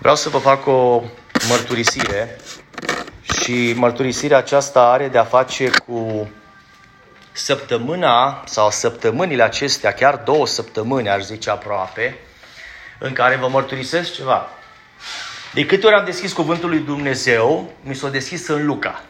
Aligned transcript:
Vreau 0.00 0.16
să 0.16 0.28
vă 0.28 0.38
fac 0.38 0.66
o 0.66 1.02
mărturisire 1.48 2.40
și 3.42 3.72
mărturisirea 3.76 4.36
aceasta 4.36 4.90
are 4.90 5.08
de 5.08 5.18
a 5.18 5.24
face 5.24 5.70
cu 5.86 6.30
săptămâna 7.32 8.42
sau 8.46 8.70
săptămânile 8.70 9.42
acestea, 9.42 9.92
chiar 9.92 10.16
două 10.16 10.46
săptămâni, 10.46 11.08
aș 11.08 11.22
zice 11.22 11.50
aproape, 11.50 12.18
în 12.98 13.12
care 13.12 13.36
vă 13.36 13.48
mărturisesc 13.48 14.14
ceva. 14.14 14.48
De 15.52 15.66
câte 15.66 15.86
ori 15.86 15.94
am 15.94 16.04
deschis 16.04 16.32
cuvântul 16.32 16.68
lui 16.68 16.78
Dumnezeu, 16.78 17.72
mi 17.82 17.94
s-a 17.94 18.08
deschis 18.08 18.48
în 18.48 18.66
Luca. 18.66 19.02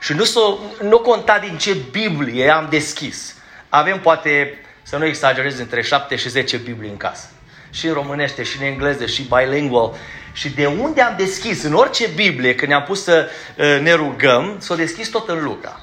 Și 0.00 0.12
nu, 0.12 0.24
s-o, 0.24 0.58
nu 0.82 0.98
conta 0.98 1.38
din 1.38 1.58
ce 1.58 1.76
Biblie 1.90 2.50
am 2.50 2.66
deschis. 2.70 3.34
Avem 3.68 4.00
poate, 4.00 4.58
să 4.82 4.96
nu 4.96 5.04
exagerez, 5.04 5.58
între 5.58 5.82
7 5.82 6.16
și 6.16 6.28
10 6.28 6.56
Biblii 6.56 6.90
în 6.90 6.96
casă. 6.96 7.26
Și 7.70 7.86
în 7.86 7.92
românește, 7.92 8.42
și 8.42 8.56
în 8.60 8.66
engleză, 8.66 9.06
și 9.06 9.22
bilingual. 9.22 9.94
Și 10.32 10.50
de 10.50 10.66
unde 10.66 11.00
am 11.00 11.14
deschis, 11.16 11.62
în 11.62 11.74
orice 11.74 12.06
Biblie, 12.06 12.54
când 12.54 12.70
ne-am 12.70 12.82
pus 12.82 13.02
să 13.02 13.28
uh, 13.56 13.78
ne 13.82 13.92
rugăm, 13.92 14.56
s-a 14.58 14.74
deschis 14.74 15.08
tot 15.08 15.28
în 15.28 15.42
Luca. 15.42 15.80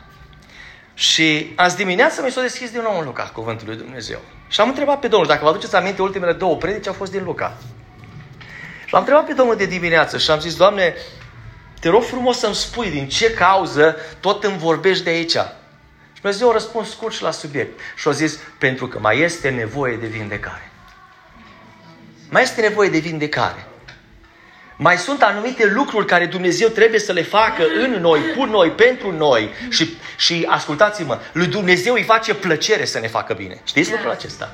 Și 0.93 1.53
azi 1.55 1.75
dimineață 1.75 2.21
mi 2.23 2.31
s-a 2.31 2.41
deschis 2.41 2.71
din 2.71 2.81
nou 2.81 2.99
în 2.99 3.05
Luca, 3.05 3.23
cuvântul 3.23 3.67
lui 3.67 3.77
Dumnezeu. 3.77 4.19
Și 4.47 4.61
am 4.61 4.67
întrebat 4.67 4.99
pe 4.99 5.07
Domnul, 5.07 5.27
dacă 5.27 5.43
vă 5.43 5.49
aduceți 5.49 5.75
aminte, 5.75 6.01
ultimele 6.01 6.33
două 6.33 6.55
predici 6.55 6.87
au 6.87 6.93
fost 6.93 7.11
din 7.11 7.23
Luca. 7.23 7.57
Și 8.85 8.93
l-am 8.93 9.01
întrebat 9.01 9.25
pe 9.25 9.33
Domnul 9.33 9.55
de 9.55 9.65
dimineață 9.65 10.17
și 10.17 10.31
am 10.31 10.39
zis, 10.39 10.55
Doamne, 10.55 10.95
te 11.79 11.89
rog 11.89 12.03
frumos 12.03 12.39
să-mi 12.39 12.55
spui 12.55 12.89
din 12.89 13.07
ce 13.07 13.33
cauză 13.33 13.95
tot 14.19 14.43
îmi 14.43 14.57
vorbești 14.57 15.03
de 15.03 15.09
aici. 15.09 15.31
Și 16.13 16.21
Dumnezeu 16.21 16.49
a 16.49 16.53
răspuns 16.53 16.89
scurt 16.89 17.13
și 17.13 17.23
la 17.23 17.31
subiect. 17.31 17.79
Și 17.95 18.07
a 18.07 18.11
zis, 18.11 18.39
pentru 18.57 18.87
că 18.87 18.99
mai 18.99 19.19
este 19.19 19.49
nevoie 19.49 19.95
de 19.95 20.07
vindecare. 20.07 20.66
Mai 22.29 22.41
este 22.41 22.61
nevoie 22.61 22.89
de 22.89 22.97
vindecare. 22.97 23.67
Mai 24.77 24.97
sunt 24.97 25.21
anumite 25.21 25.65
lucruri 25.65 26.05
care 26.05 26.25
Dumnezeu 26.25 26.67
trebuie 26.67 26.99
să 26.99 27.11
le 27.11 27.21
facă 27.21 27.63
în 27.83 27.91
noi, 27.91 28.19
cu 28.37 28.43
noi, 28.43 28.69
pentru 28.69 29.11
noi. 29.11 29.49
Și, 29.69 29.97
și 30.17 30.45
ascultați-mă, 30.49 31.19
lui 31.31 31.47
Dumnezeu 31.47 31.93
îi 31.93 32.03
face 32.03 32.33
plăcere 32.33 32.85
să 32.85 32.99
ne 32.99 33.07
facă 33.07 33.33
bine. 33.33 33.61
Știți 33.63 33.91
lucrul 33.91 34.11
acesta? 34.11 34.51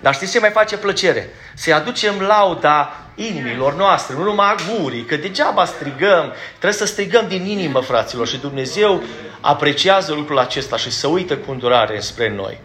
Dar 0.00 0.14
știți 0.14 0.32
ce 0.32 0.38
mai 0.38 0.50
face 0.50 0.76
plăcere? 0.76 1.30
Să-i 1.54 1.72
aducem 1.72 2.20
lauda 2.20 3.04
inimilor 3.14 3.74
noastre, 3.74 4.14
nu 4.16 4.22
numai 4.22 4.54
gurii, 4.78 5.04
că 5.04 5.16
degeaba 5.16 5.64
strigăm, 5.64 6.32
trebuie 6.48 6.72
să 6.72 6.86
strigăm 6.86 7.28
din 7.28 7.46
inimă, 7.46 7.80
fraților, 7.80 8.28
și 8.28 8.36
Dumnezeu 8.36 9.02
apreciază 9.40 10.12
lucrul 10.12 10.38
acesta 10.38 10.76
și 10.76 10.90
să 10.90 11.06
uită 11.06 11.36
cu 11.36 11.50
îndurare 11.50 12.00
spre 12.00 12.34
noi. 12.34 12.58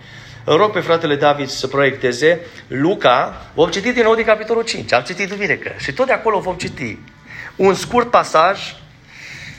Îl 0.49 0.57
rog 0.57 0.71
pe 0.71 0.79
fratele 0.79 1.15
David 1.15 1.49
să 1.49 1.67
proiecteze 1.67 2.39
Luca, 2.67 3.45
vom 3.53 3.69
citi 3.69 3.91
din 3.91 4.03
nou 4.03 4.15
din 4.15 4.25
capitolul 4.25 4.63
5, 4.63 4.93
am 4.93 5.03
citit 5.03 5.29
duminică 5.29 5.71
și 5.77 5.93
tot 5.93 6.05
de 6.05 6.11
acolo 6.11 6.39
vom 6.39 6.55
citi 6.55 6.97
un 7.55 7.73
scurt 7.73 8.09
pasaj 8.09 8.75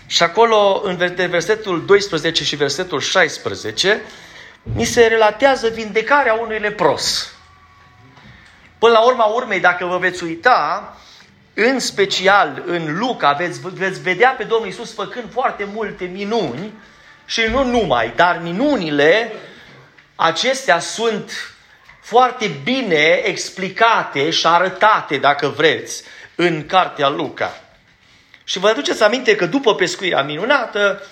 și 0.06 0.22
acolo 0.22 0.80
în 0.84 0.96
versetul 1.30 1.84
12 1.86 2.44
și 2.44 2.56
versetul 2.56 3.00
16 3.00 4.00
mi 4.62 4.84
se 4.84 5.06
relatează 5.06 5.68
vindecarea 5.68 6.34
unui 6.34 6.58
lepros. 6.58 7.34
Până 8.78 8.92
la 8.92 9.04
urma 9.04 9.24
urmei, 9.24 9.60
dacă 9.60 9.84
vă 9.84 9.98
veți 9.98 10.24
uita, 10.24 10.96
în 11.54 11.78
special 11.78 12.62
în 12.66 12.98
Luca, 12.98 13.32
veți, 13.32 13.60
veți 13.60 14.02
vedea 14.02 14.34
pe 14.38 14.44
Domnul 14.44 14.68
Isus 14.68 14.94
făcând 14.94 15.32
foarte 15.32 15.68
multe 15.74 16.04
minuni 16.04 16.72
și 17.24 17.40
nu 17.50 17.64
numai, 17.64 18.12
dar 18.16 18.40
minunile 18.42 19.32
acestea 20.20 20.78
sunt 20.78 21.32
foarte 22.00 22.46
bine 22.62 23.20
explicate 23.24 24.30
și 24.30 24.46
arătate, 24.46 25.16
dacă 25.16 25.48
vreți, 25.48 26.02
în 26.34 26.66
cartea 26.66 27.08
Luca. 27.08 27.60
Și 28.44 28.58
vă 28.58 28.68
aduceți 28.68 29.02
aminte 29.02 29.36
că 29.36 29.46
după 29.46 29.74
pescuirea 29.74 30.22
minunată, 30.22 31.02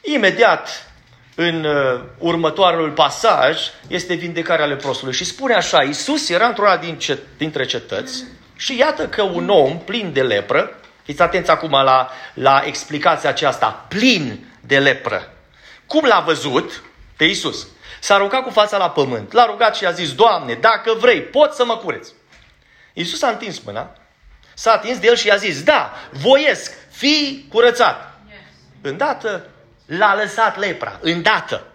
imediat 0.00 0.92
în 1.34 1.64
uh, 1.64 2.00
următorul 2.18 2.90
pasaj 2.90 3.58
este 3.86 4.14
vindecarea 4.14 4.66
leprosului. 4.66 5.14
Și 5.14 5.24
spune 5.24 5.54
așa, 5.54 5.82
Iisus 5.82 6.28
era 6.28 6.46
într-una 6.46 6.76
din 6.76 6.98
cet- 6.98 7.36
dintre 7.36 7.64
cetăți 7.64 8.24
și 8.56 8.78
iată 8.78 9.08
că 9.08 9.22
un 9.22 9.48
om 9.48 9.78
plin 9.78 10.12
de 10.12 10.22
lepră, 10.22 10.80
fiți 11.02 11.22
atenți 11.22 11.50
acum 11.50 11.70
la, 11.70 12.10
la 12.34 12.62
explicația 12.64 13.28
aceasta, 13.28 13.86
plin 13.88 14.46
de 14.60 14.78
lepră. 14.78 15.32
Cum 15.86 16.04
l-a 16.04 16.20
văzut 16.20 16.82
pe 17.16 17.24
Iisus? 17.24 17.66
S-a 18.04 18.16
rugat 18.16 18.42
cu 18.42 18.50
fața 18.50 18.76
la 18.76 18.90
pământ, 18.90 19.32
l-a 19.32 19.46
rugat 19.46 19.76
și 19.76 19.86
a 19.86 19.90
zis, 19.90 20.14
Doamne, 20.14 20.54
dacă 20.54 20.94
vrei, 20.94 21.22
pot 21.22 21.52
să 21.52 21.64
mă 21.64 21.76
cureți. 21.76 22.12
Iisus 22.92 23.22
a 23.22 23.28
întins 23.28 23.58
mâna, 23.58 23.96
s-a 24.54 24.72
atins 24.72 24.98
de 24.98 25.06
el 25.06 25.16
și 25.16 25.26
i-a 25.26 25.36
zis, 25.36 25.62
da, 25.62 25.92
voiesc, 26.10 26.72
fii 26.90 27.46
curățat. 27.52 28.18
Yes. 28.28 28.38
Îndată 28.82 29.46
l-a 29.86 30.14
lăsat 30.14 30.58
lepra, 30.58 30.98
îndată. 31.00 31.66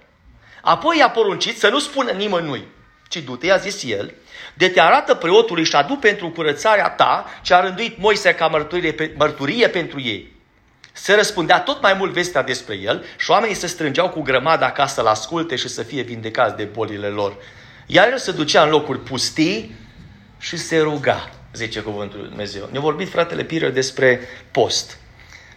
Apoi 0.62 0.98
i-a 0.98 1.10
poruncit 1.10 1.60
să 1.60 1.70
nu 1.70 1.80
spună 1.80 2.12
nimănui, 2.12 2.68
ci 3.08 3.18
du-te, 3.18 3.46
i-a 3.46 3.58
zis 3.58 3.84
el, 3.84 4.14
de 4.54 4.70
te 4.70 4.82
arată 4.82 5.16
preotului 5.16 5.64
și 5.64 5.76
adu 5.76 5.96
pentru 5.96 6.30
curățarea 6.30 6.90
ta 6.90 7.26
ce 7.42 7.54
a 7.54 7.60
rânduit 7.60 7.98
Moise 7.98 8.36
ca 8.36 8.48
mărturie, 8.48 9.14
mărturie 9.18 9.68
pentru 9.68 10.00
ei. 10.02 10.39
Se 10.92 11.14
răspundea 11.14 11.60
tot 11.60 11.82
mai 11.82 11.94
mult 11.94 12.12
vestea 12.12 12.44
despre 12.44 12.76
el 12.76 13.06
și 13.18 13.32
oamenii 13.32 13.56
se 13.56 13.68
strângeau 13.68 14.10
cu 14.10 14.22
grămada 14.22 14.72
ca 14.72 14.88
să-l 14.88 15.06
asculte 15.06 15.56
și 15.56 15.68
să 15.68 15.84
fie 15.84 16.02
vindecați 16.02 16.56
de 16.56 16.64
bolile 16.64 17.08
lor. 17.08 17.36
Iar 17.86 18.08
el 18.12 18.18
se 18.18 18.32
ducea 18.32 18.64
în 18.64 18.70
locuri 18.70 19.00
pustii 19.00 19.76
și 20.38 20.58
se 20.58 20.78
ruga, 20.78 21.30
zice 21.54 21.80
cuvântul 21.80 22.20
lui 22.20 22.28
Dumnezeu. 22.28 22.70
Ne-a 22.72 22.82
vorbit 22.82 23.10
fratele 23.10 23.44
Piră 23.44 23.70
despre 23.70 24.20
post. 24.52 24.98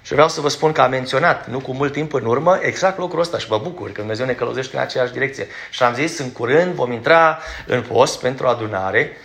Și 0.02 0.12
vreau 0.12 0.28
să 0.28 0.40
vă 0.40 0.48
spun 0.48 0.72
că 0.72 0.80
a 0.80 0.86
menționat, 0.86 1.48
nu 1.48 1.60
cu 1.60 1.72
mult 1.72 1.92
timp 1.92 2.12
în 2.12 2.24
urmă, 2.24 2.58
exact 2.60 2.98
lucrul 2.98 3.20
ăsta 3.20 3.38
și 3.38 3.46
vă 3.46 3.58
bucur 3.62 3.92
că 3.92 4.00
Dumnezeu 4.00 4.26
ne 4.26 4.32
călăuzește 4.32 4.76
în 4.76 4.82
aceeași 4.82 5.12
direcție. 5.12 5.46
Și 5.70 5.82
am 5.82 5.94
zis, 5.94 6.18
în 6.18 6.32
curând 6.32 6.74
vom 6.74 6.92
intra 6.92 7.38
în 7.66 7.82
post 7.82 8.20
pentru 8.20 8.46
adunare 8.46 9.16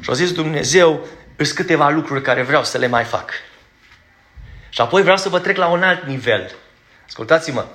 și 0.00 0.10
a 0.10 0.12
zis 0.12 0.32
Dumnezeu, 0.32 1.06
sunt 1.36 1.48
câteva 1.48 1.88
lucruri 1.88 2.22
care 2.22 2.42
vreau 2.42 2.64
să 2.64 2.78
le 2.78 2.86
mai 2.86 3.04
fac. 3.04 3.30
Și 4.76 4.82
apoi 4.82 5.02
vreau 5.02 5.16
să 5.16 5.28
vă 5.28 5.38
trec 5.38 5.56
la 5.56 5.66
un 5.66 5.82
alt 5.82 6.02
nivel. 6.02 6.54
Ascultați-mă. 7.06 7.66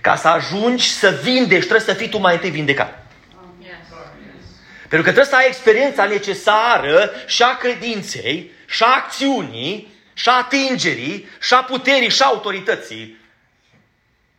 Ca 0.00 0.16
să 0.16 0.28
ajungi 0.28 0.90
să 0.90 1.20
vindești, 1.22 1.68
trebuie 1.68 1.94
să 1.94 1.94
fii 1.94 2.08
tu 2.08 2.18
mai 2.18 2.34
întâi 2.34 2.50
vindecat. 2.50 3.06
Pentru 4.78 5.02
că 5.02 5.02
trebuie 5.02 5.24
să 5.24 5.36
ai 5.36 5.46
experiența 5.46 6.04
necesară 6.04 7.10
și 7.26 7.42
a 7.42 7.56
credinței, 7.56 8.50
și 8.66 8.82
a 8.82 8.94
acțiunii, 8.94 9.94
și 10.12 10.28
a 10.28 10.32
atingerii, 10.32 11.28
și 11.40 11.54
a 11.54 11.62
puterii, 11.62 12.10
și 12.10 12.22
a 12.22 12.26
autorității 12.26 13.18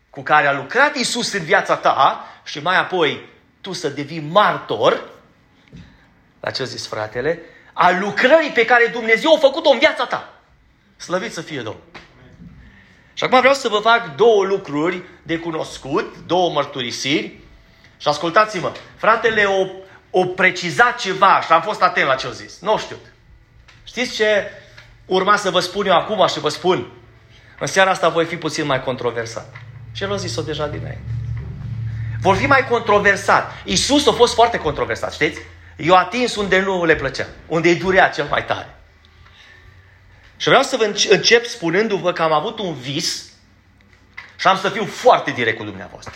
cu 0.09 0.21
care 0.21 0.47
a 0.47 0.53
lucrat 0.53 0.95
Isus 0.95 1.33
în 1.33 1.43
viața 1.43 1.75
ta 1.75 2.27
și 2.43 2.59
mai 2.59 2.77
apoi 2.77 3.29
tu 3.61 3.73
să 3.73 3.89
devii 3.89 4.27
martor, 4.31 5.09
la 6.39 6.51
ce 6.51 6.61
a 6.61 6.65
zis 6.65 6.87
fratele, 6.87 7.39
a 7.73 7.91
lucrării 7.99 8.51
pe 8.51 8.65
care 8.65 8.87
Dumnezeu 8.87 9.35
a 9.35 9.37
făcut-o 9.37 9.69
în 9.69 9.79
viața 9.79 10.05
ta. 10.05 10.32
Slăvit 11.03 11.33
să 11.33 11.41
fie 11.41 11.55
Domnul. 11.61 11.83
Și 13.13 13.23
acum 13.23 13.39
vreau 13.39 13.53
să 13.53 13.67
vă 13.67 13.77
fac 13.77 14.15
două 14.15 14.43
lucruri 14.43 15.03
de 15.23 15.37
cunoscut, 15.37 16.15
două 16.25 16.51
mărturisiri. 16.51 17.39
Și 17.97 18.07
ascultați-mă, 18.07 18.71
fratele 18.95 19.43
o, 19.43 19.65
o 20.09 20.25
precizat 20.25 20.99
ceva 20.99 21.41
și 21.41 21.51
am 21.51 21.61
fost 21.61 21.81
atent 21.81 22.07
la 22.07 22.15
ce 22.15 22.25
au 22.25 22.31
zis. 22.31 22.59
Nu 22.59 22.77
știu. 22.77 22.95
Știți 23.83 24.15
ce 24.15 24.51
urma 25.05 25.35
să 25.35 25.49
vă 25.49 25.59
spun 25.59 25.85
eu 25.85 25.93
acum 25.93 26.27
și 26.27 26.39
vă 26.39 26.49
spun? 26.49 26.91
În 27.59 27.67
seara 27.67 27.89
asta 27.89 28.09
voi 28.09 28.25
fi 28.25 28.35
puțin 28.35 28.65
mai 28.65 28.83
controversat. 28.83 29.53
Și 29.91 30.03
el 30.03 30.13
a 30.13 30.15
zis-o 30.15 30.41
deja 30.41 30.67
dinainte. 30.67 31.03
Vor 32.21 32.35
fi 32.35 32.45
mai 32.45 32.67
controversat. 32.67 33.51
Iisus 33.63 34.07
a 34.07 34.11
fost 34.11 34.33
foarte 34.33 34.59
controversat, 34.59 35.13
știți? 35.13 35.39
Eu 35.77 35.95
atins 35.95 36.35
unde 36.35 36.61
nu 36.61 36.85
le 36.85 36.95
plăcea, 36.95 37.27
unde 37.47 37.69
îi 37.69 37.75
durea 37.75 38.09
cel 38.09 38.27
mai 38.29 38.45
tare. 38.45 38.77
Și 40.43 40.49
vreau 40.49 40.63
să 40.63 40.77
vă 40.77 40.93
încep 41.09 41.45
spunându-vă 41.45 42.13
că 42.13 42.21
am 42.21 42.31
avut 42.31 42.59
un 42.59 42.73
vis 42.73 43.31
și 44.37 44.47
am 44.47 44.57
să 44.57 44.69
fiu 44.69 44.85
foarte 44.85 45.31
direct 45.31 45.57
cu 45.57 45.63
dumneavoastră. 45.63 46.13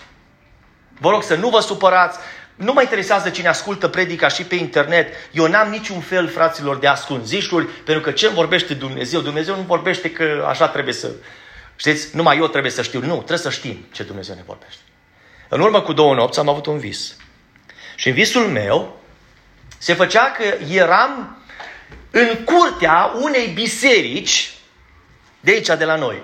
Vă 1.00 1.10
rog 1.10 1.24
să 1.24 1.36
nu 1.36 1.50
vă 1.50 1.60
supărați, 1.60 2.20
nu 2.56 2.74
mă 2.74 2.82
interesează 2.82 3.30
cine 3.30 3.48
ascultă 3.48 3.88
predica 3.88 4.28
și 4.28 4.44
pe 4.44 4.56
internet. 4.56 5.14
Eu 5.32 5.46
n-am 5.48 5.70
niciun 5.70 6.00
fel, 6.00 6.28
fraților, 6.28 6.78
de 6.78 6.88
ascunzișuri, 6.88 7.66
pentru 7.66 8.04
că 8.04 8.12
ce 8.12 8.26
îmi 8.26 8.36
vorbește 8.36 8.74
Dumnezeu? 8.74 9.22
Dumnezeu 9.22 9.56
nu 9.56 9.62
vorbește 9.62 10.12
că 10.12 10.46
așa 10.48 10.68
trebuie 10.68 10.94
să... 10.94 11.12
Știți, 11.76 12.16
numai 12.16 12.38
eu 12.38 12.48
trebuie 12.48 12.72
să 12.72 12.82
știu. 12.82 13.00
Nu, 13.00 13.16
trebuie 13.16 13.38
să 13.38 13.50
știm 13.50 13.86
ce 13.92 14.04
Dumnezeu 14.04 14.36
ne 14.36 14.44
vorbește. 14.46 14.82
În 15.48 15.62
urmă 15.62 15.82
cu 15.82 15.94
două 15.94 16.16
nopți 16.16 16.40
am 16.40 16.50
avut 16.50 16.66
un 16.66 16.78
vis. 16.78 17.16
Și 17.96 18.08
în 18.08 18.14
visul 18.14 18.48
meu 18.48 19.02
se 19.78 19.94
făcea 19.94 20.32
că 20.32 20.44
eram 20.74 21.37
în 22.12 22.44
curtea 22.44 23.12
unei 23.16 23.48
biserici 23.48 24.52
de 25.40 25.52
aici, 25.52 25.68
de 25.68 25.86
la 25.86 25.96
noi. 25.96 26.22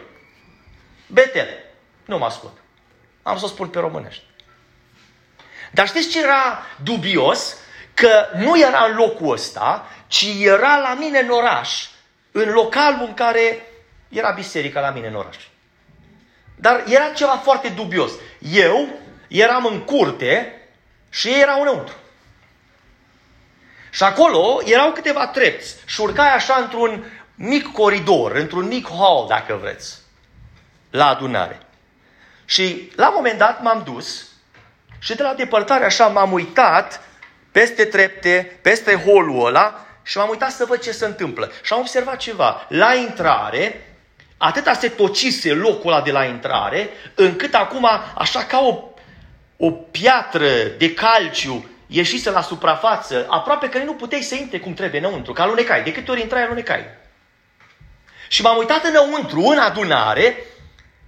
Betel. 1.08 1.48
Nu 2.06 2.18
mă 2.18 2.26
ascult. 2.26 2.54
Am 3.24 3.38
să 3.38 3.46
o 3.46 3.48
spun 3.48 3.68
pe 3.68 3.80
românești. 3.80 4.24
Dar 5.72 5.88
știți 5.88 6.10
ce 6.10 6.22
era 6.22 6.66
dubios? 6.84 7.58
Că 7.94 8.28
nu 8.36 8.60
era 8.60 8.86
în 8.86 8.96
locul 8.96 9.34
ăsta, 9.34 9.88
ci 10.08 10.26
era 10.40 10.78
la 10.78 10.94
mine 10.94 11.20
în 11.20 11.30
oraș, 11.30 11.88
în 12.32 12.50
localul 12.50 13.06
în 13.08 13.14
care 13.14 13.68
era 14.10 14.32
biserica 14.32 14.80
la 14.80 14.90
mine 14.90 15.08
în 15.08 15.16
oraș. 15.16 15.38
Dar 16.56 16.84
era 16.88 17.10
ceva 17.10 17.36
foarte 17.38 17.70
dubios. 17.70 18.12
Eu 18.40 18.88
eram 19.28 19.66
în 19.66 19.80
curte 19.80 20.62
și 21.10 21.28
ei 21.28 21.42
erau 21.42 21.62
înăuntru. 21.62 21.96
Și 23.94 24.04
acolo 24.04 24.62
erau 24.66 24.92
câteva 24.92 25.28
trepți 25.28 25.76
și 25.86 26.02
urcai 26.02 26.34
așa 26.34 26.56
într-un 26.62 27.04
mic 27.36 27.72
coridor, 27.72 28.36
într-un 28.36 28.68
mic 28.68 28.88
hall, 28.90 29.26
dacă 29.28 29.58
vreți, 29.62 29.98
la 30.90 31.08
adunare. 31.08 31.60
Și 32.46 32.92
la 32.96 33.08
un 33.08 33.14
moment 33.16 33.38
dat 33.38 33.62
m-am 33.62 33.82
dus 33.86 34.28
și 35.00 35.16
de 35.16 35.24
la 35.24 35.34
depărtare 35.34 35.86
așa 35.86 36.08
m-am 36.08 36.32
uitat 36.32 37.02
peste 37.52 37.86
trepte, 37.86 38.60
peste 38.62 38.96
holul 38.96 39.46
ăla 39.46 39.86
și 40.04 40.18
m-am 40.18 40.30
uitat 40.30 40.52
să 40.52 40.66
văd 40.66 40.80
ce 40.80 40.92
se 40.92 41.06
întâmplă. 41.06 41.52
Și 41.62 41.74
am 41.74 41.80
observat 41.80 42.18
ceva. 42.18 42.66
La 42.70 42.94
intrare, 42.94 43.96
atâta 44.38 44.74
se 44.74 44.90
tocise 44.90 45.54
locul 45.54 45.92
ăla 45.92 46.02
de 46.02 46.12
la 46.12 46.24
intrare, 46.24 46.90
încât 47.16 47.54
acum, 47.54 47.88
așa 48.16 48.44
ca 48.44 48.60
o, 48.60 48.84
o 49.58 49.72
piatră 49.72 50.64
de 50.78 50.94
calciu 50.94 51.73
ieșise 51.88 52.30
la 52.30 52.42
suprafață, 52.42 53.26
aproape 53.30 53.70
că 53.70 53.78
nu 53.78 53.94
puteai 53.94 54.22
să 54.22 54.36
intre 54.36 54.60
cum 54.60 54.74
trebuie 54.74 55.00
înăuntru, 55.00 55.34
că 55.34 55.42
alunecai. 55.42 55.84
De 55.84 55.92
câte 55.92 56.12
ori 56.12 56.22
intrai, 56.22 56.44
alunecai. 56.44 56.86
Și 58.28 58.42
m-am 58.42 58.58
uitat 58.58 58.84
înăuntru, 58.84 59.42
în 59.42 59.58
adunare, 59.58 60.46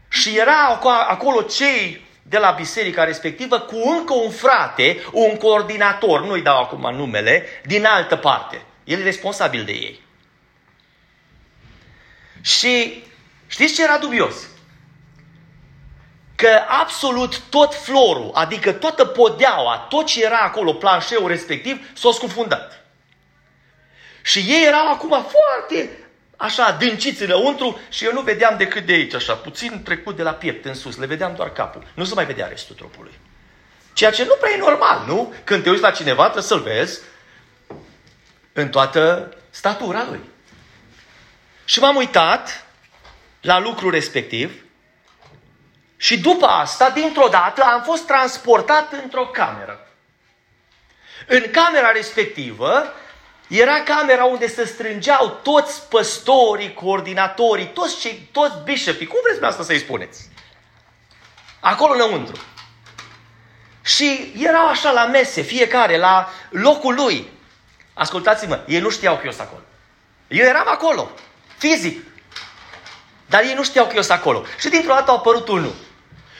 și 0.09 0.37
era 0.37 0.79
acolo 1.07 1.41
cei 1.41 2.05
de 2.23 2.37
la 2.37 2.51
biserica 2.51 3.03
respectivă 3.03 3.59
cu 3.59 3.75
încă 3.97 4.13
un 4.13 4.31
frate, 4.31 5.03
un 5.11 5.37
coordinator, 5.37 6.25
nu-i 6.25 6.41
dau 6.41 6.61
acum 6.61 6.95
numele, 6.95 7.45
din 7.65 7.85
altă 7.85 8.15
parte. 8.15 8.61
El 8.83 8.99
e 8.99 9.03
responsabil 9.03 9.63
de 9.63 9.71
ei. 9.71 10.03
Și 12.41 13.03
știți 13.47 13.73
ce 13.73 13.83
era 13.83 13.97
dubios? 13.97 14.35
Că 16.35 16.63
absolut 16.67 17.39
tot 17.39 17.75
florul, 17.75 18.31
adică 18.33 18.71
toată 18.71 19.05
podeaua, 19.05 19.77
tot 19.89 20.05
ce 20.05 20.23
era 20.23 20.37
acolo, 20.37 20.73
planșeul 20.73 21.27
respectiv, 21.27 21.89
s-a 21.93 22.11
scufundat. 22.11 22.85
Și 24.21 24.39
ei 24.39 24.65
erau 24.65 24.87
acum 24.87 25.09
foarte 25.09 25.89
așa 26.37 26.65
adânciți 26.65 27.23
înăuntru 27.23 27.79
și 27.89 28.05
eu 28.05 28.13
nu 28.13 28.21
vedeam 28.21 28.57
decât 28.57 28.85
de 28.85 28.93
aici, 28.93 29.13
așa, 29.13 29.33
puțin 29.33 29.83
trecut 29.83 30.15
de 30.15 30.23
la 30.23 30.33
piept 30.33 30.65
în 30.65 30.73
sus, 30.73 30.97
le 30.97 31.05
vedeam 31.05 31.35
doar 31.35 31.51
capul. 31.51 31.87
Nu 31.93 32.03
se 32.03 32.13
mai 32.13 32.25
vedea 32.25 32.47
restul 32.47 32.75
trupului. 32.75 33.19
Ceea 33.93 34.11
ce 34.11 34.23
nu 34.23 34.35
prea 34.39 34.51
e 34.53 34.57
normal, 34.57 35.03
nu? 35.07 35.33
Când 35.43 35.63
te 35.63 35.69
uiți 35.69 35.81
la 35.81 35.91
cineva, 35.91 36.23
trebuie 36.23 36.43
să-l 36.43 36.59
vezi 36.59 36.99
în 38.53 38.69
toată 38.69 39.33
statura 39.49 40.05
lui. 40.09 40.19
Și 41.65 41.79
m-am 41.79 41.95
uitat 41.95 42.65
la 43.41 43.59
lucrul 43.59 43.91
respectiv 43.91 44.64
și 45.97 46.19
după 46.19 46.45
asta, 46.45 46.89
dintr-o 46.89 47.27
dată, 47.27 47.63
am 47.63 47.83
fost 47.83 48.05
transportat 48.05 48.93
într-o 49.03 49.25
cameră. 49.25 49.87
În 51.27 51.43
camera 51.51 51.91
respectivă 51.91 52.93
era 53.47 53.83
camera 53.83 54.23
unde 54.23 54.47
se 54.47 54.65
strângeau 54.65 55.39
toți 55.43 55.87
păstorii, 55.87 56.73
coordinatorii, 56.73 57.67
toți, 57.67 57.99
cei, 57.99 58.29
toți 58.31 58.63
bishopii, 58.63 59.07
cum 59.07 59.19
vreți 59.23 59.43
asta 59.43 59.63
să-i 59.63 59.79
spuneți? 59.79 60.29
Acolo 61.59 61.93
înăuntru. 61.93 62.41
Și 63.81 64.33
erau 64.37 64.67
așa 64.67 64.91
la 64.91 65.05
mese, 65.05 65.41
fiecare, 65.41 65.97
la 65.97 66.29
locul 66.49 66.95
lui. 66.95 67.27
Ascultați-mă, 67.93 68.63
ei 68.67 68.79
nu 68.79 68.89
știau 68.89 69.15
că 69.15 69.21
eu 69.25 69.31
sunt 69.31 69.47
acolo. 69.47 69.61
Eu 70.27 70.45
eram 70.45 70.67
acolo, 70.67 71.11
fizic. 71.57 72.03
Dar 73.25 73.43
ei 73.43 73.53
nu 73.53 73.63
știau 73.63 73.85
că 73.85 73.95
eu 73.95 74.01
sunt 74.01 74.17
acolo. 74.17 74.43
Și 74.59 74.69
dintr-o 74.69 74.93
dată 74.93 75.11
a 75.11 75.13
apărut 75.13 75.47
unul. 75.47 75.75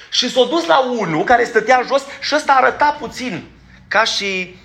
Și 0.10 0.32
s-a 0.32 0.44
dus 0.44 0.66
la 0.66 0.80
unul 0.80 1.24
care 1.24 1.44
stătea 1.44 1.84
jos 1.88 2.04
și 2.22 2.36
ăsta 2.36 2.54
arăta 2.54 2.96
puțin 3.00 3.52
ca 3.88 4.04
și 4.04 4.56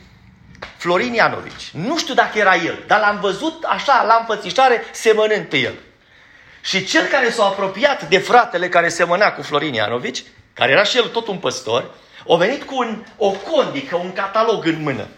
Florin 0.76 1.12
Ianovici. 1.12 1.70
Nu 1.72 1.98
știu 1.98 2.14
dacă 2.14 2.38
era 2.38 2.56
el, 2.56 2.84
dar 2.86 3.00
l-am 3.00 3.20
văzut 3.20 3.64
așa 3.64 4.04
la 4.06 4.16
înfățișare 4.18 4.84
semănând 4.92 5.46
pe 5.46 5.56
el. 5.56 5.74
Și 6.62 6.84
cel 6.84 7.06
care 7.06 7.30
s-a 7.30 7.44
apropiat 7.44 8.08
de 8.08 8.18
fratele 8.18 8.68
care 8.68 8.88
semăna 8.88 9.32
cu 9.32 9.42
Florin 9.42 9.74
Ianovici, 9.74 10.24
care 10.52 10.72
era 10.72 10.84
și 10.84 10.96
el 10.96 11.08
tot 11.08 11.26
un 11.26 11.38
păstor, 11.38 11.90
a 12.28 12.36
venit 12.36 12.62
cu 12.62 12.76
un, 12.76 13.04
o 13.16 13.30
condică, 13.30 13.96
un 13.96 14.12
catalog 14.12 14.66
în 14.66 14.82
mână. 14.82 15.08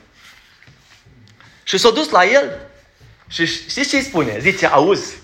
Și 1.62 1.78
s-a 1.78 1.90
dus 1.90 2.08
la 2.08 2.24
el 2.24 2.58
și 3.28 3.46
știți 3.46 3.88
ce 3.88 3.96
îi 3.96 4.02
spune? 4.02 4.38
Zice, 4.38 4.66
auzi, 4.66 5.14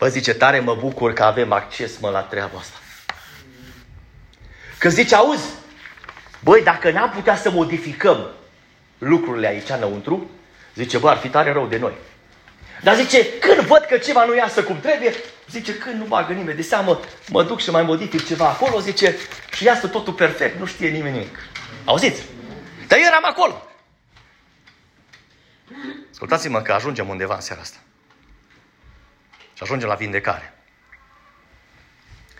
bă, 0.00 0.08
zice, 0.08 0.34
tare 0.34 0.60
mă 0.60 0.74
bucur 0.74 1.12
că 1.12 1.22
avem 1.22 1.52
acces, 1.52 1.98
mă, 1.98 2.10
la 2.10 2.20
treaba 2.20 2.58
asta. 2.58 2.78
Că 4.78 4.88
zice, 4.88 5.14
auzi, 5.14 5.48
băi, 6.42 6.62
dacă 6.62 6.90
n-am 6.90 7.10
putea 7.10 7.36
să 7.36 7.50
modificăm 7.50 8.30
lucrurile 8.98 9.46
aici 9.46 9.68
înăuntru, 9.68 10.30
zice, 10.74 10.98
bă, 10.98 11.08
ar 11.08 11.16
fi 11.16 11.28
tare 11.28 11.52
rău 11.52 11.66
de 11.66 11.78
noi. 11.78 11.92
Dar 12.82 12.94
zice, 12.94 13.38
când 13.38 13.58
văd 13.60 13.84
că 13.88 13.96
ceva 13.96 14.24
nu 14.24 14.34
iasă 14.34 14.62
cum 14.62 14.80
trebuie, 14.80 15.14
zice, 15.50 15.74
când 15.74 15.94
nu 15.94 16.04
bagă 16.04 16.32
nimeni 16.32 16.56
de 16.56 16.62
seamă, 16.62 17.00
mă 17.28 17.42
duc 17.42 17.60
și 17.60 17.70
mai 17.70 17.82
modific 17.82 18.26
ceva 18.26 18.48
acolo, 18.48 18.80
zice, 18.80 19.16
și 19.52 19.64
iasă 19.64 19.88
totul 19.88 20.12
perfect, 20.12 20.58
nu 20.58 20.66
știe 20.66 20.88
nimeni 20.88 21.12
nimic. 21.12 21.38
Auziți? 21.84 22.22
Dar 22.86 22.98
eu 22.98 23.04
eram 23.04 23.24
acolo. 23.24 23.62
Ascultați-mă 26.10 26.60
că 26.60 26.72
ajungem 26.72 27.08
undeva 27.08 27.34
în 27.34 27.40
seara 27.40 27.60
asta. 27.60 27.78
Și 29.60 29.66
ajungem 29.66 29.88
la 29.88 29.94
vindecare. 29.94 30.54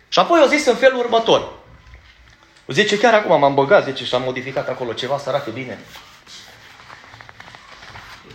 Și 0.09 0.19
apoi 0.19 0.41
o 0.43 0.47
zis 0.47 0.67
în 0.67 0.77
felul 0.77 0.99
următor. 0.99 1.53
O 2.67 2.73
zice, 2.73 2.99
chiar 2.99 3.15
acum 3.15 3.39
m-am 3.39 3.55
băgat, 3.55 3.85
zice, 3.85 4.05
și 4.05 4.15
am 4.15 4.23
modificat 4.23 4.69
acolo 4.69 4.93
ceva 4.93 5.19
să 5.19 5.29
arate 5.29 5.51
bine. 5.51 5.79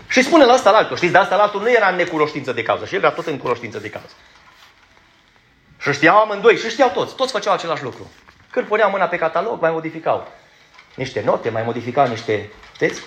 Și 0.08 0.24
spune 0.24 0.46
la 0.46 0.54
asta 0.54 0.72
la 0.72 0.78
altul. 0.78 0.96
Știți, 0.96 1.12
de 1.12 1.18
asta 1.18 1.36
la 1.36 1.42
altul 1.44 1.62
nu 1.62 1.72
era 1.72 1.88
în 1.88 1.96
necunoștință 1.96 2.54
de 2.54 2.64
cauză. 2.64 2.86
Și 2.86 2.96
el 2.96 3.00
era 3.04 3.12
tot 3.12 3.28
în 3.28 3.38
cunoștință 3.38 3.80
de 3.80 3.90
cauză. 3.90 4.14
Și 5.80 5.94
știau 5.94 6.18
amândoi, 6.18 6.58
și 6.58 6.70
știau 6.70 6.90
toți. 6.90 7.16
Toți 7.16 7.32
făceau 7.32 7.54
același 7.54 7.84
lucru. 7.84 8.12
Când 8.52 8.68
puneau 8.68 8.90
mâna 8.90 9.06
pe 9.06 9.18
catalog, 9.18 9.62
mai 9.62 9.72
modificau 9.72 10.32
niște 10.96 11.22
note, 11.22 11.50
mai 11.50 11.64
modificau 11.64 12.08
niște... 12.08 12.52
Știți? 12.74 13.00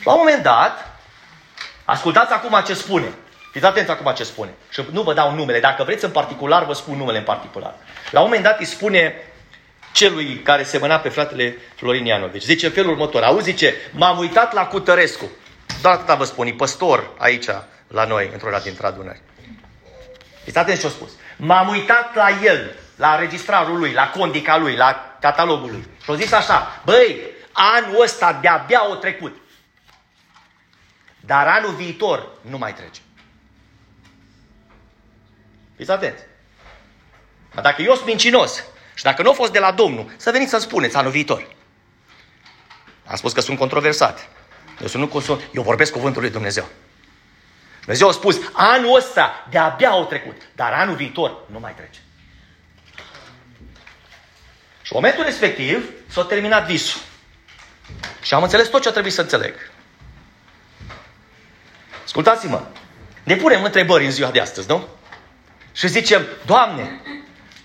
Și 0.00 0.06
la 0.06 0.12
un 0.12 0.18
moment 0.18 0.42
dat, 0.42 1.00
ascultați 1.84 2.32
acum 2.32 2.62
ce 2.66 2.74
spune. 2.74 3.12
Fiți 3.52 3.64
atenți 3.64 3.90
acum 3.90 4.12
ce 4.12 4.24
spune. 4.24 4.54
Și 4.70 4.84
nu 4.90 5.02
vă 5.02 5.14
dau 5.14 5.34
numele. 5.34 5.60
Dacă 5.60 5.84
vreți 5.84 6.04
în 6.04 6.10
particular, 6.10 6.64
vă 6.64 6.72
spun 6.72 6.96
numele 6.96 7.18
în 7.18 7.24
particular. 7.24 7.74
La 8.10 8.20
un 8.20 8.26
moment 8.26 8.44
dat 8.44 8.58
îi 8.58 8.64
spune 8.64 9.14
celui 9.92 10.40
care 10.44 10.62
semăna 10.62 10.98
pe 10.98 11.08
fratele 11.08 11.56
Florin 11.74 12.04
Ianovici. 12.04 12.42
Zice 12.42 12.68
felul 12.68 12.90
următor. 12.90 13.22
Auzi, 13.22 13.44
zice, 13.50 13.74
m-am 13.90 14.18
uitat 14.18 14.52
la 14.52 14.66
Cutărescu. 14.66 15.30
Doar 15.82 15.94
atâta 15.94 16.14
vă 16.14 16.24
spun, 16.24 16.46
e 16.46 16.52
păstor 16.52 17.10
aici 17.18 17.46
la 17.86 18.04
noi, 18.04 18.30
într-o 18.32 18.58
dintre 18.62 18.86
adunări. 18.86 19.22
Fiți 20.44 20.58
atenți 20.58 20.80
ce-a 20.80 20.90
spus. 20.90 21.10
M-am 21.36 21.68
uitat 21.68 22.14
la 22.14 22.28
el, 22.42 22.74
la 22.96 23.18
registrarul 23.18 23.78
lui, 23.78 23.92
la 23.92 24.10
condica 24.10 24.56
lui, 24.56 24.76
la 24.76 25.16
catalogul 25.20 25.70
lui. 25.70 25.86
Și 26.02 26.10
a 26.10 26.14
zis 26.14 26.32
așa, 26.32 26.80
băi, 26.84 27.20
anul 27.52 28.02
ăsta 28.02 28.38
de-abia 28.40 28.90
o 28.90 28.94
trecut. 28.94 29.36
Dar 31.20 31.46
anul 31.46 31.74
viitor 31.74 32.28
nu 32.40 32.58
mai 32.58 32.74
trece. 32.74 33.00
Fiți 35.82 35.94
atenți. 35.94 36.22
Dar 37.54 37.62
dacă 37.64 37.82
eu 37.82 37.94
sunt 37.94 38.06
mincinos 38.06 38.64
și 38.94 39.02
dacă 39.02 39.22
nu 39.22 39.30
a 39.30 39.32
fost 39.32 39.52
de 39.52 39.58
la 39.58 39.72
Domnul, 39.72 40.12
să 40.16 40.30
veniți 40.30 40.50
să 40.50 40.58
spuneți 40.58 40.96
anul 40.96 41.10
viitor. 41.10 41.54
Am 43.06 43.16
spus 43.16 43.32
că 43.32 43.40
sunt 43.40 43.58
controversat. 43.58 44.28
Eu, 44.80 44.86
sunt, 44.86 45.12
nu, 45.12 45.40
eu 45.52 45.62
vorbesc 45.62 45.92
cuvântul 45.92 46.22
lui 46.22 46.30
Dumnezeu. 46.30 46.68
Dumnezeu 47.80 48.08
a 48.08 48.12
spus, 48.12 48.38
anul 48.52 48.96
ăsta 48.96 49.46
de-abia 49.50 49.88
au 49.88 50.04
trecut, 50.04 50.42
dar 50.54 50.72
anul 50.72 50.94
viitor 50.94 51.36
nu 51.50 51.58
mai 51.58 51.74
trece. 51.74 52.00
Și 54.82 54.92
în 54.92 55.00
momentul 55.00 55.24
respectiv 55.24 55.90
s-a 56.06 56.24
terminat 56.24 56.66
visul. 56.66 57.00
Și 58.20 58.34
am 58.34 58.42
înțeles 58.42 58.68
tot 58.68 58.82
ce 58.82 58.88
a 58.88 58.92
trebuit 58.92 59.12
să 59.12 59.20
înțeleg. 59.20 59.54
Ascultați-mă, 62.04 62.66
ne 63.22 63.36
punem 63.36 63.64
întrebări 63.64 64.04
în 64.04 64.10
ziua 64.10 64.30
de 64.30 64.40
astăzi, 64.40 64.68
nu? 64.68 64.88
Și 65.72 65.88
zicem, 65.88 66.26
Doamne, 66.46 67.00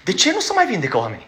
de 0.04 0.14
ce 0.14 0.32
nu 0.32 0.40
se 0.40 0.54
mai 0.54 0.66
vindecă 0.66 0.98
oamenii? 0.98 1.28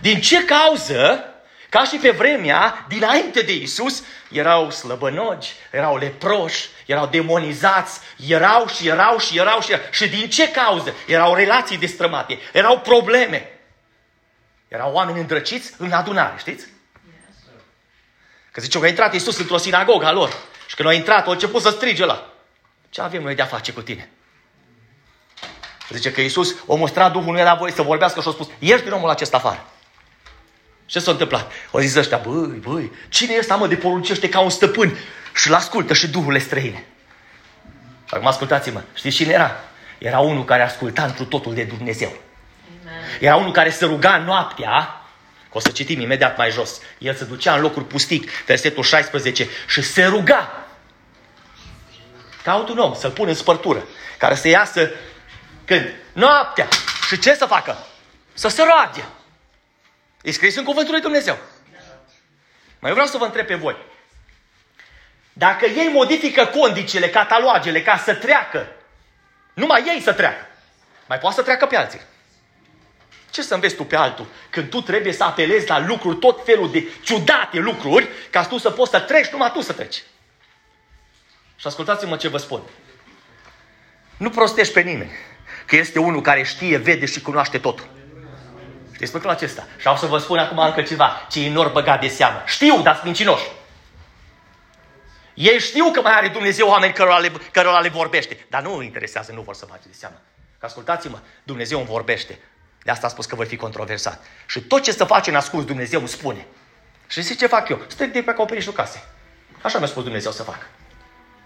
Din 0.00 0.20
ce 0.20 0.44
cauză 0.44 1.24
ca 1.68 1.84
și 1.84 1.96
pe 1.96 2.10
vremea 2.10 2.84
dinainte 2.88 3.40
de 3.40 3.54
Isus, 3.54 4.02
erau 4.30 4.70
slăbănogi, 4.70 5.52
erau 5.70 5.96
leproși, 5.96 6.68
erau 6.86 7.06
demonizați, 7.06 8.00
erau 8.26 8.66
și 8.66 8.88
erau 8.88 9.18
și 9.18 9.38
erau 9.38 9.60
și 9.60 9.72
erau. 9.72 9.84
Și 9.90 10.08
din 10.08 10.28
ce 10.28 10.50
cauză? 10.50 10.94
Erau 11.06 11.34
relații 11.34 11.78
destrămate, 11.78 12.38
erau 12.52 12.80
probleme. 12.80 13.58
Erau 14.68 14.92
oameni 14.92 15.20
îndrăciți 15.20 15.74
în 15.78 15.92
adunare, 15.92 16.34
știți? 16.38 16.66
Că 18.50 18.60
zice 18.60 18.78
că 18.78 18.84
a 18.84 18.88
intrat 18.88 19.14
Isus 19.14 19.38
într-o 19.38 19.56
sinagogă 19.56 20.06
a 20.06 20.12
lor. 20.12 20.32
Și 20.66 20.74
când 20.74 20.88
a 20.88 20.92
intrat, 20.92 21.26
a 21.26 21.30
început 21.30 21.62
să 21.62 21.70
strige 21.70 22.04
la. 22.04 22.32
Ce 22.90 23.00
avem 23.00 23.22
noi 23.22 23.34
de-a 23.34 23.46
face 23.46 23.72
cu 23.72 23.82
tine? 23.82 24.10
Zice 25.88 26.12
că 26.12 26.20
Iisus 26.20 26.54
o 26.66 26.76
mustra 26.76 27.08
Duhul, 27.08 27.32
nu 27.32 27.38
era 27.38 27.54
voie 27.54 27.72
să 27.72 27.82
vorbească 27.82 28.20
și 28.20 28.28
a 28.28 28.30
spus, 28.30 28.48
ieși 28.58 28.82
din 28.82 28.92
omul 28.92 29.10
acesta 29.10 29.36
afară. 29.36 29.66
Ce 30.86 30.98
s-a 30.98 31.10
întâmplat? 31.10 31.52
O 31.70 31.80
zis 31.80 31.94
ăștia, 31.94 32.16
băi, 32.16 32.58
băi, 32.58 32.92
cine 33.08 33.34
e 33.34 33.38
ăsta, 33.38 33.56
mă, 33.56 33.66
de 33.66 33.76
poruncește 33.76 34.28
ca 34.28 34.40
un 34.40 34.50
stăpân 34.50 34.98
și 35.34 35.50
l 35.50 35.54
ascultă 35.54 35.94
și 35.94 36.08
Duhurile 36.08 36.38
străine? 36.38 36.86
Și 38.08 38.14
acum 38.14 38.26
ascultați-mă, 38.26 38.82
știți 38.94 39.16
cine 39.16 39.32
era? 39.32 39.60
Era 39.98 40.18
unul 40.18 40.44
care 40.44 40.62
asculta 40.62 41.02
întru 41.04 41.24
totul 41.24 41.54
de 41.54 41.62
Dumnezeu. 41.62 42.12
Era 43.20 43.36
unul 43.36 43.52
care 43.52 43.70
se 43.70 43.84
ruga 43.84 44.16
noaptea, 44.16 45.02
o 45.52 45.58
să 45.58 45.68
citim 45.68 46.00
imediat 46.00 46.36
mai 46.36 46.50
jos. 46.50 46.80
El 46.98 47.14
se 47.14 47.24
ducea 47.24 47.54
în 47.54 47.60
locuri 47.60 47.84
pustic, 47.84 48.30
versetul 48.46 48.82
16, 48.82 49.48
și 49.68 49.82
se 49.82 50.04
ruga. 50.04 50.66
Caut 52.42 52.68
un 52.68 52.78
om 52.78 52.94
să-l 52.94 53.10
pun 53.10 53.28
în 53.28 53.34
spărtură, 53.34 53.84
care 54.18 54.34
să 54.34 54.48
iasă 54.48 54.90
când? 55.64 55.94
Noaptea. 56.12 56.68
Și 57.08 57.18
ce 57.18 57.34
să 57.34 57.46
facă? 57.46 57.86
Să 58.32 58.48
se 58.48 58.62
roage. 58.62 59.04
E 60.22 60.30
scris 60.30 60.56
în 60.56 60.64
cuvântul 60.64 60.92
lui 60.92 61.02
Dumnezeu. 61.02 61.38
Mai 62.78 62.92
vreau 62.92 63.06
să 63.06 63.16
vă 63.16 63.24
întreb 63.24 63.46
pe 63.46 63.54
voi. 63.54 63.76
Dacă 65.32 65.66
ei 65.66 65.88
modifică 65.88 66.44
condițiile, 66.46 67.10
catalogele 67.10 67.82
ca 67.82 67.96
să 67.96 68.14
treacă, 68.14 68.66
numai 69.54 69.82
ei 69.86 70.00
să 70.00 70.12
treacă, 70.12 70.46
mai 71.06 71.18
poate 71.18 71.36
să 71.36 71.42
treacă 71.42 71.66
pe 71.66 71.76
alții. 71.76 72.00
Ce 73.30 73.42
să 73.42 73.54
înveți 73.54 73.74
tu 73.74 73.84
pe 73.84 73.96
altul 73.96 74.26
când 74.50 74.70
tu 74.70 74.80
trebuie 74.80 75.12
să 75.12 75.24
apelezi 75.24 75.68
la 75.68 75.78
lucruri, 75.78 76.18
tot 76.18 76.44
felul 76.44 76.70
de 76.70 76.88
ciudate 77.02 77.58
lucruri, 77.58 78.08
ca 78.30 78.44
tu 78.44 78.58
să 78.58 78.70
poți 78.70 78.90
să 78.90 79.00
treci, 79.00 79.28
numai 79.28 79.52
tu 79.52 79.60
să 79.60 79.72
treci. 79.72 80.02
Și 81.56 81.66
ascultați-mă 81.66 82.16
ce 82.16 82.28
vă 82.28 82.38
spun. 82.38 82.62
Nu 84.16 84.30
prostești 84.30 84.72
pe 84.72 84.80
nimeni, 84.80 85.12
că 85.72 85.78
este 85.78 85.98
unul 85.98 86.20
care 86.20 86.42
știe, 86.42 86.76
vede 86.76 87.06
și 87.06 87.20
cunoaște 87.20 87.58
totul. 87.58 87.88
Știți 88.92 89.12
lucrul 89.12 89.30
acesta? 89.30 89.66
Și 89.78 89.86
au 89.86 89.96
să 89.96 90.06
vă 90.06 90.18
spun 90.18 90.38
acum 90.38 90.58
încă 90.58 90.82
ceva, 90.82 91.26
ce 91.30 91.48
nor 91.48 91.68
băgat 91.68 92.00
de 92.00 92.08
seamă. 92.08 92.42
Știu, 92.46 92.82
dar 92.82 92.92
sunt 92.92 93.04
mincinoși. 93.04 93.44
Ei 95.34 95.58
știu 95.58 95.90
că 95.90 96.00
mai 96.00 96.12
are 96.12 96.28
Dumnezeu 96.28 96.68
oameni 96.68 96.92
cărora 96.92 97.18
le, 97.18 97.32
cărora 97.52 97.78
le 97.78 97.88
vorbește, 97.88 98.46
dar 98.48 98.62
nu 98.62 98.76
îi 98.76 98.84
interesează, 98.84 99.32
nu 99.32 99.40
vor 99.40 99.54
să 99.54 99.64
facă 99.64 99.80
de 99.82 99.92
seamă. 99.92 100.20
Că 100.58 100.66
ascultați-mă, 100.66 101.18
Dumnezeu 101.42 101.78
îmi 101.78 101.86
vorbește. 101.86 102.38
De 102.82 102.90
asta 102.90 103.06
a 103.06 103.10
spus 103.10 103.26
că 103.26 103.34
voi 103.34 103.46
fi 103.46 103.56
controversat. 103.56 104.24
Și 104.46 104.60
tot 104.60 104.82
ce 104.82 104.92
să 104.92 105.04
face 105.04 105.30
în 105.30 105.36
ascuns, 105.36 105.64
Dumnezeu 105.64 105.98
îmi 105.98 106.08
spune. 106.08 106.46
Și 107.06 107.22
zice 107.22 107.34
ce 107.34 107.46
fac 107.46 107.68
eu? 107.68 107.80
Stric 107.86 108.12
de 108.12 108.22
pe 108.22 108.30
acoperișul 108.30 108.72
casei. 108.72 109.02
Așa 109.62 109.78
mi-a 109.78 109.88
spus 109.88 110.02
Dumnezeu 110.02 110.30
să 110.30 110.42
fac. 110.42 110.66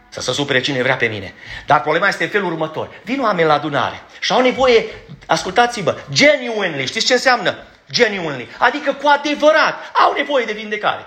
Să 0.08 0.20
se 0.20 0.32
supere 0.32 0.60
cine 0.60 0.82
vrea 0.82 0.96
pe 0.96 1.06
mine. 1.06 1.34
Dar 1.66 1.80
problema 1.80 2.08
este 2.08 2.24
în 2.24 2.30
felul 2.30 2.52
următor. 2.52 3.00
Vin 3.04 3.20
oameni 3.20 3.48
la 3.48 3.54
adunare 3.54 4.02
și 4.20 4.32
au 4.32 4.40
nevoie, 4.40 4.84
ascultați-vă, 5.26 5.98
genuinely. 6.12 6.86
Știți 6.86 7.06
ce 7.06 7.12
înseamnă? 7.12 7.64
Genuinely. 7.90 8.48
Adică 8.58 8.92
cu 8.92 9.06
adevărat 9.08 9.90
au 9.92 10.12
nevoie 10.12 10.44
de 10.44 10.52
vindecare. 10.52 11.06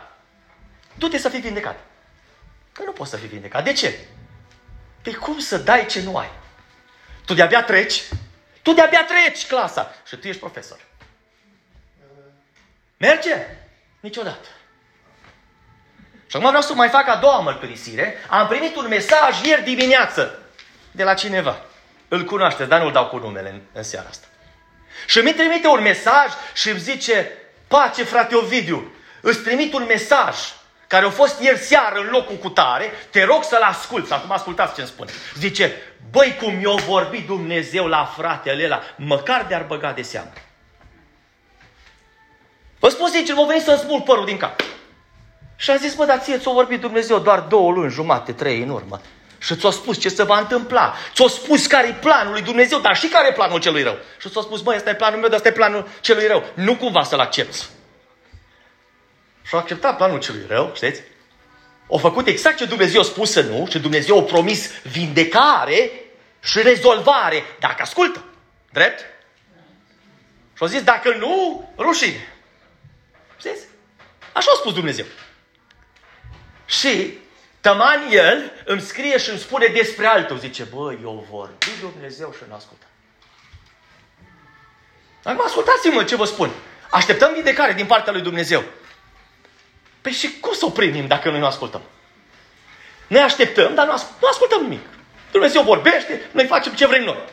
Du-te 0.97 1.17
să 1.17 1.29
fii 1.29 1.39
vindecat. 1.39 1.79
Că 2.71 2.81
nu 2.85 2.91
poți 2.91 3.09
să 3.09 3.17
fii 3.17 3.27
vindecat. 3.27 3.63
De 3.63 3.73
ce? 3.73 3.99
Păi 5.01 5.13
cum 5.13 5.39
să 5.39 5.57
dai 5.57 5.85
ce 5.85 6.01
nu 6.01 6.17
ai? 6.17 6.29
Tu 7.25 7.33
de-abia 7.33 7.63
treci 7.63 8.03
tu 8.61 8.73
de-abia 8.73 9.05
treci 9.05 9.47
clasa 9.47 9.95
și 10.07 10.15
tu 10.15 10.27
ești 10.27 10.39
profesor. 10.39 10.79
Merge? 12.97 13.45
Niciodată. 13.99 14.47
Și 16.29 16.35
acum 16.35 16.47
vreau 16.47 16.61
să 16.61 16.73
mai 16.73 16.89
fac 16.89 17.07
a 17.07 17.15
doua 17.15 17.39
mărturisire. 17.39 18.15
Am 18.27 18.47
primit 18.47 18.75
un 18.75 18.87
mesaj 18.87 19.41
ieri 19.43 19.63
dimineață 19.63 20.39
de 20.91 21.03
la 21.03 21.13
cineva. 21.13 21.61
Îl 22.07 22.23
cunoaște, 22.23 22.65
dar 22.65 22.81
nu-l 22.81 22.91
dau 22.91 23.05
cu 23.07 23.17
numele 23.17 23.49
în, 23.49 23.61
în 23.73 23.83
seara 23.83 24.07
asta. 24.09 24.25
Și 25.07 25.19
mi 25.19 25.33
trimite 25.33 25.67
un 25.67 25.81
mesaj 25.81 26.27
și 26.53 26.69
îmi 26.69 26.79
zice, 26.79 27.31
pace 27.67 28.03
frate 28.03 28.35
Ovidiu, 28.35 28.91
îți 29.21 29.39
trimit 29.39 29.73
un 29.73 29.85
mesaj 29.87 30.35
care 30.87 31.05
a 31.05 31.09
fost 31.09 31.41
ieri 31.41 31.59
seară 31.59 31.99
în 31.99 32.07
locul 32.09 32.35
cu 32.35 32.49
tare, 32.49 32.91
te 33.09 33.23
rog 33.23 33.43
să-l 33.43 33.61
asculți. 33.61 34.13
Acum 34.13 34.31
ascultați 34.31 34.73
ce 34.73 34.81
îmi 34.81 34.89
spune. 34.89 35.11
Zice, 35.37 35.75
băi 36.11 36.37
cum 36.41 36.61
i-a 36.61 36.83
vorbit 36.85 37.25
Dumnezeu 37.25 37.87
la 37.87 38.05
fratele 38.05 38.65
ăla, 38.65 38.81
măcar 38.95 39.45
de-ar 39.47 39.63
băga 39.63 39.91
de 39.91 40.01
seamă. 40.01 40.31
Vă 42.79 42.89
spun 42.89 43.09
sincer, 43.09 43.35
mă 43.35 43.45
venit 43.45 43.63
să-mi 43.63 43.77
smulg 43.77 44.03
părul 44.03 44.25
din 44.25 44.37
cap. 44.37 44.61
Și 45.61 45.71
a 45.71 45.75
zis, 45.75 45.93
bă, 45.93 46.05
dar 46.05 46.19
ție 46.19 46.37
ți-a 46.37 46.51
vorbit 46.51 46.79
Dumnezeu 46.79 47.19
doar 47.19 47.39
două 47.39 47.71
luni, 47.71 47.91
jumate, 47.91 48.31
trei 48.31 48.61
în 48.61 48.69
urmă. 48.69 49.01
Și 49.37 49.55
ți-a 49.55 49.69
spus 49.69 49.99
ce 49.99 50.09
se 50.09 50.23
va 50.23 50.39
întâmpla. 50.39 50.95
Ți-a 51.13 51.27
spus 51.27 51.65
care 51.65 51.87
e 51.87 51.93
planul 51.93 52.31
lui 52.31 52.41
Dumnezeu, 52.41 52.79
dar 52.79 52.95
și 52.95 53.07
care 53.07 53.27
e 53.27 53.33
planul 53.33 53.59
celui 53.59 53.83
rău. 53.83 53.97
Și 54.19 54.29
ți-a 54.29 54.41
spus, 54.41 54.61
băi, 54.61 54.75
ăsta 54.75 54.89
e 54.89 54.95
planul 54.95 55.19
meu, 55.19 55.27
dar 55.27 55.37
ăsta 55.37 55.49
e 55.49 55.51
planul 55.51 55.87
celui 56.01 56.27
rău. 56.27 56.43
Nu 56.53 56.75
cumva 56.75 57.03
să-l 57.03 57.19
accepti. 57.19 57.57
Și 59.43 59.53
au 59.55 59.59
acceptat 59.59 59.97
planul 59.97 60.19
celui 60.19 60.45
rău, 60.47 60.71
știți? 60.75 61.01
Au 61.89 61.97
făcut 61.97 62.27
exact 62.27 62.57
ce 62.57 62.65
Dumnezeu 62.65 63.01
a 63.01 63.03
spus 63.03 63.31
să 63.31 63.41
nu 63.41 63.67
și 63.69 63.79
Dumnezeu 63.79 64.19
a 64.19 64.23
promis 64.23 64.71
vindecare 64.81 65.91
și 66.43 66.61
rezolvare 66.61 67.43
dacă 67.59 67.81
ascultă. 67.81 68.23
Drept? 68.71 68.99
Și 70.53 70.59
au 70.59 70.67
zis, 70.67 70.83
dacă 70.83 71.15
nu, 71.17 71.69
rușine. 71.77 72.33
Știți? 73.37 73.61
Așa 74.33 74.51
a 74.53 74.57
spus 74.57 74.73
Dumnezeu. 74.73 75.05
Și 76.69 77.17
tăman 77.61 78.07
el 78.11 78.51
îmi 78.65 78.81
scrie 78.81 79.17
și 79.17 79.29
îmi 79.29 79.39
spune 79.39 79.65
despre 79.67 80.05
altul. 80.05 80.37
Zice, 80.37 80.63
bă, 80.63 80.93
eu 81.01 81.27
vorbi 81.31 81.67
Dumnezeu 81.79 82.33
și 82.37 82.43
nu 82.47 82.55
ascultă. 82.55 82.85
Acum 85.23 85.45
ascultați-mă 85.45 86.03
ce 86.03 86.15
vă 86.15 86.25
spun. 86.25 86.51
Așteptăm 86.89 87.33
vindecare 87.33 87.73
din 87.73 87.85
partea 87.85 88.11
lui 88.11 88.21
Dumnezeu. 88.21 88.63
Păi 90.01 90.11
și 90.11 90.39
cum 90.39 90.53
să 90.53 90.65
o 90.65 90.69
primim 90.69 91.07
dacă 91.07 91.29
noi 91.29 91.39
nu 91.39 91.45
ascultăm? 91.45 91.81
Ne 93.07 93.19
așteptăm, 93.19 93.75
dar 93.75 93.85
nu, 93.85 93.91
as- 93.91 94.07
nu 94.21 94.27
ascultăm 94.27 94.61
nimic. 94.61 94.85
Dumnezeu 95.31 95.61
vorbește, 95.61 96.29
noi 96.31 96.45
facem 96.45 96.73
ce 96.73 96.87
vrem 96.87 97.03
noi. 97.03 97.23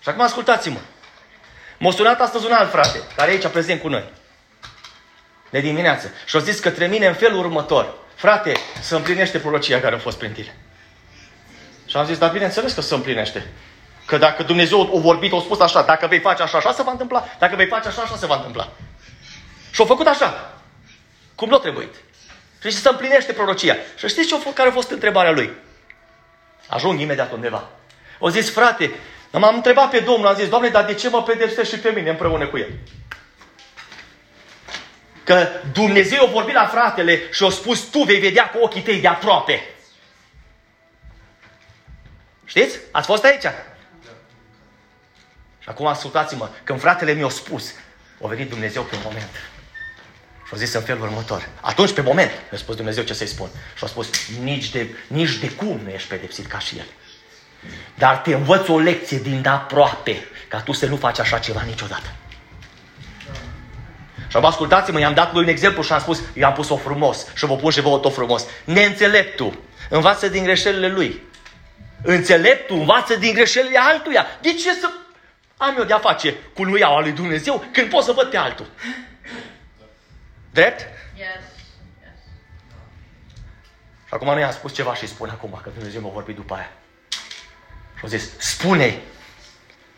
Și 0.00 0.08
acum 0.08 0.20
ascultați-mă. 0.20 0.80
M-a 1.78 1.90
sunat 1.90 2.20
astăzi 2.20 2.46
un 2.46 2.52
alt 2.52 2.70
frate, 2.70 3.00
care 3.16 3.30
e 3.30 3.34
aici 3.34 3.46
prezent 3.46 3.80
cu 3.80 3.88
noi. 3.88 4.12
De 5.52 5.60
dimineață. 5.60 6.10
Și 6.24 6.36
a 6.36 6.38
zis 6.38 6.58
către 6.58 6.86
mine 6.86 7.06
în 7.06 7.14
felul 7.14 7.38
următor. 7.38 7.94
Frate, 8.14 8.52
să 8.80 8.96
împlinește 8.96 9.38
prorocia 9.38 9.80
care 9.80 9.94
a 9.94 9.98
fost 9.98 10.18
prin 10.18 10.32
tine. 10.32 10.56
Și 11.86 11.96
am 11.96 12.06
zis, 12.06 12.18
dar 12.18 12.30
bineînțeles 12.30 12.72
că 12.72 12.80
se 12.80 12.94
împlinește. 12.94 13.46
Că 14.06 14.16
dacă 14.16 14.42
Dumnezeu 14.42 14.80
a 14.80 14.98
vorbit, 14.98 15.32
a 15.32 15.38
spus 15.40 15.60
așa, 15.60 15.82
dacă 15.82 16.06
vei 16.06 16.18
face 16.18 16.42
așa, 16.42 16.58
așa 16.58 16.72
se 16.72 16.82
va 16.82 16.90
întâmpla. 16.90 17.24
Dacă 17.38 17.56
vei 17.56 17.66
face 17.66 17.88
așa, 17.88 18.02
așa 18.02 18.16
se 18.16 18.26
va 18.26 18.34
întâmpla. 18.34 18.72
Și 19.70 19.80
au 19.80 19.86
făcut 19.86 20.06
așa. 20.06 20.54
Cum 21.34 21.48
nu 21.48 21.54
a 21.54 21.58
trebuit. 21.58 21.94
Și 22.62 22.70
se 22.70 22.88
împlinește 22.88 23.32
prorocia. 23.32 23.76
Și 23.96 24.08
știți 24.08 24.28
ce 24.28 24.52
care 24.54 24.68
a 24.68 24.72
fost 24.72 24.90
întrebarea 24.90 25.32
lui? 25.32 25.52
Ajung 26.66 27.00
imediat 27.00 27.32
undeva. 27.32 27.68
O 28.18 28.28
zis, 28.28 28.50
frate, 28.50 28.90
m-am 29.30 29.54
întrebat 29.54 29.90
pe 29.90 29.98
Domnul, 29.98 30.26
am 30.26 30.34
zis, 30.34 30.48
Doamne, 30.48 30.68
dar 30.68 30.84
de 30.84 30.94
ce 30.94 31.08
mă 31.08 31.22
pedepsești 31.22 31.74
și 31.74 31.80
pe 31.80 31.90
mine 31.90 32.10
împreună 32.10 32.46
cu 32.46 32.58
el? 32.58 32.68
Că 35.24 35.48
Dumnezeu 35.72 36.26
a 36.26 36.30
vorbit 36.30 36.54
la 36.54 36.66
fratele 36.66 37.20
și 37.32 37.44
a 37.44 37.50
spus, 37.50 37.80
tu 37.80 37.98
vei 37.98 38.18
vedea 38.18 38.50
cu 38.50 38.58
ochii 38.58 38.82
tăi 38.82 39.00
de 39.00 39.08
aproape. 39.08 39.62
Știți? 42.44 42.78
Ați 42.90 43.06
fost 43.06 43.24
aici? 43.24 43.42
Și 45.58 45.68
acum 45.68 45.86
ascultați-mă, 45.86 46.48
când 46.64 46.80
fratele 46.80 47.12
mi-a 47.12 47.28
spus, 47.28 47.74
a 48.22 48.26
venit 48.26 48.48
Dumnezeu 48.48 48.82
pe 48.82 48.94
un 48.94 49.00
moment. 49.04 49.30
Și 50.46 50.52
a 50.54 50.56
zis 50.56 50.72
în 50.72 50.82
felul 50.82 51.02
următor. 51.02 51.48
Atunci, 51.60 51.92
pe 51.92 52.00
moment, 52.00 52.30
mi-a 52.30 52.58
spus 52.58 52.76
Dumnezeu 52.76 53.04
ce 53.04 53.14
să-i 53.14 53.26
spun. 53.26 53.48
Și 53.76 53.84
a 53.84 53.86
spus, 53.86 54.08
nici 54.40 54.70
de, 54.70 54.88
nici 55.06 55.36
de 55.36 55.50
cum 55.50 55.80
nu 55.82 55.88
ești 55.88 56.08
pedepsit 56.08 56.46
ca 56.46 56.58
și 56.58 56.78
el. 56.78 56.86
Dar 57.94 58.16
te 58.16 58.34
învăț 58.34 58.68
o 58.68 58.78
lecție 58.78 59.18
din 59.18 59.46
aproape, 59.46 60.26
ca 60.48 60.60
tu 60.60 60.72
să 60.72 60.86
nu 60.86 60.96
faci 60.96 61.18
așa 61.18 61.38
ceva 61.38 61.62
niciodată. 61.62 62.12
Și 64.32 64.38
am 64.38 64.44
ascultați-mă, 64.44 65.00
i-am 65.00 65.14
dat 65.14 65.32
lui 65.32 65.42
un 65.42 65.48
exemplu 65.48 65.82
și 65.82 65.92
am 65.92 66.00
spus, 66.00 66.22
i-am 66.34 66.52
pus-o 66.52 66.76
frumos 66.76 67.26
și 67.34 67.46
vă 67.46 67.56
pun 67.56 67.70
și 67.70 67.80
vouă 67.80 67.98
tot 67.98 68.14
frumos. 68.14 68.46
Neînțeleptul 68.64 69.58
învață 69.88 70.28
din 70.28 70.44
greșelile 70.44 70.88
lui. 70.88 71.22
Înțeleptul 72.02 72.76
învață 72.76 73.16
din 73.16 73.34
greșelile 73.34 73.78
altuia. 73.78 74.26
De 74.40 74.52
ce 74.52 74.74
să 74.74 74.90
am 75.56 75.74
eu 75.78 75.84
de-a 75.84 75.98
face 75.98 76.34
cu 76.54 76.64
luiaua 76.64 77.00
lui 77.00 77.12
Dumnezeu 77.12 77.64
când 77.72 77.90
pot 77.90 78.04
să 78.04 78.12
văd 78.12 78.30
pe 78.30 78.36
altul? 78.36 78.66
Drept? 80.50 80.80
Yes. 81.16 81.26
yes. 82.00 82.18
Și 84.06 84.14
acum 84.14 84.32
nu 84.34 84.38
i-am 84.38 84.52
spus 84.52 84.74
ceva 84.74 84.94
și 84.94 85.08
spun 85.08 85.28
acum, 85.28 85.60
că 85.62 85.70
Dumnezeu 85.74 86.00
m-a 86.00 86.08
vorbit 86.08 86.34
după 86.34 86.54
aia. 86.54 86.70
Și 87.98 88.04
a 88.04 88.06
zis, 88.06 88.30
spune 88.38 89.00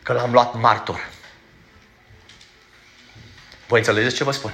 că 0.03 0.13
l-am 0.13 0.33
luat 0.33 0.55
martor. 0.55 1.09
Voi 3.67 3.79
înțelegeți 3.79 4.15
ce 4.15 4.25
vă 4.25 4.31
spun? 4.31 4.53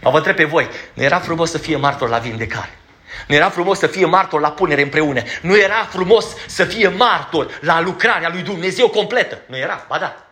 Mă 0.00 0.10
vă 0.10 0.16
întreb 0.16 0.36
pe 0.36 0.44
voi, 0.44 0.68
nu 0.94 1.02
era 1.02 1.18
frumos 1.18 1.50
să 1.50 1.58
fie 1.58 1.76
martor 1.76 2.08
la 2.08 2.18
vindecare? 2.18 2.78
Nu 3.26 3.34
era 3.34 3.50
frumos 3.50 3.78
să 3.78 3.86
fie 3.86 4.06
martor 4.06 4.40
la 4.40 4.52
punere 4.52 4.82
împreună. 4.82 5.22
Nu 5.40 5.58
era 5.58 5.84
frumos 5.84 6.26
să 6.46 6.64
fie 6.64 6.88
martor 6.88 7.58
la 7.60 7.80
lucrarea 7.80 8.28
lui 8.28 8.42
Dumnezeu 8.42 8.88
completă. 8.88 9.38
Nu 9.46 9.56
era, 9.56 9.84
ba 9.88 9.98
da. 9.98 10.26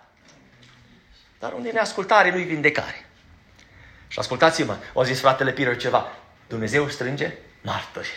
Dar 1.38 1.52
unde 1.52 1.68
e 1.68 1.72
neascultare, 1.72 2.30
nu-i 2.30 2.44
vindecare. 2.44 3.06
Și 4.08 4.18
ascultați-mă, 4.18 4.76
au 4.94 5.02
zis 5.02 5.20
fratele 5.20 5.50
Peter 5.50 5.76
ceva. 5.76 6.12
Dumnezeu 6.46 6.88
strânge 6.88 7.32
martori. 7.60 8.08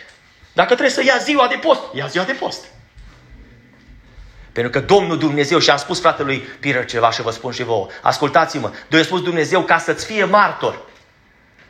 Dacă 0.52 0.68
trebuie 0.68 0.90
să 0.90 1.04
ia 1.04 1.16
ziua 1.16 1.48
de 1.48 1.56
post, 1.56 1.80
ia 1.94 2.06
ziua 2.06 2.24
de 2.24 2.32
post. 2.32 2.64
Pentru 4.52 4.72
că 4.72 4.80
Domnul 4.80 5.18
Dumnezeu, 5.18 5.58
și 5.58 5.70
am 5.70 5.76
spus 5.76 6.00
fratelui 6.00 6.38
Peter 6.38 6.84
ceva 6.84 7.10
și 7.10 7.22
vă 7.22 7.30
spun 7.30 7.52
și 7.52 7.62
vouă, 7.62 7.86
ascultați-mă, 8.02 8.68
Dumnezeu 8.68 9.00
a 9.00 9.04
spus 9.04 9.22
Dumnezeu 9.22 9.62
ca 9.62 9.78
să-ți 9.78 10.06
fie 10.06 10.24
martor. 10.24 10.86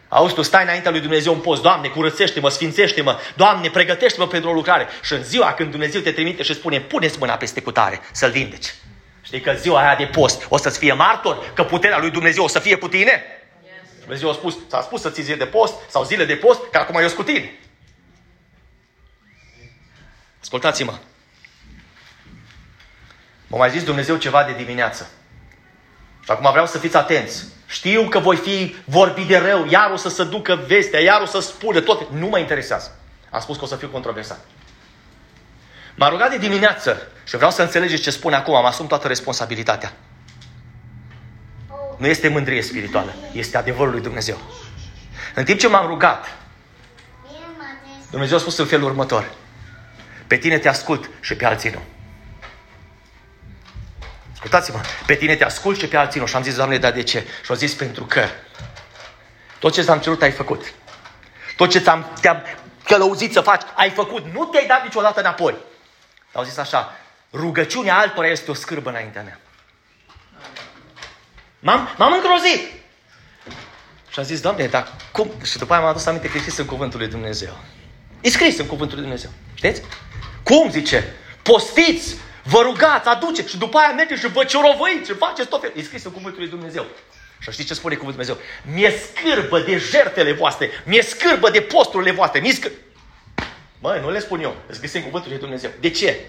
Auzi, 0.09 0.35
tu 0.35 0.43
stai 0.43 0.63
înaintea 0.63 0.91
lui 0.91 1.01
Dumnezeu 1.01 1.33
în 1.33 1.41
post, 1.41 1.63
Doamne, 1.63 1.89
curățește-mă, 1.89 2.49
sfințește-mă, 2.49 3.19
Doamne, 3.37 3.71
pregătește-mă 3.71 4.27
pentru 4.27 4.51
o 4.51 4.53
lucrare. 4.53 4.87
Și 5.03 5.13
în 5.13 5.23
ziua 5.23 5.53
când 5.53 5.71
Dumnezeu 5.71 6.01
te 6.01 6.13
trimite 6.13 6.43
și 6.43 6.55
spune, 6.55 6.81
puneți 6.81 7.19
mâna 7.19 7.35
peste 7.35 7.61
cutare, 7.61 8.01
să-l 8.13 8.31
vindeci. 8.31 8.75
Știi 9.23 9.41
că 9.41 9.53
ziua 9.53 9.81
aia 9.81 9.97
de 9.97 10.05
post 10.05 10.47
o 10.49 10.57
să-ți 10.57 10.79
fie 10.79 10.93
martor, 10.93 11.53
că 11.55 11.65
puterea 11.65 11.99
lui 11.99 12.11
Dumnezeu 12.11 12.45
o 12.45 12.49
să 12.49 12.59
fie 12.59 12.77
cu 12.77 12.89
tine? 12.89 13.23
Yes. 13.63 14.01
Dumnezeu 14.01 14.31
a 14.31 14.33
spus, 14.33 14.57
s-a 14.69 14.81
spus 14.81 15.01
să 15.01 15.11
ți 15.11 15.23
zi 15.23 15.37
de 15.37 15.47
post 15.47 15.75
sau 15.89 16.05
zile 16.05 16.25
de 16.25 16.35
post, 16.35 16.61
că 16.71 16.79
acum 16.79 17.01
eu 17.01 17.09
cu 17.09 17.23
tine. 17.23 17.59
Ascultați-mă. 20.41 20.99
M-a 23.49 23.59
mai 23.59 23.71
zis 23.71 23.85
Dumnezeu 23.85 24.17
ceva 24.17 24.45
de 24.45 24.53
dimineață. 24.53 25.09
Și 26.25 26.31
acum 26.31 26.51
vreau 26.51 26.67
să 26.67 26.79
fiți 26.79 26.97
atenți. 26.97 27.45
Știu 27.67 28.09
că 28.09 28.19
voi 28.19 28.37
fi 28.37 28.77
vorbi 28.85 29.25
de 29.25 29.37
rău, 29.37 29.67
iar 29.67 29.91
o 29.91 29.97
să 29.97 30.09
se 30.09 30.25
ducă 30.25 30.65
vestea, 30.67 31.01
iar 31.01 31.21
o 31.21 31.27
să 31.27 31.41
spună 31.41 31.81
tot. 31.81 32.11
Nu 32.11 32.27
mă 32.27 32.39
interesează. 32.39 32.99
Am 33.31 33.41
spus 33.41 33.57
că 33.57 33.65
o 33.65 33.67
să 33.67 33.77
fiu 33.77 33.89
controversat. 33.89 34.41
M-a 35.95 36.09
rugat 36.09 36.31
de 36.31 36.39
dimineață 36.39 37.09
și 37.25 37.37
vreau 37.37 37.51
să 37.51 37.63
înțelegeți 37.63 38.03
ce 38.03 38.11
spune 38.11 38.37
acum. 38.37 38.55
Am 38.55 38.65
asum 38.65 38.87
toată 38.87 39.09
responsabilitatea. 39.09 39.93
Nu 41.97 42.07
este 42.07 42.29
mândrie 42.29 42.63
spirituală, 42.63 43.15
este 43.33 43.57
adevărul 43.57 43.93
lui 43.93 44.01
Dumnezeu. 44.01 44.39
În 45.35 45.45
timp 45.45 45.59
ce 45.59 45.69
m-am 45.69 45.87
rugat, 45.87 46.37
Dumnezeu 48.11 48.37
a 48.37 48.41
spus 48.41 48.59
în 48.59 48.67
felul 48.67 48.89
următor. 48.89 49.31
Pe 50.27 50.37
tine 50.37 50.59
te 50.59 50.69
ascult 50.69 51.11
și 51.21 51.35
pe 51.35 51.45
alții 51.45 51.71
nu. 51.71 51.81
Ascultați-mă, 54.39 54.81
pe 55.07 55.15
tine 55.15 55.37
te 55.37 55.45
ascult 55.45 55.79
și 55.79 55.87
pe 55.87 55.97
alții 55.97 56.21
nu. 56.21 56.27
Și 56.27 56.37
am 56.37 56.43
zis, 56.43 56.55
Doamne, 56.55 56.79
dar 56.79 56.93
de 56.93 57.03
ce? 57.03 57.21
Și 57.21 57.51
au 57.51 57.57
zis, 57.57 57.75
pentru 57.75 58.05
că 58.05 58.25
tot 59.59 59.73
ce 59.73 59.83
ți-am 59.83 59.99
cerut 59.99 60.23
ai 60.23 60.31
făcut. 60.31 60.73
Tot 61.57 61.71
ce 61.71 61.79
ți-am, 61.79 62.07
te-am 62.21 62.43
călăuzit 62.85 63.33
să 63.33 63.41
faci, 63.41 63.63
ai 63.75 63.91
făcut. 63.91 64.25
Nu 64.33 64.45
te-ai 64.45 64.67
dat 64.67 64.83
niciodată 64.83 65.21
înapoi. 65.21 65.55
Au 66.33 66.45
zis 66.45 66.57
așa, 66.57 66.99
rugăciunea 67.33 67.99
altora 67.99 68.29
este 68.29 68.51
o 68.51 68.55
scârbă 68.55 68.89
înaintea 68.91 69.23
mea. 69.23 69.41
M-am, 71.59 71.95
m-am 71.97 72.13
îngrozit. 72.13 72.71
Și 74.11 74.19
am 74.19 74.25
zis, 74.25 74.41
Doamne, 74.41 74.67
dar 74.67 74.93
cum? 75.13 75.31
Și 75.45 75.59
după 75.59 75.73
aia 75.73 75.83
m-am 75.83 75.91
adus 75.91 76.07
aminte 76.07 76.29
că 76.29 76.37
e 76.37 76.41
scris 76.41 76.57
în 76.57 76.67
Cuvântul 76.67 76.99
lui 76.99 77.09
Dumnezeu. 77.09 77.59
E 78.21 78.31
scris 78.31 78.59
în 78.59 78.67
Cuvântul 78.67 78.95
lui 78.97 79.07
Dumnezeu. 79.07 79.31
Știți? 79.55 79.83
Cum 80.43 80.71
zice? 80.71 81.15
Postiți, 81.43 82.17
vă 82.49 82.61
rugați, 82.63 83.09
aduce 83.09 83.47
și 83.47 83.59
după 83.59 83.79
aia 83.79 83.93
mergeți 83.93 84.21
și 84.21 84.29
vă 84.29 84.45
ciorovăiți 84.45 85.11
și 85.11 85.17
faceți 85.17 85.49
tot 85.49 85.61
felul. 85.61 85.77
E 85.79 85.83
scris 85.83 86.05
în 86.05 86.13
Cuvântul 86.13 86.41
lui 86.41 86.51
Dumnezeu. 86.51 86.87
Și 87.39 87.51
știți 87.51 87.69
ce 87.69 87.75
spune 87.75 87.95
Cuvântul 87.95 88.25
Dumnezeu? 88.25 88.47
Mi-e 88.75 88.91
scârbă 88.91 89.61
de 89.61 89.77
jertele 89.77 90.33
voastre, 90.33 90.71
mi-e 90.85 91.03
scârbă 91.03 91.51
de 91.51 91.61
posturile 91.61 92.11
voastre, 92.11 92.41
mi-e 92.41 92.53
scârbă. 92.53 92.77
Măi, 93.79 94.01
nu 94.01 94.11
le 94.11 94.19
spun 94.19 94.41
eu, 94.41 94.57
le 94.67 94.75
scris 94.75 94.93
în 94.95 95.03
Cuvântul 95.03 95.31
lui 95.31 95.39
Dumnezeu. 95.39 95.71
De 95.81 95.91
ce? 95.91 96.21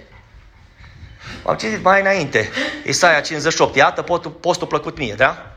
Am 1.45 1.55
citit 1.55 1.83
mai 1.83 1.99
înainte, 1.99 2.49
Isaia 2.85 3.21
58, 3.21 3.75
iată 3.75 4.01
postul, 4.01 4.31
postul 4.31 4.67
plăcut 4.67 4.97
mie, 4.97 5.13
da? 5.13 5.51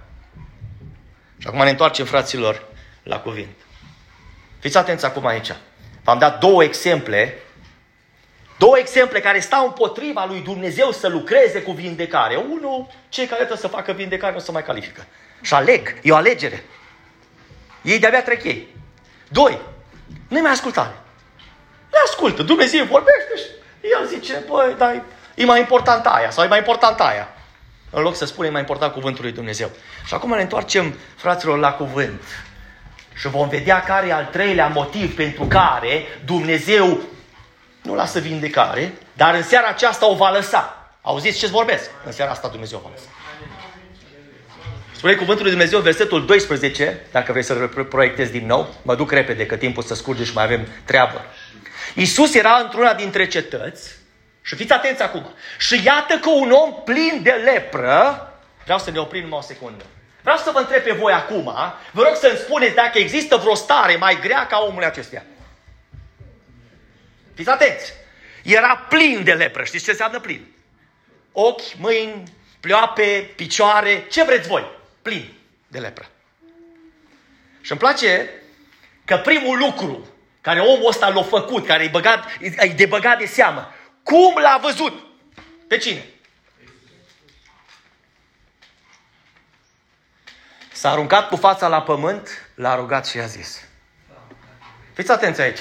Și 1.39 1.47
acum 1.47 1.63
ne 1.63 1.71
întoarcem, 1.71 2.07
fraților, 2.07 2.63
la 3.03 3.19
cuvânt. 3.19 3.57
Fiți 4.59 4.77
atenți 4.77 5.05
acum 5.05 5.27
aici. 5.27 5.53
V-am 6.05 6.19
dat 6.19 6.41
două 6.41 6.63
exemple 6.63 7.39
Două 8.59 8.79
exemple 8.79 9.21
care 9.21 9.41
stau 9.41 9.65
împotriva 9.65 10.25
lui 10.25 10.41
Dumnezeu 10.41 10.91
să 10.91 11.09
lucreze 11.09 11.63
cu 11.63 11.73
vindecare. 11.73 12.37
Unul, 12.37 12.87
cei 13.09 13.25
care 13.25 13.37
trebuie 13.37 13.59
să 13.59 13.69
facă 13.69 13.93
vindecare 13.93 14.33
nu 14.33 14.39
se 14.39 14.53
mai 14.53 14.65
califică. 14.65 15.07
Și 15.41 15.55
aleg, 15.55 15.95
e 16.03 16.13
o 16.13 16.17
alegere. 16.17 16.65
Ei 17.83 17.99
de-abia 17.99 18.23
trec 18.23 18.45
ei. 18.45 18.69
Doi, 19.29 19.61
nu 20.29 20.41
mai 20.41 20.51
ascultare. 20.51 20.95
Le 21.91 21.99
ascultă, 22.05 22.43
Dumnezeu 22.43 22.85
vorbește 22.85 23.37
și 23.37 23.45
el 23.83 24.07
zice, 24.07 24.43
băi, 24.49 24.75
dar 24.79 25.03
e 25.35 25.45
mai 25.45 25.61
important 25.61 26.07
aia 26.07 26.31
sau 26.31 26.45
e 26.45 26.49
mai 26.49 26.59
important 26.59 27.01
aia. 27.01 27.29
În 27.91 28.03
loc 28.03 28.17
să 28.17 28.25
spune, 28.25 28.49
e 28.49 28.51
mai 28.51 28.61
important 28.61 28.93
cuvântul 28.93 29.23
lui 29.25 29.33
Dumnezeu. 29.33 29.71
Și 30.07 30.15
acum 30.15 30.31
ne 30.31 30.43
întoarcem, 30.43 30.99
fraților, 31.17 31.59
la 31.59 31.73
cuvânt. 31.73 32.23
Și 33.15 33.29
vom 33.29 33.49
vedea 33.49 33.83
care 33.83 34.07
e 34.07 34.13
al 34.13 34.29
treilea 34.33 34.67
motiv 34.67 35.17
pentru 35.17 35.45
care 35.45 36.03
Dumnezeu 36.25 37.01
nu 37.83 37.95
lasă 37.95 38.19
vindecare, 38.19 38.93
dar 39.13 39.35
în 39.35 39.43
seara 39.43 39.67
aceasta 39.67 40.11
o 40.11 40.15
va 40.15 40.31
lăsa. 40.31 40.91
Auziți 41.01 41.39
ce 41.39 41.47
vorbesc? 41.47 41.91
În 42.05 42.13
seara 42.13 42.31
asta 42.31 42.49
Dumnezeu 42.49 42.79
o 42.79 42.89
va 42.89 42.91
lăsa. 42.95 43.09
Spune 45.03 45.15
cuvântul 45.15 45.43
lui 45.43 45.53
Dumnezeu, 45.53 45.81
versetul 45.81 46.27
12, 46.27 47.07
dacă 47.13 47.33
vrei 47.33 47.45
să-l 47.45 47.87
proiectezi 47.89 48.31
din 48.31 48.47
nou, 48.47 48.75
mă 48.83 48.95
duc 48.95 49.11
repede, 49.11 49.47
că 49.47 49.57
timpul 49.57 49.83
să 49.83 49.95
scurge 49.95 50.25
și 50.25 50.35
mai 50.35 50.45
avem 50.45 50.67
treabă. 50.85 51.25
Iisus 51.95 52.35
era 52.35 52.61
într-una 52.63 52.95
dintre 52.95 53.27
cetăți, 53.27 53.91
și 54.43 54.55
fiți 54.55 54.73
atenți 54.73 55.03
acum, 55.03 55.35
și 55.59 55.81
iată 55.85 56.19
că 56.21 56.31
un 56.31 56.51
om 56.51 56.75
plin 56.85 57.21
de 57.23 57.31
lepră, 57.31 58.33
vreau 58.65 58.79
să 58.79 58.91
ne 58.91 58.99
oprim 58.99 59.23
numai 59.23 59.39
o 59.39 59.47
secundă. 59.47 59.85
Vreau 60.23 60.37
să 60.37 60.51
vă 60.53 60.59
întreb 60.59 60.83
pe 60.83 60.93
voi 60.93 61.13
acum, 61.13 61.55
vă 61.91 62.03
rog 62.03 62.15
să-mi 62.15 62.39
spuneți 62.39 62.75
dacă 62.75 62.99
există 62.99 63.37
vreo 63.37 63.55
stare 63.55 63.97
mai 63.97 64.19
grea 64.21 64.47
ca 64.47 64.65
omul 64.69 64.85
acestea. 64.85 65.25
Fiți 67.35 67.51
atenți! 67.51 67.93
Era 68.43 68.77
plin 68.77 69.25
de 69.25 69.33
lepră. 69.33 69.65
Știți 69.65 69.85
ce 69.85 69.91
înseamnă 69.91 70.21
plin? 70.21 70.55
Ochi, 71.33 71.75
mâini, 71.77 72.23
pleoape, 72.61 73.33
picioare, 73.37 74.07
ce 74.11 74.25
vreți 74.25 74.49
voi? 74.49 74.71
Plin 75.03 75.35
de 75.69 75.79
lepră. 75.79 76.11
Și 77.61 77.71
îmi 77.71 77.81
place 77.81 78.31
că 79.05 79.17
primul 79.17 79.59
lucru 79.59 80.07
care 80.41 80.61
omul 80.61 80.87
ăsta 80.87 81.09
l-a 81.09 81.23
făcut, 81.23 81.67
care 81.67 81.85
e, 81.85 81.89
băgat, 81.89 82.25
e 82.41 82.67
de 82.67 82.87
băgat 82.87 83.19
de 83.19 83.27
seamă, 83.27 83.73
cum 84.03 84.35
l-a 84.39 84.59
văzut? 84.63 85.05
Pe 85.69 85.77
cine? 85.77 86.05
S-a 90.73 90.91
aruncat 90.91 91.29
cu 91.29 91.37
fața 91.37 91.69
la 91.69 91.83
pământ, 91.83 92.51
l-a 92.55 92.75
rugat 92.75 93.07
și 93.07 93.19
a 93.19 93.27
zis. 93.27 93.65
Fiți 94.93 95.11
atenți 95.11 95.41
aici. 95.41 95.61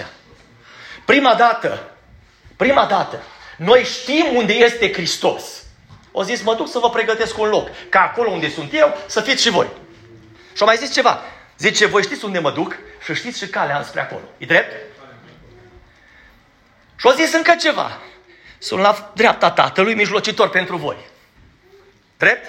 Prima 1.06 1.36
dată, 1.36 1.92
prima 2.56 2.86
dată, 2.86 3.24
noi 3.58 3.84
știm 3.84 4.36
unde 4.36 4.54
este 4.54 4.94
Hristos. 4.94 5.64
O 6.12 6.24
zis, 6.24 6.42
mă 6.42 6.56
duc 6.56 6.70
să 6.70 6.80
vă 6.80 6.90
pregătesc 6.90 7.38
un 7.38 7.50
loc, 7.50 7.70
ca 7.90 8.00
acolo 8.00 8.30
unde 8.30 8.50
sunt 8.50 8.74
eu, 8.74 8.98
să 9.06 9.22
fiți 9.22 9.42
și 9.42 9.50
voi. 9.50 9.68
Și-o 10.56 10.66
mai 10.66 10.78
zis 10.78 10.94
ceva. 10.94 11.22
Zice, 11.58 11.86
voi 11.86 12.04
știți 12.04 12.26
unde 12.26 12.40
mă 12.40 12.52
duc 12.52 12.76
și 13.04 13.14
știți 13.14 13.38
și 13.38 13.48
calea 13.48 13.78
înspre 13.78 14.02
acolo. 14.02 14.24
E 14.38 14.46
drept? 14.46 14.72
Și-o 16.96 17.12
zis 17.12 17.34
încă 17.34 17.56
ceva. 17.60 18.00
Sunt 18.58 18.82
la 18.82 19.12
dreapta 19.16 19.52
Tatălui, 19.52 19.96
mijlocitor 19.96 20.50
pentru 20.50 20.78
voi. 20.78 20.98
Drept? 22.18 22.46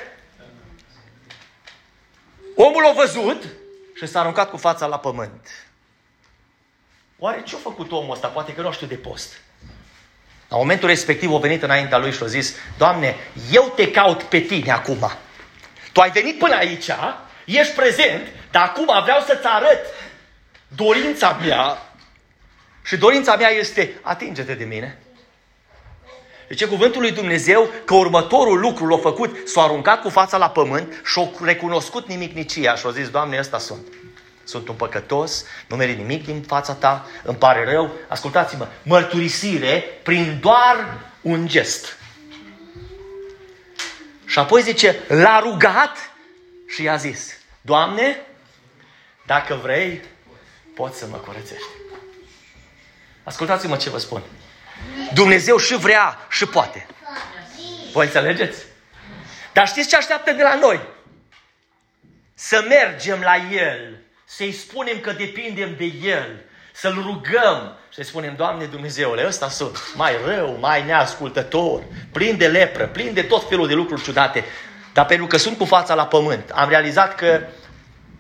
Omul 2.56 2.86
a 2.86 2.92
văzut 2.92 3.42
și 3.94 4.06
s-a 4.06 4.20
aruncat 4.20 4.50
cu 4.50 4.56
fața 4.56 4.86
la 4.86 4.98
pământ. 4.98 5.48
Oare 7.24 7.42
ce 7.44 7.54
a 7.54 7.58
făcut 7.58 7.92
omul 7.92 8.12
ăsta? 8.12 8.28
Poate 8.28 8.52
că 8.52 8.60
nu 8.60 8.72
știu 8.72 8.86
de 8.86 8.94
post. 8.94 9.40
La 10.48 10.56
momentul 10.56 10.88
respectiv 10.88 11.34
a 11.34 11.38
venit 11.38 11.62
înaintea 11.62 11.98
lui 11.98 12.12
și 12.12 12.22
a 12.22 12.26
zis, 12.26 12.54
Doamne, 12.78 13.16
eu 13.50 13.72
te 13.76 13.90
caut 13.90 14.22
pe 14.22 14.40
tine 14.40 14.70
acum. 14.70 15.10
Tu 15.92 16.00
ai 16.00 16.10
venit 16.10 16.38
până 16.38 16.54
aici, 16.54 16.88
ești 17.44 17.74
prezent, 17.74 18.26
dar 18.50 18.62
acum 18.62 19.02
vreau 19.02 19.20
să-ți 19.20 19.46
arăt 19.46 19.78
dorința 20.76 21.38
mea. 21.44 21.78
Și 22.84 22.96
dorința 22.96 23.36
mea 23.36 23.50
este, 23.50 23.98
atinge-te 24.00 24.54
de 24.54 24.64
mine. 24.64 24.98
Deci 26.48 26.64
cuvântul 26.64 27.00
lui 27.00 27.12
Dumnezeu 27.12 27.70
că 27.84 27.94
următorul 27.94 28.60
lucru 28.60 28.86
l-a 28.86 28.98
făcut, 28.98 29.48
s-a 29.48 29.62
aruncat 29.62 30.00
cu 30.00 30.08
fața 30.08 30.36
la 30.36 30.50
pământ 30.50 31.00
și 31.04 31.18
a 31.18 31.44
recunoscut 31.44 32.08
nimic 32.08 32.32
nicia 32.34 32.74
și 32.74 32.86
a 32.86 32.90
zis, 32.90 33.08
Doamne, 33.08 33.38
ăsta 33.38 33.58
sunt 33.58 33.86
sunt 34.44 34.68
un 34.68 34.74
păcătos, 34.74 35.44
nu 35.66 35.76
merit 35.76 35.96
nimic 35.96 36.24
din 36.24 36.42
fața 36.42 36.72
ta, 36.72 37.06
îmi 37.22 37.36
pare 37.36 37.64
rău. 37.64 37.92
Ascultați-mă, 38.08 38.68
mărturisire 38.82 39.84
prin 40.02 40.38
doar 40.40 40.98
un 41.20 41.46
gest. 41.46 41.96
Și 44.26 44.38
apoi 44.38 44.62
zice, 44.62 44.98
l-a 45.08 45.40
rugat 45.40 46.10
și 46.68 46.82
i-a 46.82 46.96
zis, 46.96 47.38
Doamne, 47.60 48.20
dacă 49.26 49.54
vrei, 49.54 50.02
poți 50.74 50.98
să 50.98 51.06
mă 51.06 51.16
curățești. 51.16 51.68
Ascultați-mă 53.22 53.76
ce 53.76 53.90
vă 53.90 53.98
spun. 53.98 54.22
Dumnezeu 55.14 55.56
și 55.56 55.76
vrea 55.76 56.18
și 56.30 56.46
poate. 56.46 56.86
Voi 57.92 58.04
înțelegeți? 58.04 58.64
Dar 59.52 59.68
știți 59.68 59.88
ce 59.88 59.96
așteaptă 59.96 60.32
de 60.32 60.42
la 60.42 60.54
noi? 60.54 60.80
Să 62.34 62.64
mergem 62.68 63.20
la 63.20 63.36
El, 63.36 64.01
să-i 64.36 64.52
spunem 64.52 64.98
că 65.00 65.12
depindem 65.12 65.74
de 65.76 65.92
El, 66.02 66.44
să-L 66.72 67.02
rugăm 67.02 67.78
și 67.88 67.96
să 67.96 68.02
spunem, 68.02 68.34
Doamne 68.36 68.64
Dumnezeule, 68.64 69.26
ăsta 69.26 69.48
sunt, 69.48 69.78
mai 69.94 70.12
rău, 70.24 70.58
mai 70.60 70.84
neascultător, 70.84 71.82
plin 72.12 72.36
de 72.36 72.48
lepră, 72.48 72.86
plin 72.86 73.14
de 73.14 73.22
tot 73.22 73.48
felul 73.48 73.66
de 73.66 73.74
lucruri 73.74 74.02
ciudate, 74.02 74.44
dar 74.92 75.06
pentru 75.06 75.26
că 75.26 75.36
sunt 75.36 75.58
cu 75.58 75.64
fața 75.64 75.94
la 75.94 76.06
pământ, 76.06 76.50
am 76.50 76.68
realizat 76.68 77.14
că 77.14 77.40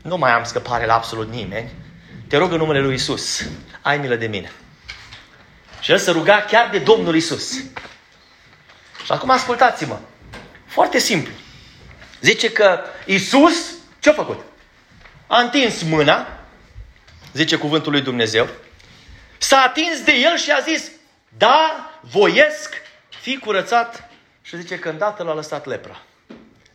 nu 0.02 0.16
mai 0.16 0.32
am 0.32 0.44
scăpare 0.44 0.86
la 0.86 0.94
absolut 0.94 1.30
nimeni, 1.30 1.70
te 2.28 2.36
rog 2.36 2.52
în 2.52 2.58
numele 2.58 2.80
Lui 2.80 2.94
Isus, 2.94 3.46
ai 3.82 3.98
milă 3.98 4.14
de 4.14 4.26
mine. 4.26 4.52
Și 5.80 5.90
el 5.90 5.98
se 5.98 6.10
ruga 6.10 6.44
chiar 6.48 6.68
de 6.70 6.78
Domnul 6.78 7.16
Isus. 7.16 7.52
Și 9.04 9.12
acum 9.12 9.30
ascultați-mă. 9.30 9.98
Foarte 10.66 10.98
simplu. 10.98 11.32
Zice 12.20 12.52
că 12.52 12.80
Isus 13.06 13.72
ce 14.00 14.10
a 14.10 14.12
făcut? 14.12 14.51
A 15.32 15.40
întins 15.40 15.82
mâna, 15.82 16.26
zice 17.32 17.56
cuvântul 17.56 17.92
lui 17.92 18.00
Dumnezeu, 18.00 18.48
s-a 19.38 19.60
atins 19.60 20.02
de 20.04 20.12
el 20.12 20.36
și 20.36 20.50
a 20.50 20.60
zis, 20.60 20.90
da, 21.36 21.90
voiesc, 22.00 22.74
fi 23.08 23.38
curățat. 23.38 24.10
Și 24.42 24.56
zice 24.56 24.78
că 24.78 24.88
îndată 24.88 25.22
l-a 25.22 25.34
lăsat 25.34 25.66
lepra. 25.66 26.02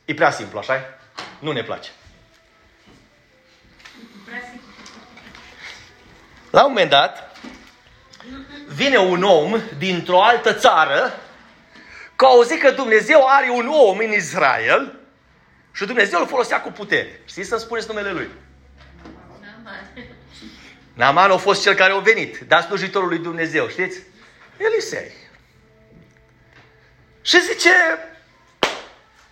E 0.06 0.14
prea 0.14 0.32
simplu, 0.32 0.60
așa 0.60 1.00
Nu 1.40 1.52
ne 1.52 1.64
place. 1.64 1.90
La 6.50 6.64
un 6.64 6.72
moment 6.72 6.90
dat, 6.90 7.38
vine 8.68 8.98
un 8.98 9.24
om 9.24 9.62
dintr-o 9.78 10.24
altă 10.24 10.54
țară 10.54 11.20
că 12.16 12.26
auzit 12.26 12.60
că 12.60 12.72
Dumnezeu 12.72 13.26
are 13.28 13.50
un 13.50 13.68
om 13.68 13.98
în 13.98 14.12
Israel 14.12 15.00
și 15.74 15.86
Dumnezeu 15.86 16.20
îl 16.20 16.28
folosea 16.28 16.62
cu 16.62 16.72
putere. 16.72 17.22
Știți 17.26 17.50
să 17.50 17.58
spuneți 17.58 17.88
numele 17.88 18.12
lui? 18.12 18.30
Naman 20.98 21.32
a 21.32 21.38
fost 21.38 21.62
cel 21.62 21.74
care 21.74 21.94
a 21.94 21.98
venit, 21.98 22.40
dar 22.48 22.62
slujitorul 22.62 23.08
lui 23.08 23.18
Dumnezeu, 23.18 23.68
știți? 23.68 23.98
Elisei. 24.58 25.12
Și 27.22 27.42
zice, 27.42 27.70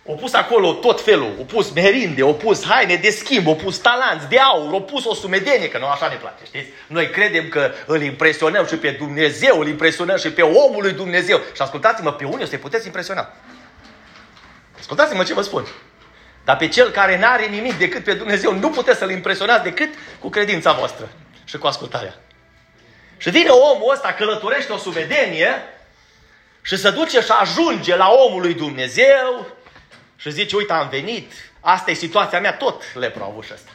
au 0.08 0.14
pus 0.14 0.32
acolo 0.32 0.72
tot 0.72 1.00
felul, 1.00 1.34
au 1.38 1.44
pus 1.44 1.70
merinde, 1.70 2.22
au 2.22 2.34
pus 2.34 2.64
haine 2.64 2.94
de 2.94 3.10
schimb, 3.10 3.46
au 3.46 3.56
pus 3.56 3.78
talanți 3.78 4.28
de 4.28 4.38
aur, 4.38 4.72
au 4.72 4.82
pus 4.82 5.04
o 5.04 5.14
sumedenie, 5.14 5.68
că 5.68 5.78
nu 5.78 5.86
așa 5.86 6.08
ne 6.08 6.14
place, 6.14 6.44
știți? 6.44 6.68
Noi 6.86 7.10
credem 7.10 7.48
că 7.48 7.72
îl 7.86 8.02
impresionăm 8.02 8.66
și 8.66 8.76
pe 8.76 8.90
Dumnezeu, 8.90 9.60
îl 9.60 9.68
impresionăm 9.68 10.16
și 10.16 10.30
pe 10.30 10.42
omul 10.42 10.82
lui 10.82 10.92
Dumnezeu. 10.92 11.38
Și 11.38 11.62
ascultați-mă, 11.62 12.12
pe 12.12 12.24
unii 12.24 12.44
o 12.44 12.46
să-i 12.46 12.58
puteți 12.58 12.86
impresiona. 12.86 13.32
Ascultați-mă 14.78 15.22
ce 15.22 15.34
vă 15.34 15.42
spun. 15.42 15.66
Dar 16.44 16.56
pe 16.56 16.68
cel 16.68 16.90
care 16.90 17.18
n-are 17.18 17.46
nimic 17.46 17.78
decât 17.78 18.04
pe 18.04 18.14
Dumnezeu, 18.14 18.54
nu 18.54 18.70
puteți 18.70 18.98
să-l 18.98 19.10
impresionați 19.10 19.62
decât 19.62 19.88
cu 20.18 20.28
credința 20.28 20.72
voastră 20.72 21.08
și 21.46 21.58
cu 21.58 21.66
ascultarea. 21.66 22.14
Și 23.16 23.30
vine 23.30 23.48
omul 23.48 23.92
ăsta, 23.92 24.12
călătorește 24.12 24.72
o 24.72 24.76
sumedenie 24.76 25.62
și 26.62 26.76
se 26.76 26.90
duce 26.90 27.20
și 27.20 27.30
ajunge 27.40 27.96
la 27.96 28.08
omul 28.10 28.40
lui 28.40 28.54
Dumnezeu 28.54 29.46
și 30.16 30.30
zice, 30.30 30.56
uite, 30.56 30.72
am 30.72 30.88
venit, 30.88 31.32
asta 31.60 31.90
e 31.90 31.94
situația 31.94 32.40
mea, 32.40 32.56
tot 32.56 32.94
lepra 32.94 33.24
a 33.24 33.26
avut 33.26 33.44
și 33.44 33.52
asta. 33.52 33.70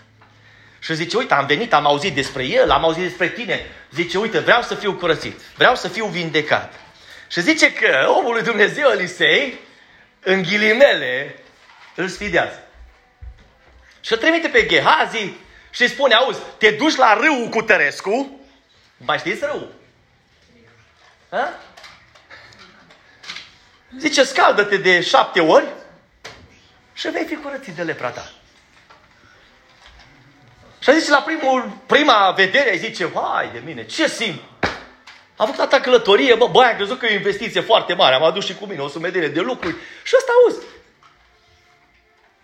Și 0.80 0.96
zice, 0.96 1.18
uite, 1.18 1.34
am 1.34 1.46
venit, 1.46 1.74
am 1.74 1.86
auzit 1.86 2.14
despre 2.16 2.44
el, 2.44 2.72
am 2.72 2.84
auzit 2.84 3.04
despre 3.04 3.30
tine. 3.30 3.66
Zice, 3.92 4.18
uite, 4.18 4.40
vreau 4.40 4.62
să 4.62 4.76
fiu 4.76 4.94
curățit, 4.94 5.40
vreau 5.56 5.76
să 5.76 5.88
fiu 5.88 6.06
vindecat. 6.06 6.74
Și 7.28 7.42
zice 7.42 7.74
că 7.74 8.14
omul 8.18 8.34
lui 8.34 8.44
Dumnezeu, 8.44 8.90
Elisei, 8.90 9.60
în 10.20 10.42
ghilimele, 10.42 11.36
îl 11.96 12.08
sfidează. 12.08 12.64
Și 14.02 14.12
îl 14.12 14.18
trimite 14.18 14.48
pe 14.48 14.66
Gehazi 14.66 15.34
și 15.72 15.88
spune, 15.88 16.14
auzi, 16.14 16.40
te 16.58 16.72
duci 16.72 16.96
la 16.96 17.14
râul 17.14 17.48
cu 17.50 17.62
Tărescu, 17.62 18.40
mai 18.98 19.18
știți 19.18 19.46
râul? 19.46 19.74
Ha? 21.30 21.60
Zice, 23.98 24.24
scaldă-te 24.24 24.78
de 24.78 25.02
șapte 25.02 25.40
ori 25.40 25.66
și 26.94 27.10
vei 27.10 27.26
fi 27.26 27.36
curățit 27.36 27.74
de 27.74 27.84
lepra 27.84 28.10
ta. 28.10 28.32
Și 30.80 30.90
a 30.90 30.94
zis 30.94 31.08
la 31.08 31.22
primul, 31.22 31.78
prima 31.86 32.32
vedere, 32.32 32.70
ai 32.70 32.78
zice, 32.78 33.12
hai 33.14 33.50
de 33.54 33.62
mine, 33.66 33.86
ce 33.86 34.08
simt? 34.08 34.42
Am 35.36 35.46
făcut 35.46 35.60
atâta 35.60 35.80
călătorie, 35.80 36.36
bă, 36.36 36.48
băi, 36.48 36.66
am 36.66 36.76
crezut 36.76 37.00
că 37.00 37.06
e 37.06 37.12
o 37.12 37.18
investiție 37.18 37.62
foarte 37.62 37.94
mare, 37.94 38.16
am 38.16 38.24
adus 38.24 38.46
și 38.46 38.56
cu 38.56 38.66
mine 38.66 38.82
o 38.82 38.88
sumedenie 38.88 39.28
de 39.28 39.40
lucruri 39.40 39.76
și 40.04 40.16
ăsta 40.18 40.32
auzi. 40.44 40.66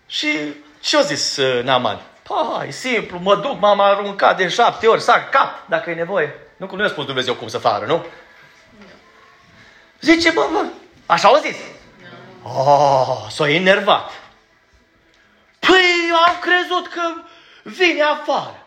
Și 0.08 0.54
ce 0.80 0.98
a 0.98 1.02
zis 1.02 1.38
uh, 1.38 1.64
Naman? 1.64 2.02
Păi, 2.28 2.72
simplu, 2.72 3.20
mă 3.20 3.36
duc, 3.36 3.60
m-am 3.60 3.80
aruncat 3.80 4.38
de 4.38 4.48
șapte 4.48 4.88
ori, 4.88 5.02
sac 5.02 5.30
cap, 5.30 5.68
dacă 5.68 5.90
e 5.90 5.94
nevoie. 5.94 6.36
Nu, 6.58 6.70
nu 6.72 6.82
i-a 6.82 6.88
spus 6.88 7.06
Dumnezeu 7.06 7.34
cum 7.34 7.48
să 7.48 7.58
facă, 7.58 7.86
nu? 7.86 8.06
Zice, 10.02 10.32
bă, 10.32 10.48
bă, 10.52 10.66
așa 11.06 11.28
au 11.28 11.36
zis. 11.36 11.56
Oh, 12.44 13.28
s-a 13.30 13.50
enervat. 13.50 14.12
Păi, 15.60 16.12
am 16.26 16.36
crezut 16.40 16.88
că 16.88 17.02
vine 17.64 18.02
afară. 18.02 18.66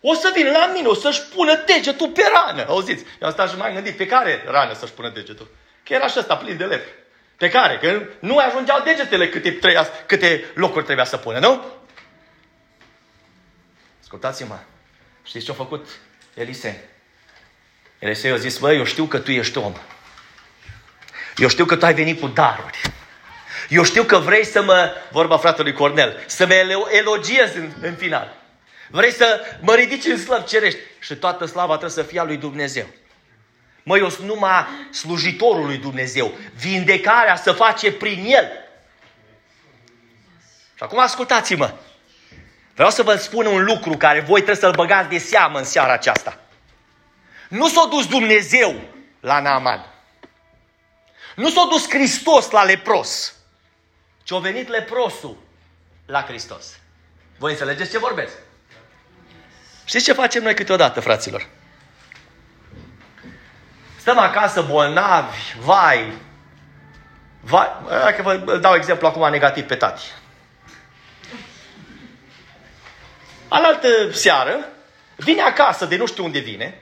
O 0.00 0.14
să 0.14 0.30
vină 0.34 0.50
la 0.50 0.70
mine, 0.74 0.86
o 0.86 0.94
să-și 0.94 1.22
pună 1.22 1.62
degetul 1.66 2.08
pe 2.08 2.22
rană. 2.34 2.64
Auziți? 2.68 3.04
Eu 3.20 3.28
am 3.28 3.32
stat 3.32 3.50
și 3.50 3.56
m-am 3.56 3.72
gândit, 3.72 3.96
pe 3.96 4.06
care 4.06 4.44
rană 4.46 4.72
să-și 4.72 4.92
pună 4.92 5.08
degetul? 5.08 5.50
Că 5.84 5.92
era 5.92 6.06
și 6.06 6.18
ăsta 6.18 6.36
plin 6.36 6.56
de 6.56 6.64
lepre. 6.64 6.94
Pe 7.36 7.48
care? 7.48 7.78
Că 7.78 8.02
nu 8.18 8.36
ajungeau 8.36 8.80
degetele 8.84 9.28
câte, 9.28 9.50
treia, 9.50 9.88
câte 10.06 10.44
locuri 10.54 10.84
trebuia 10.84 11.04
să 11.04 11.16
pună, 11.16 11.38
nu? 11.38 11.64
Ascultați-mă. 14.14 14.58
Știți 15.24 15.44
ce 15.44 15.50
a 15.50 15.54
făcut 15.54 15.88
Elisei? 16.34 16.78
Elisei 17.98 18.30
a 18.30 18.36
zis, 18.36 18.58
băi, 18.58 18.76
eu 18.76 18.84
știu 18.84 19.04
că 19.04 19.18
tu 19.18 19.30
ești 19.30 19.58
om. 19.58 19.74
Eu 21.36 21.48
știu 21.48 21.64
că 21.64 21.76
tu 21.76 21.84
ai 21.84 21.94
venit 21.94 22.20
cu 22.20 22.26
daruri. 22.26 22.80
Eu 23.68 23.82
știu 23.82 24.04
că 24.04 24.18
vrei 24.18 24.44
să 24.44 24.62
mă, 24.62 24.92
vorba 25.10 25.38
fratelui 25.38 25.72
Cornel, 25.72 26.24
să 26.26 26.46
mă 26.46 26.54
elogiezi 26.90 27.56
în, 27.56 27.72
în 27.80 27.94
final. 27.94 28.36
Vrei 28.90 29.12
să 29.12 29.40
mă 29.60 29.74
ridici 29.74 30.04
în 30.04 30.18
slăv 30.18 30.44
cerești. 30.44 30.78
Și 30.98 31.16
toată 31.16 31.44
slava 31.44 31.76
trebuie 31.76 31.90
să 31.90 32.02
fie 32.02 32.20
a 32.20 32.24
lui 32.24 32.36
Dumnezeu. 32.36 32.86
Măi, 33.82 34.00
eu 34.00 34.08
sunt 34.08 34.26
numai 34.26 34.66
slujitorul 34.90 35.66
lui 35.66 35.76
Dumnezeu. 35.76 36.38
Vindecarea 36.56 37.36
să 37.36 37.52
face 37.52 37.92
prin 37.92 38.24
El. 38.26 38.50
Și 40.74 40.82
acum 40.82 40.98
ascultați-mă. 40.98 41.74
Vreau 42.74 42.90
să 42.90 43.02
vă 43.02 43.16
spun 43.16 43.46
un 43.46 43.64
lucru 43.64 43.96
care 43.96 44.20
voi 44.20 44.42
trebuie 44.42 44.56
să-l 44.56 44.74
băgați 44.74 45.08
de 45.08 45.18
seamă 45.18 45.58
în 45.58 45.64
seara 45.64 45.92
aceasta. 45.92 46.38
Nu 47.48 47.68
s-a 47.68 47.86
dus 47.90 48.06
Dumnezeu 48.06 48.74
la 49.20 49.40
Naaman. 49.40 49.86
Nu 51.36 51.50
s-a 51.50 51.66
dus 51.70 51.88
Hristos 51.88 52.50
la 52.50 52.62
lepros, 52.62 53.34
ci 54.22 54.32
a 54.32 54.38
venit 54.38 54.68
leprosul 54.68 55.36
la 56.06 56.22
Hristos. 56.22 56.78
Voi 57.38 57.50
înțelegeți 57.50 57.90
ce 57.90 57.98
vorbesc? 57.98 58.32
Știți 59.84 60.04
ce 60.04 60.12
facem 60.12 60.42
noi 60.42 60.54
câteodată, 60.54 61.00
fraților? 61.00 61.46
Stăm 63.96 64.18
acasă 64.18 64.62
bolnavi, 64.62 65.36
vai, 65.58 66.12
vai, 67.40 67.68
că 68.16 68.22
vă 68.22 68.58
dau 68.58 68.74
exemplu 68.74 69.06
acum 69.06 69.30
negativ 69.30 69.66
pe 69.66 69.74
tati. 69.74 70.02
Alaltă 73.48 74.10
seară, 74.12 74.68
vine 75.16 75.42
acasă 75.42 75.84
de 75.84 75.96
nu 75.96 76.06
știu 76.06 76.24
unde 76.24 76.38
vine 76.38 76.78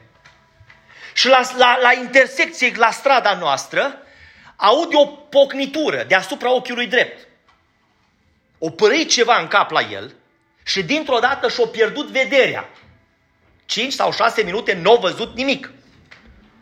și 1.12 1.28
la, 1.28 1.40
la, 1.56 1.78
la 1.80 1.92
intersecție, 1.92 2.72
la 2.76 2.90
strada 2.90 3.34
noastră, 3.34 3.98
aude 4.56 4.96
o 4.96 5.06
pocnitură 5.06 6.04
deasupra 6.08 6.52
ochiului 6.52 6.86
drept. 6.86 7.28
O 8.58 8.70
părăit 8.70 9.10
ceva 9.10 9.38
în 9.38 9.46
cap 9.46 9.70
la 9.70 9.80
el 9.80 10.14
și 10.64 10.82
dintr-o 10.82 11.18
dată 11.18 11.48
și-a 11.48 11.66
pierdut 11.66 12.06
vederea. 12.06 12.68
5 13.64 13.92
sau 13.92 14.12
6 14.12 14.42
minute 14.42 14.74
nu 14.74 14.92
a 14.92 14.96
văzut 14.96 15.34
nimic. 15.36 15.70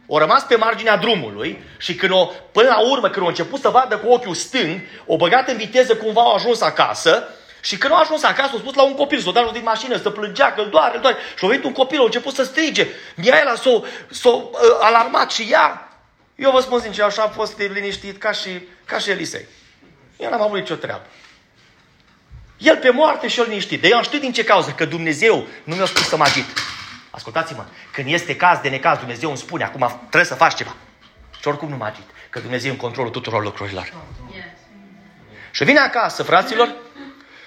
O 0.07 0.19
rămas 0.19 0.43
pe 0.43 0.57
marginea 0.57 0.97
drumului 0.97 1.65
și 1.79 1.95
când 1.95 2.13
o, 2.13 2.31
până 2.53 2.69
la 2.69 2.91
urmă, 2.91 3.11
când 3.11 3.25
a 3.25 3.29
început 3.29 3.61
să 3.61 3.69
vadă 3.69 3.99
cu 3.99 4.09
ochiul 4.09 4.35
stâng, 4.35 4.81
o 5.07 5.17
băgat 5.17 5.49
în 5.49 5.57
viteză 5.57 5.97
cumva 5.97 6.23
a 6.23 6.35
ajuns 6.35 6.61
acasă 6.61 7.29
și 7.61 7.79
când 7.79 7.92
a 7.92 7.99
ajuns 7.99 8.23
acasă, 8.23 8.51
a 8.55 8.59
spus 8.59 8.75
la 8.75 8.83
un 8.83 8.94
copil, 8.94 9.20
s-a 9.20 9.31
dat 9.31 9.53
din 9.53 9.62
mașină, 9.62 9.96
să 9.96 10.11
plângea, 10.11 10.53
că 10.53 10.61
îl 10.61 10.68
doare, 10.68 10.94
îl 10.94 11.01
doare. 11.01 11.16
Și 11.37 11.44
a 11.44 11.49
venit 11.49 11.64
un 11.64 11.73
copil, 11.73 12.01
a 12.01 12.05
început 12.05 12.35
să 12.35 12.44
strige. 12.44 12.87
Miaela 13.14 13.55
s-a, 13.55 13.83
s-a 14.11 14.29
uh, 14.29 14.51
alarmat 14.81 15.31
și 15.31 15.49
ea. 15.51 15.88
Eu 16.35 16.51
vă 16.51 16.61
spun 16.61 16.81
sincer, 16.81 17.05
așa 17.05 17.23
a 17.23 17.29
fost 17.29 17.59
liniștit 17.59 18.18
ca 18.18 18.33
și, 18.33 18.68
ca 18.85 18.99
și 18.99 19.11
Elisei. 19.11 19.46
Eu 20.16 20.31
n-am 20.31 20.42
avut 20.42 20.59
nicio 20.59 20.75
treabă. 20.75 21.07
El 22.59 22.77
pe 22.77 22.90
moarte 22.90 23.29
și 23.29 23.40
el 23.40 23.46
liniștit. 23.49 23.81
De 23.81 23.88
eu 23.88 23.96
am 23.96 24.03
știut 24.03 24.20
din 24.20 24.33
ce 24.33 24.44
cauză, 24.44 24.70
că 24.70 24.85
Dumnezeu 24.85 25.46
nu 25.64 25.75
mi-a 25.75 25.85
spus 25.85 26.09
să 26.09 26.16
mă 26.16 26.25
agit. 26.25 26.44
Ascultați-mă, 27.11 27.64
când 27.92 28.12
este 28.12 28.37
caz 28.37 28.59
de 28.59 28.68
necaz, 28.68 28.99
Dumnezeu 28.99 29.29
îmi 29.29 29.38
spune, 29.38 29.64
acum 29.64 29.96
trebuie 29.99 30.25
să 30.25 30.35
faci 30.35 30.55
ceva. 30.55 30.77
Și 31.40 31.49
oricum 31.49 31.68
nu 31.68 31.77
mă 31.77 31.85
agit, 31.85 32.07
că 32.31 32.38
Dumnezeu 32.38 32.70
e 32.70 32.73
în 32.73 32.79
controlul 32.81 33.11
tuturor 33.11 33.42
lucrurilor. 33.42 33.92
Și 35.51 35.64
vine 35.64 35.79
acasă, 35.79 36.23
fraților, 36.23 36.75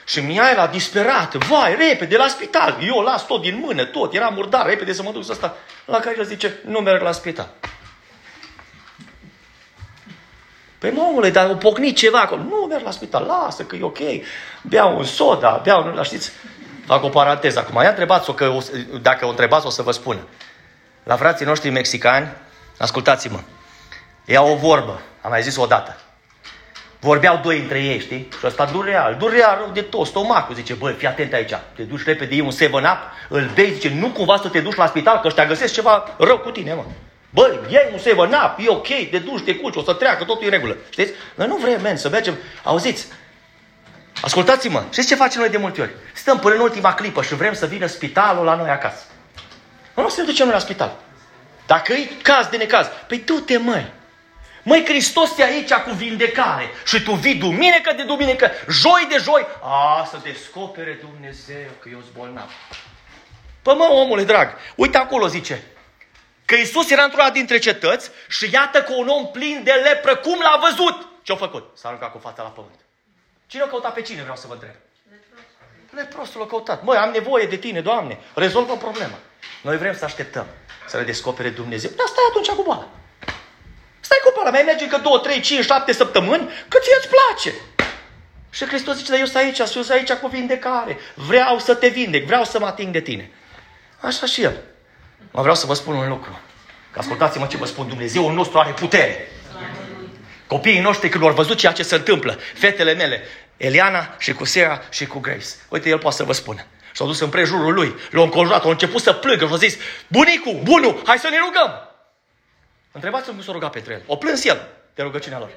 și 0.05 0.19
Mihaela 0.19 0.67
disperată, 0.67 1.37
vai, 1.37 1.75
repede, 1.75 2.17
la 2.17 2.27
spital. 2.27 2.77
Eu 2.81 3.01
las 3.01 3.25
tot 3.25 3.41
din 3.41 3.63
mână, 3.65 3.85
tot, 3.85 4.13
era 4.13 4.27
murdar, 4.27 4.65
repede 4.65 4.93
să 4.93 5.03
mă 5.03 5.11
duc 5.11 5.25
să 5.25 5.33
sta. 5.33 5.55
La 5.85 5.99
care 5.99 6.15
el 6.17 6.25
zice, 6.25 6.59
nu 6.65 6.79
merg 6.79 7.01
la 7.01 7.11
spital. 7.11 7.49
Păi 10.77 10.91
mă, 10.91 11.01
omule, 11.01 11.29
dar 11.29 11.49
o 11.49 11.55
pocni 11.55 11.93
ceva 11.93 12.19
acolo. 12.19 12.41
Nu 12.41 12.65
merg 12.69 12.83
la 12.83 12.91
spital, 12.91 13.23
lasă 13.23 13.63
că 13.63 13.75
e 13.75 13.83
ok. 13.83 13.99
Beau 14.61 14.97
un 14.97 15.03
soda, 15.03 15.61
beau, 15.63 15.93
nu, 15.93 16.03
știți? 16.03 16.31
Fac 16.85 17.03
o 17.03 17.09
paranteză 17.09 17.59
acum. 17.59 17.81
Ia 17.81 17.89
întrebați-o, 17.89 18.33
că 18.33 18.47
o, 18.47 18.59
dacă 19.01 19.25
o 19.25 19.29
întrebați 19.29 19.65
o 19.65 19.69
să 19.69 19.81
vă 19.81 19.91
spun. 19.91 20.27
La 21.03 21.15
frații 21.15 21.45
noștri 21.45 21.69
mexicani, 21.69 22.31
ascultați-mă, 22.77 23.39
ia 24.25 24.41
o 24.41 24.55
vorbă, 24.55 25.01
am 25.21 25.29
mai 25.29 25.41
zis 25.41 25.55
o 25.55 25.65
dată. 25.65 26.02
Vorbeau 27.03 27.39
doi 27.43 27.59
între 27.59 27.79
ei, 27.79 27.99
știi? 27.99 28.27
Și 28.39 28.45
ăsta 28.45 28.65
dureal, 28.65 29.15
dureal 29.19 29.57
rău 29.57 29.69
de 29.73 29.81
tot, 29.81 30.07
stomacul. 30.07 30.55
Zice, 30.55 30.73
băi, 30.73 30.93
fii 30.93 31.07
atent 31.07 31.33
aici, 31.33 31.53
te 31.75 31.83
duci 31.83 32.03
repede, 32.03 32.33
iei 32.33 32.43
un 32.43 32.51
7-up, 32.51 32.97
îl 33.29 33.49
bei, 33.53 33.73
zice, 33.73 33.89
nu 33.99 34.07
cumva 34.07 34.37
să 34.37 34.47
te 34.47 34.59
duci 34.59 34.75
la 34.75 34.85
spital, 34.85 35.19
că 35.19 35.27
ăștia 35.27 35.45
găsesc 35.45 35.73
ceva 35.73 36.15
rău 36.17 36.37
cu 36.37 36.51
tine, 36.51 36.73
mă. 36.73 36.83
Băi, 37.29 37.59
iei 37.69 37.89
un 37.93 37.99
7-up, 37.99 38.57
e 38.57 38.69
ok, 38.69 38.87
te 39.11 39.17
duci, 39.17 39.43
te 39.43 39.55
culci, 39.55 39.75
o 39.75 39.83
să 39.83 39.93
treacă, 39.93 40.23
totul 40.23 40.43
e 40.43 40.45
în 40.45 40.51
regulă. 40.51 40.77
Știți? 40.89 41.11
Noi 41.35 41.47
nu 41.47 41.55
vrem, 41.55 41.81
men, 41.81 41.97
să 41.97 42.09
mergem. 42.09 42.37
Auziți, 42.63 43.07
ascultați-mă, 44.21 44.83
știți 44.91 45.07
ce 45.07 45.15
facem 45.15 45.41
noi 45.41 45.49
de 45.49 45.57
multe 45.57 45.81
ori? 45.81 45.91
Stăm 46.13 46.39
până 46.39 46.55
în 46.55 46.61
ultima 46.61 46.93
clipă 46.93 47.21
și 47.21 47.35
vrem 47.35 47.53
să 47.53 47.65
vină 47.65 47.85
spitalul 47.85 48.45
la 48.45 48.55
noi 48.55 48.69
acasă. 48.69 49.03
Nu, 49.95 50.09
să 50.09 50.19
ne 50.19 50.25
ducem 50.25 50.45
noi 50.45 50.55
la 50.55 50.61
spital. 50.61 50.95
Dacă 51.67 51.93
e 51.93 52.09
caz 52.21 52.47
de 52.47 52.57
necaz, 52.57 52.87
păi 53.07 53.17
tu 53.17 53.33
te 53.33 53.57
măi. 53.57 53.91
Măi, 54.63 54.85
Hristos 54.85 55.37
e 55.37 55.43
aici 55.43 55.73
cu 55.73 55.91
vindecare 55.91 56.69
și 56.85 57.03
tu 57.03 57.11
vii 57.11 57.35
duminică 57.35 57.93
de 57.95 58.03
duminică, 58.03 58.51
joi 58.69 59.05
de 59.09 59.17
joi, 59.21 59.45
a, 59.61 60.07
să 60.09 60.19
descopere 60.23 60.99
Dumnezeu 61.01 61.69
că 61.79 61.89
eu 61.91 61.99
sunt 62.01 62.13
bolnav. 62.13 62.51
Păi 63.61 63.75
mă, 63.75 63.83
omule 63.83 64.23
drag, 64.23 64.49
uite 64.75 64.97
acolo 64.97 65.27
zice, 65.27 65.63
că 66.45 66.55
Iisus 66.55 66.89
era 66.89 67.03
într-una 67.03 67.29
dintre 67.29 67.57
cetăți 67.57 68.09
și 68.27 68.49
iată 68.53 68.83
că 68.83 68.93
un 68.93 69.07
om 69.07 69.27
plin 69.31 69.61
de 69.63 69.71
lepră, 69.71 70.15
cum 70.15 70.39
l-a 70.39 70.59
văzut? 70.61 71.07
Ce-a 71.23 71.35
făcut? 71.35 71.77
S-a 71.77 71.87
aruncat 71.87 72.11
cu 72.11 72.17
fața 72.17 72.43
la 72.43 72.49
pământ. 72.49 72.79
Cine 73.47 73.61
a 73.61 73.67
căutat 73.67 73.93
pe 73.93 74.01
cine, 74.01 74.21
vreau 74.21 74.35
să 74.35 74.47
vă 74.47 74.53
întreb? 74.53 74.73
Leprosul 75.89 76.41
a 76.41 76.45
căutat. 76.45 76.83
Măi, 76.83 76.97
am 76.97 77.09
nevoie 77.11 77.45
de 77.45 77.55
tine, 77.55 77.81
Doamne, 77.81 78.19
rezolvă 78.33 78.75
problema. 78.77 79.17
Noi 79.61 79.77
vrem 79.77 79.95
să 79.95 80.05
așteptăm 80.05 80.45
să 80.87 80.97
ne 80.97 81.03
descopere 81.03 81.49
Dumnezeu. 81.49 81.91
Dar 81.95 82.07
stai 82.07 82.23
atunci 82.29 82.49
cu 82.49 82.63
boala. 82.63 82.87
Stai 84.05 84.17
cu 84.23 84.31
boala, 84.35 84.49
mai 84.49 84.63
merge 84.65 84.83
încă 84.83 84.97
2, 84.97 85.19
3, 85.23 85.39
5, 85.39 85.65
7 85.65 85.91
săptămâni, 85.93 86.49
că 86.67 86.77
ție 86.81 86.95
îți 86.97 87.09
place. 87.15 87.53
Și 88.49 88.65
Hristos 88.65 88.95
zice, 88.95 89.09
dar 89.09 89.19
eu 89.19 89.25
sunt 89.25 89.37
aici, 89.37 89.59
eu 89.59 89.65
sunt 89.65 89.89
aici 89.89 90.11
cu 90.11 90.27
vindecare. 90.27 90.97
Vreau 91.13 91.59
să 91.59 91.73
te 91.75 91.87
vindec, 91.87 92.25
vreau 92.25 92.43
să 92.43 92.59
mă 92.59 92.65
ating 92.65 92.93
de 92.93 92.99
tine. 92.99 93.31
Așa 93.99 94.25
și 94.25 94.41
El. 94.41 94.61
Mă 95.31 95.41
vreau 95.41 95.55
să 95.55 95.65
vă 95.65 95.73
spun 95.73 95.95
un 95.95 96.09
lucru. 96.09 96.39
Că 96.91 96.99
ascultați-mă 96.99 97.45
ce 97.45 97.57
vă 97.57 97.65
spun, 97.65 97.87
Dumnezeu 97.87 98.31
nostru 98.31 98.57
are 98.57 98.71
putere. 98.71 99.27
Copiii 100.47 100.79
noștri 100.79 101.09
când 101.09 101.23
au 101.23 101.31
văzut 101.31 101.57
ceea 101.57 101.71
ce 101.71 101.83
se 101.83 101.95
întâmplă, 101.95 102.39
fetele 102.53 102.93
mele, 102.93 103.21
Eliana 103.57 104.15
și 104.17 104.33
cu 104.33 104.45
Sera 104.45 104.81
și 104.89 105.05
cu 105.05 105.19
Grace. 105.19 105.47
Uite, 105.69 105.89
el 105.89 105.97
poate 105.97 106.15
să 106.15 106.23
vă 106.23 106.33
spună. 106.33 106.65
Și-au 106.91 107.07
dus 107.07 107.19
în 107.19 107.29
prejurul 107.29 107.73
lui, 107.73 107.95
l-au 108.11 108.23
înconjurat, 108.23 108.63
au 108.63 108.69
început 108.69 109.01
să 109.01 109.13
plângă 109.13 109.45
și 109.45 109.51
au 109.51 109.57
zis, 109.57 109.77
bunicu, 110.07 110.59
bunu, 110.63 111.01
hai 111.05 111.17
să 111.17 111.27
ne 111.29 111.37
rugăm. 111.37 111.92
Întrebați-mă 112.95 113.33
cum 113.33 113.43
s-a 113.43 113.51
rugat 113.51 113.71
pentru 113.71 113.91
el. 113.91 114.01
O 114.07 114.15
plâns 114.15 114.45
el 114.45 114.67
de 114.95 115.01
rugăciunea 115.01 115.39
lor. 115.39 115.49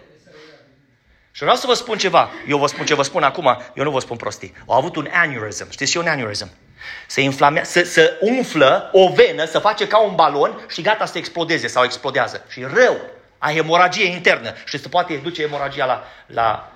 Și 1.31 1.43
vreau 1.43 1.57
să 1.57 1.67
vă 1.67 1.75
spun 1.75 1.99
ceva. 1.99 2.31
Eu 2.49 2.59
vă 2.59 2.67
spun 2.67 2.87
ce 2.87 2.95
vă 2.95 3.03
spun 3.03 3.23
acum, 3.23 3.63
eu 3.75 3.85
nu 3.85 3.91
vă 3.91 3.99
spun 3.99 4.17
prostii. 4.17 4.55
Au 4.67 4.77
avut 4.77 4.97
un 4.97 5.09
aneurysm. 5.13 5.71
Știți 5.71 5.91
ce 5.91 5.99
e 5.99 6.01
un 6.01 6.09
aneurysm? 6.09 6.51
Se 7.07 7.21
inflame, 7.21 7.65
să, 7.65 7.83
să 7.83 8.19
umflă 8.21 8.91
o 8.93 9.09
venă, 9.09 9.45
să 9.45 9.59
face 9.59 9.87
ca 9.87 9.99
un 9.99 10.15
balon 10.15 10.67
și 10.69 10.83
gata 10.83 11.05
să 11.05 11.19
explodeze 11.19 11.67
sau 11.67 11.85
explodează. 11.85 12.45
Și 12.49 12.63
rău. 12.63 13.01
A 13.39 13.51
hemoragie 13.51 14.07
internă. 14.07 14.53
Și 14.65 14.79
se 14.79 14.89
poate 14.89 15.17
duce 15.17 15.43
hemoragia 15.43 15.85
la, 15.85 16.05
la 16.27 16.73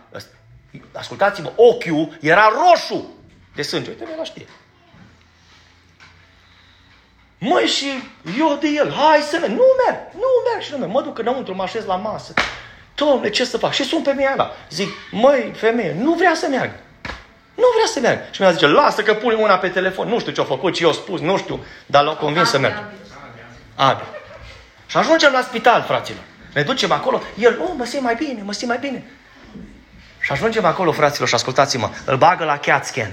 ascultați-mă, 0.93 1.53
ochiul 1.57 2.19
era 2.21 2.49
roșu 2.49 3.17
de 3.55 3.63
sânge. 3.63 3.91
Uite, 3.91 4.05
la 4.17 4.25
știe. 4.25 4.47
Măi, 7.43 7.67
și 7.67 7.87
eu 8.39 8.59
de 8.61 8.69
el, 8.69 8.93
hai 8.93 9.21
să 9.21 9.39
merg. 9.41 9.53
Nu 9.53 9.65
merg, 9.87 9.99
nu 10.15 10.29
merg 10.53 10.65
și 10.65 10.71
nu 10.73 10.79
merg. 10.79 10.93
Mă 10.93 11.03
duc 11.03 11.19
înăuntru, 11.19 11.55
mă 11.55 11.63
așez 11.63 11.85
la 11.85 11.97
masă. 11.97 12.33
Dom'le, 12.95 13.31
ce 13.31 13.45
să 13.45 13.59
fac? 13.59 13.73
Și 13.73 13.85
sun 13.85 14.03
pe 14.03 14.11
mine 14.11 14.27
ala. 14.27 14.51
Zic, 14.71 14.89
măi, 15.11 15.53
femeie, 15.57 15.97
nu 15.99 16.13
vrea 16.13 16.35
să 16.35 16.47
meargă. 16.49 16.75
Nu 17.55 17.65
vrea 17.75 17.87
să 17.87 18.01
meargă. 18.01 18.23
Și 18.31 18.41
mi-a 18.41 18.53
zice, 18.53 18.67
lasă 18.67 19.03
că 19.03 19.15
pune 19.15 19.35
una 19.35 19.59
pe 19.59 19.69
telefon. 19.69 20.09
Nu 20.09 20.19
știu 20.19 20.33
ce-a 20.33 20.45
făcut, 20.45 20.75
ce 20.75 20.85
i-a 20.85 20.93
spus, 20.93 21.21
nu 21.21 21.37
știu, 21.37 21.65
dar 21.87 22.05
l-au 22.05 22.17
convins 22.17 22.49
să 22.49 22.59
meargă. 22.59 22.93
Abi. 23.75 24.03
Și 24.87 24.97
ajungem 24.97 25.33
la 25.33 25.41
spital, 25.41 25.83
fraților. 25.83 26.23
Ne 26.55 26.63
ducem 26.63 26.93
acolo. 26.93 27.23
El, 27.39 27.61
oh, 27.61 27.71
mă 27.77 27.85
simt 27.85 28.03
mai 28.03 28.15
bine, 28.15 28.43
mă 28.43 28.53
simt 28.53 28.71
mai 28.71 28.79
bine. 28.79 29.05
Și 30.21 30.33
ajungem 30.33 30.65
acolo, 30.65 30.93
fraților, 30.93 31.29
și 31.29 31.35
ascultați-mă, 31.35 31.91
îl 32.05 32.17
bagă 32.17 32.45
la 32.45 32.59
CAT 32.59 32.85
scan. 32.85 33.13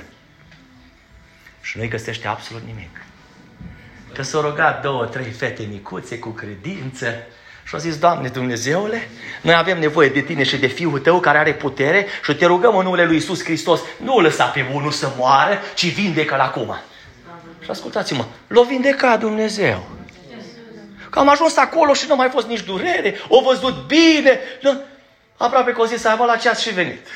Și 1.62 1.78
nu-i 1.78 1.88
găsește 1.88 2.28
absolut 2.28 2.62
nimic. 2.66 3.07
Că 4.18 4.24
s-au 4.24 4.42
rugat 4.42 4.82
două, 4.82 5.06
trei 5.06 5.32
fete 5.32 5.68
micuțe 5.72 6.20
cu 6.20 6.30
credință 6.30 7.24
și 7.64 7.74
au 7.74 7.80
zis, 7.80 7.98
Doamne 7.98 8.28
Dumnezeule, 8.28 9.10
noi 9.42 9.56
avem 9.56 9.80
nevoie 9.80 10.10
de 10.10 10.22
Tine 10.22 10.44
și 10.44 10.58
de 10.58 10.68
Fiul 10.68 11.00
Tău 11.00 11.20
care 11.20 11.38
are 11.38 11.54
putere 11.54 12.06
și 12.24 12.36
te 12.36 12.46
rugăm 12.46 12.78
în 12.78 12.84
numele 12.84 13.06
Lui 13.06 13.16
Isus 13.16 13.44
Hristos, 13.44 13.82
nu 13.98 14.20
lăsa 14.20 14.46
pe 14.46 14.66
unul 14.74 14.92
să 14.92 15.12
moară, 15.18 15.60
ci 15.76 15.94
vindecă-l 15.94 16.40
acum. 16.40 16.76
Și 17.64 17.70
ascultați-mă, 17.70 18.26
l-a 18.48 18.62
vindecat 18.62 19.20
Dumnezeu. 19.20 19.88
Că 21.10 21.20
am 21.20 21.30
ajuns 21.30 21.58
acolo 21.58 21.94
și 21.94 22.06
nu 22.08 22.16
mai 22.16 22.30
fost 22.30 22.48
nici 22.48 22.64
durere, 22.64 23.16
o 23.28 23.42
văzut 23.42 23.88
bine. 23.88 24.40
Aproape 25.38 25.72
că 25.72 25.82
o 25.82 25.86
zi 25.86 25.96
să 25.96 26.16
la 26.26 26.36
ceas 26.36 26.60
și 26.60 26.74
venit. 26.74 27.08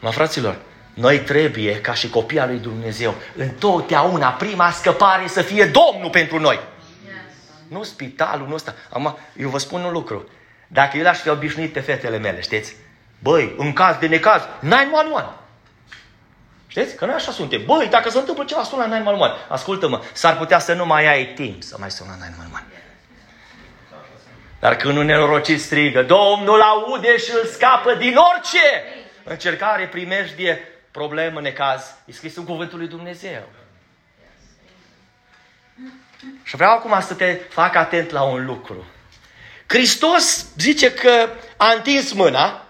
Mă, 0.00 0.10
fraților, 0.10 0.58
noi 0.98 1.18
trebuie, 1.20 1.80
ca 1.80 1.94
și 1.94 2.10
copii 2.10 2.38
al 2.38 2.48
lui 2.48 2.58
Dumnezeu, 2.58 3.14
întotdeauna 3.36 4.28
prima 4.28 4.70
scăpare 4.70 5.26
să 5.26 5.42
fie 5.42 5.64
Domnul 5.64 6.10
pentru 6.10 6.38
noi. 6.38 6.60
Yes. 7.04 7.14
Nu 7.68 7.82
spitalul, 7.82 8.48
nu 8.48 8.54
ăsta. 8.54 8.74
Am, 8.92 9.18
eu 9.36 9.48
vă 9.48 9.58
spun 9.58 9.82
un 9.82 9.92
lucru. 9.92 10.28
Dacă 10.66 10.96
eu 10.96 11.06
aș 11.06 11.18
fi 11.18 11.28
obișnuit 11.28 11.72
pe 11.72 11.80
fetele 11.80 12.18
mele, 12.18 12.40
știți? 12.40 12.76
Băi, 13.18 13.54
în 13.56 13.72
caz 13.72 13.96
de 13.96 14.06
necaz, 14.06 14.42
911. 14.60 15.32
Știți? 16.66 16.96
Că 16.96 17.04
noi 17.04 17.14
așa 17.14 17.32
suntem. 17.32 17.64
Băi, 17.64 17.86
dacă 17.90 18.10
se 18.10 18.18
întâmplă 18.18 18.44
ceva, 18.44 18.62
sună 18.62 18.84
911. 18.84 19.44
Ascultă-mă, 19.48 20.02
s-ar 20.12 20.36
putea 20.36 20.58
să 20.58 20.72
nu 20.72 20.86
mai 20.86 21.06
ai 21.06 21.26
timp 21.26 21.62
să 21.62 21.76
mai 21.78 21.90
sună 21.90 22.16
911. 22.18 22.82
Dar 24.60 24.76
când 24.76 24.96
un 24.96 25.04
nenorocit 25.04 25.60
strigă, 25.60 26.02
Domnul 26.02 26.60
aude 26.60 27.16
și 27.16 27.30
îl 27.42 27.46
scapă 27.46 27.94
din 27.94 28.16
orice 28.16 28.84
încercare, 29.24 29.86
primejdie, 29.86 30.77
problemă, 30.98 31.40
necaz. 31.40 31.94
E 32.04 32.12
scris 32.12 32.36
în 32.36 32.44
cuvântul 32.44 32.78
lui 32.78 32.88
Dumnezeu. 32.88 33.42
Și 36.42 36.56
vreau 36.56 36.72
acum 36.72 37.00
să 37.00 37.14
te 37.14 37.34
fac 37.34 37.74
atent 37.74 38.10
la 38.10 38.22
un 38.22 38.44
lucru. 38.44 38.86
Hristos 39.66 40.46
zice 40.56 40.92
că 40.92 41.28
a 41.56 41.72
întins 41.72 42.12
mâna, 42.12 42.64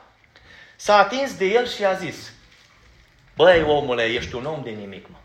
s-a 0.77 0.97
atins 0.97 1.37
de 1.37 1.45
el 1.45 1.69
și 1.69 1.85
a 1.85 1.93
zis, 1.93 2.33
Băi, 3.37 3.63
omule, 3.63 4.05
ești 4.05 4.35
un 4.35 4.45
om 4.45 4.63
de 4.63 4.71
nimic, 4.71 5.09
mă. 5.09 5.17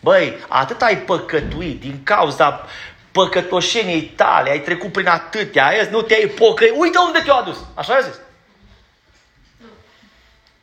Băi, 0.00 0.44
atât 0.48 0.82
ai 0.82 0.98
păcătuit 0.98 1.80
din 1.80 2.02
cauza 2.02 2.66
păcătoșeniei 3.12 4.02
tale, 4.02 4.50
ai 4.50 4.60
trecut 4.60 4.92
prin 4.92 5.06
atâtea, 5.06 5.66
ai 5.66 5.88
nu 5.90 6.02
te-ai 6.02 6.26
pocăit, 6.26 6.72
uite 6.76 6.98
unde 6.98 7.18
te-a 7.18 7.34
adus. 7.34 7.58
Așa 7.74 7.94
a 7.94 8.00
zis. 8.00 8.20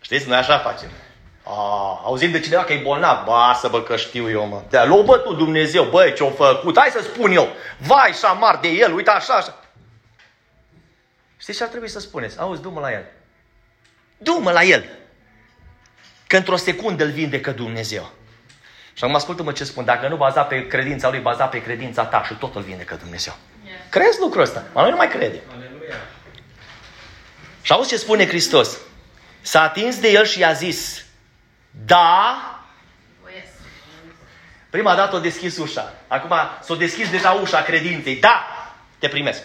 Știți, 0.02 0.28
noi 0.28 0.38
așa 0.38 0.58
facem. 0.58 0.90
A, 1.48 2.02
auzim 2.04 2.32
de 2.32 2.40
cineva 2.40 2.64
că 2.64 2.74
e 2.74 2.82
bolnav. 2.82 3.26
Ba, 3.26 3.58
să 3.60 3.68
vă 3.68 3.82
că 3.82 3.96
știu 3.96 4.30
eu, 4.30 4.46
mă. 4.46 4.62
Te-a 4.70 4.86
luat 4.86 5.06
bătut 5.06 5.38
Dumnezeu. 5.38 5.84
Băi, 5.84 6.14
ce-o 6.14 6.30
făcut? 6.30 6.80
Hai 6.80 6.90
să 6.90 7.02
spun 7.02 7.32
eu. 7.32 7.48
Vai, 7.78 8.12
șamar 8.20 8.58
de 8.58 8.68
el, 8.68 8.94
uite 8.94 9.10
așa, 9.10 9.34
așa. 9.34 9.60
Știți 11.38 11.58
ce 11.58 11.64
ar 11.64 11.70
trebui 11.70 11.90
să 11.90 12.00
spuneți? 12.00 12.40
Auzi, 12.40 12.62
du-mă 12.62 12.80
la 12.80 12.92
el. 12.92 13.06
Du-mă 14.18 14.52
la 14.52 14.64
el. 14.64 14.86
Că 16.28 16.38
într-o 16.38 16.56
secundă 16.56 17.04
îl 17.04 17.12
vindecă 17.12 17.52
Dumnezeu. 17.52 18.12
Și 18.94 19.04
acum 19.04 19.16
ascultă-mă 19.16 19.52
ce 19.52 19.64
spun. 19.64 19.86
Dacă 19.86 20.08
nu 20.08 20.16
baza 20.16 20.44
pe 20.44 20.68
credința 20.68 21.10
lui, 21.10 21.20
baza 21.20 21.46
pe 21.46 21.62
credința 21.62 22.06
ta 22.06 22.24
și 22.24 22.34
tot 22.34 22.56
îl 22.56 22.62
vindecă 22.62 22.96
Dumnezeu. 22.96 23.34
Yeah. 23.66 23.78
Crezi 23.90 24.20
lucrul 24.20 24.42
ăsta? 24.42 24.64
Mă, 24.74 24.82
noi 24.82 24.90
nu 24.90 24.96
mai 24.96 25.08
crede. 25.08 25.42
Aleluia. 25.56 25.96
Și 27.62 27.72
auzi 27.72 27.90
ce 27.90 27.98
spune 27.98 28.28
Hristos. 28.28 28.78
S-a 29.42 29.62
atins 29.62 30.00
de 30.00 30.10
el 30.10 30.26
și 30.26 30.40
i-a 30.40 30.52
zis, 30.52 31.05
da, 31.86 32.56
Prima 34.76 34.96
dată 34.96 35.16
o 35.16 35.20
deschis 35.20 35.58
ușa. 35.58 35.94
Acum 36.08 36.36
s-o 36.64 36.76
deschis 36.76 37.10
deja 37.10 37.32
ușa 37.32 37.62
credinței. 37.62 38.16
Da, 38.16 38.46
te 39.00 39.08
primesc. 39.08 39.44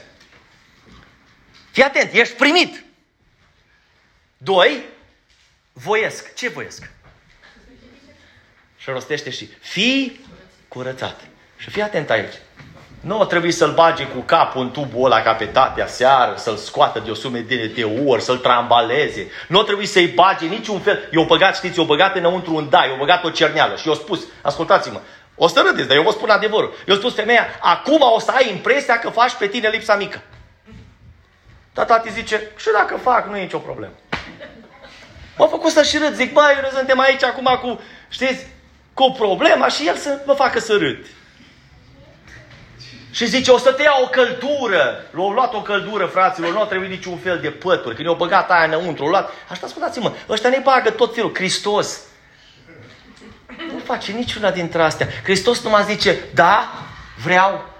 Fii 1.70 1.82
atent, 1.82 2.12
ești 2.12 2.34
primit. 2.34 2.84
Doi, 4.36 4.84
voiesc. 5.72 6.34
Ce 6.34 6.48
voiesc? 6.48 6.90
Și 8.76 8.90
rostește 8.90 9.30
și 9.30 9.46
fii 9.60 10.20
curățat. 10.68 11.20
Și 11.56 11.70
fii 11.70 11.82
atent 11.82 12.10
aici. 12.10 12.34
Nu 13.00 13.24
trebuie 13.24 13.52
să-l 13.52 13.72
bage 13.72 14.06
cu 14.06 14.20
capul 14.20 14.60
în 14.60 14.70
tubul 14.70 15.04
ăla 15.04 15.22
ca 15.22 15.32
pe 15.32 15.44
tatea 15.44 15.86
seară, 15.86 16.34
să-l 16.36 16.56
scoată 16.56 16.98
de 17.04 17.10
o 17.10 17.14
sumedenie 17.14 17.66
de 17.66 17.84
ori, 18.06 18.22
să-l 18.22 18.38
trambaleze. 18.38 19.30
Nu 19.48 19.62
trebuie 19.62 19.86
să-i 19.86 20.06
bage 20.06 20.46
niciun 20.46 20.80
fel. 20.80 21.08
Eu 21.12 21.24
băgat, 21.24 21.56
știți, 21.56 21.78
eu 21.78 21.84
băgat 21.84 22.16
înăuntru 22.16 22.54
un 22.54 22.68
da, 22.68 22.86
eu 22.86 22.96
băgat 22.96 23.24
o 23.24 23.30
cerneală 23.30 23.76
și 23.76 23.88
eu 23.88 23.94
spus, 23.94 24.26
ascultați-mă, 24.42 25.00
o 25.34 25.48
să 25.48 25.62
râdeți, 25.66 25.88
dar 25.88 25.96
eu 25.96 26.02
vă 26.02 26.10
spun 26.10 26.30
adevărul. 26.30 26.74
Eu 26.86 26.94
spus 26.94 27.14
femeia, 27.14 27.46
acum 27.60 28.00
o 28.14 28.18
să 28.18 28.30
ai 28.30 28.50
impresia 28.50 28.98
că 28.98 29.08
faci 29.08 29.32
pe 29.32 29.46
tine 29.46 29.68
lipsa 29.68 29.96
mică. 29.96 30.22
Dar 31.74 31.84
tati 31.84 32.12
zice, 32.12 32.50
și 32.56 32.68
dacă 32.72 32.96
fac, 32.96 33.28
nu 33.28 33.36
e 33.36 33.42
nicio 33.42 33.58
problemă. 33.58 33.92
M-a 35.36 35.46
făcut 35.46 35.70
să 35.70 35.82
și 35.82 35.98
râd, 35.98 36.14
zic, 36.14 36.32
băi, 36.32 36.58
noi 36.60 36.70
suntem 36.74 36.98
aici 37.00 37.22
acum 37.22 37.58
cu, 37.62 37.80
știți, 38.08 38.46
cu 38.94 39.14
problema 39.18 39.68
și 39.68 39.86
el 39.86 39.96
să 39.96 40.18
mă 40.26 40.32
facă 40.32 40.58
să 40.58 40.76
râd. 40.76 41.06
Și 43.10 43.26
zice, 43.26 43.50
o 43.50 43.58
să 43.58 43.72
te 43.72 43.82
ia 43.82 43.94
o 44.02 44.08
căldură. 44.08 45.04
L-au 45.10 45.30
luat 45.30 45.54
o 45.54 45.62
căldură, 45.62 46.06
fraților, 46.06 46.52
nu 46.52 46.60
a 46.60 46.66
trebuit 46.66 46.90
niciun 46.90 47.18
fel 47.18 47.38
de 47.38 47.50
pături. 47.50 47.94
Când 47.94 48.06
i-au 48.06 48.16
băgat 48.16 48.50
aia 48.50 48.64
înăuntru, 48.64 49.02
l-au 49.02 49.10
luat. 49.10 49.32
Așa, 49.48 49.60
ascultați-mă, 49.64 50.12
ăștia 50.28 50.48
ne 50.48 50.60
bagă 50.62 50.90
tot 50.90 51.14
felul. 51.14 51.34
Hristos. 51.34 52.00
Nu 53.72 53.78
face 53.84 54.12
niciuna 54.12 54.50
dintre 54.50 54.82
astea. 54.82 55.08
Hristos 55.22 55.62
nu 55.62 55.70
mă 55.70 55.84
zice, 55.86 56.18
da, 56.34 56.72
vreau, 57.22 57.74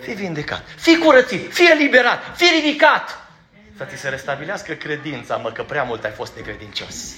fii 0.00 0.14
vindecat, 0.14 0.62
fii 0.76 0.98
curățit, 0.98 1.52
fii 1.52 1.70
eliberat, 1.70 2.36
fii 2.36 2.60
ridicat. 2.60 3.28
Să 3.76 3.84
ți 3.84 4.00
se 4.00 4.08
restabilească 4.08 4.72
credința, 4.72 5.36
mă, 5.36 5.52
că 5.52 5.62
prea 5.62 5.82
mult 5.82 6.04
ai 6.04 6.10
fost 6.10 6.36
necredincios. 6.36 7.14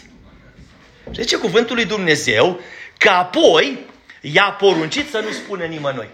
Și 1.10 1.24
ce 1.24 1.36
cuvântul 1.36 1.74
lui 1.74 1.84
Dumnezeu 1.84 2.60
că 2.98 3.08
apoi 3.08 3.86
i-a 4.20 4.56
poruncit 4.58 5.10
să 5.10 5.18
nu 5.18 5.30
spună 5.30 5.64
nimănui. 5.64 6.08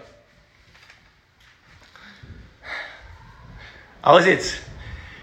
Auziți? 4.03 4.61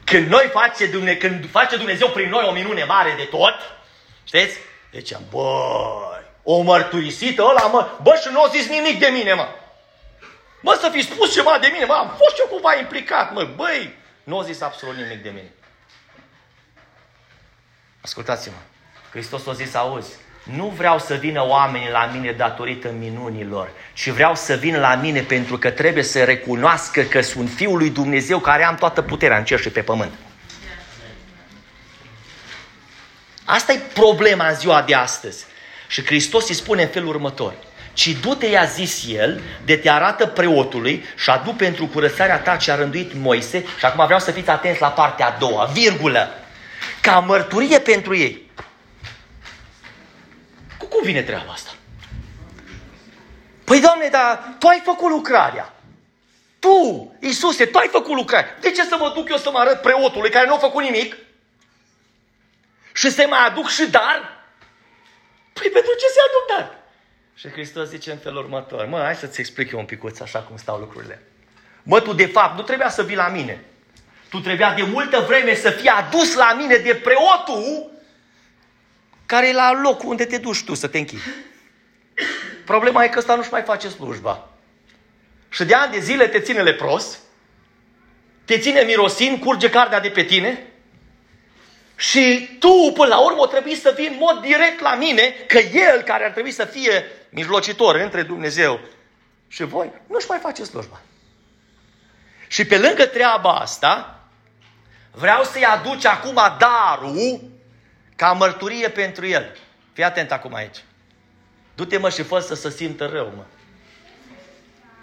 Când 0.05 0.27
noi 0.27 0.51
face, 0.53 0.87
Dumnezeu, 0.87 1.19
când 1.19 1.51
face 1.51 1.77
Dumnezeu 1.77 2.09
prin 2.09 2.29
noi 2.29 2.45
o 2.49 2.53
minune 2.53 2.85
mare 2.85 3.15
de 3.17 3.25
tot, 3.25 3.55
știți? 4.25 4.59
Deci, 4.91 5.13
băi, 5.31 6.25
o 6.43 6.63
mărturisită 6.63 7.43
ăla, 7.43 7.67
mă, 7.67 7.99
bă, 8.03 8.21
și 8.23 8.29
nu 8.33 8.43
a 8.43 8.49
zis 8.49 8.69
nimic 8.69 8.99
de 8.99 9.07
mine, 9.07 9.35
mă. 9.35 9.49
Mă, 10.61 10.79
să 10.81 10.89
fi 10.89 11.03
spus 11.03 11.33
ceva 11.33 11.59
de 11.61 11.69
mine, 11.73 11.85
mă, 11.85 11.93
am 11.93 12.09
fost 12.09 12.39
eu 12.39 12.47
cumva 12.47 12.75
implicat, 12.75 13.33
mă, 13.33 13.45
băi, 13.45 13.97
nu 14.25 14.39
a 14.39 14.43
zis 14.43 14.61
absolut 14.61 14.97
nimic 14.97 15.23
de 15.23 15.29
mine. 15.29 15.53
Ascultați-mă, 18.01 18.57
Hristos 19.11 19.47
a 19.47 19.53
zis, 19.53 19.75
auzi, 19.75 20.17
nu 20.55 20.73
vreau 20.77 20.99
să 20.99 21.15
vină 21.15 21.47
oamenii 21.47 21.91
la 21.91 22.11
mine 22.13 22.33
datorită 22.33 22.91
minunilor, 22.99 23.71
ci 23.93 24.09
vreau 24.09 24.35
să 24.35 24.55
vină 24.55 24.79
la 24.79 24.95
mine 24.95 25.21
pentru 25.21 25.59
că 25.59 25.71
trebuie 25.71 26.03
să 26.03 26.25
recunoască 26.25 27.03
că 27.03 27.21
sunt 27.21 27.51
Fiul 27.51 27.79
lui 27.79 27.91
Dumnezeu 27.91 28.39
care 28.39 28.65
am 28.65 28.75
toată 28.75 29.03
puterea 29.03 29.39
în 29.39 29.45
cer 29.45 29.61
și 29.61 29.69
pe 29.69 29.81
pământ. 29.81 30.13
Asta 33.45 33.73
e 33.73 33.81
problema 33.95 34.49
în 34.49 34.55
ziua 34.55 34.83
de 34.83 34.95
astăzi. 34.95 35.45
Și 35.89 36.05
Hristos 36.05 36.49
îi 36.49 36.55
spune 36.55 36.83
în 36.83 36.89
felul 36.89 37.09
următor. 37.09 37.55
Ci 37.93 38.09
du-te, 38.09 38.47
i-a 38.47 38.65
zis 38.65 39.05
el, 39.09 39.41
de 39.65 39.77
te 39.77 39.91
arată 39.91 40.27
preotului 40.27 41.05
și 41.17 41.31
adu 41.31 41.51
pentru 41.51 41.87
curățarea 41.87 42.39
ta 42.39 42.57
ce 42.57 42.71
a 42.71 42.75
rânduit 42.75 43.15
Moise. 43.15 43.65
Și 43.79 43.85
acum 43.85 44.05
vreau 44.05 44.21
să 44.21 44.31
fiți 44.31 44.51
atenți 44.51 44.81
la 44.81 44.89
partea 44.89 45.27
a 45.27 45.37
doua, 45.39 45.65
virgulă. 45.65 46.35
Ca 47.01 47.19
mărturie 47.19 47.79
pentru 47.79 48.17
ei 48.17 48.50
cum 50.91 51.03
vine 51.03 51.23
treaba 51.23 51.53
asta? 51.53 51.71
Păi, 53.65 53.81
Doamne, 53.81 54.09
dar 54.09 54.55
Tu 54.59 54.67
ai 54.67 54.83
făcut 54.85 55.11
lucrarea. 55.11 55.75
Tu, 56.59 57.13
Iisuse, 57.21 57.67
Tu 57.67 57.79
ai 57.79 57.89
făcut 57.89 58.15
lucrarea. 58.15 58.57
De 58.61 58.71
ce 58.71 58.85
să 58.85 58.97
mă 58.99 59.13
duc 59.15 59.29
eu 59.29 59.37
să 59.37 59.51
mă 59.51 59.59
arăt 59.59 59.81
preotului 59.81 60.31
care 60.31 60.47
nu 60.47 60.55
a 60.55 60.59
făcut 60.59 60.83
nimic? 60.83 61.17
Și 62.93 63.11
să 63.11 63.27
mai 63.29 63.47
aduc 63.47 63.69
și 63.69 63.91
dar? 63.91 64.39
Păi 65.53 65.71
pentru 65.71 65.93
ce 65.99 66.07
să 66.07 66.19
aduc 66.29 66.57
dar? 66.59 66.79
Și 67.35 67.49
Hristos 67.49 67.89
zice 67.89 68.11
în 68.11 68.19
felul 68.19 68.43
următor, 68.43 68.87
mă, 68.87 68.99
hai 68.99 69.15
să-ți 69.15 69.41
explic 69.41 69.73
eu 69.73 69.79
un 69.79 69.85
picuț 69.85 70.21
așa 70.21 70.39
cum 70.39 70.57
stau 70.57 70.79
lucrurile. 70.79 71.23
Mă, 71.83 72.01
tu 72.01 72.13
de 72.13 72.27
fapt 72.27 72.57
nu 72.57 72.63
trebuia 72.63 72.89
să 72.89 73.03
vii 73.03 73.17
la 73.17 73.29
mine. 73.29 73.65
Tu 74.31 74.41
trebuia 74.41 74.75
de 74.75 74.83
multă 74.83 75.19
vreme 75.21 75.55
să 75.55 75.71
fii 75.71 75.89
adus 75.89 76.35
la 76.35 76.53
mine 76.53 76.77
de 76.77 76.95
preotul 76.95 77.90
care 79.31 79.49
e 79.49 79.53
la 79.53 79.81
locul 79.81 80.09
unde 80.09 80.25
te 80.25 80.39
duci 80.39 80.65
tu 80.65 80.75
să 80.75 80.87
te 80.89 80.99
închizi. 80.99 81.29
Problema 82.65 83.05
e 83.05 83.09
că 83.09 83.19
ăsta 83.19 83.35
nu-și 83.35 83.51
mai 83.51 83.63
face 83.63 83.89
slujba. 83.89 84.49
Și 85.49 85.65
de 85.65 85.75
ani 85.75 85.93
de 85.93 86.01
zile 86.01 86.29
te 86.29 86.41
ține 86.41 86.63
lepros, 86.63 87.19
te 88.45 88.59
ține 88.59 88.81
mirosin, 88.81 89.39
curge 89.39 89.71
carnea 89.71 90.01
de 90.01 90.11
pe 90.11 90.23
tine 90.23 90.67
și 91.97 92.49
tu, 92.59 92.93
până 92.95 93.09
la 93.09 93.19
urmă, 93.19 93.47
trebuie 93.47 93.75
să 93.75 93.93
vii 93.97 94.07
în 94.07 94.17
mod 94.19 94.41
direct 94.41 94.81
la 94.81 94.95
mine, 94.95 95.35
că 95.47 95.59
El, 95.59 96.03
care 96.03 96.25
ar 96.25 96.31
trebui 96.31 96.51
să 96.51 96.65
fie 96.65 97.05
mijlocitor 97.29 97.95
între 97.95 98.23
Dumnezeu 98.23 98.81
și 99.49 99.65
voi, 99.65 99.93
nu-și 100.07 100.27
mai 100.29 100.39
face 100.39 100.65
slujba. 100.65 101.01
Și 102.47 102.65
pe 102.65 102.79
lângă 102.79 103.07
treaba 103.07 103.53
asta, 103.53 104.21
vreau 105.11 105.45
să-i 105.45 105.65
aduci 105.65 106.05
acum 106.05 106.39
darul 106.59 107.59
ca 108.21 108.33
mărturie 108.33 108.89
pentru 108.89 109.27
el. 109.27 109.57
Fii 109.93 110.05
atent 110.05 110.33
acum 110.33 110.55
aici. 110.55 110.77
Du-te 111.75 111.99
mă 111.99 112.11
și 112.11 112.23
fă 112.23 112.39
să 112.39 112.55
se 112.55 112.71
simtă 112.71 113.07
rău, 113.13 113.33
mă. 113.37 113.43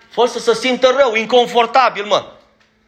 Fă 0.10 0.26
să 0.26 0.40
se 0.40 0.54
simtă 0.54 0.96
rău, 0.98 1.16
inconfortabil, 1.16 2.06
mă. 2.06 2.32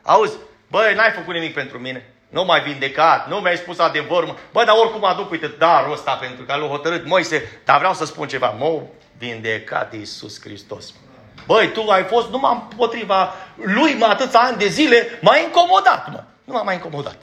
Auzi, 0.01 0.37
băi, 0.67 0.93
n-ai 0.95 1.11
făcut 1.11 1.33
nimic 1.33 1.53
pentru 1.53 1.79
mine. 1.79 2.13
Nu 2.27 2.43
m-ai 2.43 2.61
vindecat, 2.61 3.29
nu 3.29 3.37
mi-ai 3.37 3.57
spus 3.57 3.79
adevărul. 3.79 4.27
Mă. 4.27 4.35
Bă, 4.51 4.63
dar 4.63 4.75
oricum 4.77 5.05
aduc, 5.05 5.31
uite, 5.31 5.47
darul 5.57 5.91
ăsta 5.91 6.13
pentru 6.13 6.45
că 6.45 6.55
l-a 6.55 6.67
hotărât 6.67 7.05
Moise. 7.05 7.61
Dar 7.65 7.77
vreau 7.77 7.93
să 7.93 8.05
spun 8.05 8.27
ceva. 8.27 8.49
M-a 8.49 8.81
vindecat 9.17 9.93
Iisus 9.93 10.41
Hristos. 10.41 10.93
Băi, 11.45 11.71
tu 11.71 11.89
ai 11.89 12.03
fost 12.03 12.29
numai 12.29 12.67
împotriva 12.69 13.33
lui 13.55 13.93
mă 13.93 14.05
atâția 14.05 14.39
ani 14.39 14.57
de 14.57 14.67
zile, 14.67 15.19
m-ai 15.21 15.43
incomodat, 15.43 16.11
mă. 16.11 16.23
Nu 16.43 16.53
m-a 16.53 16.61
mai 16.61 16.75
incomodat. 16.75 17.17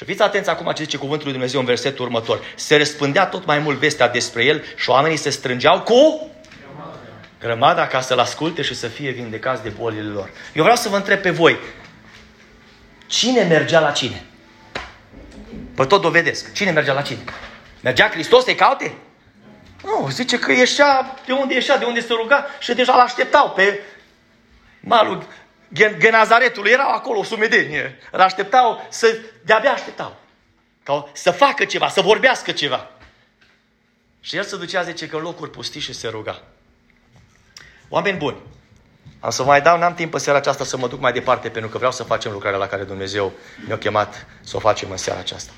Și 0.00 0.06
fiți 0.06 0.22
atenți 0.22 0.50
acum 0.50 0.72
ce 0.72 0.82
zice 0.82 0.96
cuvântul 0.96 1.24
lui 1.24 1.32
Dumnezeu 1.32 1.60
în 1.60 1.66
versetul 1.66 2.04
următor. 2.04 2.40
Se 2.54 2.76
răspândea 2.76 3.26
tot 3.26 3.46
mai 3.46 3.58
mult 3.58 3.78
vestea 3.78 4.08
despre 4.08 4.44
el 4.44 4.64
și 4.76 4.90
oamenii 4.90 5.16
se 5.16 5.30
strângeau 5.30 5.80
cu 5.80 6.30
grămada 7.40 7.86
ca 7.86 8.00
să-l 8.00 8.18
asculte 8.18 8.62
și 8.62 8.74
să 8.74 8.88
fie 8.88 9.10
vindecați 9.10 9.62
de 9.62 9.68
bolile 9.68 10.08
lor. 10.08 10.30
Eu 10.52 10.62
vreau 10.62 10.76
să 10.76 10.88
vă 10.88 10.96
întreb 10.96 11.20
pe 11.20 11.30
voi, 11.30 11.58
cine 13.06 13.42
mergea 13.42 13.80
la 13.80 13.90
cine? 13.90 14.24
Vă 15.74 15.86
tot 15.86 16.02
dovedesc. 16.02 16.52
Cine 16.52 16.70
mergea 16.70 16.92
la 16.92 17.02
cine? 17.02 17.24
Mergea 17.80 18.10
Hristos 18.10 18.44
să-i 18.44 18.54
caute? 18.54 18.94
Nu, 19.82 20.08
zice 20.10 20.38
că 20.38 20.52
ieșea 20.52 21.16
de 21.26 21.32
unde 21.32 21.54
ieșea, 21.54 21.78
de 21.78 21.84
unde 21.84 22.00
se 22.00 22.12
ruga 22.12 22.46
și 22.58 22.74
deja 22.74 22.96
l-așteptau 22.96 23.50
pe 23.50 23.80
malul 24.80 25.26
Genazaretului 25.72 26.70
erau 26.70 26.90
acolo 26.90 27.18
o 27.18 27.24
sumedenie. 27.24 27.98
Îl 28.10 28.20
așteptau 28.20 28.86
să, 28.88 29.18
de-abia 29.44 29.72
așteptau. 29.72 30.16
Ca 30.82 31.08
să 31.12 31.30
facă 31.30 31.64
ceva, 31.64 31.88
să 31.88 32.00
vorbească 32.00 32.52
ceva. 32.52 32.90
Și 34.20 34.36
el 34.36 34.42
se 34.42 34.56
ducea, 34.56 34.82
zice, 34.82 35.06
că 35.08 35.16
în 35.16 35.22
locuri 35.22 35.50
pustii 35.50 35.80
și 35.80 35.92
se 35.92 36.08
ruga. 36.08 36.42
Oameni 37.88 38.18
buni, 38.18 38.36
am 39.20 39.30
să 39.30 39.44
mai 39.44 39.60
dau, 39.60 39.78
n-am 39.78 39.94
timp 39.94 40.14
în 40.14 40.20
seara 40.20 40.38
aceasta 40.38 40.64
să 40.64 40.76
mă 40.76 40.88
duc 40.88 41.00
mai 41.00 41.12
departe, 41.12 41.48
pentru 41.48 41.70
că 41.70 41.76
vreau 41.76 41.92
să 41.92 42.02
facem 42.02 42.32
lucrarea 42.32 42.58
la 42.58 42.66
care 42.66 42.82
Dumnezeu 42.82 43.32
ne-a 43.66 43.78
chemat 43.78 44.26
să 44.40 44.56
o 44.56 44.58
facem 44.58 44.90
în 44.90 44.96
seara 44.96 45.20
aceasta. 45.20 45.52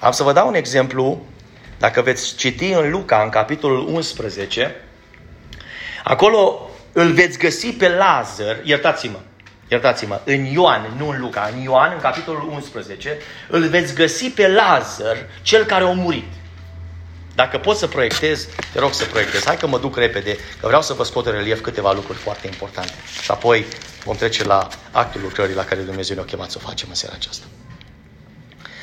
Am 0.00 0.12
să 0.12 0.22
vă 0.22 0.32
dau 0.32 0.48
un 0.48 0.54
exemplu, 0.54 1.26
dacă 1.78 2.02
veți 2.02 2.36
citi 2.36 2.72
în 2.72 2.90
Luca, 2.90 3.22
în 3.22 3.28
capitolul 3.28 3.88
11, 3.88 4.74
acolo 6.04 6.70
îl 6.94 7.12
veți 7.12 7.38
găsi 7.38 7.72
pe 7.72 7.88
Lazar, 7.88 8.60
iertați-mă, 8.62 9.18
iertați-mă, 9.68 10.20
în 10.24 10.44
Ioan, 10.44 10.94
nu 10.96 11.08
în 11.08 11.20
Luca, 11.20 11.50
în 11.54 11.62
Ioan, 11.62 11.92
în 11.94 12.00
capitolul 12.00 12.48
11, 12.52 13.18
îl 13.48 13.68
veți 13.68 13.94
găsi 13.94 14.30
pe 14.30 14.48
Lazar, 14.48 15.16
cel 15.42 15.64
care 15.64 15.84
a 15.84 15.86
murit. 15.86 16.32
Dacă 17.34 17.58
poți 17.58 17.78
să 17.78 17.86
proiectezi, 17.86 18.48
te 18.72 18.78
rog 18.78 18.92
să 18.92 19.04
proiectezi. 19.04 19.46
Hai 19.46 19.56
că 19.56 19.66
mă 19.66 19.78
duc 19.78 19.96
repede, 19.96 20.36
că 20.60 20.66
vreau 20.66 20.82
să 20.82 20.92
vă 20.92 21.04
scot 21.04 21.26
în 21.26 21.32
relief 21.32 21.60
câteva 21.60 21.92
lucruri 21.92 22.18
foarte 22.18 22.46
importante. 22.46 22.92
Și 23.22 23.30
apoi 23.30 23.64
vom 24.04 24.16
trece 24.16 24.44
la 24.44 24.68
actul 24.90 25.20
lucrării 25.20 25.54
la 25.54 25.64
care 25.64 25.80
Dumnezeu 25.80 26.16
ne-a 26.16 26.24
chemat 26.24 26.50
să 26.50 26.58
o 26.62 26.66
facem 26.66 26.88
în 26.88 26.94
seara 26.94 27.14
aceasta. 27.18 27.44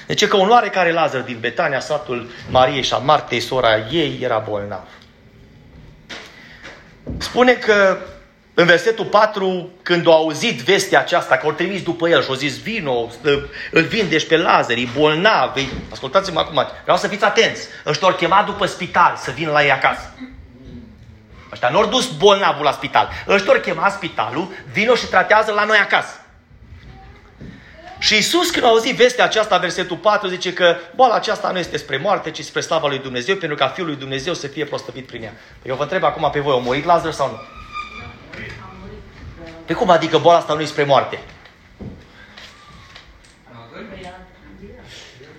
Deci 0.07 0.27
că 0.27 0.37
un 0.37 0.49
oarecare 0.49 0.91
Lazar 0.91 1.21
din 1.21 1.37
Betania, 1.39 1.79
satul 1.79 2.29
Mariei 2.49 2.83
și 2.83 2.93
a 2.93 2.97
Martei, 2.97 3.39
sora 3.39 3.77
ei, 3.77 4.19
era 4.21 4.37
bolnav. 4.37 4.87
Spune 7.17 7.53
că 7.53 7.97
în 8.53 8.65
versetul 8.65 9.05
4, 9.05 9.69
când 9.81 10.07
au 10.07 10.13
auzit 10.13 10.61
vestea 10.61 10.99
aceasta, 10.99 11.37
că 11.37 11.45
au 11.45 11.51
trimis 11.51 11.83
după 11.83 12.09
el 12.09 12.21
și 12.21 12.29
au 12.29 12.35
zis, 12.35 12.61
vino, 12.61 13.09
îl 13.71 13.83
vindești 13.83 14.27
pe 14.27 14.37
Lazar, 14.37 14.77
e 14.77 14.87
bolnav. 14.97 15.57
E... 15.57 15.61
Ascultați-mă 15.91 16.39
acum, 16.39 16.67
vreau 16.83 16.97
să 16.97 17.07
fiți 17.07 17.23
atenți. 17.23 17.67
Ăștia 17.85 18.07
au 18.07 18.13
chemat 18.13 18.45
după 18.45 18.65
spital 18.65 19.15
să 19.17 19.31
vină 19.31 19.51
la 19.51 19.63
ei 19.63 19.71
acasă. 19.71 20.13
Ăștia 21.51 21.69
nu 21.69 21.77
au 21.77 21.85
dus 21.85 22.07
bolnavul 22.17 22.63
la 22.63 22.71
spital. 22.71 23.09
Ăștia 23.27 23.53
au 23.53 23.59
chemat 23.59 23.91
spitalul, 23.91 24.47
vino 24.71 24.95
și 24.95 25.05
tratează 25.05 25.51
la 25.51 25.63
noi 25.63 25.77
acasă. 25.77 26.20
Și 28.01 28.17
Isus 28.17 28.49
când 28.49 28.65
a 28.65 28.67
auzit 28.67 28.95
vestea 28.95 29.23
aceasta, 29.23 29.57
versetul 29.57 29.97
4, 29.97 30.27
zice 30.27 30.53
că 30.53 30.77
boala 30.95 31.15
aceasta 31.15 31.51
nu 31.51 31.59
este 31.59 31.77
spre 31.77 31.97
moarte, 31.97 32.31
ci 32.31 32.43
spre 32.43 32.61
slava 32.61 32.87
lui 32.87 32.99
Dumnezeu, 32.99 33.35
pentru 33.35 33.57
ca 33.57 33.67
Fiul 33.67 33.87
lui 33.87 33.95
Dumnezeu 33.95 34.33
să 34.33 34.47
fie 34.47 34.65
prostăvit 34.65 35.05
prin 35.05 35.23
ea. 35.23 35.33
Eu 35.63 35.75
vă 35.75 35.81
întreb 35.81 36.03
acum 36.03 36.29
pe 36.31 36.39
voi, 36.39 36.53
a 36.53 36.57
murit 36.57 36.85
Lazar 36.85 37.11
sau 37.11 37.29
nu? 37.29 37.39
Pe 39.65 39.73
cum 39.73 39.89
adică 39.89 40.17
boala 40.17 40.39
asta 40.39 40.53
nu 40.53 40.61
e 40.61 40.65
spre 40.65 40.83
moarte? 40.83 41.19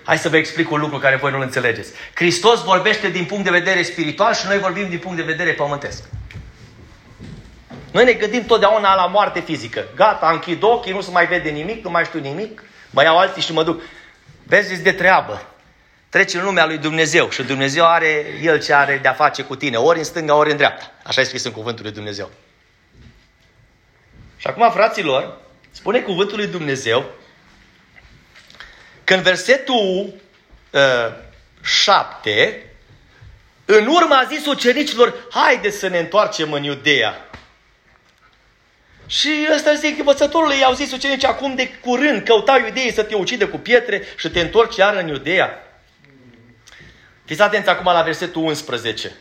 Hai 0.03 0.17
să 0.17 0.29
vă 0.29 0.37
explic 0.37 0.71
un 0.71 0.79
lucru 0.79 0.97
care 0.97 1.15
voi 1.15 1.31
nu-l 1.31 1.41
înțelegeți. 1.41 1.91
Hristos 2.13 2.63
vorbește 2.63 3.09
din 3.09 3.25
punct 3.25 3.43
de 3.43 3.49
vedere 3.49 3.83
spiritual 3.83 4.33
și 4.33 4.47
noi 4.47 4.59
vorbim 4.59 4.89
din 4.89 4.99
punct 4.99 5.17
de 5.17 5.23
vedere 5.23 5.53
pământesc. 5.53 6.03
Noi 7.93 8.05
ne 8.05 8.13
gândim 8.13 8.45
totdeauna 8.45 8.95
la 8.95 9.05
moarte 9.05 9.39
fizică. 9.39 9.87
Gata, 9.95 10.29
închid 10.29 10.63
ochii, 10.63 10.91
nu 10.93 11.01
se 11.01 11.11
mai 11.11 11.27
vede 11.27 11.49
nimic, 11.49 11.83
nu 11.83 11.89
mai 11.89 12.05
știu 12.05 12.19
nimic, 12.19 12.63
mă 12.89 13.03
iau 13.03 13.17
alții 13.17 13.41
și 13.41 13.53
mă 13.53 13.63
duc. 13.63 13.81
Vezi, 14.43 14.81
de 14.81 14.91
treabă. 14.91 15.47
Treci 16.09 16.33
în 16.33 16.43
lumea 16.43 16.65
lui 16.65 16.77
Dumnezeu 16.77 17.29
și 17.29 17.43
Dumnezeu 17.43 17.85
are 17.85 18.25
El 18.41 18.61
ce 18.61 18.73
are 18.73 18.99
de-a 19.01 19.13
face 19.13 19.43
cu 19.43 19.55
tine, 19.55 19.77
ori 19.77 19.97
în 19.97 20.03
stânga, 20.03 20.35
ori 20.35 20.51
în 20.51 20.57
dreapta. 20.57 20.91
Așa 21.03 21.21
e 21.21 21.23
scris 21.23 21.43
în 21.43 21.51
cuvântul 21.51 21.83
lui 21.83 21.93
Dumnezeu. 21.93 22.29
Și 24.37 24.47
acum, 24.47 24.71
fraților, 24.71 25.37
spune 25.71 25.99
cuvântul 25.99 26.37
lui 26.37 26.47
Dumnezeu 26.47 27.05
că 29.03 29.13
în 29.13 29.21
versetul 29.21 30.13
uh, 30.71 31.13
7, 31.63 32.65
în 33.65 33.87
urmă 33.87 34.15
a 34.15 34.27
zis 34.29 34.45
ucenicilor, 34.45 35.13
haideți 35.31 35.77
să 35.77 35.87
ne 35.87 35.99
întoarcem 35.99 36.51
în 36.51 36.63
Iudeea. 36.63 37.29
Și 39.19 39.47
ăsta 39.55 39.73
zic, 39.73 39.97
învățătorul 39.97 40.51
i-au 40.51 40.73
zis 40.73 40.91
ucenicii 40.91 41.27
acum 41.27 41.55
de 41.55 41.69
curând, 41.69 42.23
căutau 42.23 42.59
iudeii 42.59 42.93
să 42.93 43.03
te 43.03 43.15
ucide 43.15 43.45
cu 43.45 43.57
pietre 43.57 44.03
și 44.17 44.29
te 44.29 44.39
întorci 44.39 44.75
iar 44.75 44.95
în 44.95 45.07
Iudeea. 45.07 45.67
Fiți 47.25 47.41
atenți 47.41 47.69
acum 47.69 47.85
la 47.85 48.01
versetul 48.01 48.43
11. 48.43 49.11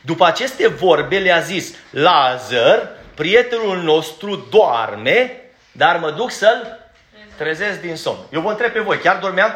După 0.00 0.26
aceste 0.26 0.68
vorbe 0.68 1.18
le-a 1.18 1.40
zis, 1.40 1.74
Lazar, 1.90 2.88
prietenul 3.14 3.82
nostru 3.82 4.46
doarme, 4.50 5.40
dar 5.72 5.98
mă 5.98 6.10
duc 6.10 6.30
să-l 6.30 6.90
trezesc 7.36 7.80
din 7.80 7.96
somn. 7.96 8.18
Eu 8.32 8.40
vă 8.40 8.50
întreb 8.50 8.72
pe 8.72 8.80
voi, 8.80 8.98
chiar 8.98 9.18
dormeam? 9.18 9.52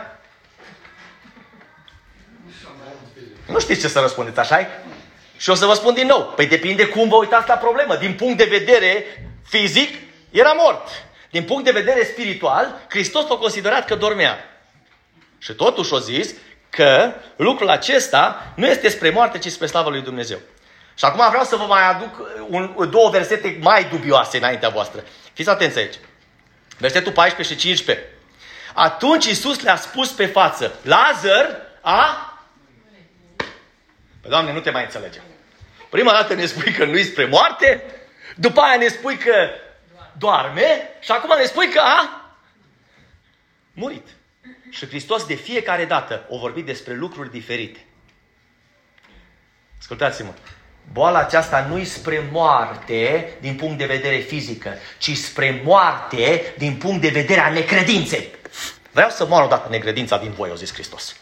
Nu 3.46 3.58
știți 3.58 3.80
ce 3.80 3.88
să 3.88 4.00
răspundeți, 4.00 4.38
așa 4.38 4.60
-i? 4.60 4.87
Și 5.38 5.50
o 5.50 5.54
să 5.54 5.66
vă 5.66 5.74
spun 5.74 5.94
din 5.94 6.06
nou. 6.06 6.32
Păi 6.36 6.46
depinde 6.46 6.86
cum 6.86 7.08
vă 7.08 7.16
uitați 7.16 7.48
la 7.48 7.54
problemă. 7.54 7.96
Din 7.96 8.14
punct 8.14 8.36
de 8.36 8.44
vedere 8.44 9.04
fizic, 9.48 9.94
era 10.30 10.52
mort. 10.52 10.88
Din 11.30 11.44
punct 11.44 11.64
de 11.64 11.70
vedere 11.70 12.04
spiritual, 12.04 12.80
Hristos 12.88 13.30
a 13.30 13.34
considerat 13.34 13.84
că 13.84 13.94
dormea. 13.94 14.60
Și 15.38 15.52
totuși 15.52 15.94
a 15.94 15.98
zis 15.98 16.34
că 16.70 17.12
lucrul 17.36 17.68
acesta 17.68 18.52
nu 18.56 18.66
este 18.66 18.88
spre 18.88 19.10
moarte, 19.10 19.38
ci 19.38 19.50
spre 19.50 19.66
slavă 19.66 19.90
lui 19.90 20.00
Dumnezeu. 20.00 20.38
Și 20.94 21.04
acum 21.04 21.28
vreau 21.28 21.44
să 21.44 21.56
vă 21.56 21.64
mai 21.64 21.88
aduc 21.88 22.10
un, 22.48 22.90
două 22.90 23.10
versete 23.10 23.58
mai 23.60 23.84
dubioase 23.84 24.36
înaintea 24.36 24.68
voastră. 24.68 25.04
Fiți 25.32 25.48
atenți 25.48 25.78
aici. 25.78 25.94
Versetul 26.78 27.12
14 27.12 27.54
și 27.54 27.60
15. 27.60 28.06
Atunci 28.74 29.24
Iisus 29.24 29.60
le-a 29.60 29.76
spus 29.76 30.10
pe 30.10 30.26
față, 30.26 30.74
Lazar 30.82 31.56
a... 31.80 32.32
Păi, 34.20 34.30
Doamne, 34.30 34.52
nu 34.52 34.60
te 34.60 34.70
mai 34.70 34.82
înțelegem. 34.82 35.22
Prima 35.90 36.12
dată 36.12 36.34
ne 36.34 36.46
spui 36.46 36.72
că 36.72 36.84
nu-i 36.84 37.04
spre 37.04 37.24
moarte, 37.24 37.84
după 38.36 38.60
aia 38.60 38.76
ne 38.76 38.88
spui 38.88 39.16
că 39.16 39.48
doarme 40.18 40.88
și 41.00 41.10
acum 41.10 41.36
ne 41.38 41.44
spui 41.44 41.68
că 41.68 41.80
a 41.80 42.32
murit. 43.72 44.06
Și 44.70 44.86
Hristos 44.86 45.26
de 45.26 45.34
fiecare 45.34 45.84
dată 45.84 46.26
o 46.28 46.38
vorbit 46.38 46.66
despre 46.66 46.94
lucruri 46.94 47.30
diferite. 47.30 47.84
Ascultați-mă. 49.80 50.32
Boala 50.92 51.18
aceasta 51.18 51.66
nu-i 51.68 51.84
spre 51.84 52.28
moarte 52.32 53.32
din 53.40 53.54
punct 53.54 53.78
de 53.78 53.86
vedere 53.86 54.16
fizică, 54.16 54.74
ci 54.98 55.16
spre 55.16 55.60
moarte 55.64 56.54
din 56.58 56.76
punct 56.76 57.00
de 57.00 57.08
vedere 57.08 57.40
a 57.40 57.50
necredinței. 57.50 58.28
Vreau 58.90 59.10
să 59.10 59.26
moară 59.26 59.44
odată 59.44 59.68
necredința 59.68 60.18
din 60.18 60.30
voi, 60.30 60.50
a 60.50 60.54
zis 60.54 60.72
Hristos. 60.72 61.16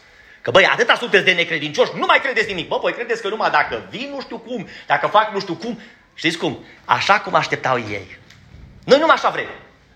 Că 0.47 0.53
băi, 0.53 0.65
atâta 0.65 0.95
sunteți 0.95 1.25
de 1.25 1.31
necredincioși, 1.31 1.91
nu 1.95 2.05
mai 2.05 2.19
credeți 2.21 2.47
nimic. 2.47 2.67
Bă, 2.67 2.77
voi 2.81 2.93
credeți 2.93 3.21
că 3.21 3.27
numai 3.27 3.49
dacă 3.49 3.87
vin 3.89 4.09
nu 4.13 4.21
știu 4.21 4.37
cum, 4.37 4.67
dacă 4.85 5.07
fac 5.07 5.33
nu 5.33 5.39
știu 5.39 5.53
cum, 5.53 5.79
știți 6.13 6.37
cum? 6.37 6.65
Așa 6.85 7.19
cum 7.19 7.35
așteptau 7.35 7.77
ei. 7.77 8.17
Noi 8.85 8.99
numai 8.99 9.15
așa 9.15 9.29
vrem. 9.29 9.47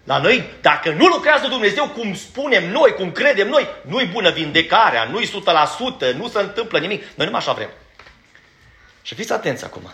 La 0.04 0.18
noi, 0.18 0.50
dacă 0.62 0.90
nu 0.90 1.06
lucrează 1.06 1.48
Dumnezeu 1.48 1.88
cum 1.88 2.16
spunem 2.16 2.70
noi, 2.72 2.94
cum 2.94 3.12
credem 3.12 3.48
noi, 3.48 3.68
nu-i 3.82 4.06
bună 4.06 4.32
vindecarea, 4.32 5.04
nu-i 5.04 5.32
100%, 6.12 6.16
nu 6.16 6.28
se 6.28 6.40
întâmplă 6.40 6.80
nimic. 6.80 7.02
Noi 7.02 7.26
numai 7.26 7.40
așa 7.40 7.54
vrem. 7.54 7.70
Și 9.02 9.16
fiți 9.16 9.34
atenți 9.34 9.64
acum. 9.64 9.94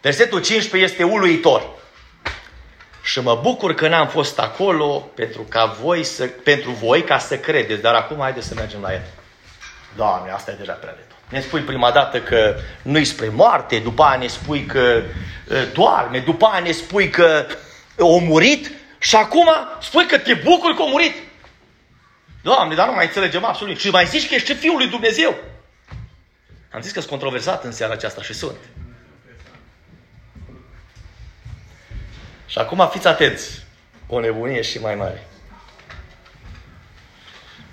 Versetul 0.00 0.42
15 0.42 0.92
este 0.92 1.04
uluitor. 1.04 1.68
Și 3.02 3.20
mă 3.20 3.38
bucur 3.42 3.74
că 3.74 3.88
n-am 3.88 4.08
fost 4.08 4.38
acolo 4.38 5.10
pentru, 5.14 5.42
ca 5.42 5.64
voi 5.82 6.04
să, 6.04 6.26
pentru 6.26 6.70
voi 6.70 7.04
ca 7.04 7.18
să 7.18 7.38
credeți, 7.38 7.82
dar 7.82 7.94
acum 7.94 8.18
haideți 8.20 8.46
să 8.46 8.54
mergem 8.54 8.80
la 8.80 8.92
el. 8.92 9.02
Doamne, 9.96 10.30
asta 10.30 10.50
e 10.50 10.54
deja 10.54 10.72
prea 10.72 10.94
de 10.94 11.00
tot. 11.08 11.16
Ne 11.28 11.40
spui 11.40 11.60
prima 11.60 11.90
dată 11.90 12.20
că 12.20 12.56
nu-i 12.82 13.04
spre 13.04 13.28
moarte, 13.28 13.78
după 13.78 14.02
aia 14.02 14.18
ne 14.18 14.26
spui 14.26 14.66
că 14.66 15.02
doarme, 15.72 16.18
după 16.18 16.46
aia 16.46 16.62
ne 16.62 16.72
spui 16.72 17.08
că 17.08 17.46
a 17.98 18.04
murit 18.20 18.70
și 18.98 19.16
acum 19.16 19.48
spui 19.80 20.06
că 20.06 20.18
te 20.18 20.34
bucuri 20.34 20.76
că 20.76 20.82
a 20.82 20.86
murit. 20.90 21.14
Doamne, 22.42 22.74
dar 22.74 22.86
nu 22.86 22.94
mai 22.94 23.04
înțelegem 23.04 23.44
absolut. 23.44 23.78
Și 23.78 23.90
mai 23.90 24.06
zici 24.06 24.28
că 24.28 24.34
ești 24.34 24.54
Fiul 24.54 24.76
lui 24.76 24.88
Dumnezeu. 24.88 25.34
Am 26.72 26.80
zis 26.80 26.92
că 26.92 26.98
sunt 26.98 27.10
controversat 27.10 27.64
în 27.64 27.72
seara 27.72 27.92
aceasta 27.92 28.22
și 28.22 28.34
sunt. 28.34 28.56
Și 32.46 32.58
acum 32.58 32.88
fiți 32.92 33.06
atenți. 33.06 33.64
O 34.06 34.20
nebunie 34.20 34.62
și 34.62 34.78
mai 34.78 34.94
mare. 34.94 35.26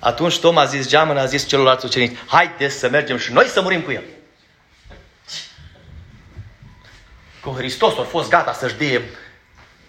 Atunci 0.08 0.40
Tom 0.40 0.58
a 0.58 0.66
zis, 0.66 0.88
geamăn 0.88 1.18
a 1.18 1.26
zis 1.26 1.48
celorlalți 1.48 1.86
ucenici, 1.86 2.18
haideți 2.28 2.76
să 2.76 2.90
mergem 2.90 3.18
și 3.18 3.34
noi 3.34 3.46
să 3.46 3.62
murim 3.62 3.82
cu 3.82 3.92
el. 3.92 4.04
Cu 7.42 7.50
Hristos 7.58 7.98
a 7.98 8.02
fost 8.02 8.30
gata 8.30 8.54
să-și 8.54 8.76
dea 8.76 9.02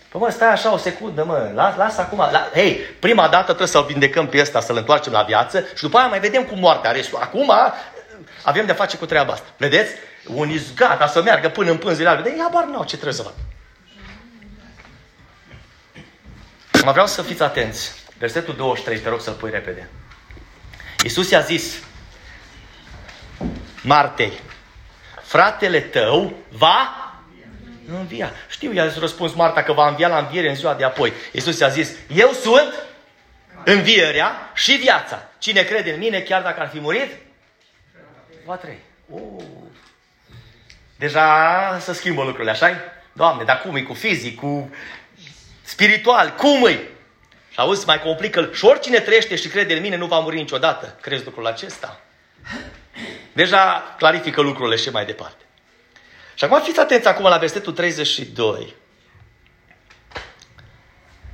Păi 0.09 0.21
mă, 0.21 0.31
stai 0.31 0.49
așa 0.49 0.73
o 0.73 0.77
secundă, 0.77 1.25
mă, 1.25 1.51
las, 1.55 1.77
las 1.77 1.99
acum. 1.99 2.19
La, 2.19 2.51
hei, 2.53 2.75
prima 2.75 3.29
dată 3.29 3.45
trebuie 3.45 3.67
să-l 3.69 3.85
vindecăm 3.85 4.27
pe 4.29 4.41
ăsta, 4.41 4.61
să-l 4.61 4.77
întoarcem 4.77 5.13
la 5.13 5.23
viață 5.23 5.65
și 5.75 5.83
după 5.83 5.99
aia 5.99 6.07
mai 6.07 6.21
vedem 6.21 6.45
cu 6.45 6.55
moartea 6.55 6.91
restul. 6.91 7.19
Acum 7.23 7.53
avem 8.43 8.67
de 8.67 8.73
face 8.73 8.97
cu 8.97 9.07
treaba 9.07 9.33
asta. 9.33 9.47
Vedeți? 9.57 9.93
Unii 10.27 10.61
gata 10.77 11.07
să 11.07 11.23
meargă 11.23 11.49
până 11.49 11.71
în 11.71 11.79
pânzile 11.79 12.09
albe. 12.09 12.35
Dar 12.39 12.49
bar 12.53 12.65
nu 12.65 12.85
ce 12.85 12.95
trebuie 12.95 13.15
să 13.15 13.23
fac. 13.23 13.35
Mă 16.85 16.91
vreau 16.91 17.07
să 17.07 17.23
fiți 17.23 17.43
atenți. 17.43 17.93
Versetul 18.19 18.55
23, 18.55 18.99
te 18.99 19.09
rog 19.09 19.21
să-l 19.21 19.35
pui 19.35 19.51
repede. 19.51 19.89
Iisus 21.03 21.31
i-a 21.31 21.41
zis 21.41 21.83
Martei, 23.83 24.33
fratele 25.23 25.81
tău 25.81 26.33
va 26.51 27.13
învia. 27.87 28.33
Știu, 28.49 28.73
i-a 28.73 28.93
răspuns 28.99 29.35
Marta 29.35 29.63
că 29.63 29.73
va 29.73 29.89
învia 29.89 30.09
la 30.09 30.19
înviere 30.19 30.49
în 30.49 30.55
ziua 30.55 30.75
de 30.75 30.85
apoi. 30.85 31.13
Iisus 31.33 31.59
i-a 31.59 31.69
zis, 31.69 31.91
eu 32.15 32.31
sunt 32.31 32.75
învierea 33.65 34.51
și 34.55 34.73
viața. 34.73 35.29
Cine 35.39 35.63
crede 35.63 35.93
în 35.93 35.99
mine, 35.99 36.21
chiar 36.21 36.43
dacă 36.43 36.61
ar 36.61 36.69
fi 36.69 36.81
murit, 36.81 37.17
va 38.45 38.57
trăi. 38.57 38.79
Oh. 39.11 39.45
Deja 40.97 41.79
să 41.81 41.93
schimbă 41.93 42.23
lucrurile, 42.23 42.51
așa 42.51 42.69
-i? 42.71 42.77
Doamne, 43.13 43.45
dar 43.45 43.61
cum 43.61 43.77
e 43.77 43.83
cu 43.83 43.95
fizic, 43.95 44.41
cu 44.41 44.71
spiritual, 45.63 46.35
cum 46.37 46.67
e? 46.67 46.79
Și 47.59 47.65
auzi, 47.65 47.87
mai 47.87 48.01
complică 48.01 48.49
Și 48.53 48.59
șoricine 48.59 49.01
trăiește 49.01 49.37
și 49.37 49.49
crede 49.49 49.75
în 49.75 49.81
mine 49.81 49.97
nu 49.97 50.07
va 50.07 50.19
muri 50.19 50.37
niciodată. 50.37 50.97
Crezi 51.01 51.25
lucrul 51.25 51.47
acesta? 51.47 52.01
Deja 53.33 53.95
clarifică 53.97 54.41
lucrurile 54.41 54.77
și 54.77 54.91
mai 54.91 55.05
departe. 55.05 55.45
Și 56.35 56.45
acum 56.45 56.61
fiți 56.61 56.81
atenți 56.81 57.09
acum 57.09 57.25
la 57.25 57.37
versetul 57.37 57.73
32. 57.73 58.75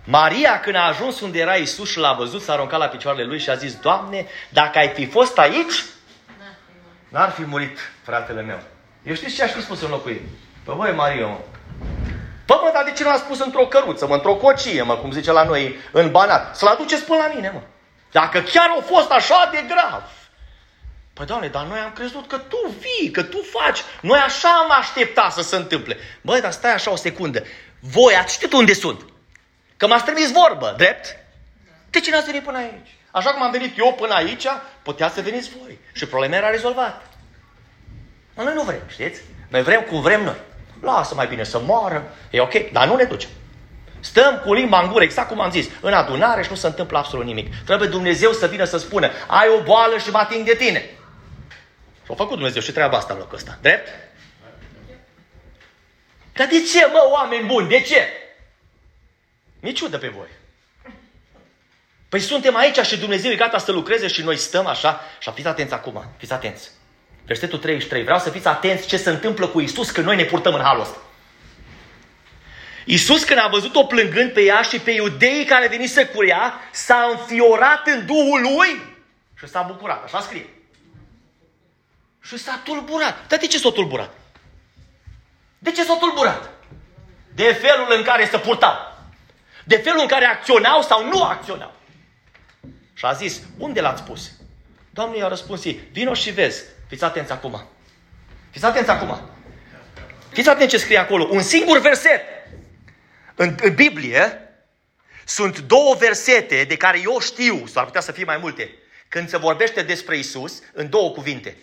Maria, 0.05 0.61
când 0.61 0.77
a 0.77 0.87
ajuns 0.87 1.21
unde 1.21 1.39
era 1.39 1.55
Isus 1.55 1.91
și 1.91 1.99
l-a 1.99 2.13
văzut, 2.13 2.43
s-a 2.43 2.53
aruncat 2.53 2.79
la 2.79 2.87
picioarele 2.87 3.25
lui 3.25 3.39
și 3.39 3.51
a 3.51 3.55
zis, 3.55 3.75
Doamne, 3.77 4.27
dacă 4.49 4.79
ai 4.79 4.89
fi 4.89 5.07
fost 5.07 5.39
aici, 5.39 5.85
n-ar 7.09 7.31
fi 7.31 7.43
murit 7.43 7.79
fratele 8.03 8.43
meu. 8.43 8.63
Eu 9.03 9.15
știți 9.15 9.35
ce 9.35 9.43
aș 9.43 9.51
fi 9.51 9.63
spus 9.63 9.81
în 9.81 9.91
locul 9.91 10.11
ei? 10.11 10.23
Păi 10.65 10.75
băi, 10.77 10.93
Maria, 10.93 11.39
mă. 12.47 12.55
Păi 12.55 12.59
mă, 12.63 12.71
dar 12.73 12.85
de 12.85 12.93
ce 12.93 13.03
nu 13.03 13.11
l-a 13.11 13.17
spus 13.17 13.41
într-o 13.41 13.67
căruță, 13.67 14.07
mă, 14.07 14.15
într-o 14.15 14.35
cocie, 14.35 14.83
mă, 14.83 14.97
cum 14.97 15.13
zice 15.13 15.33
la 15.33 15.45
noi, 15.45 15.77
în 15.93 16.11
banat? 16.11 16.57
Să-l 16.57 16.69
aduceți 16.69 17.05
până 17.05 17.19
la 17.19 17.35
mine, 17.35 17.51
mă. 17.55 17.61
Dacă 18.13 18.41
chiar 18.41 18.69
au 18.69 18.81
fost 18.81 19.11
așa 19.11 19.49
de 19.53 19.65
grav. 19.69 20.03
Păi, 21.13 21.27
Doamne, 21.27 21.49
dar 21.49 21.65
noi 21.65 21.79
am 21.79 21.93
crezut 21.93 22.29
că 22.29 22.39
Tu 22.39 22.75
vii, 22.79 23.11
că 23.11 23.23
Tu 23.23 23.39
faci. 23.43 23.81
Noi 24.01 24.19
așa 24.19 24.49
am 24.49 24.71
așteptat 24.71 25.33
să 25.33 25.43
se 25.43 25.57
întâmple. 25.57 25.97
Băi, 26.21 26.41
dar 26.41 26.53
stai 26.53 26.73
așa 26.73 26.91
o 26.91 26.97
secundă. 26.97 27.43
Voi 27.81 28.15
ați 28.15 28.35
știut 28.35 28.53
unde 28.53 28.73
sunt? 28.73 29.05
Că 29.77 29.87
m-ați 29.87 30.05
trimis 30.05 30.33
vorbă, 30.33 30.75
drept? 30.77 31.17
De 31.91 32.01
ce 32.01 32.11
n-ați 32.11 32.27
venit 32.27 32.43
până 32.43 32.59
aici? 32.59 32.95
Așa 33.11 33.31
cum 33.31 33.43
am 33.43 33.51
venit 33.51 33.79
eu 33.79 33.95
până 33.95 34.15
aici, 34.15 34.47
putea 34.83 35.09
să 35.09 35.21
veniți 35.21 35.51
voi. 35.61 35.79
Și 35.93 36.07
problema 36.07 36.37
era 36.37 36.51
rezolvată. 36.51 37.03
Dar 38.35 38.45
noi 38.45 38.55
nu 38.55 38.63
vrem, 38.63 38.83
știți? 38.89 39.21
Noi 39.49 39.63
vrem 39.63 39.81
cum 39.81 40.01
vrem 40.01 40.23
noi. 40.25 40.37
Lasă 40.85 41.15
mai 41.15 41.27
bine 41.27 41.45
să 41.45 41.59
moară, 41.59 42.15
e 42.31 42.41
ok, 42.41 42.71
dar 42.73 42.87
nu 42.87 42.97
ne 42.97 43.05
ducem. 43.05 43.29
Stăm 44.01 44.43
cu 44.45 44.55
limba 44.55 44.81
în 44.81 44.91
gură, 44.91 45.05
exact 45.05 45.29
cum 45.29 45.41
am 45.41 45.51
zis, 45.51 45.67
în 45.81 45.93
adunare 45.93 46.43
și 46.43 46.51
nu 46.51 46.57
se 46.57 46.67
întâmplă 46.67 46.99
absolut 46.99 47.25
nimic. 47.25 47.55
Trebuie 47.65 47.89
Dumnezeu 47.89 48.33
să 48.33 48.47
vină 48.47 48.65
să 48.65 48.79
spună, 48.79 49.11
ai 49.27 49.49
o 49.49 49.63
boală 49.63 49.99
și 49.99 50.11
mă 50.11 50.19
ating 50.19 50.47
de 50.47 50.55
tine. 50.55 50.91
Și 52.05 52.11
a 52.11 52.15
făcut 52.15 52.35
Dumnezeu 52.35 52.63
și 52.63 52.73
treaba 52.73 52.97
asta 52.97 53.13
în 53.13 53.19
locul 53.19 53.37
ăsta. 53.37 53.59
Drept? 53.61 53.89
Dar 56.33 56.47
de 56.47 56.63
ce, 56.73 56.87
mă, 56.93 57.09
oameni 57.11 57.47
buni, 57.47 57.69
de 57.69 57.81
ce? 57.81 58.09
Mi 59.61 59.73
ciudă 59.73 59.99
pe 59.99 60.09
voi. 60.09 60.29
Păi 62.09 62.21
suntem 62.21 62.57
aici 62.57 62.79
și 62.79 62.99
Dumnezeu 62.99 63.31
e 63.31 63.37
gata 63.37 63.59
să 63.59 63.73
lucreze 63.73 64.07
și 64.07 64.23
noi 64.23 64.37
stăm 64.37 64.67
așa. 64.67 65.01
Și 65.19 65.31
fiți 65.31 65.49
atenți 65.49 65.75
acum, 65.75 66.05
fiți 66.17 66.33
atenți. 66.33 66.71
Versetul 67.27 67.59
33. 67.59 68.03
Vreau 68.03 68.19
să 68.19 68.31
fiți 68.31 68.47
atenți 68.47 68.87
ce 68.87 68.97
se 68.97 69.11
întâmplă 69.11 69.47
cu 69.47 69.61
Isus 69.61 69.91
când 69.91 70.07
noi 70.07 70.17
ne 70.17 70.25
purtăm 70.25 70.55
în 70.55 70.63
halul 70.63 70.83
ăsta. 70.83 70.99
Iisus 72.85 73.25
când 73.25 73.39
a 73.39 73.49
văzut-o 73.49 73.85
plângând 73.85 74.33
pe 74.33 74.41
ea 74.41 74.63
și 74.63 74.79
pe 74.79 74.91
iudeii 74.91 75.45
care 75.45 75.69
veni 75.69 75.87
să 75.87 76.07
curia, 76.07 76.55
s-a 76.73 77.09
înfiorat 77.11 77.87
în 77.87 78.07
Duhul 78.07 78.41
lui 78.41 78.97
și 79.39 79.49
s-a 79.49 79.63
bucurat. 79.63 80.05
Așa 80.05 80.21
scrie. 80.21 80.47
Și 82.23 82.39
s-a 82.39 82.61
tulburat. 82.65 83.27
Dar 83.29 83.39
de 83.39 83.47
ce 83.47 83.59
s-a 83.59 83.71
tulburat? 83.71 84.11
De 85.59 85.71
ce 85.71 85.85
s-a 85.85 85.97
tulburat? 85.97 86.51
De 87.35 87.53
felul 87.53 87.87
în 87.97 88.03
care 88.03 88.27
se 88.27 88.39
purtau. 88.39 88.77
De 89.65 89.77
felul 89.77 90.01
în 90.01 90.07
care 90.07 90.25
acționau 90.25 90.83
sau 90.83 91.09
nu 91.09 91.23
acționau. 91.23 91.75
Și 92.95 93.05
a 93.05 93.13
zis, 93.13 93.41
unde 93.59 93.81
l-ați 93.81 94.03
pus? 94.03 94.31
Doamne 94.91 95.17
i-a 95.17 95.29
răspuns 95.29 95.65
ei, 95.65 95.89
vino 95.93 96.15
și 96.15 96.31
vezi. 96.31 96.63
Fiți 96.95 97.07
atenți 97.07 97.33
acum. 97.33 97.65
Fiți 98.51 98.65
atenți 98.65 98.91
acum. 98.91 99.21
Fiți 100.33 100.49
atenți 100.49 100.73
ce 100.73 100.79
scrie 100.79 100.99
acolo. 100.99 101.25
Un 101.31 101.43
singur 101.43 101.79
verset. 101.79 102.21
În, 103.35 103.57
în 103.63 103.75
Biblie 103.75 104.39
sunt 105.25 105.59
două 105.59 105.95
versete 105.95 106.65
de 106.65 106.77
care 106.77 107.01
eu 107.01 107.21
știu, 107.21 107.67
sau 107.67 107.81
ar 107.81 107.85
putea 107.85 108.01
să 108.01 108.13
fie 108.13 108.25
mai 108.25 108.37
multe, 108.37 108.75
când 109.09 109.29
se 109.29 109.37
vorbește 109.37 109.83
despre 109.83 110.19
Isus, 110.19 110.63
în 110.73 110.91
două 110.91 111.11
cuvinte. 111.11 111.57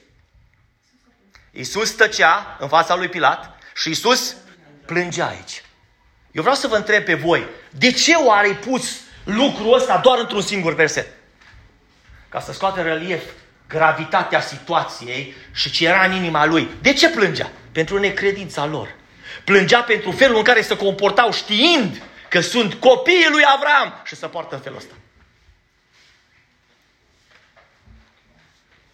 Isus 1.52 1.92
tăcea 1.92 2.58
în 2.60 2.68
fața 2.68 2.96
lui 2.96 3.10
Pilat 3.10 3.58
și 3.76 3.90
Isus 3.90 4.36
plângea 4.86 5.28
aici. 5.28 5.64
Eu 6.32 6.42
vreau 6.42 6.56
să 6.56 6.68
vă 6.68 6.76
întreb 6.76 7.04
pe 7.04 7.14
voi, 7.14 7.48
de 7.70 7.92
ce 7.92 8.14
oare 8.14 8.48
ai 8.48 8.56
pus 8.56 9.00
lucrul 9.24 9.74
ăsta 9.74 9.98
doar 9.98 10.20
într-un 10.20 10.42
singur 10.42 10.74
verset? 10.74 11.08
Ca 12.30 12.40
să 12.40 12.54
scoate 12.54 12.80
în 12.80 12.86
relief 12.86 13.24
gravitatea 13.72 14.42
situației 14.42 15.36
și 15.54 15.72
ce 15.72 15.88
era 15.88 16.04
în 16.04 16.12
inima 16.12 16.46
lui. 16.46 16.70
De 16.82 16.94
ce 16.94 17.10
plângea? 17.10 17.52
Pentru 17.72 18.00
necredința 18.00 18.66
lor. 18.66 18.96
Plângea 19.44 19.82
pentru 19.82 20.12
felul 20.12 20.38
în 20.38 20.44
care 20.44 20.62
se 20.62 20.78
comportau 20.78 21.32
știind 21.32 22.02
că 22.30 22.40
sunt 22.40 22.74
copiii 22.74 23.28
lui 23.32 23.44
Avram 23.46 24.02
și 24.06 24.16
se 24.16 24.28
poartă 24.28 24.56
în 24.56 24.62
felul 24.62 24.78
ăsta. 24.78 24.94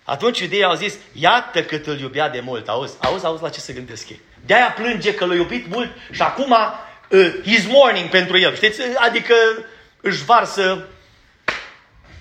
Atunci 0.04 0.40
iudeii 0.40 0.64
au 0.64 0.76
zis, 0.76 0.94
iată 1.12 1.64
cât 1.64 1.88
îl 1.88 2.00
iubea 2.00 2.30
de 2.30 2.40
mult. 2.40 2.68
Auzi, 2.68 2.96
auzi, 3.00 3.26
auzi 3.26 3.44
la 3.44 3.50
ce 3.50 3.60
se 3.60 3.74
gândesc 3.74 4.10
ei. 4.10 4.22
De-aia 4.46 4.72
plânge 4.72 5.14
că 5.14 5.26
l-a 5.26 5.34
iubit 5.34 5.68
mult 5.68 5.90
și 6.12 6.22
acum 6.22 6.52
uh, 7.10 7.34
he's 7.42 7.68
mourning 7.68 8.10
pentru 8.10 8.38
el. 8.38 8.56
Știți? 8.56 8.82
Adică 8.98 9.34
își 10.02 10.24
varsă 10.24 10.88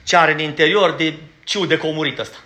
ce 0.02 0.16
are 0.16 0.32
în 0.32 0.38
interior 0.38 0.92
de 0.92 1.14
ciu 1.44 1.66
de 1.66 1.76
comurit 1.76 2.18
ăsta. 2.18 2.36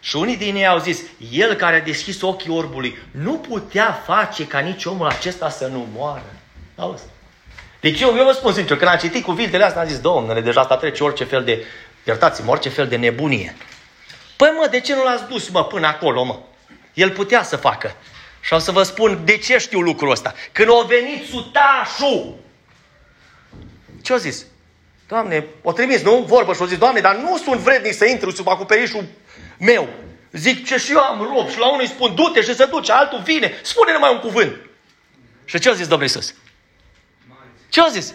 Și 0.00 0.16
unii 0.16 0.36
din 0.36 0.56
ei 0.56 0.66
au 0.66 0.78
zis, 0.78 1.00
el 1.32 1.54
care 1.54 1.76
a 1.76 1.80
deschis 1.80 2.22
ochii 2.22 2.50
orbului, 2.50 2.98
nu 3.10 3.32
putea 3.32 4.02
face 4.06 4.46
ca 4.46 4.58
nici 4.58 4.84
omul 4.84 5.06
acesta 5.06 5.50
să 5.50 5.66
nu 5.66 5.88
moară. 5.94 6.32
Auzi? 6.76 7.02
Deci 7.80 8.00
eu, 8.00 8.16
eu 8.16 8.24
vă 8.24 8.32
spun 8.32 8.52
sincer, 8.52 8.76
când 8.76 8.90
am 8.90 8.98
citit 8.98 9.24
cuvintele 9.24 9.64
astea, 9.64 9.82
am 9.82 9.88
zis, 9.88 9.98
domnule, 9.98 10.40
deja 10.40 10.60
asta 10.60 10.76
trece 10.76 11.02
orice 11.02 11.24
fel 11.24 11.44
de, 11.44 11.64
iertați-mă, 12.04 12.50
orice 12.50 12.68
fel 12.68 12.88
de 12.88 12.96
nebunie. 12.96 13.56
Păi 14.36 14.52
mă, 14.56 14.66
de 14.70 14.80
ce 14.80 14.94
nu 14.94 15.02
l-ați 15.02 15.28
dus, 15.28 15.48
mă, 15.48 15.64
până 15.64 15.86
acolo, 15.86 16.24
mă? 16.24 16.38
El 16.94 17.10
putea 17.10 17.42
să 17.42 17.56
facă. 17.56 17.94
Și 18.40 18.52
o 18.52 18.58
să 18.58 18.72
vă 18.72 18.82
spun 18.82 19.20
de 19.24 19.36
ce 19.36 19.58
știu 19.58 19.80
lucrul 19.80 20.10
ăsta. 20.10 20.34
Când 20.52 20.68
a 20.70 20.86
venit 20.86 21.28
sutașul, 21.28 22.36
ce 24.02 24.12
a 24.12 24.16
zis? 24.16 24.46
Doamne, 25.08 25.44
o 25.62 25.72
trimis, 25.72 26.02
nu? 26.02 26.24
Vorbă 26.26 26.54
și 26.54 26.62
o 26.62 26.66
zis, 26.66 26.78
Doamne, 26.78 27.00
dar 27.00 27.16
nu 27.16 27.36
sunt 27.36 27.60
vrednic 27.60 27.94
să 27.94 28.04
intru 28.04 28.30
sub 28.30 28.48
acoperișul 28.48 29.04
meu. 29.60 29.88
Zic 30.32 30.66
ce 30.66 30.76
și 30.76 30.92
eu 30.92 30.98
am 30.98 31.30
rob 31.34 31.50
și 31.50 31.58
la 31.58 31.68
unul 31.68 31.80
îi 31.80 31.86
spun 31.86 32.14
du-te 32.14 32.42
și 32.42 32.54
se 32.54 32.64
duce, 32.64 32.92
altul 32.92 33.20
vine. 33.20 33.58
Spune 33.62 33.92
numai 33.92 34.12
un 34.12 34.18
cuvânt. 34.18 34.56
Și 35.44 35.58
ce 35.58 35.68
a 35.68 35.72
zis 35.72 35.86
Domnul 35.86 36.06
Iisus? 36.06 36.34
Ce 37.68 37.80
a 37.80 37.88
zis? 37.88 38.14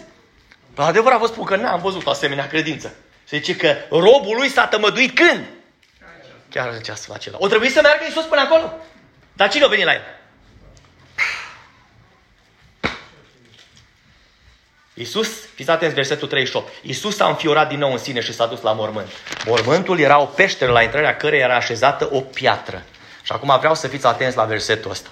La 0.74 0.86
adevărat 0.86 1.18
vă 1.18 1.26
spun 1.26 1.44
că 1.44 1.56
n-am 1.56 1.80
văzut 1.80 2.06
o 2.06 2.10
asemenea 2.10 2.46
credință. 2.46 2.94
Și 3.28 3.36
zice 3.36 3.56
că 3.56 3.76
robul 3.90 4.36
lui 4.36 4.48
s-a 4.48 4.66
tămăduit 4.66 5.14
când? 5.14 5.44
Chiar 6.50 6.68
în 6.68 6.80
ceasul 6.80 7.14
acela. 7.14 7.36
O 7.40 7.48
trebuie 7.48 7.70
să 7.70 7.80
meargă 7.82 8.04
Iisus 8.04 8.24
până 8.24 8.40
acolo? 8.40 8.72
Dar 9.32 9.48
cine 9.48 9.64
a 9.64 9.68
venit 9.68 9.84
la 9.84 9.92
el? 9.92 10.02
Iisus, 14.98 15.28
fiți 15.54 15.70
atenți, 15.70 15.94
versetul 15.94 16.28
38. 16.28 16.72
Iisus 16.82 17.16
s-a 17.16 17.26
înfiorat 17.26 17.68
din 17.68 17.78
nou 17.78 17.92
în 17.92 17.98
sine 17.98 18.20
și 18.20 18.32
s-a 18.32 18.46
dus 18.46 18.60
la 18.60 18.72
mormânt. 18.72 19.08
Mormântul 19.46 19.98
era 19.98 20.18
o 20.18 20.24
peșteră 20.24 20.72
la 20.72 20.82
intrarea 20.82 21.16
căreia 21.16 21.44
era 21.44 21.56
așezată 21.56 22.08
o 22.12 22.20
piatră. 22.20 22.82
Și 23.22 23.32
acum 23.32 23.56
vreau 23.58 23.74
să 23.74 23.88
fiți 23.88 24.06
atenți 24.06 24.36
la 24.36 24.44
versetul 24.44 24.90
ăsta. 24.90 25.08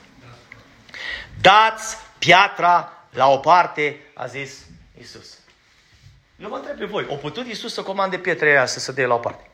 Dați 1.41 1.97
piatra 2.19 3.07
la 3.11 3.29
o 3.29 3.37
parte, 3.37 4.01
a 4.15 4.27
zis 4.27 4.59
Iisus. 4.99 5.39
Eu 6.37 6.49
vă 6.49 6.57
întreb 6.57 6.79
pe 6.79 6.85
voi, 6.85 7.07
o 7.09 7.15
putut 7.15 7.47
Iisus 7.47 7.73
să 7.73 7.83
comande 7.83 8.19
pietrele 8.19 8.57
aia 8.57 8.67
să 8.67 8.81
se 8.81 8.93
dea 8.93 9.07
la 9.07 9.15
o 9.15 9.19
parte? 9.19 9.51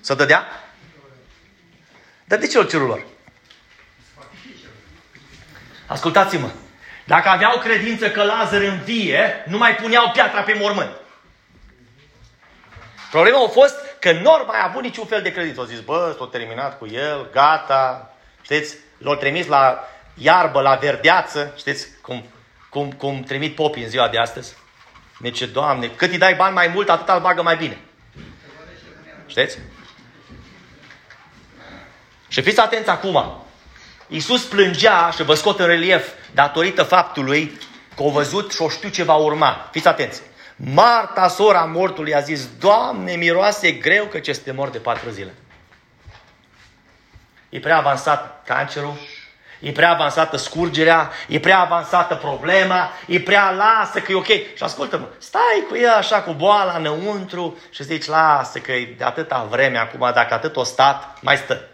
Să 0.00 0.14
dădea? 0.14 0.46
Dar 2.24 2.38
de 2.38 2.46
ce 2.46 2.58
o 2.58 2.64
cerul 2.64 2.86
lor? 2.86 3.06
Ascultați-mă. 5.86 6.50
Dacă 7.04 7.28
aveau 7.28 7.58
credință 7.58 8.10
că 8.10 8.22
Lazar 8.22 8.60
învie, 8.60 9.44
nu 9.46 9.58
mai 9.58 9.74
puneau 9.74 10.10
piatra 10.10 10.42
pe 10.42 10.56
mormânt. 10.60 10.90
Problema 13.10 13.44
a 13.44 13.48
fost 13.48 13.76
că 13.98 14.12
nu 14.12 14.30
au 14.30 14.44
mai 14.46 14.60
avut 14.62 14.82
niciun 14.82 15.06
fel 15.06 15.22
de 15.22 15.32
credință. 15.32 15.60
Au 15.60 15.66
zis, 15.66 15.80
bă, 15.80 16.14
s-a 16.18 16.28
terminat 16.30 16.78
cu 16.78 16.86
el, 16.86 17.28
gata, 17.32 18.14
știți, 18.42 18.76
l-au 18.98 19.14
trimis 19.14 19.46
la 19.46 19.88
iarbă, 20.14 20.60
la 20.60 20.74
verdeață, 20.74 21.54
știți, 21.56 21.86
cum, 22.02 22.24
cum, 22.70 22.92
cum 22.92 23.22
trimit 23.22 23.54
popii 23.54 23.82
în 23.82 23.88
ziua 23.88 24.08
de 24.08 24.18
astăzi. 24.18 24.56
Deci, 25.18 25.42
Doamne, 25.42 25.88
cât 25.88 26.10
îi 26.10 26.18
dai 26.18 26.34
bani 26.34 26.54
mai 26.54 26.68
mult, 26.68 26.88
atât 26.88 27.08
îl 27.08 27.20
bagă 27.20 27.42
mai 27.42 27.56
bine. 27.56 27.78
Știți? 29.26 29.58
Și 32.28 32.42
fiți 32.42 32.60
atenți 32.60 32.90
acum. 32.90 33.44
Iisus 34.12 34.44
plângea 34.44 35.10
și 35.10 35.22
vă 35.22 35.34
scot 35.34 35.58
în 35.58 35.66
relief 35.66 36.08
datorită 36.34 36.82
faptului 36.82 37.58
că 37.96 38.02
au 38.02 38.08
văzut 38.08 38.52
și 38.52 38.62
o 38.62 38.68
știu 38.68 38.88
ce 38.88 39.02
va 39.02 39.14
urma. 39.14 39.68
Fiți 39.70 39.88
atenți. 39.88 40.22
Marta, 40.56 41.28
sora 41.28 41.64
mortului, 41.64 42.14
a 42.14 42.20
zis, 42.20 42.48
Doamne, 42.58 43.14
miroase 43.14 43.72
greu 43.72 44.04
că 44.04 44.20
este 44.24 44.52
mort 44.52 44.72
de 44.72 44.78
patru 44.78 45.10
zile. 45.10 45.34
E 47.48 47.58
prea 47.58 47.76
avansat 47.76 48.42
cancerul, 48.46 48.94
e 49.60 49.70
prea 49.70 49.90
avansată 49.90 50.36
scurgerea, 50.36 51.10
e 51.28 51.40
prea 51.40 51.58
avansată 51.58 52.14
problema, 52.14 52.90
e 53.06 53.20
prea 53.20 53.50
lasă 53.50 54.00
că 54.00 54.12
e 54.12 54.14
ok. 54.14 54.26
Și 54.26 54.62
ascultă-mă, 54.62 55.06
stai 55.18 55.64
cu 55.68 55.76
ea 55.76 55.96
așa 55.96 56.22
cu 56.22 56.32
boala 56.32 56.76
înăuntru 56.76 57.58
și 57.70 57.84
zici, 57.84 58.06
lasă 58.06 58.58
că 58.58 58.72
e 58.72 58.94
de 58.98 59.04
atâta 59.04 59.46
vreme 59.50 59.78
acum, 59.78 60.10
dacă 60.14 60.34
atât 60.34 60.56
o 60.56 60.62
stat, 60.62 61.18
mai 61.20 61.36
stă. 61.36 61.66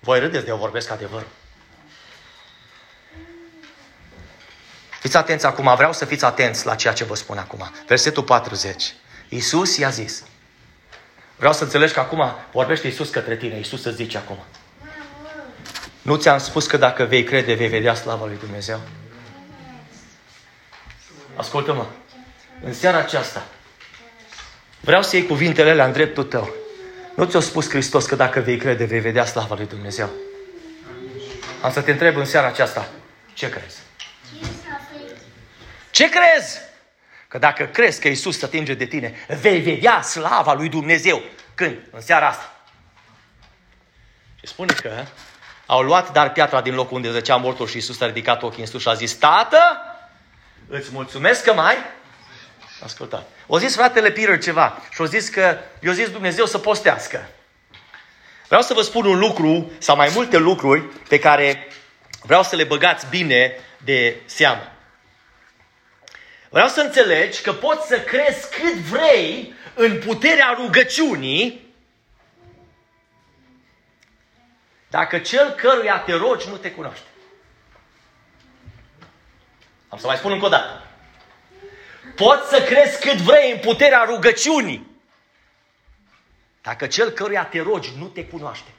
Voi 0.00 0.18
râdeți 0.18 0.44
de 0.44 0.50
eu 0.50 0.56
vorbesc 0.56 0.90
adevărul. 0.90 1.28
Fiți 5.00 5.16
atenți 5.16 5.46
acum, 5.46 5.74
vreau 5.76 5.92
să 5.92 6.04
fiți 6.04 6.24
atenți 6.24 6.66
la 6.66 6.74
ceea 6.74 6.92
ce 6.92 7.04
vă 7.04 7.14
spun 7.14 7.38
acum. 7.38 7.72
Versetul 7.86 8.22
40. 8.22 8.94
Iisus 9.28 9.76
i-a 9.76 9.88
zis. 9.88 10.24
Vreau 11.36 11.52
să 11.52 11.64
înțelegi 11.64 11.92
că 11.92 12.00
acum 12.00 12.34
vorbește 12.52 12.86
Iisus 12.86 13.10
către 13.10 13.36
tine. 13.36 13.56
Iisus 13.56 13.82
să 13.82 13.90
zice 13.90 14.16
acum. 14.16 14.38
Nu 16.02 16.16
ți-am 16.16 16.38
spus 16.38 16.66
că 16.66 16.76
dacă 16.76 17.04
vei 17.04 17.24
crede, 17.24 17.54
vei 17.54 17.68
vedea 17.68 17.94
slava 17.94 18.26
lui 18.26 18.36
Dumnezeu? 18.38 18.80
Ascultă-mă. 21.36 21.86
În 22.64 22.74
seara 22.74 22.98
aceasta, 22.98 23.46
vreau 24.80 25.02
să 25.02 25.16
iei 25.16 25.26
cuvintele 25.26 25.70
alea 25.70 25.84
în 25.84 25.92
dreptul 25.92 26.24
tău. 26.24 26.54
Nu 27.18 27.24
ți-a 27.24 27.40
spus 27.40 27.68
Hristos 27.68 28.06
că 28.06 28.14
dacă 28.14 28.40
vei 28.40 28.56
crede, 28.56 28.84
vei 28.84 29.00
vedea 29.00 29.24
slava 29.24 29.54
lui 29.54 29.66
Dumnezeu. 29.66 30.10
Am 31.62 31.72
să 31.72 31.80
te 31.80 31.90
întreb 31.90 32.16
în 32.16 32.24
seara 32.24 32.46
aceasta, 32.46 32.88
ce 33.34 33.48
crezi? 33.48 33.78
Ce 35.90 36.08
crezi? 36.08 36.58
Că 37.28 37.38
dacă 37.38 37.64
crezi 37.64 38.00
că 38.00 38.08
Isus 38.08 38.38
se 38.38 38.44
atinge 38.44 38.74
de 38.74 38.84
tine, 38.84 39.14
vei 39.40 39.60
vedea 39.60 40.02
slava 40.02 40.52
lui 40.52 40.68
Dumnezeu. 40.68 41.22
Când? 41.54 41.76
În 41.90 42.00
seara 42.00 42.28
asta. 42.28 42.56
Și 44.34 44.46
spune 44.46 44.72
că 44.72 45.04
au 45.66 45.82
luat 45.82 46.12
dar 46.12 46.32
piatra 46.32 46.60
din 46.60 46.74
locul 46.74 46.96
unde 46.96 47.10
zăcea 47.10 47.36
mortul 47.36 47.66
și 47.66 47.76
Isus 47.76 48.00
a 48.00 48.06
ridicat 48.06 48.42
ochii 48.42 48.60
în 48.60 48.66
sus 48.66 48.80
și 48.80 48.88
a 48.88 48.94
zis, 48.94 49.12
Tată, 49.14 49.80
îți 50.68 50.88
mulțumesc 50.92 51.44
că 51.44 51.54
mai 51.54 51.76
ascultat. 52.84 53.28
O 53.46 53.58
zis 53.58 53.74
fratele 53.74 54.10
Peter 54.10 54.38
ceva 54.38 54.82
și 54.90 55.00
o 55.00 55.04
zis 55.04 55.28
că 55.28 55.58
i-a 55.80 55.92
zis 55.92 56.10
Dumnezeu 56.10 56.44
să 56.44 56.58
postească. 56.58 57.28
Vreau 58.46 58.62
să 58.62 58.74
vă 58.74 58.82
spun 58.82 59.06
un 59.06 59.18
lucru 59.18 59.72
sau 59.78 59.96
mai 59.96 60.10
multe 60.14 60.36
lucruri 60.36 60.80
pe 61.08 61.18
care 61.18 61.68
vreau 62.22 62.42
să 62.42 62.56
le 62.56 62.64
băgați 62.64 63.06
bine 63.06 63.56
de 63.84 64.20
seamă. 64.24 64.72
Vreau 66.48 66.68
să 66.68 66.80
înțelegi 66.80 67.40
că 67.40 67.52
poți 67.52 67.86
să 67.86 68.00
crezi 68.00 68.50
cât 68.50 68.74
vrei 68.74 69.54
în 69.74 69.98
puterea 69.98 70.54
rugăciunii 70.56 71.66
dacă 74.90 75.18
cel 75.18 75.50
căruia 75.50 75.98
te 75.98 76.12
rogi 76.12 76.48
nu 76.48 76.56
te 76.56 76.70
cunoaște. 76.70 77.06
Am 79.88 79.98
să 79.98 80.06
mai 80.06 80.16
spun 80.16 80.32
încă 80.32 80.44
o 80.44 80.48
dată. 80.48 80.87
Poți 82.18 82.48
să 82.48 82.62
crezi 82.62 83.00
cât 83.00 83.16
vrei 83.16 83.52
în 83.52 83.58
puterea 83.58 84.04
rugăciunii 84.06 84.86
dacă 86.62 86.86
cel 86.86 87.10
căruia 87.10 87.44
te 87.44 87.62
rogi 87.62 87.92
nu 87.98 88.04
te 88.04 88.24
cunoaște. 88.24 88.70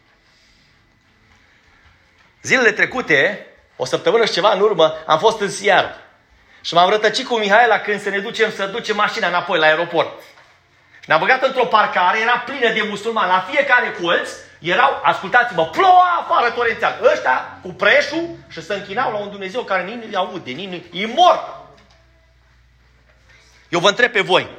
Zilele 2.42 2.72
trecute, 2.72 3.48
o 3.76 3.86
săptămână 3.86 4.26
și 4.26 4.32
ceva 4.32 4.52
în 4.52 4.62
urmă, 4.62 4.94
am 5.06 5.20
fost 5.20 5.40
în 5.40 5.50
Seattle. 5.50 5.96
Și 6.62 6.74
m-am 6.74 6.90
rătăcit 6.90 7.28
cu 7.28 7.38
Mihaela 7.38 7.80
când 7.80 8.02
să 8.02 8.10
ne 8.10 8.20
ducem 8.20 8.52
să 8.52 8.66
ducem 8.66 8.96
mașina 8.96 9.28
înapoi 9.28 9.60
la 9.60 9.66
aeroport. 9.66 10.22
Și 11.00 11.06
ne-am 11.08 11.20
băgat 11.20 11.44
într-o 11.44 11.66
parcare, 11.66 12.20
era 12.20 12.38
plină 12.38 12.74
de 12.74 12.86
musulmani. 12.90 13.32
La 13.32 13.46
fiecare 13.50 13.92
colț 14.02 14.30
erau, 14.60 15.00
ascultați-mă, 15.04 15.66
ploua 15.66 16.26
afară 16.28 16.52
torențial. 16.52 17.00
Ăștia 17.14 17.60
cu 17.62 17.68
preșul 17.68 18.30
și 18.48 18.62
se 18.62 18.74
închinau 18.74 19.12
la 19.12 19.18
un 19.18 19.30
Dumnezeu 19.30 19.62
care 19.62 19.84
nimeni 19.84 20.12
nu 20.12 20.20
aude, 20.20 20.52
nimeni, 20.52 20.86
e 20.92 21.06
mort. 21.06 21.59
Eu 23.70 23.80
vă 23.80 23.90
întreb 23.90 24.12
pe 24.12 24.22
voi, 24.22 24.50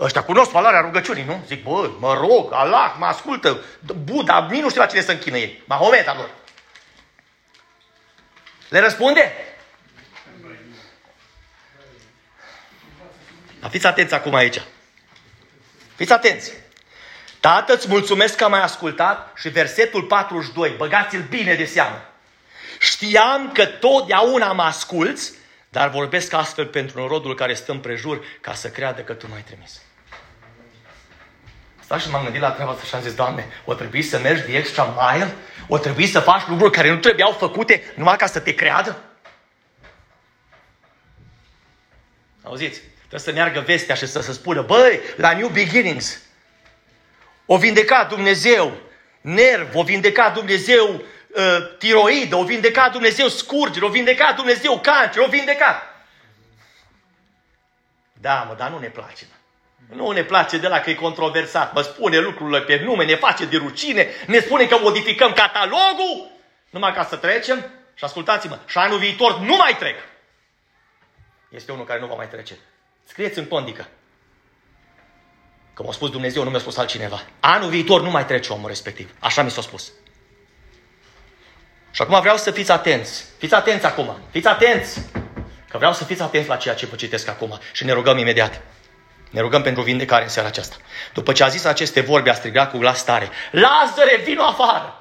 Ăștia 0.00 0.22
cunosc 0.22 0.50
valoarea 0.50 0.80
rugăciunii, 0.80 1.24
nu? 1.24 1.44
Zic, 1.46 1.62
bă, 1.62 1.90
mă 1.98 2.14
rog, 2.14 2.52
Allah, 2.52 2.94
mă 2.98 3.06
ascultă, 3.06 3.64
Buddha, 4.04 4.46
nici 4.50 4.62
nu 4.62 4.68
știu 4.68 4.80
la 4.80 4.86
cine 4.86 5.00
să 5.00 5.10
închină 5.10 5.36
ei. 5.36 5.62
Mahomet, 5.66 6.06
lor. 6.06 6.30
Le 8.68 8.78
răspunde? 8.78 9.32
Dar 13.60 13.70
fiți 13.70 13.86
atenți 13.86 14.14
acum 14.14 14.34
aici. 14.34 14.62
Fiți 15.94 16.12
atenți. 16.12 16.52
Tată, 17.40 17.72
îți 17.72 17.88
mulțumesc 17.88 18.36
că 18.36 18.48
m-ai 18.48 18.62
ascultat 18.62 19.32
și 19.36 19.48
versetul 19.48 20.02
42, 20.02 20.74
băgați-l 20.76 21.22
bine 21.28 21.54
de 21.54 21.64
seamă. 21.64 22.04
Știam 22.78 23.52
că 23.52 23.66
totdeauna 23.66 24.52
mă 24.52 24.62
asculți, 24.62 25.32
dar 25.70 25.88
vorbesc 25.88 26.32
astfel 26.32 26.66
pentru 26.66 27.06
rodul 27.06 27.34
care 27.34 27.54
stă 27.54 27.72
împrejur 27.72 28.24
ca 28.40 28.54
să 28.54 28.68
creadă 28.68 29.00
că 29.00 29.12
Tu 29.12 29.28
m-ai 29.28 29.42
trimis. 29.42 29.82
Stai 31.80 31.98
și 31.98 32.10
m-am 32.10 32.22
gândit 32.22 32.40
la 32.40 32.50
treaba 32.50 32.70
asta 32.70 32.84
și 32.84 32.94
am 32.94 33.00
zis, 33.00 33.14
Doamne, 33.14 33.46
o 33.64 33.74
trebuie 33.74 34.02
să 34.02 34.18
mergi 34.18 34.42
de 34.42 34.56
extra 34.56 35.12
mile? 35.12 35.34
O 35.68 35.78
trebuie 35.78 36.06
să 36.06 36.20
faci 36.20 36.46
lucruri 36.48 36.72
care 36.72 36.90
nu 36.90 36.98
trebuiau 36.98 37.32
făcute 37.32 37.92
numai 37.94 38.16
ca 38.16 38.26
să 38.26 38.40
te 38.40 38.54
creadă? 38.54 38.98
Auziți? 42.42 42.80
Trebuie 42.98 43.20
să 43.20 43.32
meargă 43.32 43.60
vestea 43.60 43.94
și 43.94 44.06
să 44.06 44.20
se 44.20 44.32
spună, 44.32 44.62
băi, 44.62 45.00
la 45.16 45.32
New 45.32 45.48
Beginnings, 45.48 46.20
o 47.46 47.56
vindecat 47.56 48.08
Dumnezeu 48.08 48.76
nerv, 49.20 49.74
o 49.74 49.82
vindecat 49.82 50.34
Dumnezeu 50.34 51.02
uh, 51.36 51.76
tiroidă, 51.78 52.36
o 52.36 52.44
vindecat 52.44 52.92
Dumnezeu 52.92 53.28
scurgere, 53.28 53.84
o 53.84 53.88
vindecat 53.88 54.36
Dumnezeu 54.36 54.78
cancer, 54.78 55.22
o 55.22 55.26
vindecat. 55.26 55.82
Da, 58.12 58.44
mă, 58.48 58.54
dar 58.58 58.70
nu 58.70 58.78
ne 58.78 58.88
place. 58.88 59.24
Mă. 59.28 59.94
Nu 59.94 60.10
ne 60.10 60.22
place 60.24 60.58
de 60.58 60.68
la 60.68 60.80
că 60.80 60.90
e 60.90 60.94
controversat. 60.94 61.74
Mă 61.74 61.80
spune 61.80 62.18
lucrurile 62.18 62.60
pe 62.60 62.82
nume, 62.84 63.04
ne 63.04 63.14
face 63.14 63.44
de 63.44 63.56
rucine, 63.56 64.08
ne 64.26 64.40
spune 64.40 64.66
că 64.66 64.78
modificăm 64.78 65.32
catalogul 65.32 66.30
numai 66.70 66.92
ca 66.94 67.04
să 67.04 67.16
trecem. 67.16 67.70
Și 67.94 68.04
ascultați-mă, 68.04 68.58
și 68.66 68.78
anul 68.78 68.98
viitor 68.98 69.38
nu 69.38 69.56
mai 69.56 69.76
trec. 69.78 69.96
Este 71.48 71.72
unul 71.72 71.84
care 71.84 72.00
nu 72.00 72.06
va 72.06 72.14
mai 72.14 72.28
trece. 72.28 72.58
Scrieți 73.04 73.38
în 73.38 73.44
pondică. 73.44 73.88
Că 75.74 75.82
m-a 75.82 75.92
spus 75.92 76.10
Dumnezeu, 76.10 76.42
nu 76.42 76.50
mi-a 76.50 76.58
spus 76.58 76.76
altcineva. 76.76 77.22
Anul 77.40 77.68
viitor 77.68 78.02
nu 78.02 78.10
mai 78.10 78.26
trece 78.26 78.52
omul 78.52 78.68
respectiv. 78.68 79.14
Așa 79.18 79.42
mi 79.42 79.50
s-a 79.50 79.60
spus. 79.60 79.92
Și 81.90 82.02
acum 82.02 82.20
vreau 82.20 82.36
să 82.36 82.50
fiți 82.50 82.70
atenți. 82.70 83.24
Fiți 83.38 83.54
atenți 83.54 83.86
acum. 83.86 84.18
Fiți 84.30 84.48
atenți. 84.48 85.00
Că 85.68 85.76
vreau 85.76 85.92
să 85.92 86.04
fiți 86.04 86.22
atenți 86.22 86.48
la 86.48 86.56
ceea 86.56 86.74
ce 86.74 86.86
vă 86.86 86.96
citesc 86.96 87.28
acum. 87.28 87.58
Și 87.72 87.84
ne 87.84 87.92
rugăm 87.92 88.18
imediat. 88.18 88.60
Ne 89.30 89.40
rugăm 89.40 89.62
pentru 89.62 89.82
vindecare 89.82 90.22
în 90.22 90.28
seara 90.28 90.48
aceasta. 90.48 90.76
După 91.14 91.32
ce 91.32 91.44
a 91.44 91.48
zis 91.48 91.64
aceste 91.64 92.00
vorbe, 92.00 92.30
a 92.30 92.34
strigat 92.34 92.70
cu 92.70 92.78
glas 92.78 93.04
tare. 93.04 93.30
Lazare, 93.50 94.20
vino 94.24 94.42
afară! 94.42 94.94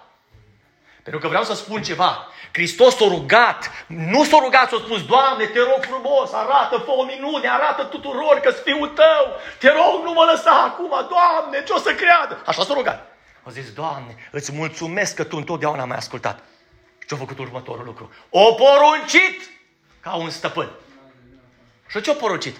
Pentru 1.03 1.21
că 1.21 1.27
vreau 1.27 1.43
să 1.43 1.53
spun 1.53 1.81
ceva. 1.83 2.27
Hristos 2.51 2.95
s-a 2.95 3.05
rugat, 3.07 3.71
nu 3.87 4.23
s-a 4.23 4.37
rugat, 4.43 4.69
s-a 4.69 4.77
spus, 4.77 5.05
Doamne, 5.05 5.45
te 5.45 5.59
rog 5.59 5.79
frumos, 5.81 6.33
arată, 6.33 6.77
fă 6.85 6.91
o 6.91 7.03
minune, 7.03 7.47
arată 7.47 7.83
tuturor 7.83 8.39
că 8.43 8.51
fiul 8.51 8.87
tău, 8.87 9.39
te 9.59 9.67
rog, 9.67 10.03
nu 10.03 10.13
mă 10.13 10.31
lăsa 10.31 10.51
acum, 10.51 10.89
Doamne, 10.89 11.63
ce 11.65 11.73
o 11.73 11.77
să 11.77 11.93
creadă? 11.93 12.41
Așa 12.45 12.63
s-a 12.63 12.73
rugat. 12.73 13.17
A 13.43 13.49
zis, 13.49 13.71
Doamne, 13.71 14.15
îți 14.31 14.51
mulțumesc 14.51 15.15
că 15.15 15.23
Tu 15.23 15.37
întotdeauna 15.37 15.85
m-ai 15.85 15.97
ascultat. 15.97 16.39
Și 17.09 17.15
ce-a 17.15 17.25
făcut 17.25 17.45
următorul 17.45 17.85
lucru? 17.85 18.13
O 18.29 18.53
poruncit 18.53 19.49
ca 19.99 20.15
un 20.15 20.29
stăpân. 20.29 20.69
Și 21.87 22.01
ce-a 22.01 22.13
poruncit? 22.13 22.57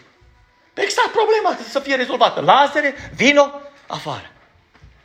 Exact 0.73 1.11
problema 1.11 1.57
să 1.69 1.79
fie 1.79 1.95
rezolvată. 1.95 2.41
Lazare, 2.41 3.11
vino 3.15 3.51
afară. 3.87 4.31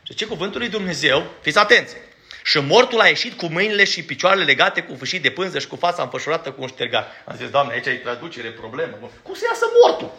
Și 0.03 0.13
ce 0.13 0.25
cuvântul 0.25 0.59
lui 0.59 0.69
Dumnezeu, 0.69 1.23
fiți 1.41 1.57
atenți, 1.57 1.95
și 2.43 2.59
mortul 2.59 3.01
a 3.01 3.07
ieșit 3.07 3.37
cu 3.37 3.45
mâinile 3.45 3.83
și 3.83 4.03
picioarele 4.03 4.43
legate 4.43 4.83
cu 4.83 4.95
fâșii 4.95 5.19
de 5.19 5.29
pânză 5.29 5.59
și 5.59 5.67
cu 5.67 5.75
fața 5.75 6.03
înfășurată 6.03 6.51
cu 6.51 6.61
un 6.61 6.67
ștergar. 6.67 7.07
Am 7.25 7.35
zis, 7.35 7.49
Doamne, 7.49 7.73
aici 7.73 7.85
e 7.85 7.93
traducere, 7.93 8.49
problemă. 8.49 8.97
Cum 9.23 9.33
să 9.33 9.45
iasă 9.47 9.65
mortul? 9.81 10.11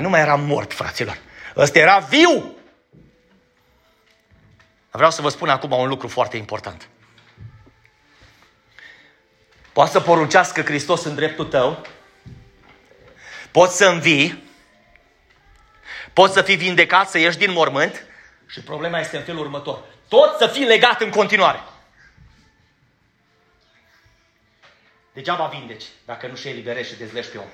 Nu 0.00 0.08
mai 0.08 0.20
era 0.20 0.34
mort, 0.34 0.72
fraților. 0.72 1.18
Ăsta 1.56 1.78
era 1.78 1.98
viu. 1.98 2.56
Vreau 4.90 5.10
să 5.10 5.22
vă 5.22 5.28
spun 5.28 5.48
acum 5.48 5.70
un 5.70 5.88
lucru 5.88 6.08
foarte 6.08 6.36
important. 6.36 6.88
Poate 9.78 9.92
să 9.92 10.00
poruncească 10.00 10.62
Hristos 10.62 11.04
în 11.04 11.14
dreptul 11.14 11.44
tău, 11.44 11.86
poți 13.50 13.76
să 13.76 13.86
învii, 13.86 14.50
poți 16.12 16.32
să 16.32 16.42
fii 16.42 16.56
vindecat, 16.56 17.08
să 17.08 17.18
ieși 17.18 17.38
din 17.38 17.52
mormânt 17.52 18.04
și 18.46 18.60
problema 18.60 19.00
este 19.00 19.16
în 19.16 19.22
felul 19.22 19.40
următor 19.40 19.84
tot 20.08 20.36
să 20.38 20.46
fii 20.46 20.64
legat 20.64 21.00
în 21.00 21.10
continuare. 21.10 21.60
Degeaba 25.12 25.46
vindeci 25.46 25.84
dacă 26.06 26.26
nu 26.26 26.34
și 26.34 26.48
eliberești 26.48 26.92
și 26.92 26.98
dezlești 26.98 27.32
pe 27.32 27.38
om. 27.38 27.48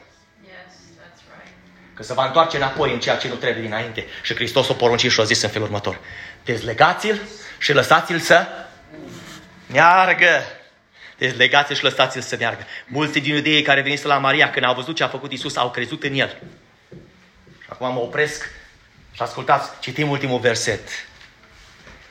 Că 1.95 2.03
se 2.03 2.15
va 2.15 2.27
întoarce 2.27 2.57
înapoi 2.57 2.93
în 2.93 3.01
ceea 3.01 3.17
ce 3.17 3.29
nu 3.29 3.35
trebuie 3.35 3.63
dinainte. 3.63 4.07
Și 4.23 4.35
Hristos 4.35 4.69
o 4.69 4.75
porunci 4.75 5.11
și 5.11 5.21
o 5.21 5.25
zis 5.25 5.43
în 5.43 5.51
felul 5.51 5.67
următor. 5.67 6.01
Dezlegați-l 6.45 7.21
și 7.59 7.73
lăsați-l 7.73 8.19
să 8.19 8.47
meargă. 9.67 10.63
Dezlegați-l 11.19 11.77
și 11.77 11.83
lăsați-l 11.83 12.21
să 12.21 12.37
meargă. 12.39 12.63
Mulți 12.87 13.19
din 13.19 13.35
iudeii 13.35 13.63
care 13.63 13.81
veniți 13.81 14.07
la 14.07 14.19
Maria, 14.19 14.51
când 14.51 14.65
au 14.65 14.75
văzut 14.75 14.97
ce 14.97 15.05
a 15.05 15.09
făcut 15.09 15.33
Isus, 15.33 15.57
au 15.57 15.71
crezut 15.71 16.03
în 16.03 16.15
el. 16.15 16.39
Și 17.63 17.69
acum 17.69 17.93
mă 17.93 18.01
opresc 18.01 18.51
și 19.13 19.23
ascultați, 19.23 19.71
citim 19.81 20.11
ultimul 20.11 20.39
verset. 20.39 20.89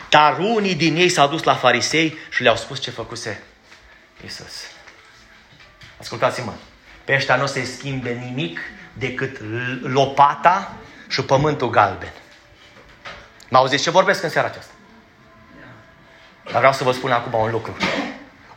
Dar 0.09 0.37
unii 0.37 0.75
din 0.75 0.95
ei 0.95 1.09
s-au 1.09 1.27
dus 1.27 1.43
la 1.43 1.55
farisei 1.55 2.17
și 2.29 2.41
le-au 2.41 2.55
spus 2.55 2.79
ce 2.79 2.91
făcuse 2.91 3.43
Isus. 4.25 4.53
Ascultați-mă. 5.99 6.53
Pe 7.03 7.13
ăștia 7.13 7.35
nu 7.35 7.45
se 7.45 7.63
schimbe 7.63 8.09
nimic 8.09 8.59
decât 8.93 9.41
lopata 9.81 10.75
și 11.07 11.21
pământul 11.21 11.69
galben. 11.69 12.13
Mă 13.49 13.57
auziți 13.57 13.83
ce 13.83 13.89
vorbesc 13.89 14.23
în 14.23 14.29
seara 14.29 14.47
aceasta? 14.47 14.73
Dar 16.43 16.57
vreau 16.57 16.73
să 16.73 16.83
vă 16.83 16.91
spun 16.91 17.11
acum 17.11 17.39
un 17.39 17.51
lucru. 17.51 17.75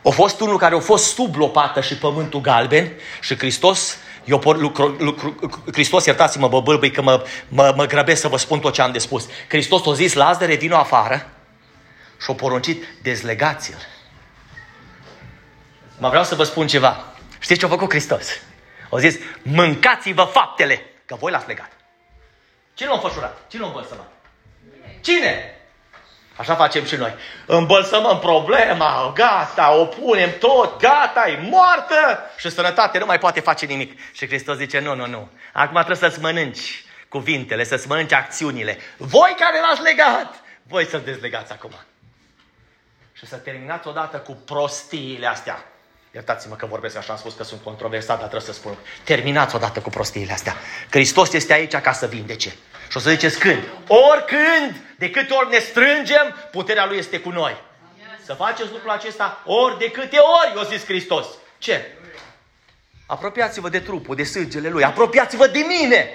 A 0.07 0.09
fost 0.09 0.39
unul 0.39 0.57
care 0.57 0.75
a 0.75 0.79
fost 0.79 1.13
sub 1.13 1.35
lopată 1.35 1.81
și 1.81 1.97
pământul 1.97 2.41
galben 2.41 2.91
și 3.21 3.37
Hristos, 3.37 3.97
eu 4.25 4.39
por, 4.39 4.57
lucru, 4.57 4.87
lucru, 4.99 5.35
Hristos, 5.71 6.05
iertați-mă, 6.05 6.47
bă, 6.47 6.61
bâlbâi, 6.61 6.91
că 6.91 7.01
mă, 7.01 7.25
mă, 7.47 7.73
mă 7.75 7.85
grăbesc 7.85 8.21
să 8.21 8.27
vă 8.27 8.37
spun 8.37 8.59
tot 8.59 8.73
ce 8.73 8.81
am 8.81 8.91
de 8.91 8.99
spus. 8.99 9.27
Hristos 9.47 9.87
a 9.87 9.93
zis, 9.93 10.13
Lazare, 10.13 10.55
vino 10.55 10.75
afară 10.75 11.29
și 12.21 12.31
a 12.31 12.33
poruncit, 12.33 12.83
dezlegați-l. 13.01 13.87
Mă 15.97 16.09
vreau 16.09 16.23
să 16.23 16.35
vă 16.35 16.43
spun 16.43 16.67
ceva. 16.67 17.05
Știți 17.39 17.59
ce 17.59 17.65
a 17.65 17.69
făcut 17.69 17.89
Hristos? 17.89 18.27
A 18.91 18.97
zis, 18.97 19.15
mâncați-vă 19.41 20.23
faptele, 20.23 20.81
că 21.05 21.15
voi 21.15 21.31
l-ați 21.31 21.47
legat. 21.47 21.71
Cine 22.73 22.89
l-a 22.89 22.95
înfășurat? 22.95 23.41
Cine 23.47 23.61
l-a 23.61 23.67
îmbălsămat? 23.67 24.11
Cine? 25.01 25.56
Așa 26.37 26.55
facem 26.55 26.85
și 26.85 26.95
noi. 26.95 27.13
Îmbălsămăm 27.45 28.19
problema, 28.19 29.11
gata, 29.15 29.73
o 29.73 29.85
punem 29.85 30.37
tot, 30.39 30.79
gata, 30.79 31.29
e 31.29 31.47
moartă 31.49 32.19
și 32.37 32.49
sănătate 32.49 32.97
nu 32.97 33.05
mai 33.05 33.19
poate 33.19 33.39
face 33.39 33.65
nimic. 33.65 33.99
Și 34.11 34.27
Hristos 34.27 34.57
zice, 34.57 34.79
nu, 34.79 34.95
nu, 34.95 35.05
nu. 35.05 35.29
Acum 35.53 35.75
trebuie 35.83 36.09
să-ți 36.09 36.19
mănânci 36.21 36.85
cuvintele, 37.09 37.63
să-ți 37.63 37.87
mănânci 37.87 38.13
acțiunile. 38.13 38.77
Voi 38.97 39.35
care 39.39 39.59
l-ați 39.59 39.81
legat, 39.81 40.35
voi 40.63 40.85
să-l 40.85 41.01
dezlegați 41.05 41.51
acum. 41.51 41.71
Și 43.13 43.25
să 43.25 43.35
terminați 43.35 43.87
odată 43.87 44.17
cu 44.17 44.31
prostiile 44.45 45.27
astea. 45.27 45.63
Iertați-mă 46.13 46.55
că 46.55 46.65
vorbesc 46.65 46.97
așa, 46.97 47.11
am 47.13 47.19
spus 47.19 47.33
că 47.33 47.43
sunt 47.43 47.61
controversat, 47.63 48.19
dar 48.19 48.27
trebuie 48.27 48.53
să 48.53 48.59
spun. 48.59 48.77
Terminați 49.03 49.55
odată 49.55 49.79
cu 49.79 49.89
prostiile 49.89 50.31
astea. 50.31 50.55
Hristos 50.89 51.33
este 51.33 51.53
aici 51.53 51.75
ca 51.75 51.91
să 51.91 52.07
vindece. 52.07 52.55
Și 52.89 52.97
o 52.97 52.99
să 52.99 53.09
ziceți 53.09 53.39
când? 53.39 53.63
Oricând, 53.87 54.81
de 54.97 55.09
câte 55.09 55.33
ori 55.33 55.49
ne 55.49 55.59
strângem, 55.59 56.35
puterea 56.51 56.85
Lui 56.85 56.97
este 56.97 57.19
cu 57.19 57.29
noi. 57.29 57.61
Să 58.23 58.33
faceți 58.33 58.71
lucrul 58.71 58.89
acesta 58.89 59.41
ori 59.45 59.77
de 59.77 59.91
câte 59.91 60.17
ori, 60.17 60.59
o 60.59 60.63
zis 60.63 60.85
Hristos. 60.85 61.27
Ce? 61.57 61.97
Apropiați-vă 63.05 63.69
de 63.69 63.79
trupul, 63.79 64.15
de 64.15 64.23
sângele 64.23 64.69
Lui. 64.69 64.83
Apropiați-vă 64.83 65.47
de 65.47 65.59
mine. 65.59 66.09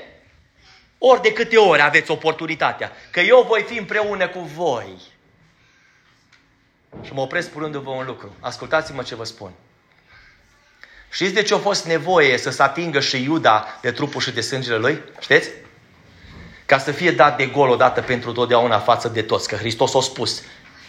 Ori 0.99 1.23
de 1.23 1.33
câte 1.33 1.57
ori 1.57 1.83
aveți 1.83 2.11
oportunitatea. 2.11 2.93
Că 3.11 3.21
eu 3.21 3.45
voi 3.49 3.63
fi 3.63 3.79
împreună 3.79 4.29
cu 4.29 4.41
voi. 4.41 5.01
Și 7.03 7.13
mă 7.13 7.21
opresc 7.21 7.49
spunându-vă 7.49 7.91
un 7.91 8.07
lucru. 8.07 8.37
Ascultați-mă 8.41 9.03
ce 9.03 9.15
vă 9.15 9.25
spun. 9.25 9.53
Știți 11.11 11.35
de 11.35 11.43
ce 11.43 11.55
a 11.55 11.59
fost 11.59 11.87
nevoie 11.87 12.39
să 12.39 12.51
se 12.51 12.63
atingă 12.63 13.01
și 13.01 13.23
Iuda 13.23 13.79
de 13.81 13.93
trupul 13.93 14.21
și 14.21 14.31
de 14.31 14.41
sângele 14.41 14.77
lui? 14.77 15.03
Știți? 15.21 15.51
Ca 16.73 16.79
să 16.79 16.91
fie 16.91 17.11
dat 17.11 17.37
de 17.37 17.47
gol 17.47 17.69
odată 17.69 18.01
pentru 18.01 18.33
totdeauna 18.33 18.79
față 18.79 19.09
de 19.09 19.23
toți. 19.23 19.49
Că 19.49 19.57
Hristos 19.57 19.95
a 19.95 20.01
spus. 20.01 20.43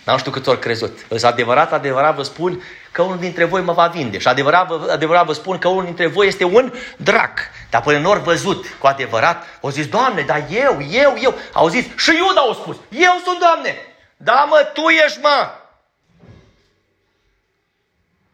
N-am 0.05 0.17
știu 0.17 0.31
cât 0.31 0.47
ori 0.47 0.59
crezut. 0.59 1.05
Însă 1.07 1.27
adevărat, 1.27 1.73
adevărat 1.73 2.15
vă 2.15 2.23
spun 2.23 2.63
că 2.91 3.01
unul 3.01 3.17
dintre 3.17 3.43
voi 3.43 3.61
mă 3.61 3.73
va 3.73 3.87
vinde. 3.87 4.17
Și 4.17 4.27
adevărat, 4.27 4.89
adevărat 4.89 5.25
vă 5.25 5.33
spun 5.33 5.57
că 5.57 5.67
unul 5.67 5.83
dintre 5.83 6.07
voi 6.07 6.27
este 6.27 6.43
un 6.43 6.73
drac. 6.97 7.39
Dar 7.69 7.81
până 7.81 7.97
nu 7.97 8.09
ori 8.09 8.21
văzut 8.21 8.65
cu 8.79 8.87
adevărat, 8.87 9.59
au 9.61 9.69
zis, 9.69 9.87
Doamne, 9.87 10.21
dar 10.21 10.45
eu, 10.49 10.77
eu, 10.89 11.15
eu. 11.21 11.35
Au 11.53 11.67
zis, 11.67 11.85
și 11.97 12.09
Iuda 12.15 12.39
au 12.39 12.53
spus, 12.53 12.77
eu 12.89 13.21
sunt 13.25 13.39
Doamne. 13.39 13.75
Da, 14.17 14.45
mă, 14.49 14.69
Tu 14.73 14.81
ești, 15.05 15.19
mă. 15.21 15.49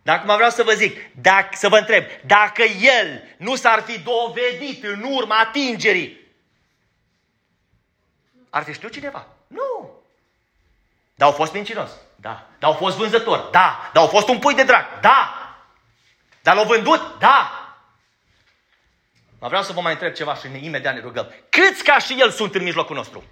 Dar 0.01 0.15
acum 0.15 0.35
vreau 0.35 0.49
să 0.49 0.63
vă 0.63 0.71
zic, 0.71 0.97
dacă, 1.21 1.49
să 1.51 1.67
vă 1.67 1.77
întreb, 1.77 2.03
dacă 2.25 2.63
el 2.81 3.23
nu 3.37 3.55
s-ar 3.55 3.83
fi 3.85 3.99
dovedit 3.99 4.83
în 4.83 5.05
urma 5.11 5.35
atingerii, 5.39 6.18
ar 8.49 8.63
fi 8.63 8.73
știut 8.73 8.91
cineva? 8.91 9.27
Nu. 9.47 9.91
Dar 11.15 11.27
au 11.27 11.33
fost 11.33 11.53
mincinos? 11.53 11.89
Da. 12.15 12.47
Dar 12.59 12.71
au 12.71 12.75
fost 12.75 12.97
vânzător? 12.97 13.39
Da. 13.51 13.89
Dar 13.93 14.03
au 14.03 14.09
fost 14.09 14.27
un 14.27 14.39
pui 14.39 14.55
de 14.55 14.63
drac? 14.63 14.99
Da. 14.99 15.33
Dar 16.41 16.55
l-au 16.55 16.65
vândut? 16.65 17.19
Da. 17.19 17.51
Mă 19.39 19.47
vreau 19.47 19.63
să 19.63 19.73
vă 19.73 19.81
mai 19.81 19.91
întreb 19.91 20.13
ceva 20.13 20.35
și 20.35 20.47
ne, 20.47 20.57
imediat 20.57 20.93
ne 20.93 20.99
rugăm. 20.99 21.33
Câți 21.49 21.83
ca 21.83 21.99
și 21.99 22.15
el 22.19 22.31
sunt 22.31 22.55
în 22.55 22.63
mijlocul 22.63 22.95
nostru? 22.95 23.23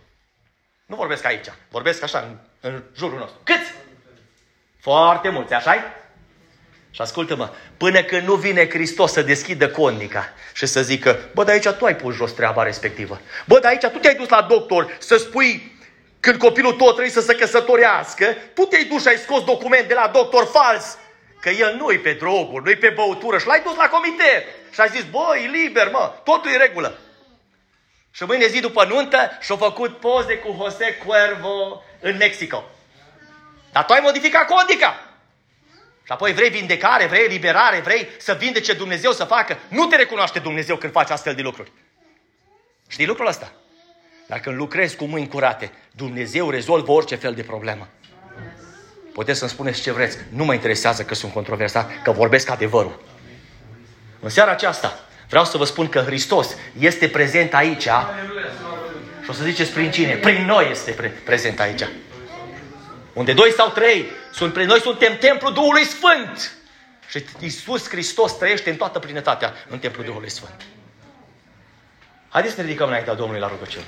Nu 0.86 0.96
vorbesc 0.96 1.26
aici, 1.26 1.48
vorbesc 1.70 2.04
așa, 2.04 2.20
în, 2.20 2.38
în 2.60 2.84
jurul 2.96 3.20
nostru. 3.20 3.40
Câți? 3.44 3.74
Foarte 4.80 5.30
mulți, 5.30 5.54
așa 5.54 5.76
-i? 5.76 6.07
Și 6.98 7.04
ascultă-mă, 7.04 7.50
până 7.78 8.04
când 8.04 8.28
nu 8.28 8.34
vine 8.34 8.70
Hristos 8.70 9.12
să 9.12 9.22
deschidă 9.22 9.70
connica 9.70 10.34
și 10.54 10.66
să 10.66 10.82
zică, 10.82 11.20
bă, 11.34 11.44
dar 11.44 11.54
aici 11.54 11.68
tu 11.68 11.86
ai 11.86 11.96
pus 11.96 12.16
jos 12.16 12.32
treaba 12.32 12.64
respectivă. 12.64 13.22
Bă, 13.46 13.60
dar 13.60 13.72
aici 13.72 13.86
tu 13.86 13.98
te-ai 13.98 14.16
dus 14.16 14.30
la 14.30 14.42
doctor 14.42 14.96
să 15.00 15.18
spui 15.18 15.78
când 16.20 16.38
copilul 16.38 16.74
tău 16.74 16.88
trebuie 16.88 17.10
să 17.10 17.22
se 17.22 17.36
căsătorească, 17.36 18.26
tu 18.54 18.62
te-ai 18.62 18.84
dus 18.84 19.02
și 19.02 19.08
ai 19.08 19.18
scos 19.18 19.44
document 19.44 19.88
de 19.88 19.94
la 19.94 20.10
doctor 20.14 20.46
fals. 20.46 20.98
Că 21.42 21.50
el 21.50 21.76
nu-i 21.76 21.98
pe 21.98 22.12
droguri, 22.12 22.64
nu-i 22.64 22.76
pe 22.76 22.94
băutură 22.96 23.38
și 23.38 23.48
l-ai 23.48 23.62
dus 23.64 23.76
la 23.76 23.88
comitet. 23.88 24.46
Și 24.72 24.82
ai 24.82 24.90
zis, 24.92 25.04
bă, 25.04 25.38
e 25.44 25.48
liber, 25.48 25.90
mă, 25.92 26.14
totul 26.24 26.52
e 26.52 26.58
regulă. 26.58 26.98
Și 28.12 28.24
mâine 28.24 28.48
zi 28.48 28.60
după 28.60 28.86
nuntă 28.86 29.38
și-a 29.42 29.56
făcut 29.56 30.00
poze 30.00 30.38
cu 30.38 30.58
Jose 30.62 30.94
Cuervo 31.06 31.84
în 32.00 32.18
Mexico. 32.18 32.64
Dar 33.72 33.86
tu 33.86 33.94
ai 33.94 34.00
modificat 34.04 34.48
codica. 34.48 35.07
Și 36.08 36.14
apoi 36.14 36.34
vrei 36.34 36.50
vindecare, 36.50 37.06
vrei 37.06 37.26
eliberare, 37.26 37.80
vrei 37.80 38.08
să 38.18 38.36
vindece 38.40 38.74
Dumnezeu 38.74 39.12
să 39.12 39.24
facă. 39.24 39.58
Nu 39.68 39.86
te 39.86 39.96
recunoaște 39.96 40.40
Dumnezeu 40.40 40.76
când 40.76 40.92
faci 40.92 41.10
astfel 41.10 41.36
de 41.36 41.42
lucruri. 41.42 41.72
Știi 42.88 43.06
lucrul 43.06 43.28
ăsta? 43.28 43.52
Dar 44.28 44.40
când 44.40 44.56
lucrezi 44.56 44.96
cu 44.96 45.06
mâini 45.06 45.28
curate, 45.28 45.72
Dumnezeu 45.92 46.50
rezolvă 46.50 46.92
orice 46.92 47.16
fel 47.16 47.34
de 47.34 47.44
problemă. 47.44 47.88
Puteți 49.14 49.40
să-mi 49.40 49.50
spuneți 49.50 49.82
ce 49.82 49.92
vreți. 49.92 50.18
Nu 50.30 50.46
mă 50.46 50.54
interesează 50.54 51.04
că 51.04 51.16
sunt 51.16 51.34
controversat, 51.34 52.02
că 52.04 52.12
vorbesc 52.12 52.50
adevărul. 52.50 53.04
În 54.20 54.30
seara 54.30 54.52
aceasta 54.52 55.00
vreau 55.30 55.46
să 55.46 55.58
vă 55.58 55.64
spun 55.64 55.90
că 55.90 56.00
Hristos 56.00 56.56
este 56.80 57.08
prezent 57.10 57.54
aici. 57.54 57.88
Și 59.24 59.30
o 59.30 59.34
să 59.34 59.44
ziceți 59.44 59.72
prin 59.72 59.92
cine? 59.92 60.16
Prin 60.16 60.46
noi 60.46 60.68
este 60.72 60.92
pre- 60.92 61.22
prezent 61.24 61.60
aici. 61.60 61.84
Unde 63.18 63.34
doi 63.34 63.52
sau 63.52 63.70
trei 63.70 64.06
sunt, 64.32 64.56
noi 64.56 64.80
suntem 64.80 65.18
templul 65.18 65.54
Duhului 65.54 65.86
Sfânt. 65.86 66.52
Și 67.08 67.26
Iisus 67.40 67.90
Hristos 67.90 68.38
trăiește 68.38 68.70
în 68.70 68.76
toată 68.76 69.00
plinătatea 69.00 69.54
în 69.70 69.80
templul 69.80 70.06
Duhului 70.06 70.30
Sfânt. 70.30 70.66
Haideți 72.30 72.54
să 72.54 72.62
ne 72.62 72.68
ridicăm 72.68 72.88
înaintea 72.88 73.14
Domnului 73.14 73.42
la 73.42 73.48
rugăciune. 73.48 73.86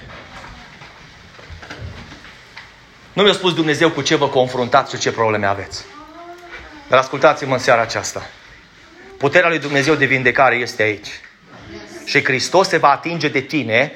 Nu 3.13 3.23
mi-a 3.23 3.33
spus 3.33 3.53
Dumnezeu 3.53 3.89
cu 3.91 4.01
ce 4.01 4.15
vă 4.15 4.29
confruntați 4.29 4.95
și 4.95 5.01
ce 5.01 5.11
probleme 5.11 5.45
aveți. 5.45 5.85
Dar 6.87 6.99
ascultați-mă 6.99 7.53
în 7.53 7.59
seara 7.59 7.81
aceasta. 7.81 8.29
Puterea 9.17 9.49
lui 9.49 9.59
Dumnezeu 9.59 9.95
de 9.95 10.05
vindecare 10.05 10.55
este 10.55 10.83
aici. 10.83 11.09
Și 12.05 12.23
Hristos 12.23 12.67
se 12.67 12.77
va 12.77 12.89
atinge 12.89 13.27
de 13.27 13.41
tine 13.41 13.91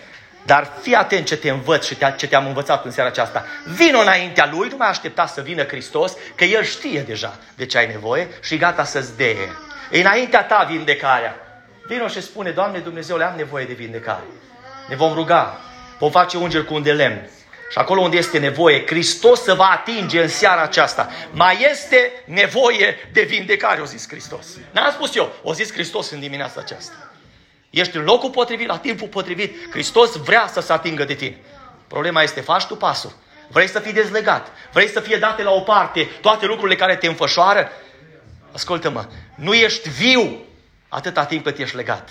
dar 0.45 0.71
fii 0.81 0.95
atent 0.95 1.25
ce 1.25 1.37
te 1.37 1.49
învăț 1.49 1.85
și 1.85 1.97
ce 2.17 2.27
te-am 2.27 2.45
învățat 2.45 2.85
în 2.85 2.91
seara 2.91 3.09
aceasta. 3.09 3.45
Vino 3.65 3.99
înaintea 3.99 4.49
Lui, 4.51 4.67
nu 4.69 4.75
mai 4.77 4.89
aștepta 4.89 5.25
să 5.25 5.41
vină 5.41 5.63
Hristos, 5.63 6.13
că 6.35 6.43
El 6.43 6.63
știe 6.63 7.01
deja 7.01 7.37
de 7.55 7.65
ce 7.65 7.77
ai 7.77 7.87
nevoie 7.87 8.27
și 8.41 8.57
gata 8.57 8.83
să-ți 8.83 9.17
dee. 9.17 9.51
E 9.91 9.99
înaintea 9.99 10.43
ta 10.43 10.67
vindecarea. 10.69 11.35
Vino 11.87 12.07
și 12.07 12.21
spune, 12.21 12.49
Doamne 12.49 12.79
Dumnezeule, 12.79 13.23
am 13.23 13.35
nevoie 13.35 13.65
de 13.65 13.73
vindecare. 13.73 14.23
Ne 14.89 14.95
vom 14.95 15.13
ruga, 15.13 15.59
vom 15.99 16.11
face 16.11 16.37
ungeri 16.37 16.65
cu 16.65 16.73
un 16.73 16.83
de 16.83 16.91
lemn. 16.91 17.29
Și 17.71 17.79
acolo 17.79 18.01
unde 18.01 18.17
este 18.17 18.39
nevoie, 18.39 18.85
Hristos 18.85 19.43
să 19.43 19.53
va 19.53 19.69
atinge 19.69 20.21
în 20.21 20.27
seara 20.27 20.61
aceasta. 20.61 21.09
Mai 21.31 21.67
este 21.71 22.11
nevoie 22.25 23.09
de 23.13 23.21
vindecare, 23.21 23.81
o 23.81 23.85
zis 23.85 24.07
Hristos. 24.07 24.45
N-am 24.71 24.91
spus 24.91 25.15
eu, 25.15 25.33
o 25.43 25.53
zis 25.53 25.71
Hristos 25.71 26.11
în 26.11 26.19
dimineața 26.19 26.59
aceasta. 26.59 27.12
Ești 27.73 27.97
în 27.97 28.03
locul 28.03 28.29
potrivit, 28.29 28.67
la 28.67 28.77
timpul 28.77 29.07
potrivit. 29.07 29.71
Hristos 29.71 30.15
vrea 30.15 30.47
să 30.47 30.61
se 30.61 30.73
atingă 30.73 31.03
de 31.03 31.13
tine. 31.13 31.37
Problema 31.87 32.21
este, 32.23 32.41
faci 32.41 32.65
tu 32.65 32.75
pasul. 32.75 33.15
Vrei 33.47 33.67
să 33.67 33.79
fii 33.79 33.93
dezlegat. 33.93 34.51
Vrei 34.71 34.87
să 34.87 34.99
fie 34.99 35.17
date 35.17 35.43
la 35.43 35.51
o 35.51 35.59
parte 35.59 36.09
toate 36.21 36.45
lucrurile 36.45 36.75
care 36.75 36.95
te 36.95 37.07
înfășoară. 37.07 37.71
Ascultă-mă, 38.51 39.05
nu 39.35 39.53
ești 39.53 39.89
viu 39.89 40.45
atâta 40.89 41.25
timp 41.25 41.43
cât 41.43 41.57
ești 41.57 41.75
legat. 41.75 42.09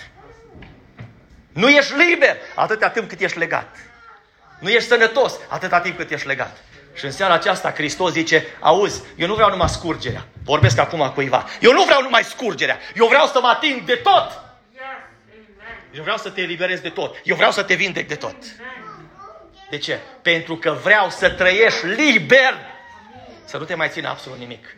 Nu 1.53 1.69
ești 1.69 1.93
liber 1.95 2.37
atâta 2.55 2.89
timp 2.89 3.09
cât 3.09 3.19
ești 3.19 3.37
legat. 3.37 3.75
Nu 4.59 4.69
ești 4.69 4.89
sănătos 4.89 5.33
atâta 5.47 5.79
timp 5.79 5.97
cât 5.97 6.11
ești 6.11 6.27
legat. 6.27 6.57
Și 6.93 7.05
în 7.05 7.11
seara 7.11 7.33
aceasta 7.33 7.71
Hristos 7.71 8.11
zice, 8.11 8.45
auzi, 8.59 9.01
eu 9.15 9.27
nu 9.27 9.33
vreau 9.33 9.49
numai 9.49 9.69
scurgerea. 9.69 10.25
Vorbesc 10.43 10.77
acum 10.77 11.11
cuiva. 11.13 11.45
Eu 11.59 11.71
nu 11.71 11.83
vreau 11.83 12.01
numai 12.01 12.23
scurgerea. 12.23 12.79
Eu 12.95 13.07
vreau 13.07 13.25
să 13.25 13.39
mă 13.41 13.47
ating 13.47 13.83
de 13.83 13.95
tot. 13.95 14.43
Eu 15.95 16.01
vreau 16.01 16.17
să 16.17 16.29
te 16.29 16.41
eliberez 16.41 16.79
de 16.79 16.89
tot. 16.89 17.15
Eu 17.23 17.35
vreau 17.35 17.51
să 17.51 17.63
te 17.63 17.73
vindec 17.73 18.07
de 18.07 18.15
tot. 18.15 18.35
De 19.69 19.77
ce? 19.77 19.99
Pentru 20.21 20.55
că 20.55 20.77
vreau 20.83 21.09
să 21.09 21.29
trăiești 21.29 21.85
liber. 21.85 22.53
Să 23.45 23.57
nu 23.57 23.63
te 23.63 23.75
mai 23.75 23.89
țină 23.89 24.09
absolut 24.09 24.37
nimic. 24.37 24.75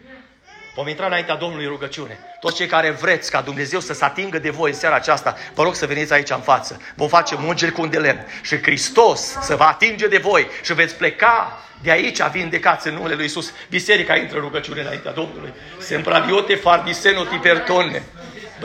Vom 0.75 0.87
intra 0.87 1.05
înaintea 1.05 1.35
Domnului 1.35 1.65
rugăciune. 1.65 2.19
Toți 2.39 2.55
cei 2.55 2.67
care 2.67 2.89
vreți 2.89 3.31
ca 3.31 3.41
Dumnezeu 3.41 3.79
să 3.79 3.93
se 3.93 4.05
atingă 4.05 4.39
de 4.39 4.49
voi 4.49 4.69
în 4.69 4.75
seara 4.75 4.95
aceasta, 4.95 5.35
vă 5.53 5.63
rog 5.63 5.75
să 5.75 5.85
veniți 5.85 6.13
aici 6.13 6.29
în 6.29 6.41
față. 6.41 6.81
Vom 6.95 7.07
face 7.07 7.35
mungeri 7.37 7.71
cu 7.71 7.81
un 7.81 7.89
de 7.89 7.97
lemn 7.97 8.25
și 8.41 8.61
Hristos 8.61 9.21
să 9.41 9.55
vă 9.55 9.63
atinge 9.63 10.07
de 10.07 10.17
voi 10.17 10.47
și 10.63 10.73
veți 10.73 10.95
pleca 10.95 11.63
de 11.81 11.91
aici 11.91 12.21
vindecați 12.31 12.87
în 12.87 12.93
numele 12.93 13.15
Lui 13.15 13.25
Isus. 13.25 13.53
Biserica 13.69 14.15
intră 14.15 14.37
în 14.37 14.43
rugăciune 14.43 14.81
înaintea 14.81 15.11
Domnului. 15.11 15.53
Sempraviote 15.79 16.55
fardiseno 16.55 17.23
tipertone. 17.23 18.03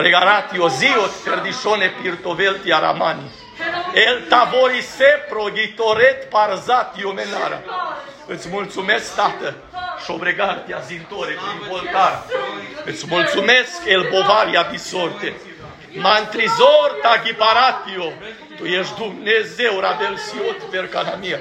Bregaratio 0.00 0.68
ziot 0.68 1.12
perdishone 1.24 1.90
pirtovelti 2.02 2.72
aramani. 2.72 3.30
El 3.92 4.26
tavori 4.28 4.82
se 4.82 5.26
progitoret 5.28 6.28
parzatio 6.30 7.12
menara. 7.12 7.62
Îți 8.26 8.48
mulțumesc, 8.48 9.14
Tată, 9.14 9.54
șobregartia 10.04 10.78
zintore 10.78 11.32
prin 11.32 11.68
voltar. 11.68 12.22
Îți 12.84 13.04
mulțumesc, 13.08 13.84
el 13.86 14.08
bovaria 14.10 14.62
bisorte. 14.70 15.34
Mantrizor 15.94 16.98
tagiparatio. 17.02 18.12
Tu 18.56 18.64
ești 18.64 18.94
Dumnezeu, 18.98 19.80
Rabel 19.80 20.16
Siot, 20.16 20.70
Percanamia. 20.70 21.38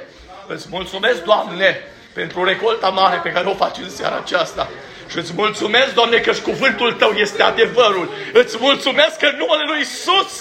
Îți 0.48 0.68
mulțumesc, 0.70 1.24
Doamne, 1.24 1.84
pentru 2.14 2.44
recolta 2.44 2.90
mare 2.90 3.20
pe 3.24 3.32
care 3.32 3.48
o 3.48 3.54
faci 3.54 3.78
în 3.78 3.90
seara 3.90 4.16
aceasta. 4.16 4.70
Și 5.10 5.18
îți 5.18 5.34
mulțumesc, 5.36 5.94
Doamne, 5.94 6.18
că 6.18 6.32
și 6.32 6.42
cuvântul 6.42 6.94
Tău 6.94 7.12
este 7.12 7.42
adevărul. 7.44 8.10
Îți 8.34 8.58
mulțumesc 8.60 9.18
că 9.18 9.26
în 9.26 9.38
numele 9.38 9.64
Lui 9.72 9.80
Isus, 9.82 10.32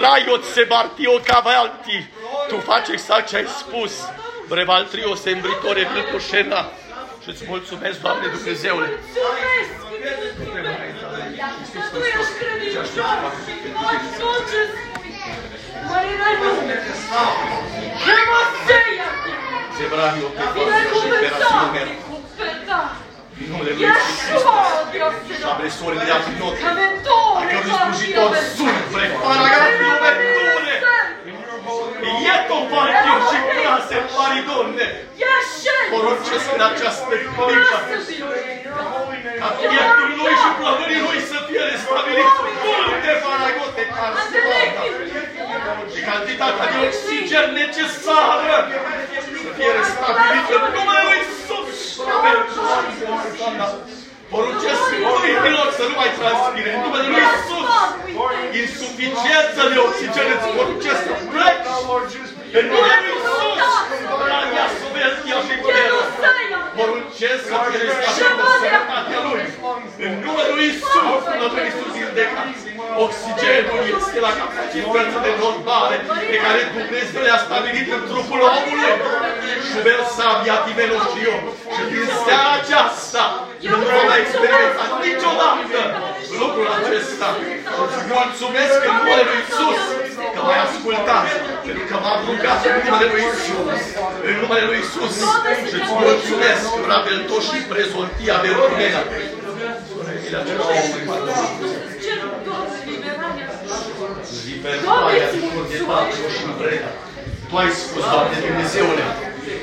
Raiot 0.00 0.44
Sebartio 0.44 1.12
Cavalti, 1.24 2.06
Tu 2.48 2.56
faci 2.56 2.88
exact 2.88 3.28
ce 3.28 3.36
ai 3.36 3.46
spus. 3.46 3.92
Brevaltrio 4.48 5.14
Sembritore 5.14 5.88
Vilcușena. 5.92 6.62
Și 7.22 7.28
îți 7.28 7.44
mulțumesc, 7.48 8.00
Doamne 8.00 8.26
Dumnezeule. 8.36 8.86
Tu 8.86 9.20
ești 12.18 12.32
credincios 12.40 12.86
și 12.92 12.98
faci 13.84 14.06
tot 14.20 14.40
ce 14.50 14.60
spui. 14.72 15.12
Mărirea 15.88 16.32
nume. 16.40 16.76
Chemoseia. 18.04 19.08
Zebravio 19.76 20.28
pe 20.36 20.42
Binecuvântat 20.54 21.42
operațiune. 21.42 21.98
cu 22.08 22.14
pe 22.36 22.48
ta. 22.66 22.80
În 23.42 23.46
numele 23.52 23.70
Lui 23.76 23.84
Yeshua, 23.86 24.60
Dios 24.92 25.14
Și 25.38 25.44
apresori 25.52 25.96
de 26.06 26.12
apinot. 26.18 26.54
Cămentore, 26.64 27.40
Adică 27.40 27.60
nu 27.68 27.74
slujitor 27.80 28.30
sunt, 28.56 28.78
vrepara 28.94 29.46
gati 29.52 29.88
obertune. 31.72 32.10
Ieto 32.26 32.58
partiu 32.72 33.16
și 33.28 33.38
clase 33.54 33.96
paridone. 34.14 34.88
Poruncesc 35.92 36.48
în 36.56 36.62
această 36.70 37.14
clipă 37.22 37.44
ca 39.40 39.48
pieptul 39.70 40.10
lui 40.18 40.34
și 40.42 40.48
plămânii 40.58 41.02
lui 41.06 41.20
să 41.30 41.38
fie 41.46 41.62
restabilit 41.72 42.32
multe 42.64 43.12
faragote 43.22 43.84
calciumata. 43.96 44.82
Și 45.92 46.00
cantitatea 46.10 46.66
de 46.72 46.78
oxigen 46.86 47.46
necesară 47.62 48.56
să 49.42 49.48
fie 49.56 49.70
restabilită 49.78 50.54
în 50.66 50.72
numele 50.76 51.02
lui 51.08 51.20
Iisus. 51.24 51.78
Poruncesc 54.32 54.82
urechilor 55.14 55.68
să 55.78 55.84
nu 55.90 55.94
mai 56.00 56.10
transpire 56.18 56.70
în 56.76 56.80
numele 56.84 57.06
lui 57.12 57.22
Iisus. 57.32 57.66
Insuficiență 58.62 59.60
de 59.72 59.78
oxigen 59.86 60.28
îți 60.36 60.48
poruncesc 60.56 61.00
să 61.08 61.14
pleci 61.32 61.66
în 62.56 62.64
numele 62.72 62.96
lui 63.04 63.12
Iisus. 63.16 63.60
Radia 64.30 64.66
Subeltia 64.80 65.38
și 65.46 65.54
Culerul. 65.62 66.04
Poruncesc 66.78 67.42
să 67.50 67.56
fie 67.64 67.78
restabilită 67.84 68.44
sănătatea 68.62 69.20
lui. 69.26 69.44
În 70.06 70.12
numele 70.24 70.52
lui 70.58 70.68
Iisus, 70.70 71.22
Domnul 71.40 71.64
Iisus 71.68 71.92
vindecat. 72.00 72.46
Oxigenul 73.04 73.82
este 73.98 74.18
la 74.26 74.32
capacitățile 74.40 75.30
normale 75.44 75.96
pe 76.30 76.36
care 76.44 76.60
Dumnezeu 76.76 77.22
le-a 77.26 77.40
stabilit 77.46 77.86
în 77.96 78.02
trupul 78.10 78.40
omului. 78.48 78.92
Șubel 79.68 80.00
sabia 80.16 80.56
timelo 80.66 80.98
și 81.10 81.20
eu. 81.30 81.38
Și 81.74 81.82
din 81.92 82.06
seara 82.24 82.52
aceasta 82.60 83.24
nu 83.70 83.76
vom 83.92 84.04
mai 84.10 84.20
experimenta 84.24 84.84
niciodată 85.06 85.80
lucrul 86.40 86.68
acesta. 86.78 87.28
Îți 87.82 88.00
mulțumesc 88.12 88.78
în 88.88 88.94
numele 88.98 89.22
lui 89.28 89.38
Iisus 89.42 89.80
că 90.34 90.40
m-ai 90.46 90.60
ascultat, 90.68 91.26
pentru 91.66 91.84
că 91.90 91.96
m-am 92.02 92.20
rugat 92.38 92.60
în 92.70 92.80
numele 92.86 93.06
lui 93.12 93.22
Iisus. 93.28 93.80
În 94.28 94.36
numele 94.42 94.64
lui 94.70 94.78
Iisus. 94.82 95.14
Și 95.68 95.76
îți 95.80 95.92
mulțumesc, 96.02 96.64
Rabelto 96.90 97.38
și 97.48 97.58
prezontia 97.72 98.36
Berumena. 98.42 99.02
Tu 107.48 107.56
ai 107.62 107.70
spus, 107.82 108.02
Doamne 108.12 108.38
Dumnezeule, 108.46 109.04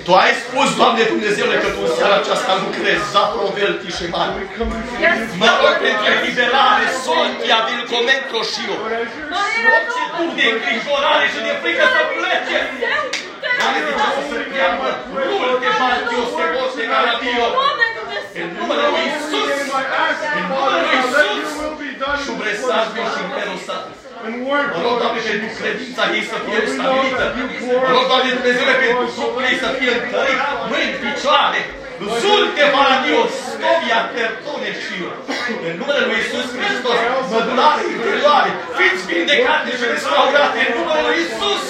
Tu 0.05 0.11
ai 0.23 0.33
spus, 0.43 0.67
Doamne 0.79 1.03
Dumnezeule, 1.13 1.55
că 1.63 1.69
Tu 1.75 1.81
în 1.87 1.91
seara 1.97 2.15
aceasta 2.21 2.51
lucrezi, 2.63 3.05
zaprovelti 3.13 3.89
și 3.97 4.05
mari. 4.15 4.31
Mă 5.41 5.49
rog 5.61 5.73
pentru 5.85 6.05
eliberare, 6.15 6.85
sontia, 7.05 7.59
din 7.69 7.81
comentro 7.93 8.39
și 8.51 8.61
eu. 8.73 8.79
Orice 9.75 10.03
duh 10.15 10.31
de 10.37 10.45
îngrijorare 10.53 11.25
și 11.33 11.39
de 11.47 11.53
frică 11.61 11.85
să 11.95 12.01
plece. 12.13 12.57
Doamne, 13.59 13.79
de 13.87 13.91
ce 13.99 14.07
să 14.15 14.21
se 14.29 14.39
cheamă 14.53 14.87
multe 15.39 15.69
baltios, 15.79 16.27
se 16.37 16.45
poate 16.53 16.83
carabio. 16.91 17.47
În 18.41 18.47
numele 18.57 18.85
lui 18.93 19.05
Iisus, 19.09 19.49
în 20.37 20.45
numele 20.51 20.79
lui 20.83 20.95
Iisus, 20.97 21.45
șubresabil 22.23 23.05
și 23.13 23.19
imperosat. 23.25 23.85
Mă 24.25 24.81
rog, 24.85 24.95
Doamne, 25.01 25.21
pentru 25.29 25.49
credința 25.59 26.03
ei 26.15 26.25
să 26.31 26.37
fie 26.45 26.59
stabilită. 26.75 27.23
Mă 27.83 27.89
rog, 27.95 28.05
Doamne 28.11 28.31
Dumnezeule, 28.37 28.75
pentru 28.81 29.05
trupul 29.15 29.41
ei 29.49 29.57
să 29.63 29.69
fie 29.77 29.91
întărit, 29.99 30.39
mâini, 30.69 30.97
picioare, 31.03 31.61
Zulte 32.21 32.63
Paradios, 32.75 33.31
Stovia, 33.53 34.01
Tertone 34.15 34.69
și 34.83 34.93
eu. 35.05 35.15
În 35.67 35.73
numele 35.79 36.01
lui 36.07 36.17
Iisus 36.21 36.47
Hristos, 36.57 36.99
mădulare, 37.31 37.81
interioare, 37.95 38.49
fiți 38.77 39.03
vindecate 39.09 39.69
și 39.77 39.85
restaurate 39.93 40.57
în 40.65 40.71
numele 40.77 41.01
lui 41.07 41.17
Iisus. 41.23 41.63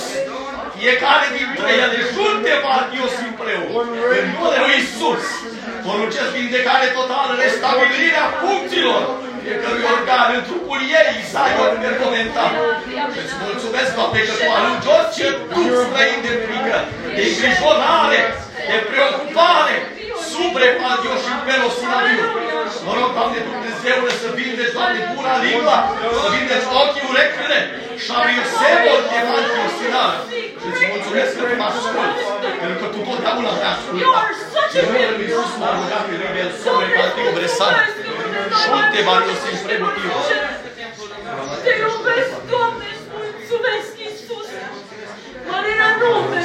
Fiecare 0.78 1.28
dintre 1.40 1.70
ele, 1.84 1.98
junte 2.14 2.54
Paradios 2.66 3.14
împreună. 3.30 3.92
În 4.18 4.24
numele 4.34 4.58
lui 4.64 4.76
Iisus. 4.80 5.24
Poruncesc 5.86 6.32
vindecare 6.40 6.88
totală, 6.98 7.32
restabilirea 7.44 8.26
funcțiilor 8.42 9.02
fiecărui 9.46 9.86
organ 9.96 10.30
în 10.38 10.44
trupul 10.50 10.82
ei, 11.02 11.14
Zion 11.32 11.74
percomentat. 11.86 12.54
Îți 13.22 13.36
mulțumesc, 13.46 13.90
Doamne, 13.98 14.20
că 14.28 14.34
Tu 14.40 14.48
alungi 14.58 14.88
orice 14.98 15.26
duh 15.54 15.72
străin 15.84 16.20
de 16.26 16.34
frică, 16.44 16.78
de 17.18 17.24
îngrijorare, 17.30 18.22
de 18.70 18.78
preocupare, 18.90 19.76
subrepadio 20.36 21.14
și 21.24 21.34
perosinaviu. 21.48 22.26
Mă 22.86 22.94
rog, 22.98 23.10
Doamne 23.18 23.40
Dumnezeule, 23.50 24.12
să 24.22 24.28
vindeci, 24.38 24.74
Doamne, 24.78 25.00
pura 25.14 25.36
limba, 25.46 25.78
să 26.20 26.28
vindeci 26.34 26.68
ochii, 26.82 27.06
urechile, 27.12 27.60
și 28.04 28.10
abiosebol 28.20 29.02
de 29.12 29.20
mantiosinare. 29.30 30.18
Și 30.62 30.68
îți 30.72 30.86
mulțumesc 30.92 31.32
că 31.38 31.42
Tu 31.50 31.56
mă 31.62 31.66
asculti, 31.70 32.22
pentru 32.62 32.78
că 32.82 32.88
Tu 32.94 33.00
totdeauna 33.08 33.52
te 33.60 33.68
asculti. 33.74 34.04
Și 34.72 34.78
în 34.82 34.86
numele 34.88 35.14
Lui 35.20 35.28
Iisus 35.28 35.52
m-a 35.60 35.70
rugat 35.78 36.04
pe 36.08 36.14
Rimel, 36.22 36.50
subrepadio 36.62 37.30
bresan. 37.38 37.76
Șulte, 38.62 39.00
Marius, 39.08 39.42
în 39.52 39.58
premotiv. 39.66 40.10
Te 41.66 41.72
iubesc, 41.82 42.32
Doamne, 42.52 42.88
îți 42.96 43.06
mulțumesc, 43.14 43.92
Iisus. 44.06 44.48
Mărirea 45.50 45.92
numelui. 46.00 46.45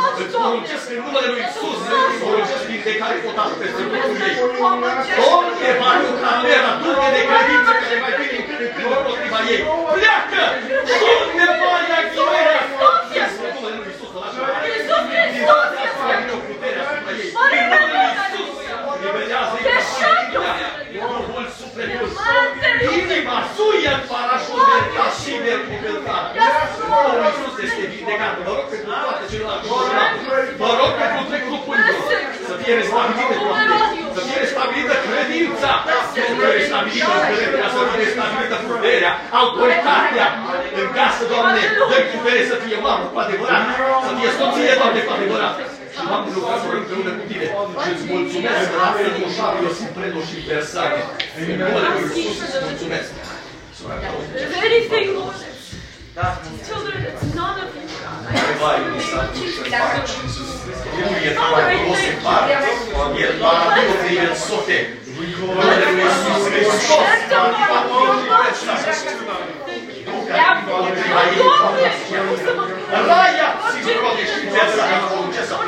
să-ți 0.21 0.37
poruncesc 0.43 0.85
în 0.93 0.99
numele 1.05 1.27
Lui 1.33 1.43
Iisus, 1.45 1.77
să-ți 1.87 2.19
poruncesc 2.23 2.63
din 2.71 2.81
decare 2.87 3.17
potat 3.25 3.51
peste 3.59 3.81
lucrul 3.89 4.17
ei. 4.27 4.35
Domn 5.19 5.47
e 5.67 5.71
Mariu 5.81 6.11
Camera, 6.23 6.71
du-te 6.81 7.07
de 7.15 7.21
credință 7.29 7.71
care 7.81 7.97
mai 8.03 8.13
vine 8.19 8.35
în 8.39 8.43
când 8.47 8.61
în 8.65 8.71
când 8.75 8.91
împotriva 8.97 9.39
ei. 9.53 9.61
Pleacă! 9.95 10.43
Du-te, 10.87 11.45
Maria 11.61 11.99
Ghimera! 12.11 12.57
Iisus 14.67 15.05
Hristos 15.13 15.69
este! 15.85 16.13
Mărimea 17.37 17.83
mea! 17.93 18.09
Liberează-i! 19.03 19.63
Deșeatul! 19.67 20.80
Inima 22.99 23.37
suie 23.55 23.91
în 23.97 24.03
parașute 24.11 24.77
ca 24.95 25.05
și 25.19 25.33
de 25.45 25.53
cântat. 25.83 26.25
Domnul 26.79 27.19
Iisus 27.27 27.55
este 27.65 27.83
vindecat. 27.93 28.33
Vă 28.47 28.51
rog 28.57 28.67
pentru 28.73 28.89
toate 29.05 29.23
celelalte. 29.31 29.65
Vă 30.61 30.71
rog 30.79 30.91
pentru 31.01 31.21
trecutul. 31.31 31.75
Să 32.49 32.53
fie 32.61 32.73
restabilită 32.79 33.33
Să 34.15 34.21
fie 34.27 34.37
restabilită 34.45 34.93
credința. 35.07 35.71
Să 36.15 36.21
fie 36.37 36.49
restabilită 36.59 37.13
credința. 37.27 37.67
Să 37.75 37.81
fie 37.89 37.99
restabilită 38.05 38.55
puterea, 38.69 39.11
autoritatea. 39.39 40.27
În 40.81 40.87
casă, 40.97 41.21
Doamne, 41.31 41.61
dă 41.89 41.97
putere 42.13 42.41
să 42.51 42.55
fie 42.63 42.77
mamă 42.87 43.05
cu 43.13 43.17
adevărat. 43.25 43.63
Să 44.05 44.11
fie 44.17 44.29
soție, 44.39 44.71
Doamne, 44.79 44.99
cu 45.07 45.11
adevărat. 45.17 45.55
Și 45.93 46.01
Doamne, 46.09 46.29
lucrăm 46.35 46.61
împreună 46.79 47.11
cu 47.17 47.23
Tine 47.29 47.45
și 47.81 47.89
îți 47.93 48.05
mulțumesc 48.13 48.67
la 48.81 48.87
fel 48.95 49.09
cu 49.19 49.25
Șabio, 49.35 49.69
Simpredo 49.79 50.19
și 50.29 50.37
Versate. 50.49 50.99
În 51.39 51.45
numele 51.61 51.89
Lui 51.97 52.13
Iisus 52.23 52.49
îți 52.57 52.65
mulțumesc. 52.69 53.09
If 54.43 54.51
anything, 54.67 55.07
Lord, 55.17 55.41
children, 56.67 56.99
it's 57.09 57.23
none 57.39 57.57
of 57.63 57.69
you, 57.77 57.85
God. 58.03 58.21
I 58.27 58.37
ask 58.37 58.61
Vai, 58.61 58.77
in 58.77 58.91
the 58.91 59.79
name 59.81 59.97
of 59.99 60.05
Jesus. 60.13 60.49
Nu 60.97 61.15
e 61.25 61.31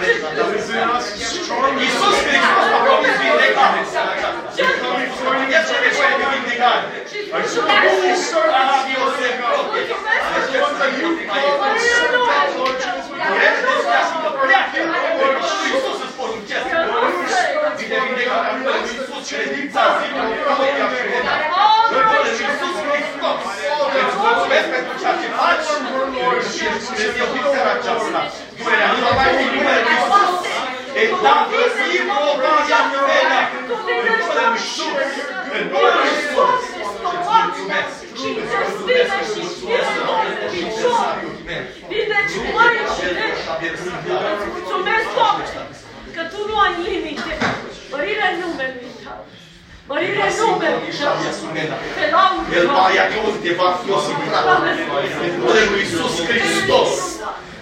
doar 0.04 0.43
o 0.43 0.43
separă, 0.43 0.43
e 0.43 0.68
doar 0.74 0.89
o 0.89 1.06
sote. 1.06 1.49
Numele 1.49 1.72
Lui 1.76 1.84
Iisus 1.84 1.84
Hristos. 1.84 1.84
Raia 1.84 1.84
si 1.84 1.84
protegează 1.84 1.84
ce 1.84 1.84
să 1.84 1.84
plece. 1.84 1.84
Iisus 1.84 2.16
Hristos 2.24 2.68
a 2.76 2.82
promis 2.88 3.14
vindecare. 3.24 3.80
E 4.60 4.66
ce 5.68 5.76
nevoie 5.86 6.16
de 6.22 6.26
vindecare. 6.34 6.86
Dio 8.88 9.06
se 9.18 9.28
protege. 9.39 9.93
Iisus 15.68 15.97
îți 16.06 16.16
poruncește. 16.20 16.74
Vine 17.80 17.97
vindecarea 18.06 18.51
numele 18.56 18.80
Lui 18.84 18.93
Iisus, 18.97 19.24
credința 19.32 19.82
zilului, 19.99 20.38
gloria 20.41 20.88
și 20.93 21.01
bunătatea. 21.10 21.72
Numele 22.24 22.38
Lui 22.39 22.47
Iisus 22.49 22.76
Hristos. 22.88 23.41
Îți 24.01 24.17
mulțumesc 24.24 24.67
pentru 24.76 24.93
ceea 25.01 25.15
ce 25.21 25.28
faci 25.39 25.67
și 26.53 26.63
îți 26.74 26.86
Dumnezeu 26.88 27.28
din 27.36 27.45
seara 27.53 27.71
aceasta. 27.78 28.21
Durerea 28.57 28.89
nu 28.93 28.99
va 29.05 29.13
mai 29.19 29.32
fi 29.38 29.45
numele 29.55 29.82
Lui 29.88 29.95
Iisus. 29.97 30.34
E 31.01 31.03
dată 31.26 31.59
libru 31.91 32.19
ocazia 32.34 32.82
mea. 33.07 33.41
În 33.57 33.63
numele 33.69 34.01
Lui 34.07 34.17
Iisus. 34.55 35.11
În 35.55 35.63
numele 35.71 35.97
Lui 35.99 36.11
Iisus. 36.19 36.61
Îți 36.84 37.28
mulțumesc. 37.30 37.95
Și 38.19 38.30
destină 38.88 39.21
și 39.32 39.41
spiritul 39.53 40.07
în 40.28 40.36
picior. 40.51 41.13
Vindeci 41.89 42.36
mări 42.55 42.80
și 42.95 43.05
leși. 43.17 43.45
Îți 43.67 44.45
mulțumesc, 44.53 45.07
Doamne, 45.17 45.45
că 46.15 46.21
Tu 46.32 46.39
nu 46.49 46.55
ai 46.65 46.74
limite. 46.88 47.34
Mărirea 47.91 48.30
numelui 48.39 48.91
Tău. 49.03 49.21
Mărirea 49.91 50.27
numelui 50.39 50.91
Tău. 50.99 51.15
Te 51.97 52.05
laud, 52.15 52.43
El 52.57 52.65
Doamne. 52.67 52.84
aia 52.88 53.05
că 53.11 53.17
te 53.43 53.51
va 53.59 53.69
fi 53.81 53.89
o 53.97 53.99
singurată. 54.05 54.51
În 55.25 55.31
numele 55.39 55.63
Lui 55.71 55.81
Iisus 55.84 56.13
Hristos. 56.29 56.91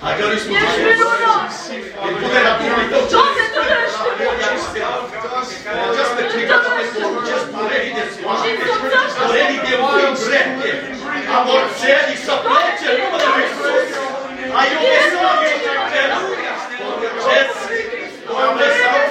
A 0.07 0.09
cărui 0.17 0.37
Ești 0.37 0.45
slujire 0.45 0.91
minunat. 0.99 1.51
în 2.07 2.13
puterea 2.21 2.53
Duhului 2.59 2.87
Tău. 2.91 3.01
Doamne, 3.15 3.43
Tu 3.53 3.61
ești 4.51 4.79
Această 5.87 6.21
clipă, 6.31 6.55
Doamne, 6.63 6.83
poruncesc 6.95 7.45
durerii 7.55 7.93
de 7.97 8.03
soare, 8.13 8.49
durerii 9.27 9.61
de 9.67 9.73
mâini 9.83 10.17
drepte, 10.25 10.69
a 11.35 11.37
morțelii 11.47 12.19
să 12.27 12.33
plece 12.45 12.87
în 12.93 12.97
numele 13.01 13.27
Lui 13.33 13.43
Iisus. 13.47 13.89
A 14.59 14.61
iubesării 14.71 15.57
de 15.65 16.03
poruncesc, 16.79 17.57
Doamne, 18.27 18.67
sau 18.81 18.93
să 18.93 18.99
fie 18.99 19.09
Dio. 19.09 19.10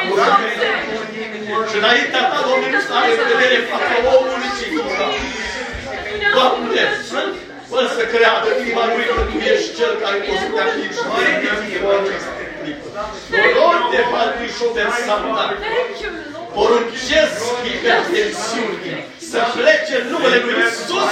Și 1.70 1.76
înaintea 1.80 2.22
ta, 2.30 2.38
Doamne, 2.46 2.68
nu 2.74 2.80
să 2.86 2.92
are 2.98 3.12
vedere 3.32 3.56
fața 3.70 3.96
omului, 4.16 4.50
ci 4.58 4.66
Doamne, 6.36 6.84
fă 7.70 7.80
să 7.96 8.02
creadă 8.12 8.46
în 8.52 8.58
inima 8.62 8.84
lui 8.92 9.06
că 9.14 9.22
Tu 9.30 9.36
ești 9.52 9.70
Cel 9.78 9.92
care 10.02 10.16
poți 10.26 10.40
să 10.42 10.48
te 10.54 10.60
atingi 10.66 11.00
mai 11.10 11.26
Noroc 13.54 13.84
de 13.94 14.02
Fatru 14.12 14.44
și 14.54 14.62
o 14.66 14.68
versanta. 14.78 15.44
Thank 15.64 15.96
you, 16.02 16.10
Lord. 16.34 16.48
Poruncesc 16.56 17.36
hipertensiunii 17.64 18.98
să 19.32 19.40
plece 19.56 19.94
în 20.00 20.06
numele 20.12 20.38
Lui 20.44 20.54
Iisus. 20.64 21.08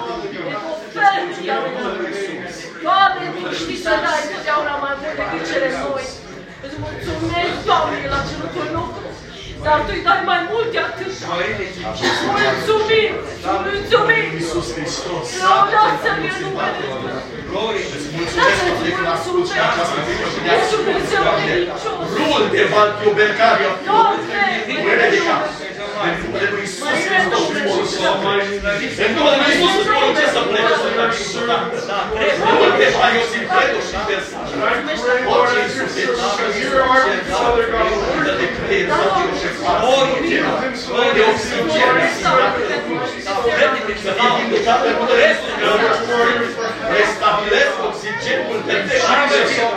Doamne, 2.88 3.26
Tu 3.44 3.54
știi 3.62 3.80
să 3.86 3.92
dai 4.06 4.22
totdeauna 4.32 4.76
mai 4.84 4.94
mult 5.02 5.16
decât 5.20 5.42
cele 5.50 5.70
noi. 5.84 6.06
Îți 6.66 6.78
mulțumesc, 6.84 7.56
Doamne, 7.70 7.98
la 8.14 8.20
cerutul 8.28 8.68
nostru. 8.78 9.06
Dar 9.66 9.80
Tu-i 9.88 10.02
dai 10.08 10.22
mai 10.32 10.42
mult 10.52 10.70
de 10.74 10.80
atât. 10.90 11.14
Mulțumim! 12.36 13.14
Mulțumim! 13.66 14.28
Iisus 14.38 14.68
Hristos. 14.76 15.28
Lăudați 15.44 16.00
să 16.04 16.12
fie 16.20 16.34
numele 16.44 16.84
Mulțumesc, 18.18 18.60
Doamne, 18.68 18.90
că 18.98 19.04
asculti 19.16 19.54
această 19.68 19.98
privă 20.06 20.28
de 20.34 20.40
Ești 20.56 20.72
Dumnezeu 20.76 21.22
credincios. 21.40 22.08
Rul 22.20 22.44
de 22.56 22.64
Valchio 22.74 23.12
Bergario. 23.20 23.72
Doamne, 23.90 24.44
Durere 24.68 25.08
de 26.00 26.06
cap. 26.06 26.08
În 26.10 26.16
numele 26.24 26.48
lui 26.54 26.64
Iisus 26.66 26.88
Hristos 27.08 27.44
îți 27.52 27.64
poruncesc 27.68 28.02
să 28.06 28.12
pleci. 28.24 28.50
În 29.06 29.12
numele 29.16 29.38
lui 29.42 29.52
Iisus 29.54 29.74
îți 29.80 29.90
poruncesc 29.96 30.32
să 30.36 30.42
pleci. 30.50 30.72
Să 30.84 30.90
pleci 30.96 31.22
în 31.40 31.46
Da, 31.90 32.00
Nu 32.60 32.68
te 32.80 32.88
mai 33.00 33.12
eu 33.18 33.26
simt 33.32 33.48
credul 33.54 33.84
și 33.90 33.98
versaj. 34.08 34.48
Orice 35.34 35.58
Iisus 35.66 35.94
e 36.02 36.06
Dă 38.26 38.34
de 38.42 38.48
cred, 38.58 38.88
să 39.00 39.06
fiu 39.16 39.32
și 39.42 39.50
Orice. 39.98 40.30
De 41.16 41.22
oxigen. 41.30 41.94
Să 44.06 44.12
fii 44.18 44.32
vindecat 44.38 44.80
în 44.90 44.96
restul 45.22 45.54
Restabilesc 46.96 47.74
oxigenul 47.88 48.52
în 48.56 48.62
tăte 48.68 48.96
și 49.06 49.14
versaj. 49.32 49.72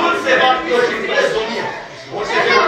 Nu 0.00 0.08
se 0.24 0.32
va 0.40 0.50
fi 0.60 0.68
o 0.76 0.80
și 0.86 0.96
prezonie. 1.08 1.66
O 2.16 2.20
să 2.28 2.36
fie 2.44 2.56
o 2.62 2.66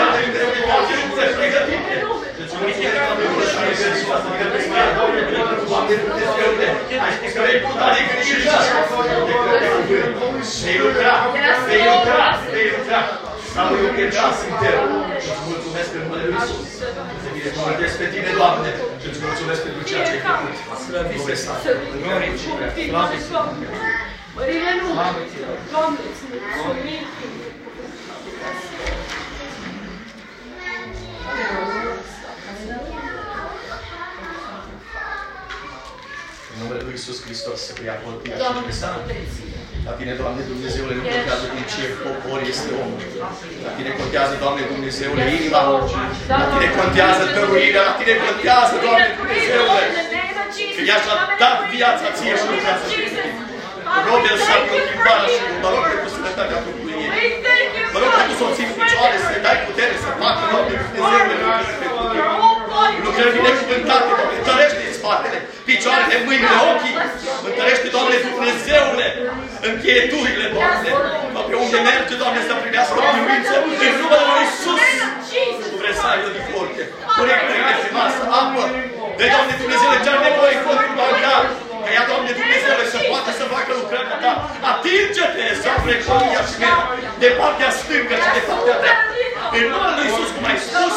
dată 0.00 0.18
în 0.24 0.30
greu 0.34 0.50
de 0.54 0.60
toate 0.68 0.92
lucrurile 1.00 1.26
pregătite. 1.38 1.94
Îți 2.42 2.54
mulțumesc, 2.60 2.98
Doamne, 3.06 3.24
că 3.36 3.44
și 3.50 3.56
ai 3.64 3.74
zis 3.96 4.08
asta, 4.16 4.28
că 4.38 4.46
te 4.52 4.58
mai 4.70 4.84
Doamne, 4.96 5.20
Doamne, 5.70 5.94
Dumnezeule, 6.02 6.68
ai 7.04 7.12
spus 7.16 7.30
că 7.34 7.40
vei 7.46 7.58
putea 7.64 7.88
de 7.94 8.00
gând 8.08 8.24
și 8.28 8.36
jas. 8.44 8.64
Vei 11.68 13.19
lucra, 13.60 13.74
vei 13.74 13.82
lucra, 13.84 13.90
vei 13.90 13.90
lucra. 13.90 13.90
Sau 13.90 13.90
eu 13.90 13.92
că 13.96 14.04
jas 14.16 14.38
intern. 14.50 14.90
Îți 15.30 15.44
mulțumesc 15.50 15.90
în 15.96 16.02
numele 16.04 16.24
Lui 16.28 16.36
Iisus. 16.38 16.66
Să 17.24 17.28
binecuvântez 17.36 17.92
pe 18.00 18.06
tine, 18.12 18.30
Doamne, 18.40 18.70
și 19.00 19.06
îți 19.10 19.20
mulțumesc 19.26 19.60
pentru 19.66 19.82
ceea 19.88 20.02
ce 20.06 20.12
ai 20.14 20.22
făcut. 20.28 20.54
Doamne, 22.94 23.16
stai. 23.24 23.48
Mărire 24.36 24.72
nu. 24.80 24.88
Doamne, 25.74 26.00
îți 26.10 26.22
mulțumim. 26.30 27.04
În 36.52 36.56
numele 36.62 36.82
Lui 36.86 36.94
Iisus 36.96 37.18
Hristos 37.24 37.58
să 37.66 37.72
preia 37.72 37.96
păltia 38.04 38.34
și 38.34 38.40
Doamne, 38.42 38.60
pe 38.66 38.72
să 38.80 38.86
La 39.88 39.92
tine, 39.98 40.12
Doamne 40.22 40.42
Dumnezeule, 40.52 40.92
nu 40.98 41.04
contează 41.14 41.46
din 41.54 41.64
ce 41.72 41.82
popor 42.04 42.38
este 42.52 42.68
omul. 42.82 43.00
La 43.66 43.70
tine 43.76 43.90
contează, 44.00 44.32
Doamne 44.44 44.62
Dumnezeule, 44.72 45.22
inima. 45.38 45.60
La 46.42 46.46
tine 46.52 46.68
contează 46.78 47.22
dăruirea, 47.36 47.82
la 47.90 47.94
tine 48.00 48.14
contează, 48.26 48.74
Doamne 48.84 49.08
Dumnezeule. 49.20 49.84
Că 50.76 50.80
ea 50.90 50.98
și-a 51.04 51.16
dat 51.42 51.58
viața 51.74 52.06
ție 52.16 52.34
și 52.40 52.46
lucrează 52.50 52.84
cu 52.92 53.00
tine. 53.08 53.24
Rog 54.08 54.20
el 54.30 54.38
să 54.46 54.50
aibă 54.56 54.76
schimbarea 54.86 55.28
și 55.34 55.40
mă 55.62 55.68
rog 55.74 55.82
pentru 55.90 56.08
sănătatea 56.16 56.58
trupului 56.64 56.96
ei. 57.04 57.10
Mă 57.92 57.98
rog 58.02 58.10
pentru 58.18 58.34
să 58.38 58.44
o 58.48 58.50
ții 58.56 58.66
în 58.68 58.74
picioare, 58.78 59.16
să-i 59.26 59.42
dai 59.46 59.58
putere, 59.66 59.94
să 60.04 60.08
facă, 60.22 60.42
Doamne 60.52 60.74
Dumnezeule, 60.82 61.34
lucrări 61.42 61.78
pe 61.80 61.86
tine. 61.96 62.20
Lucrări 63.04 63.32
binecuvântate, 63.38 64.08
Doamne, 64.18 64.36
întărește 64.40 64.82
în 64.88 64.89
spatele, 65.00 65.38
picioarele, 65.68 66.16
mâinile, 66.26 66.56
ochii. 66.70 66.94
Întărește, 67.48 67.86
Doamne 67.96 68.16
Dumnezeule, 68.28 69.06
încheieturile, 69.68 70.46
Doamne. 70.56 70.90
Ca 71.34 71.40
pe 71.48 71.54
unde 71.64 71.78
merge, 71.88 72.14
Doamne, 72.22 72.40
să 72.48 72.52
primească 72.64 72.96
o 73.00 73.02
biruință 73.14 73.54
în 73.88 73.94
numele 74.00 74.24
Lui 74.30 74.44
Iisus. 74.44 74.82
Tu 75.70 75.76
vreți 75.82 75.98
să 76.02 76.06
ai 76.12 76.20
o 76.28 76.30
diforte, 76.38 76.82
corectările 77.18 77.74
pe 77.82 77.88
masă, 77.98 78.22
apă. 78.40 78.62
De 79.18 79.24
Doamne 79.34 79.54
Dumnezeule, 79.62 79.98
ce 80.04 80.08
are 80.12 80.20
nevoie 80.28 80.56
contul 80.66 80.92
bancar. 80.98 81.44
Ca 81.84 81.88
ea, 81.96 82.04
Doamne 82.10 82.32
Dumnezeule, 82.40 82.84
să 82.94 82.98
poată 83.10 83.30
să 83.38 83.44
facă 83.54 83.70
lucrarea 83.80 84.16
ta. 84.24 84.32
Atinge-te, 84.70 85.46
Zabre, 85.62 85.96
Colia 86.06 86.42
și 86.50 86.56
mea, 86.62 86.76
de 87.22 87.28
partea 87.38 87.70
stângă 87.80 88.14
și 88.24 88.30
de 88.36 88.42
partea 88.48 88.76
dreaptă. 88.82 89.12
În 89.56 89.64
numele 89.72 89.94
Lui 89.98 90.06
Iisus, 90.08 90.28
cum 90.34 90.44
ai 90.50 90.58
spus, 90.66 90.94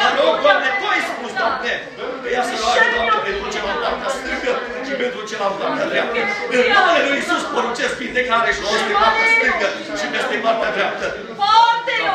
mă 0.00 0.08
rog, 0.18 0.34
Doamne, 0.44 0.68
Tu 0.78 0.84
ai 0.94 1.02
spus, 1.10 1.30
Doamne, 1.40 1.72
că 1.95 1.95
ea 2.36 2.44
să 2.50 2.54
roage, 2.62 2.86
Doamne, 2.94 3.18
pentru 3.28 3.46
ce 3.52 3.58
la 3.68 3.74
partea 3.82 4.10
stângă 4.16 4.52
și 4.86 4.92
pentru 5.02 5.20
ce 5.28 5.34
la 5.42 5.48
partea 5.58 5.86
dreaptă. 5.92 6.20
În 6.56 6.64
numele 6.74 7.00
Lui 7.06 7.16
Iisus, 7.20 7.42
poruncesc 7.54 7.94
vindecare 8.02 8.48
și 8.56 8.62
peste 8.70 8.92
partea 9.02 9.26
stângă 9.36 9.68
și 10.00 10.06
peste 10.14 10.36
partea 10.44 10.70
dreaptă. 10.76 11.06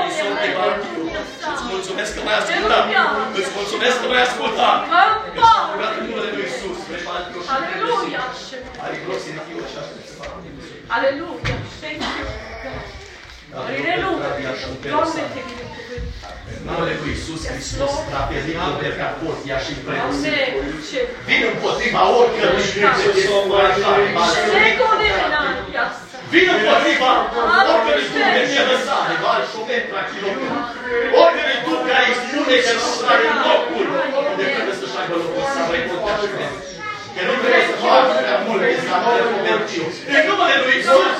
Iisus 0.07 0.35
de 0.43 0.49
Bartiu, 0.57 1.01
îți 1.51 1.63
mulțumesc 1.71 2.11
că 2.15 2.21
m-ai 2.25 2.37
ascultat. 2.41 2.83
Îți 3.39 3.51
mulțumesc 3.57 3.95
că 4.01 4.05
m-ai 4.11 4.23
ascultat. 4.29 4.79
Îți 5.37 5.53
curat 5.71 5.93
în 5.99 6.03
numele 6.07 6.29
Lui 6.37 6.45
Iisus. 6.49 6.77
Aleluia! 7.55 8.23
Ai 8.83 8.95
gros 9.03 9.23
în 9.31 9.37
fiul 9.47 9.65
și 9.71 9.77
așa 9.81 9.93
se 10.09 10.13
fac. 10.19 10.31
Aleluia! 10.95 11.55
Thank 11.83 12.01
you. 12.17 12.25
Mărire 13.55 13.95
nu. 14.03 14.11
Doamne, 14.93 15.21
te 15.33 15.41
binecuvânt. 15.47 16.10
În 16.61 16.67
numele 16.69 16.93
Lui 17.01 17.11
Iisus 17.15 17.41
Hristos, 17.51 17.93
trapezicul 18.09 18.73
de 18.83 18.89
capot, 18.99 19.37
ia 19.51 19.59
și 19.65 19.73
preoții. 19.85 20.21
Doamne, 20.21 20.79
ce... 20.89 20.99
Vin 21.27 21.41
împotriva 21.51 22.01
oricărui 22.19 22.65
de 22.75 22.81
descurajare. 23.15 24.03
Vin 26.33 26.47
împotriva 26.55 27.11
oricărui 27.71 28.07
duh 28.13 28.29
de 28.37 28.43
nelăsare, 28.53 29.13
val 29.23 29.41
șomen, 29.51 29.83
trachilocul. 29.91 30.51
Oricărui 31.21 31.59
duh 31.65 31.79
care 31.87 32.05
îi 32.09 32.17
spune 32.21 32.55
că 32.65 32.71
nu 32.79 32.89
are 33.11 33.27
locul 33.45 33.85
unde 34.31 34.45
trebuie 34.53 34.75
să-și 34.81 34.97
aibă 35.01 35.15
locul 35.23 35.45
să 35.53 35.61
mai 35.69 35.81
putea 35.87 36.15
și 36.21 36.70
Că 37.21 37.27
nu 37.29 37.35
trebuie 37.43 37.65
să 37.69 37.75
facă 37.83 38.11
prea 38.21 38.37
mult 38.45 38.61
de 38.63 38.69
zanare 38.87 39.21
comerciu. 39.33 39.83
În 40.15 40.21
numele 40.27 40.55
Lui 40.63 40.75
Iisus, 40.77 41.11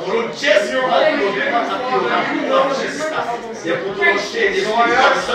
poruncesc 0.00 0.66
Domnul 0.72 1.30
de 1.36 1.44
Matatiu, 1.52 1.98
ca 2.08 2.16
acum 2.20 2.44
orice 2.58 2.88
stat, 2.96 3.26
de 3.66 3.72
puturoșenie, 3.82 4.62
spiritual 4.66 5.14
să 5.26 5.34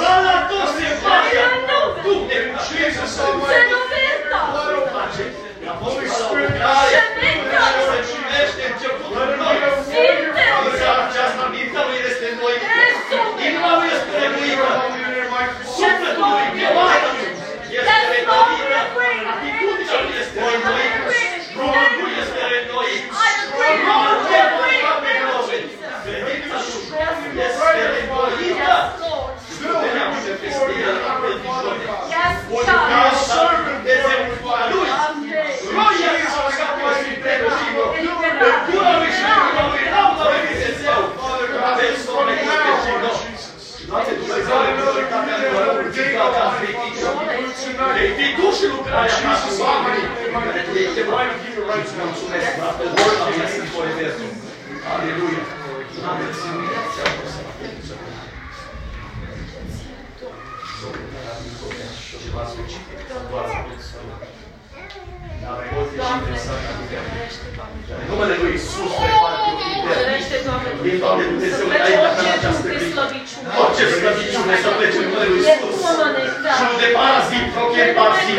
Rana 0.00 0.36
toți 0.50 0.72
se 0.76 0.88
facă, 1.02 1.42
Duh 2.04 2.20
de 2.30 2.38
ucizie 2.54 2.88
să 3.14 3.24
face. 4.94 5.24
Ca 5.64 5.72
Holy 5.82 6.08
Spirit, 6.18 6.54
să 7.88 7.98
cimește 8.10 8.62
începutul 8.70 9.28
noi. 9.40 9.56
În 10.64 10.72
seara 10.78 11.02
aceasta, 11.08 11.44
mintea 11.54 11.82
lui 11.88 11.98
este 12.08 12.26
înnoită. 12.32 12.66
Inima 13.46 13.70
lui 13.78 13.90
este 13.96 14.12
renuită. 14.22 14.70
Sufletul 15.76 16.28
lui, 16.34 16.46
chemarea 16.56 17.00
lui, 17.04 17.28
este 17.78 17.96
renuită. 18.12 18.78
Atitudinea 19.32 19.98
lui 20.04 20.16
este 20.22 20.38
renuită. 20.48 21.00
Drumul 21.54 21.90
lui 22.00 22.12
este 22.22 22.42
renuit. 22.52 23.02
Drumul 23.56 24.12
lui 24.12 24.22
este 24.22 24.36
renuit. 24.50 24.84
Credința 26.04 26.56
lui 26.64 27.38
este 27.46 27.70
renuită. 27.78 28.74
Puterea 29.60 30.04
lui 30.10 30.22
peste 30.42 30.74
el, 30.88 30.96
în 31.08 31.36
viziune. 31.42 31.86
Un 32.56 32.64
ca 32.90 33.02
servant 33.28 33.82
de 33.86 33.94
zemnul 34.04 34.62
lui. 34.72 34.90
Roia 35.74 36.12
să 36.34 36.40
scape 36.54 36.90
și 37.00 37.10
predoșinul. 37.22 37.88
În 37.98 38.56
gura 38.66 38.92
lui 39.00 39.12
și 39.16 39.24
în 39.30 39.38
gura 39.44 39.64
lui 39.72 39.84
laudă 39.94 40.24
lui 40.30 40.42
Dumnezeu. 40.48 41.00
Aveți 41.70 42.02
Doamne 42.06 42.34
Iisus 42.42 42.78
și 42.84 42.92
noi. 43.04 43.18
Doamne 43.88 44.12
Dumnezeu, 44.20 44.58
gloritatea 44.78 45.36
lui, 45.40 45.50
gloritatea 45.94 46.44
fericită. 46.58 47.08
Vei 48.18 48.30
tu 48.36 48.46
și 48.56 48.66
lucrarea 48.72 49.14
ta 49.22 49.32
și 49.40 49.50
oamenii 49.64 50.06
care 50.46 50.62
te 50.66 50.72
iei 50.78 50.90
chemat. 50.94 51.28
Îți 52.00 52.08
mulțumesc, 52.08 52.48
Tatăl, 52.60 52.88
Doamne, 52.96 53.46
sunt 53.54 53.68
forever. 53.74 54.10
Aleluia. 54.92 55.42
Doamne, 56.02 56.26
țin 56.38 56.52
mine, 56.60 56.78
ți-am 56.92 57.12
pus 57.16 57.30
să 57.36 57.40
ceva 62.24 62.42
specific. 62.52 62.96
Doar 63.30 63.44
să 63.52 63.58
Dar 65.42 65.58
pot 65.72 65.88
ieși 65.96 66.20
din 66.26 66.38
sacra 66.46 66.72
În 68.02 68.06
numele 68.10 68.34
Lui 68.42 68.52
Iisus, 68.56 68.92
pe 69.00 69.08
partea 69.22 69.52
Din 70.84 70.96
Doamne 71.04 71.24
Dumnezeu, 71.30 71.66
ai 71.86 71.94
dat 72.04 72.14
în 72.22 72.28
această 72.36 72.66
clipă. 72.78 73.02
Orice 73.62 73.84
slăbiciune 73.96 74.54
să 74.62 74.68
plece 74.76 74.98
în 75.00 75.04
numele 75.06 75.26
Lui 75.32 75.40
Iisus. 75.40 75.74
Și 76.56 76.62
nu 76.68 76.74
de 76.82 76.88
parazit, 76.98 77.46
roche 77.56 77.84
parazit. 77.98 78.38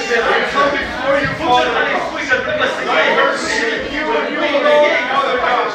speranță. 0.00 0.52
come 0.56 0.70
before 0.82 1.16
you, 1.24 1.30
Tu 1.40 1.48
cel 1.60 1.70
care 1.76 1.90
Father 1.90 1.92
îi 1.96 2.00
spui 2.06 2.24
că 2.30 2.36
trebuie 2.46 2.68
să 2.74 2.80
I 2.82 2.88
iei 2.96 3.10
mercy 3.18 3.56
you 3.96 4.06
and 4.18 4.28
you 4.34 4.40
alone, 4.58 4.96
Father 5.12 5.36
God. 5.44 5.68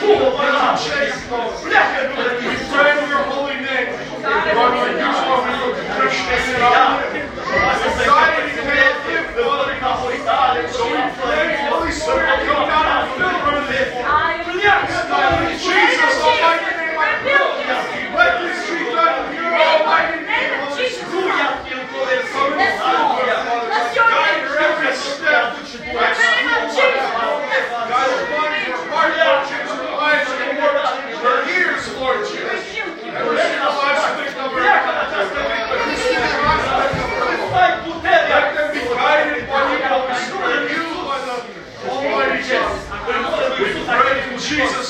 Duhul 0.00 0.32
ăla 0.46 0.68
pleacă 1.66 1.96
în 2.02 2.06
numele 2.10 2.32
lui 2.36 2.46
We 2.46 2.52
Iisus. 2.52 2.68
pray 2.74 2.92
in 3.02 3.08
your 3.14 3.24
holy 3.34 3.58
name. 3.68 3.88
Lord, 4.56 4.72
for 4.78 4.88
you 4.92 5.14
are 5.34 5.74
the 5.78 5.84
Christian 5.96 7.07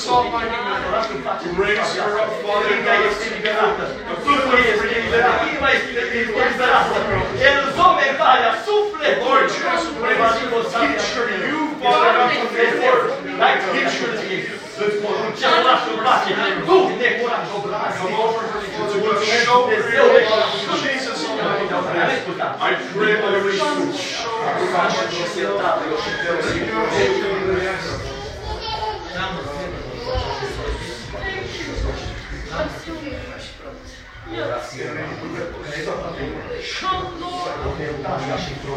Jesus' 0.09 0.17
almighty 0.17 0.49
name. 0.49 1.53
Raise 1.55 1.93
her 1.95 2.17
up, 2.19 2.29
Father 2.41 2.81
God. 2.81 3.13
The 3.39 3.53
Duhul 4.25 4.57
este 4.71 4.87
eliberat, 4.97 5.37
inima 5.49 5.69
este 5.77 6.01
eliberată. 6.19 6.97
El 7.49 7.59
zometarea, 7.77 8.51
suflet, 8.65 9.17
Lord 9.27 9.47
Jesus, 9.57 9.91
pray 10.01 10.15
that 10.21 10.33
you 10.41 10.47
will 10.53 10.67
teach 10.79 11.05
her, 11.15 11.27
you, 11.51 11.61
Father 11.81 12.11
God, 12.17 12.29
from 12.41 12.51
your 12.57 12.73
word. 12.83 13.05
Dai 13.41 13.53
teach 13.73 13.95
her 14.01 14.11
ție. 14.19 14.39
Îți 14.85 14.97
porunceam 15.03 15.57
lasă 15.67 15.87
în 15.95 15.99
pace. 16.05 16.31
Duh 16.69 16.87
necurat, 17.03 17.43
Come 17.99 18.15
over 18.25 18.43
her, 18.51 18.61
Father 18.75 18.99
God. 19.03 19.17
Show 19.43 19.59
her 19.69 19.83
your 19.97 20.09
love. 20.31 20.51
In 20.63 20.69
Jesus' 20.85 21.21
almighty 21.29 21.65
name. 21.69 21.87
I 22.67 22.69
pray, 22.93 23.13
Lord 23.21 23.43
Jesus, 23.51 23.95
show 24.21 24.35
her 24.45 24.55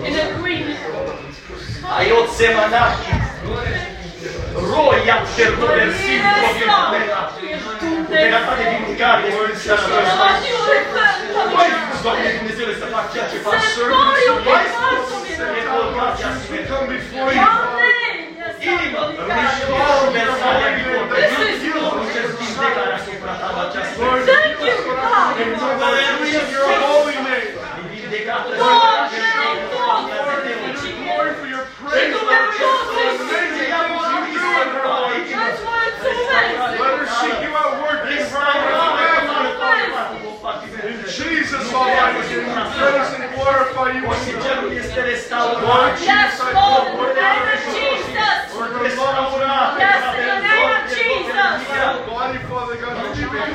In 0.08 0.14
agreement. 0.18 0.78
Ai 1.98 2.10
o 2.10 2.20
semănași. 2.36 3.08
Roi 4.70 5.10
am 5.16 5.24
cerut 5.34 5.70
mersi 5.78 6.12
Puterea 7.80 8.40
ta 8.46 8.52
de 8.58 8.64
vindicare 8.72 9.22
este 9.28 9.42
în 9.52 9.58
seara 9.62 9.84
aceasta. 9.88 10.26
Mai 11.56 11.68
spus, 11.78 11.98
Doamne 12.04 12.28
Dumnezeule, 12.38 12.74
să 12.82 12.86
fac 12.94 13.06
ceea 13.12 13.26
ce 13.30 13.36
fac. 13.44 13.52
Mai 14.50 14.66
spus 14.74 15.02
să 15.38 15.44
ne 15.54 15.60
colgați 15.70 16.20
We 16.52 16.60
come 16.70 16.86
before 16.94 17.32
you, 17.40 17.50
Inimă, 18.70 19.02
mișcă 19.36 19.66
conversarea 20.00 20.70
viitorului. 20.76 21.22
Eu 21.68 21.80
porunțesc 21.88 22.30
vindecarea 22.40 22.96
asupra 23.00 23.32
ta 23.40 23.48
la 23.56 23.62
această 23.68 23.96
Lord. 24.02 24.22
Thank 24.30 24.58
you, 24.66 24.76
God. 25.02 25.32
In 26.28 26.46
your 26.54 26.78
holy 26.84 27.18
name. 27.26 27.52
vindecată. 27.92 28.21
God, 28.32 29.12
Glory 29.92 31.34
for 31.36 31.46
your 31.46 31.66
praise, 31.84 32.16
Lord 32.16 32.48
Jesus. 32.56 32.80
For 32.88 32.96
the 32.96 33.12
amazing 33.20 33.68
things 33.68 34.04
you 34.12 34.40
do 34.40 34.48
in 34.62 34.68
her 34.72 34.88
life. 34.88 35.28
That's 35.28 35.60
why 35.66 35.80
it's 35.92 36.00
so 36.00 36.08
amazing. 36.08 36.80
Let 36.80 36.92
her 36.96 37.08
seek 37.20 37.38
you 37.44 37.52
out 37.52 37.72
working 37.84 38.16
in 38.16 38.24
her 38.24 38.40
life. 38.40 39.12
In 40.82 40.98
Jesus' 41.06 41.72
almighty 41.72 42.24
name, 42.32 42.48
we 42.48 42.62
praise 42.72 43.12
and 43.14 43.26
glorify 43.36 43.88
you. 43.92 44.02
Cerul 44.42 44.72
este 44.72 45.00
restaurat. 45.00 45.62
Lord 45.62 45.92
Yes, 46.00 46.32
Jesus, 46.32 46.40
I 46.40 46.52
Lord, 46.56 46.88
in 46.88 46.96
pray 46.98 47.12
the 47.12 47.20
name 47.20 47.46
of 47.52 47.60
Jesus. 47.76 48.38
Lord, 48.54 48.72
restaurat. 48.82 49.78
Yes, 49.78 50.02
in 50.18 50.26
the 50.32 50.38
name 50.48 50.70
of 50.76 50.84
Jesus. 50.96 51.58
Body, 52.08 52.38
Father 52.50 52.76
God, 52.82 52.94
that 52.96 53.14
you 53.20 53.28
may 53.30 53.50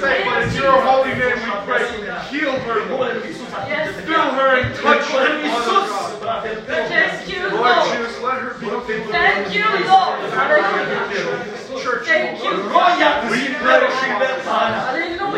say, 0.00 0.24
but 0.26 0.42
in 0.42 0.54
your 0.54 0.76
holy 0.82 1.14
name 1.14 1.38
we 1.46 1.52
pray. 1.66 1.86
Heal 2.30 2.56
her, 2.66 2.80
Lord. 2.90 3.22
Yes, 3.68 3.88
Fill 4.06 4.28
her 4.38 4.50
and 4.60 4.74
touch 4.74 5.06
her, 5.12 5.26
Father 5.48 6.14
God. 6.26 6.42
Thank 6.66 7.28
you, 7.28 7.42
Lord 7.48 7.76
Lord. 7.76 7.86
Jesus, 7.88 8.14
let 8.22 8.38
her 8.42 8.54
be 8.60 8.66
filled 8.86 9.10
Thank 9.10 9.54
you, 9.54 9.66
Lord. 9.88 10.18
Hallelujah. 10.32 11.62
church. 11.82 12.06
Thank 12.06 12.42
you. 12.44 12.52
Roia 12.72 13.10
cu 13.20 13.28
liberă 13.32 13.86
și 13.98 14.08
versană. 14.22 14.78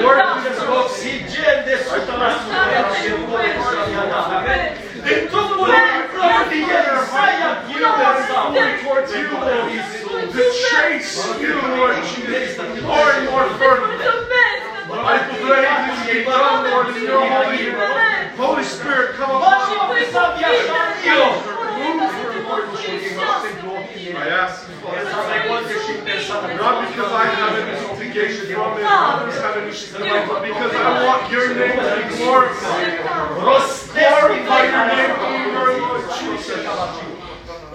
Lord, 0.04 0.20
Hallelujah. 0.20 0.48
îți 0.50 0.64
oxigen 0.78 1.58
de 1.68 1.74
100%. 1.88 2.44
Din 5.06 5.20
trupul 5.30 5.66
lui 5.66 6.32
din 6.50 6.66
el, 6.78 6.86
saia 7.12 7.50
universal. 7.74 8.46
Towards 8.82 9.10
you, 9.20 9.28
Lord. 9.48 9.68
To 10.34 10.42
chase 10.68 11.12
you, 11.42 11.54
Lord 11.76 11.96
Jesus. 12.10 12.56
More 12.90 13.10
and 13.16 13.26
more 13.30 13.48
fervently. 13.58 14.04
I 14.94 15.18
pray 15.42 15.64
this 15.86 16.00
be 16.06 16.24
done, 16.24 16.70
Lord, 16.70 16.96
in 16.96 17.02
your 17.02 17.26
holy 17.26 17.56
name. 17.56 18.30
Holy 18.36 18.64
Spirit, 18.64 19.16
come 19.16 19.30
upon 19.30 19.52
us. 19.52 20.14
I 24.16 24.28
ask 24.28 24.68
you, 24.68 24.74
Father, 24.76 26.54
not 26.54 26.88
because 26.88 27.12
I 27.12 27.26
have 27.26 27.54
anything 27.58 27.96
to 27.98 28.04
gain 28.14 28.54
from 28.54 28.78
it, 28.78 28.82
not 28.82 29.26
because 29.26 29.40
I 29.40 29.46
have 29.46 29.56
anything, 29.56 30.28
but 30.28 30.42
because 30.42 30.74
I 30.74 31.04
want 31.06 31.30
your 31.32 31.54
name 31.54 31.76
to 31.76 32.08
be 32.08 32.16
glorified. 32.16 33.00
Glorify 33.34 34.62
your 34.64 34.86
name 34.94 35.12
over, 35.18 35.78
Lord 35.80 36.04
Jesus. 36.18 36.62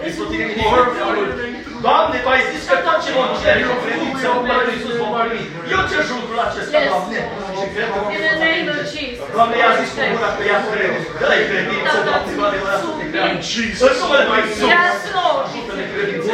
Glorify 0.00 1.14
your 1.14 1.36
name 1.36 1.62
through 1.64 1.80
Doamne, 1.84 2.16
Tu 2.24 2.28
ai 2.34 2.42
zis 2.52 2.62
că 2.70 2.76
tot 2.86 2.98
ce 3.04 3.10
vom 3.18 3.30
cere 3.42 3.62
cu 3.68 3.74
credință 3.84 4.24
în 4.30 4.34
numele 4.36 4.62
Lui 4.66 4.74
Iisus 4.76 4.94
vom 5.02 5.12
primi. 5.28 5.44
Eu 5.74 5.80
cer 5.90 6.02
lucrul 6.14 6.38
acesta, 6.46 6.72
Yes. 6.76 6.88
Doamne, 6.90 7.20
și 7.58 7.66
cred 7.74 7.88
că 7.92 7.98
In 8.16 8.22
the 8.28 8.36
name 8.46 8.66
of 8.74 8.80
Jesus. 8.94 9.26
Doamne, 9.36 9.54
i-a 9.62 9.72
zis 9.80 9.90
cu 9.96 10.02
mâna 10.14 10.30
că 10.36 10.42
ea 10.52 10.60
crede. 10.70 10.98
Dă-i 11.22 11.42
credință, 11.50 11.96
Doamne, 12.08 12.30
cu 12.38 12.42
adevărat 12.48 12.78
să 12.84 12.90
te 13.00 13.04
creadă. 13.10 13.38
Jesus' 13.52 13.84
În 13.88 13.94
numele 14.00 14.24
Lui 14.30 14.40
Iisus. 14.48 14.68
Yes, 14.74 15.00
Lord. 15.16 15.42
Ajută-ne 15.48 15.84
credință. 15.92 16.30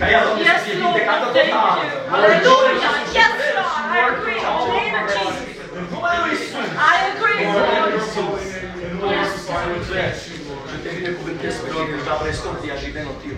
Ca 0.00 0.06
ea, 0.12 0.20
Doamne, 0.24 0.42
să 0.42 0.48
Yes, 0.50 0.60
fie 0.66 0.76
Lord. 0.76 0.84
vindecată 0.84 1.24
Thank 1.36 1.50
total. 1.54 1.76
you. 1.80 1.88
Hallelujah. 2.12 2.94
Yes, 3.20 3.34
Lord. 3.58 3.86
I 3.96 3.98
agree. 4.10 4.40
In 4.40 4.48
the 4.56 4.74
name 4.78 4.94
of 5.00 5.06
Jesus. 5.16 5.36
În 5.78 5.84
numele 5.92 6.18
Lui 6.24 6.32
Isus. 6.38 6.68
I 6.92 6.96
agree, 7.10 7.40
Lord. 7.46 7.56
În 7.56 7.66
numele 7.66 7.88
Lui 7.94 8.02
Isus. 8.06 8.42
Mulțumesc. 9.74 10.18
Și 10.70 10.76
te 10.84 10.90
binecuvântez 10.98 11.54
pe 11.62 11.68
Lord, 11.76 11.88
deja 11.96 12.14
prestor 12.22 12.54
dia 12.64 12.76
și 12.82 12.88
denotiu. 12.98 13.36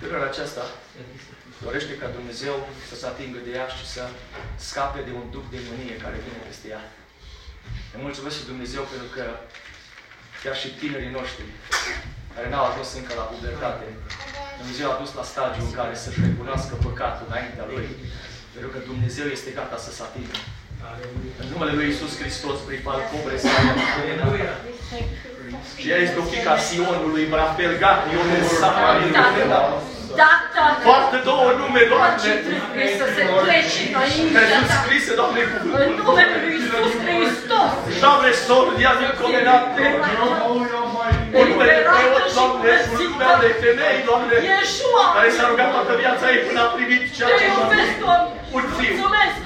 Tânăra 0.00 0.26
aceasta 0.32 0.64
dorește 1.64 1.92
ca 2.00 2.08
Dumnezeu 2.18 2.54
să 2.88 2.94
se 2.96 3.06
atingă 3.06 3.38
de 3.46 3.50
ea 3.58 3.66
și 3.76 3.86
să 3.94 4.02
scape 4.68 5.00
de 5.08 5.12
un 5.20 5.26
duc 5.34 5.44
de 5.54 5.60
mânie 5.68 5.96
care 6.04 6.24
vine 6.26 6.40
peste 6.48 6.66
ea. 6.74 6.82
Îi 7.94 8.02
mulțumesc 8.06 8.36
și 8.38 8.50
Dumnezeu 8.52 8.82
pentru 8.92 9.08
că 9.16 9.24
chiar 10.42 10.56
și 10.62 10.68
tinerii 10.80 11.16
noștri 11.18 11.44
care 12.34 12.48
n-au 12.48 12.64
ajuns 12.66 12.90
încă 12.94 13.12
la 13.20 13.30
pubertate, 13.32 13.86
Dumnezeu 14.60 14.86
a 14.90 15.00
dus 15.02 15.10
la 15.18 15.24
stadiul 15.32 15.66
în 15.68 15.74
care 15.80 15.94
să-și 16.02 16.22
recunoască 16.26 16.74
păcatul 16.86 17.26
înaintea 17.28 17.66
Lui, 17.72 17.86
pentru 18.52 18.70
că 18.72 18.78
Dumnezeu 18.90 19.26
este 19.26 19.50
gata 19.58 19.76
să 19.86 19.90
se 19.92 20.02
atingă. 20.02 20.36
În 21.42 21.46
numele 21.52 21.72
Lui 21.78 21.88
Isus 21.94 22.12
Hristos, 22.20 22.58
prin 22.66 22.80
palcobre, 22.86 23.36
să 23.42 23.48
și 25.80 25.86
ea 25.92 25.98
este 26.06 26.18
o 26.22 26.24
fică 26.32 26.50
a 26.56 26.58
Sionului, 26.68 27.24
Brapelgat, 27.34 28.00
Ionel 28.12 28.44
Samaria, 28.62 29.10
Da, 30.20 30.30
da, 30.56 30.64
Poartă 30.86 31.18
două 31.30 31.48
nume, 31.60 31.82
Doamne, 31.92 32.32
Trebuie 32.46 32.90
să 33.00 33.06
se 33.16 33.22
plece 33.44 33.80
înaintea 33.90 34.42
care 34.46 34.54
sunt 34.54 34.68
ta. 34.70 34.76
scrise, 34.82 35.10
Doamne, 35.20 35.40
În 35.44 35.50
cuvântul. 35.62 36.02
numele 36.06 36.34
Lui 36.44 36.52
Iisus 36.58 36.92
Hristos. 37.04 37.70
Doamne, 38.04 38.30
sordia 38.46 38.92
din 39.00 39.10
comenate, 39.22 39.84
un 41.38 41.44
nume 41.50 41.64
de 41.70 41.76
preot, 41.90 42.24
Doamne, 42.38 42.72
un 42.92 42.98
nume 43.10 43.28
de 43.44 43.50
femei, 43.62 43.98
Doamne, 44.08 44.36
Yeshua. 44.50 45.04
care 45.16 45.28
s-a 45.36 45.44
rugat 45.50 45.70
toată 45.74 45.92
viața 46.02 46.24
ei 46.34 46.40
până 46.46 46.60
a 46.66 46.68
primit 46.76 47.02
ceea 47.16 47.28
Te 47.30 47.36
ce 47.40 47.44
a 47.46 47.52
iubesc, 47.56 47.96
Doamne. 48.52 48.58
Un 48.58 48.64
fiu. 48.78 48.92
Mulțumesc, 48.92 49.36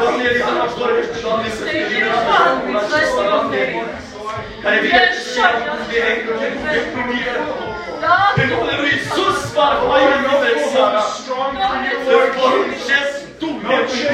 Doamne, 0.00 0.24
Eliza 0.30 0.64
își 0.66 0.76
dorește, 0.80 1.16
Doamne, 1.24 1.48
să 1.56 1.62
fie 1.70 1.84
liberată 1.92 2.32
de 2.38 2.50
omul 2.56 2.76
acesta, 2.82 3.22
Doamne, 3.30 3.62
care 4.62 4.76
vine 4.84 5.02
și 5.14 5.42
de 5.90 6.00
de 6.72 6.80
primire. 6.94 7.34
În 8.40 8.46
numele 8.52 8.74
Lui 8.82 8.92
Iisus, 8.96 9.36
Sfântul, 9.50 9.86
mai 9.90 10.02
în 10.14 10.22
numele 10.26 10.50
Sara, 10.72 11.04
îți 12.14 12.30
poruncesc 12.38 13.12
tu, 13.40 13.48
nebunie. 13.68 14.10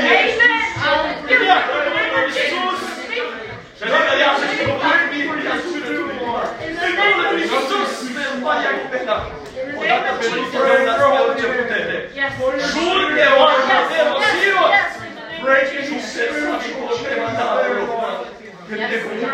Pleacă 1.41 1.73
în 1.79 1.85
numele 1.87 2.09
Lui 2.15 2.25
Iisus. 2.31 2.81
Și 3.79 3.85
liberează 3.95 4.45
și 4.53 4.59
copilul 4.69 5.39
sufletului. 5.65 6.19
În 6.85 6.93
numele 6.99 7.31
Lui 7.37 7.45
Iisus, 7.45 7.93
Maria 8.45 8.73
Cupena. 8.79 9.17
Odată 9.81 10.11
pentru 10.21 10.41
totdeauna 10.53 10.93
spre 10.99 11.19
orice 11.27 11.47
putere. 11.57 11.97
Jur 12.73 13.01
de 13.19 13.27
oameni 13.39 13.87
de 13.91 13.99
Rosio. 14.09 14.65
Nu 15.45 15.51
se 16.13 16.25
face 16.47 16.69
cu 16.77 16.83
o 16.91 16.95
tremandară. 17.05 17.69
Cât 18.69 18.81
de 18.91 18.97
cuvânt 19.03 19.33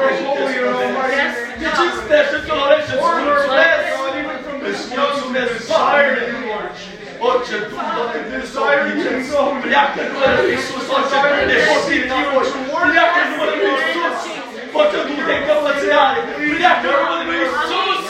Te 1.60 1.68
cinstește, 1.76 2.36
te 2.46 2.52
dorește, 2.58 2.92
îți 2.96 3.10
mulțumesc. 3.26 3.84
Îți 4.68 4.84
mulțumesc, 4.96 5.54
Doamne. 5.68 6.22
Orice 7.28 7.56
duh, 7.70 7.84
Doamne, 7.94 8.20
de 8.30 8.38
soarnice, 8.52 9.10
pleacă 9.64 9.98
în 10.04 10.08
numele 10.12 10.34
Lui 10.40 10.52
Iisus, 10.54 10.84
orice 10.96 11.16
duh 11.22 11.42
de 11.50 11.56
pozitivă, 11.68 12.40
pleacă 12.92 13.18
în 13.22 13.28
numele 13.30 13.54
Lui 13.60 13.72
Iisus. 13.76 14.18
Orice 14.78 14.98
duh 15.08 15.22
de 15.28 15.34
încăpățânare, 15.38 16.20
pleacă 16.56 16.86
în 16.92 16.98
numele 17.08 17.24
Lui 17.28 17.38
Iisus. 17.44 18.00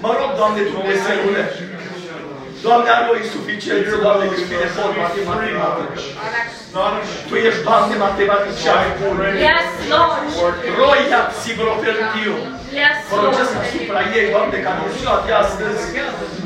Mă 0.05 0.11
rog, 0.19 0.31
Doamne 0.41 0.63
Dumnezeule, 0.75 1.43
Doamne, 2.67 2.89
are 2.97 3.07
o 3.13 3.17
insuficiență, 3.25 3.95
Doamne, 4.05 4.25
când 4.33 4.47
vine 4.53 4.67
vorba 4.79 5.05
de 5.15 5.21
matematică. 5.31 5.99
Tu 7.29 7.35
ești, 7.49 7.63
Doamne, 7.69 7.95
matematician 8.07 8.85
bun. 9.01 9.17
Yes, 9.49 9.69
Lord. 9.95 10.59
Roia 10.81 11.21
psigrofertiu. 11.35 12.35
Yes, 12.81 12.97
Folosesc 13.15 13.53
Lord. 13.55 13.65
asupra 13.67 14.01
ei, 14.19 14.27
Doamne, 14.35 14.59
ca 14.65 14.71
în 14.85 14.91
ziua 14.99 15.17
de 15.27 15.33
astăzi, 15.45 15.83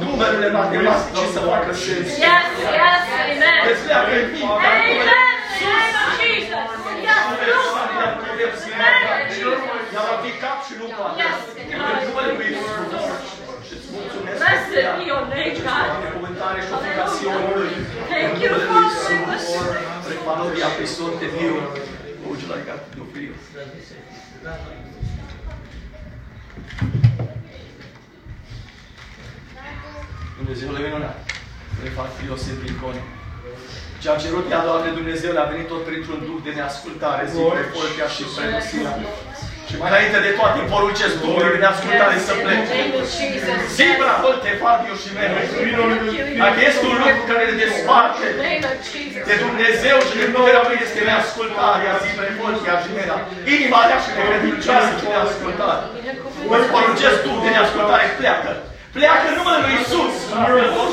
numerele 0.04 0.48
matematice 0.60 1.24
să 1.34 1.40
facă 1.50 1.70
sens. 1.84 2.08
Yes, 2.26 2.48
yes, 2.80 3.04
amen. 3.22 3.60
Îți 3.70 3.82
pleacă 3.86 4.12
în 4.22 4.26
minte. 4.34 4.66
Amen. 4.72 5.12
In 7.14 7.36
the 7.40 7.46
name 7.50 8.14
of 8.14 8.26
Jesus. 8.38 8.62
Yes, 8.74 9.42
Lord. 9.44 9.62
Ea 9.96 10.02
va 10.10 10.16
fi 10.24 10.30
cap 10.42 10.58
și 10.66 10.74
nu 10.80 10.86
coadă. 10.96 11.16
Yes, 11.22 11.38
În 11.74 12.02
numele 12.08 12.32
Lui 12.38 12.48
Iisus. 12.52 13.04
Și 13.66 13.72
îți 13.78 13.88
mulțumesc 13.96 14.36
pentru 14.36 14.44
Blessed 14.44 14.76
ea. 14.86 14.94
be 15.00 15.04
your 15.12 15.24
name, 15.34 15.52
Și 15.58 15.62
God. 15.68 15.86
binecuvântare 15.98 16.58
și 16.66 16.70
ofica 16.76 17.04
Sionului. 17.16 17.72
Thank 18.10 18.30
În 18.34 18.40
you, 18.42 18.50
numele 18.52 18.66
Lui 18.72 18.88
Father. 18.94 19.16
Iisus. 19.34 19.44
Prepanoria 20.08 20.68
pe 20.78 20.84
sonte 20.96 21.26
Dio. 21.36 21.56
Would 22.24 22.38
you 22.42 22.48
like 22.54 22.66
that 22.70 22.80
to 22.84 22.90
do 22.98 23.02
for 23.12 23.20
you? 23.26 23.34
Dumnezeule 30.38 30.78
minunat, 30.86 31.16
le 31.82 31.88
fac 31.88 32.08
Iosif 32.26 32.58
Icon. 34.04 34.12
Ce 34.12 34.16
a 34.16 34.22
cerut 34.24 34.46
ea, 34.52 34.62
Doamne 34.68 34.90
Dumnezeu, 35.00 35.30
le-a 35.36 35.48
venit 35.52 35.68
tot 35.72 35.82
printr-un 35.88 36.18
duh 36.28 36.40
de 36.46 36.52
neascultare, 36.58 37.22
zi 37.32 37.40
prefoltea 37.54 38.06
și 38.14 38.22
prelusirea. 38.36 38.94
Și 39.68 39.74
mai 39.80 39.90
înainte 39.92 40.18
de 40.26 40.32
toate, 40.38 40.58
poruncesc 40.74 41.14
Duhului 41.24 41.54
de 41.56 41.60
neascultare 41.64 42.16
să 42.26 42.32
In 42.32 42.38
the 42.38 42.44
plece. 42.44 42.72
name 42.80 42.94
of 43.00 43.06
Jesus. 43.18 43.58
Zibra, 43.78 44.12
volte, 44.26 44.50
Fabio 44.62 44.94
și 45.02 45.10
mele. 45.18 45.38
Dacă 46.44 46.58
este 46.70 46.82
un 46.92 46.96
lucru 47.02 47.22
care 47.30 47.42
ne 47.50 47.56
desparte 47.64 48.24
In 48.28 48.36
the 48.36 48.46
name 48.50 48.64
of 48.72 48.78
Jesus. 48.92 49.22
de 49.28 49.34
Dumnezeu 49.44 49.96
și 50.08 50.14
de 50.20 50.26
puterea 50.34 50.64
Lui 50.68 50.78
este 50.86 51.00
neascultarea, 51.10 51.92
zi 52.02 52.10
prefoltea 52.20 52.74
și 52.82 52.90
mele. 52.98 53.14
Inima 53.56 53.80
rea 53.88 54.00
și 54.04 54.10
necredincioasă 54.16 54.92
și 55.00 55.06
neascultare. 55.14 55.82
Îți 56.54 56.68
poruncesc 56.74 57.18
tu 57.24 57.32
de 57.44 57.50
neascultare, 57.56 58.04
pleacă. 58.20 58.50
Pleacă 58.96 59.24
în 59.30 59.34
numele 59.38 59.60
Lui 59.64 59.76
Isus. 59.82 60.14
Domnul 60.32 60.58
Iisus, 60.64 60.92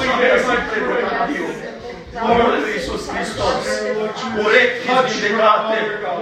în 2.19 2.21
numele 2.27 2.59
Lui 2.63 2.73
Iisus 2.77 3.01
Hristos. 3.13 3.59
Urechi 4.43 4.79
vindecate. 5.05 5.77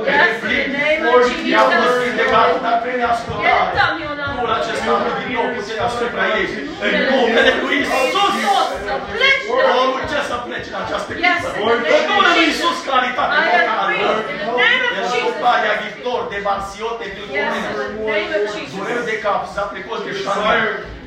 Yes, 0.10 0.38
in 0.56 0.72
the 0.76 0.82
name 0.82 1.04
of 1.14 1.22
Ea 1.54 1.62
a 1.62 1.70
fost 1.78 1.94
Jesus. 1.94 2.06
vindecată, 2.08 2.56
dar 2.66 2.78
prin 2.84 2.98
neascultare. 3.02 3.48
Iertă-mi, 3.50 4.00
Ioana. 4.04 4.26
Duhul 4.36 4.52
acesta 4.60 4.90
are 4.98 5.12
din 5.22 5.30
nou 5.38 5.46
puterea 5.56 5.86
asupra 5.92 6.24
ei. 6.40 6.48
În 6.86 6.94
numele 7.10 7.52
Lui 7.64 7.78
Isus. 7.84 7.94
Hristos 7.94 8.68
să 8.88 8.96
plece 9.12 9.46
de 9.60 9.64
la 9.70 9.74
Orice 9.86 10.20
să 10.32 10.36
plece 10.48 10.68
în 10.74 10.78
această 10.86 11.10
Yes, 11.28 11.42
clipă. 11.42 11.48
in 11.60 11.68
the 11.70 11.78
name 11.84 11.98
În 11.98 12.04
numele 12.10 12.32
of 12.32 12.38
Lui 12.40 12.48
Jesus. 12.50 12.60
Isus, 12.62 12.78
claritate 12.88 13.32
I 13.34 13.40
agree. 13.40 13.58
vocală. 13.58 14.22
In 14.34 14.38
the 14.42 14.50
name 14.62 14.82
of 14.88 14.92
El 14.98 15.06
a 15.06 15.12
Jesus. 15.14 15.34
Soparia 15.34 15.76
Victor 15.86 16.20
de 16.34 16.40
Barsiote 16.48 17.04
Yes, 17.06 17.12
in 17.12 17.16
Vilcomena. 17.18 17.70
the 17.82 17.90
name 18.12 18.32
of 18.38 18.44
Jesus. 18.56 18.74
Dureri 18.78 19.06
de 19.12 19.16
cap, 19.26 19.42
zapricos 19.58 20.00
de 20.08 20.12
șană. 20.24 20.52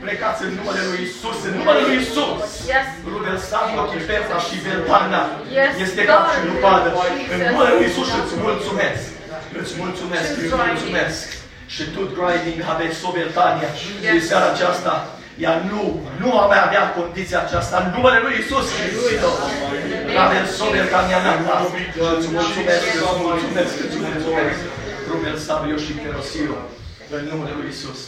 Plecați 0.04 0.40
în 0.46 0.52
numele 0.58 0.82
Lui 0.90 1.00
Isus, 1.08 1.38
în 1.48 1.52
numele 1.58 1.80
Lui 1.86 1.96
Isus. 2.04 2.40
Yes. 2.72 2.86
Rudel 3.12 3.38
Savio, 3.50 3.82
Chipetra 3.92 4.38
și 4.46 4.54
Veltana. 4.66 5.22
Yes, 5.58 5.72
Este 5.86 6.02
cap 6.10 6.22
și 6.32 6.38
God. 6.40 6.46
nu 6.48 6.54
padă. 6.64 6.88
Jesus. 6.92 7.30
În 7.34 7.40
numele 7.50 7.70
Lui 7.76 7.86
Isus 7.90 8.08
îți 8.20 8.34
mulțumesc. 8.46 9.04
Îți 9.60 9.72
mulțumesc, 9.82 10.26
Just 10.28 10.38
îți 10.42 10.50
grinding. 10.52 10.70
mulțumesc. 10.72 11.22
Și 11.74 11.82
tot 11.96 12.08
grinding 12.18 12.58
aveți 12.74 12.96
Sobertania. 13.04 13.68
Și 13.80 13.90
Yes. 14.06 14.22
seara 14.30 14.48
aceasta, 14.54 14.92
ea 15.44 15.54
nu, 15.70 15.82
nu 16.22 16.28
a 16.42 16.44
mai 16.52 16.60
avea 16.66 16.84
condiția 16.98 17.38
aceasta. 17.46 17.74
În 17.82 17.88
numele 17.96 18.18
Lui 18.24 18.34
Isus 18.42 18.66
Hristos. 18.78 19.38
Avem 20.26 20.44
Sobertania 20.60 21.18
nata. 21.26 21.54
Îți 22.16 22.28
mulțumesc, 22.36 22.84
îți 23.04 23.20
mulțumesc, 23.26 23.74
îți 23.86 23.98
mulțumesc. 24.06 24.60
Rubel 25.10 25.36
Sabio 25.46 25.76
și 25.84 25.92
Kerosio. 26.02 26.54
În 27.16 27.22
numele 27.30 27.54
Lui 27.60 27.70
Isus. 27.76 28.00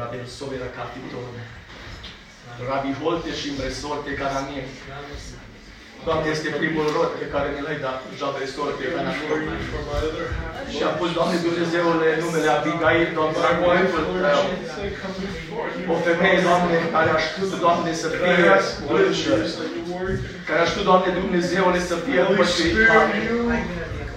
Rabel 0.00 0.26
Sobera 0.38 0.68
Capitone. 0.78 1.42
Rabi 2.70 2.92
Holte 3.02 3.30
și 3.40 3.48
Mbresorte 3.54 4.10
Caramie. 4.20 4.64
Doamne, 6.06 6.28
este 6.36 6.48
primul 6.60 6.86
rod 6.96 7.10
pe 7.20 7.26
care 7.34 7.48
mi 7.54 7.62
l-ai 7.66 7.78
dat, 7.86 7.98
Doamne, 8.20 8.40
este 8.46 8.58
oră 8.64 8.72
pe 8.80 8.84
care 8.94 9.06
am 9.10 9.16
For 9.28 9.38
you 9.46 9.62
for 9.72 9.82
my 9.88 9.98
other 10.08 10.26
Și 10.74 10.82
a 10.88 10.92
pus, 10.98 11.10
Doamne 11.18 11.36
Dumnezeule, 11.46 12.08
numele 12.22 12.48
Abigail, 12.58 13.08
Doamne, 13.18 13.38
la 13.46 13.52
cuvântul 13.60 14.02
Lord 14.08 14.22
Tău. 14.24 14.40
Jesus, 14.46 14.76
I 14.86 14.90
come 15.00 15.16
before 15.26 15.68
you. 15.78 15.92
O 15.92 15.94
femeie, 16.06 16.38
Doamne, 16.48 16.76
care 16.94 17.10
a 17.16 17.18
știut, 17.26 17.52
Doamne, 17.64 17.90
să 18.02 18.08
That 18.08 18.20
fie 18.22 18.36
I 18.46 18.52
ask, 18.58 18.70
Lord 18.78 18.88
blândă, 18.88 19.16
Jesus, 19.24 19.50
that 19.58 19.70
you 19.78 19.84
work. 19.94 20.18
care 20.48 20.60
a 20.64 20.66
știut, 20.70 20.86
Doamne 20.90 21.10
Dumnezeule, 21.20 21.78
să 21.90 21.94
fie 22.06 22.20
Holy 22.22 22.30
împășuritoare. 22.32 23.12
Spirit, 23.12 23.30
you 23.30 23.42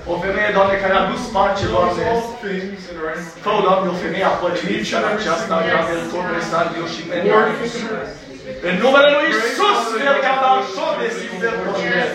O 0.09 0.13
femeie, 0.25 0.49
Doamne, 0.57 0.75
care 0.83 0.95
a 1.01 1.03
dus 1.11 1.23
pace, 1.35 1.63
knows 1.65 1.95
Doamne. 1.95 2.03
all 2.11 2.23
things 2.43 2.81
that 2.87 2.97
are 3.03 3.13
in 3.19 3.25
Fă, 3.45 3.53
Doamne, 3.65 3.87
o 3.93 3.97
femeie 4.03 4.27
apăcită 4.33 4.95
în 5.01 5.07
aceasta, 5.15 5.55
Doamne, 5.71 5.93
în 6.01 6.05
tot 6.13 6.27
restartul 6.37 6.85
și 6.93 7.01
pentru 7.09 7.37
În 8.67 8.75
numele 8.83 9.09
Lui 9.15 9.27
Iisus, 9.31 9.81
El 10.09 10.17
ca 10.25 10.33
la 10.43 10.51
șor 10.73 10.93
de 11.01 11.07
Sfântul 11.17 11.53
Părintesc. 11.65 12.13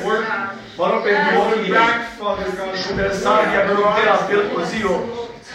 Mă 0.78 0.84
rog 0.90 1.00
pentru 1.08 1.32
ochii 1.42 1.68
ei. 1.68 1.74
back, 1.76 1.98
Father 2.20 2.48
God. 2.58 2.72
Și 2.82 2.90
Versalia, 3.00 3.60
Bruntea, 3.68 4.16
Pelcozio. 4.28 4.94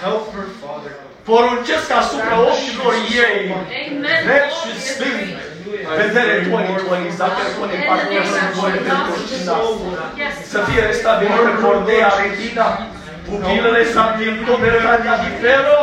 Help 0.02 0.24
her, 0.34 0.48
Father 0.62 0.92
God. 1.00 1.10
Poruncesc 1.30 1.90
asupra 2.02 2.36
ochilor 2.52 2.94
ei. 3.26 3.40
Amen. 3.82 4.22
Drept 4.28 4.52
și 4.60 4.72
stâng. 4.90 5.30
Vedere 6.02 6.34
2020, 6.50 7.16
dacă 7.24 7.42
pune 7.58 7.76
partea 7.90 8.24
să 8.34 8.40
voi 8.58 8.72
de 8.86 8.92
conștiința. 9.10 9.54
Yes. 10.22 10.36
Să 10.54 10.60
fie 10.68 10.82
restabilită 10.90 11.52
Cordea, 11.64 12.10
Retina, 12.20 12.68
pupilele 13.28 13.82
să 13.96 14.02
fie 14.16 14.32
toberania 14.48 15.16
di 15.24 15.32
ferro. 15.42 15.82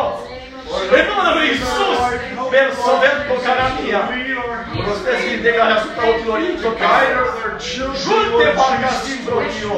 În 0.96 1.02
numele 1.08 1.32
Lui 1.36 1.46
Iisus, 1.52 1.98
versoverto 2.54 3.34
caramia. 3.46 4.00
Rostesc 4.88 5.20
vindecarea 5.30 5.76
asupra 5.78 6.04
ochilor 6.12 6.38
intocare. 6.50 7.08
Junte 8.02 8.46
parca 8.58 8.90
simbrochio. 9.02 9.76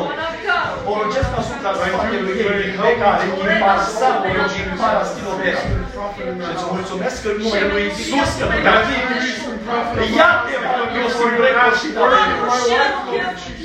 Poruncesc 0.86 1.30
asupra 1.40 1.70
spatelui 1.78 2.34
ei 2.44 2.54
vindecare, 2.62 3.24
impasa, 3.44 4.08
impara 4.72 5.02
stilovera. 5.10 5.60
Și 6.44 6.52
îți 6.54 6.66
mulțumesc 6.74 7.20
în 7.30 7.36
numele 7.42 7.66
Lui 7.72 7.84
Iisus 7.88 8.30
că 8.38 8.44
tu 8.52 8.58
David, 8.66 9.06
ia-te, 10.18 10.54
Valgio, 10.64 11.06
Simbreco 11.16 11.68
și 11.80 11.88
David. 11.96 12.30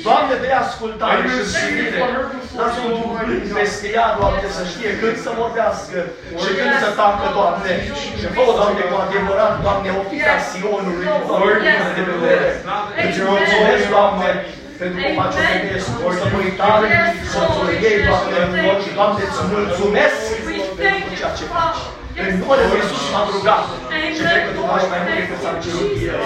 Doamne, 0.08 0.34
de 0.44 0.50
ascultare 0.64 1.22
și 1.32 1.42
zilire. 1.52 2.00
Lasă 2.58 2.80
un 2.88 2.94
cuvânt 3.02 3.42
peste 3.56 3.86
ea, 3.96 4.06
Doamne, 4.18 4.46
să 4.56 4.62
știe 4.72 4.90
când 5.00 5.16
să 5.24 5.30
vorbească 5.42 5.98
și 6.42 6.50
când 6.58 6.74
să 6.82 6.88
tacă, 7.00 7.26
Doamne. 7.38 7.72
Și 8.20 8.26
fă 8.34 8.42
Doamne, 8.58 8.82
cu 8.90 8.96
adevărat, 9.04 9.54
Doamne, 9.64 9.88
o 10.00 10.02
fica 10.10 10.36
Sionului, 10.48 11.08
Doamne, 11.28 11.70
de 11.98 12.02
vedere. 12.10 12.48
Îți 13.04 13.20
mulțumesc, 13.30 13.84
Doamne, 13.96 14.28
pentru 14.80 14.98
că 15.02 15.08
faci 15.20 15.36
o 15.38 15.40
femeie 15.50 15.78
săpăritare, 16.20 16.88
soțul 17.32 17.68
ei, 17.88 17.98
Doamne, 18.08 18.38
și 18.84 18.90
Doamne, 18.98 19.22
îți 19.28 19.42
mulțumesc 19.54 20.18
pentru 20.80 21.10
ceea 21.18 21.32
ce 21.38 21.46
faci. 21.54 21.82
În 22.22 22.30
numele 22.40 22.64
Lui 22.70 22.80
Iisus 22.82 23.04
m-am 23.12 23.28
rugat 23.34 23.64
și 24.16 24.20
cred 24.28 24.42
că 24.46 24.50
Tu 24.56 24.62
faci 24.70 24.86
mai 24.92 25.00
mult 25.04 25.16
decât 25.20 25.38
s-am 25.44 25.56
cerut 25.64 25.92
eu. 26.10 26.18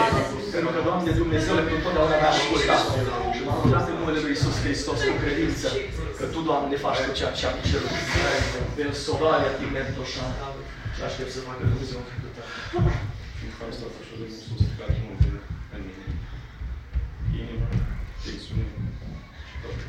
Pentru 0.54 0.70
că, 0.74 0.78
Doamne 0.88 1.10
Dumnezeule, 1.20 1.62
pentru 1.68 1.82
totdeauna 1.84 2.16
mi-a 2.20 2.32
ascultat. 2.34 2.82
Și 3.50 3.56
m-am 3.56 3.66
rugat 3.66 3.86
în 3.92 3.96
numele 4.00 4.20
Lui 4.24 4.34
Iisus 4.34 4.56
Hristos 4.64 4.98
cu 5.08 5.16
credință 5.24 5.66
că 6.18 6.24
Tu, 6.32 6.40
Doamne, 6.48 6.76
faci 6.86 7.00
cu 7.06 7.12
ceea 7.18 7.32
ce 7.38 7.44
am 7.46 7.58
cerut. 7.68 7.94
Pentru 8.78 8.96
sovarea 9.06 9.56
Timento 9.60 10.02
și 10.12 10.18
și 10.94 11.02
aștept 11.08 11.32
să 11.36 11.40
facă 11.48 11.62
Dumnezeu 11.70 11.98
în 12.00 12.06
fiecare 12.10 12.32
tău. 12.36 12.46
Fiindcă 13.38 13.60
am 13.66 13.72
stat 13.76 13.92
așa 14.00 14.14
de 14.20 14.26
mult 14.28 14.40
sus 14.46 14.62
care 14.78 14.92
multe 15.06 15.28
în 15.74 15.80
mine. 15.86 16.06
Inima, 17.40 17.68
tensiune 18.22 18.66
și 19.48 19.56
toate. 19.62 19.84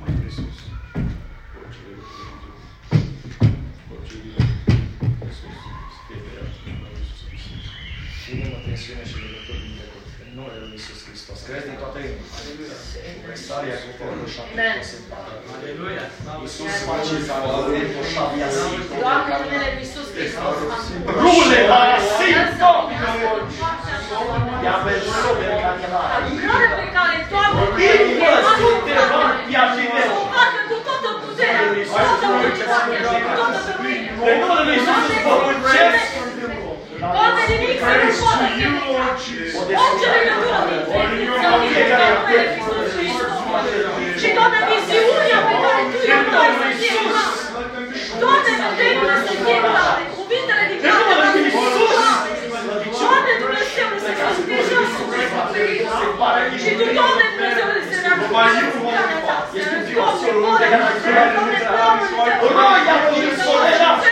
Mai 0.00 0.12
presus. 0.18 0.56
Orice 1.58 1.80
le 1.86 1.92
lucruri 1.98 2.26
Orice 3.92 4.16
le 4.24 4.30
presus. 5.20 5.56
Să 5.94 6.00
fie 6.06 6.18
pe 6.24 6.30
ea. 6.36 6.44
În 6.66 6.72
numele 6.74 6.94
Lui 6.94 7.02
Iisus 7.02 7.20
Hristos. 7.28 7.81
Inimă, 8.30 8.56
tensiune 8.66 9.04
și 9.10 9.16
legături 9.24 9.60
din 9.64 9.74
trecut. 9.78 10.04
În 10.24 10.30
numele 10.36 10.58
Lui 10.62 10.72
Iisus 10.76 10.98
Hristos. 11.06 11.38
Crezi 11.46 11.66
din 11.68 11.76
toată 11.82 11.98
inima. 12.06 12.24
Starea 13.46 13.76
cu 13.82 13.90
porul 13.98 14.26
și 14.32 14.38
Amen. 14.44 14.76
Aleluia. 15.54 16.04
Iisus 16.44 16.74
face 16.88 17.16
ca 17.28 17.36
o 18.00 18.04
șabia 18.12 18.48
zi. 18.56 18.70
Doamne, 19.02 19.32
în 19.34 19.40
numele 19.44 19.68
Lui 19.74 19.84
Iisus 19.84 20.08
Hristos. 20.16 20.56
Rule 21.22 21.60
la 21.72 21.82
Sinto! 22.16 22.72
Ia 22.94 23.14
Ia 24.66 24.76
pe 24.84 24.94
sobe 25.20 25.46
ca 25.62 25.70
de 25.80 25.86
la 25.94 26.02
Lucrarea 26.28 26.70
pe 26.78 26.86
care 26.96 27.16
Doamne 27.32 27.86
Inimă, 27.94 28.30
sute, 28.58 28.94
vantia 29.10 29.64
și 29.74 29.84
să 30.06 30.12
o 30.20 30.24
facă 30.34 30.60
cu 30.70 30.76
toată 30.86 31.08
puterea, 31.22 31.62
cu 31.74 31.82
toată 31.92 32.24
autoritatea 32.28 33.00
și 33.08 33.16
cu 33.24 33.30
toată 33.38 33.60
domnia. 33.68 34.12
În 34.30 34.36
numele 34.40 34.62
Lui 34.68 34.76
Iisus 34.78 35.00
îți 35.10 35.20
poruncesc 35.26 36.11
Father, 37.12 37.44
we 37.60 37.76
praise 37.76 38.20
to 38.20 38.46
you, 38.56 38.72
Lord 38.88 39.20
Jesus. 39.20 39.52
For 39.52 39.68
your 39.68 40.12
Чи 44.20 44.28
то 44.34 44.48
не 44.48 44.60
візіює, 44.68 45.36
ми 45.44 45.54
гарантуємо 45.62 46.30
той 46.30 46.50
сидів 46.72 47.00
Хто 48.16 48.30
не 48.30 48.38
дитину 48.42 49.02
на 49.08 49.16
сидів 49.28 49.62
брали? 49.62 50.02
У 50.18 50.22
вітера 50.22 50.64
віддали 50.70 51.14
на 51.14 51.26
Чорне 52.98 53.34
туди 53.40 53.60
силися, 53.74 54.12
що 54.34 54.42
біжав 54.42 54.86
Чи 56.64 56.70
до 56.76 56.86
того 56.94 57.16
не 57.16 57.24
призилися 57.36 58.08
на 58.08 58.14
Хто 58.26 58.38
не 58.54 58.62
помилиться, 58.70 59.20
хто 59.90 60.06
не 61.16 61.30
помилиться, 63.30 64.11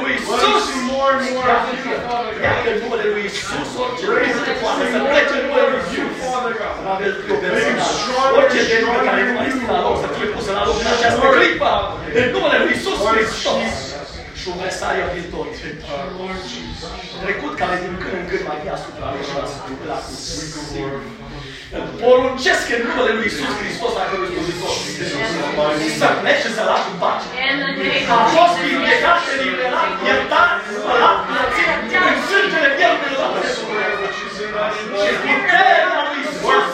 Lui 0.00 0.12
Iisus 0.14 0.64
în 0.74 0.82
numele 0.88 1.10
Lui 1.20 1.32
Iisus 1.36 1.80
iată 2.44 2.68
în 2.74 2.78
numele 2.82 3.06
Lui 3.12 3.22
Iisus 3.28 3.68
orice 3.82 4.04
lucru 4.14 4.52
poate 4.62 4.84
să 4.92 4.98
plece 5.10 5.34
în 5.38 5.44
numele 5.46 5.66
Lui 5.72 5.82
Iisus 5.86 6.18
la 8.16 8.24
orice 8.38 8.60
demon 8.70 9.00
care 9.08 9.20
nu 9.28 9.32
mai 9.36 9.46
este 9.50 9.64
la 9.74 9.80
loc 9.86 9.96
să 10.02 10.08
fie 10.14 10.26
pusă 10.34 10.50
la 10.58 10.62
loc 10.68 10.76
în 10.82 10.88
această 10.94 11.26
clipă 11.36 11.72
în 12.18 12.26
numele 12.34 12.56
Lui 12.62 12.72
Iisus 12.74 12.98
Hristos 13.08 13.72
și 14.40 14.48
umesarea 14.56 15.06
din 15.14 15.26
tot 15.34 15.50
trecut 17.24 17.52
care 17.62 17.74
din 17.84 17.94
când 18.02 18.16
în 18.20 18.26
când 18.30 18.44
mai 18.48 18.58
ia 18.66 18.74
asupra 18.78 19.06
lui 19.14 19.24
și 19.28 19.34
asupra 19.46 19.96
Poruncesc 22.02 22.66
în 22.76 22.82
numele 22.88 23.12
Lui 23.16 23.28
Iisus 23.28 23.52
Hristos 23.60 23.92
a 24.02 24.04
cărui 24.10 24.30
Dumnezeu 24.36 24.72
să 26.00 26.08
plece 26.20 26.40
și 26.42 26.56
să 26.56 26.62
lași 26.70 26.86
în 26.92 26.96
pace. 27.02 27.26
In 27.46 27.56
the 27.62 27.70
name 27.80 28.06
A 28.12 28.16
of 28.18 28.26
fost 28.36 28.54
Jesus. 28.56 28.66
vindecat, 28.68 29.20
eliberat, 29.34 29.90
iertat, 30.06 30.52
spălat, 30.74 31.18
plățit 31.28 31.68
în 32.08 32.16
sângele 32.28 32.68
Mielului 32.78 33.14
Dumnezeu. 33.22 33.68
Și 35.02 35.12
puterea 35.24 36.00
lui 36.08 36.20
Iisus 36.22 36.68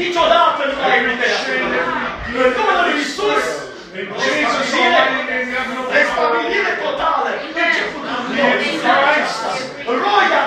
niciodată 0.00 0.60
nu 0.70 0.76
mai 0.82 0.98
puterea. 1.06 2.09
În 2.38 2.50
numele 2.56 2.82
lui 2.86 2.96
Iisus 3.00 3.44
Zile, 4.70 5.02
restabilire 5.94 6.72
totală, 6.84 7.30
începutul 7.60 8.18
vieții 8.28 8.78
aceasta. 8.96 9.50
Roia 10.02 10.42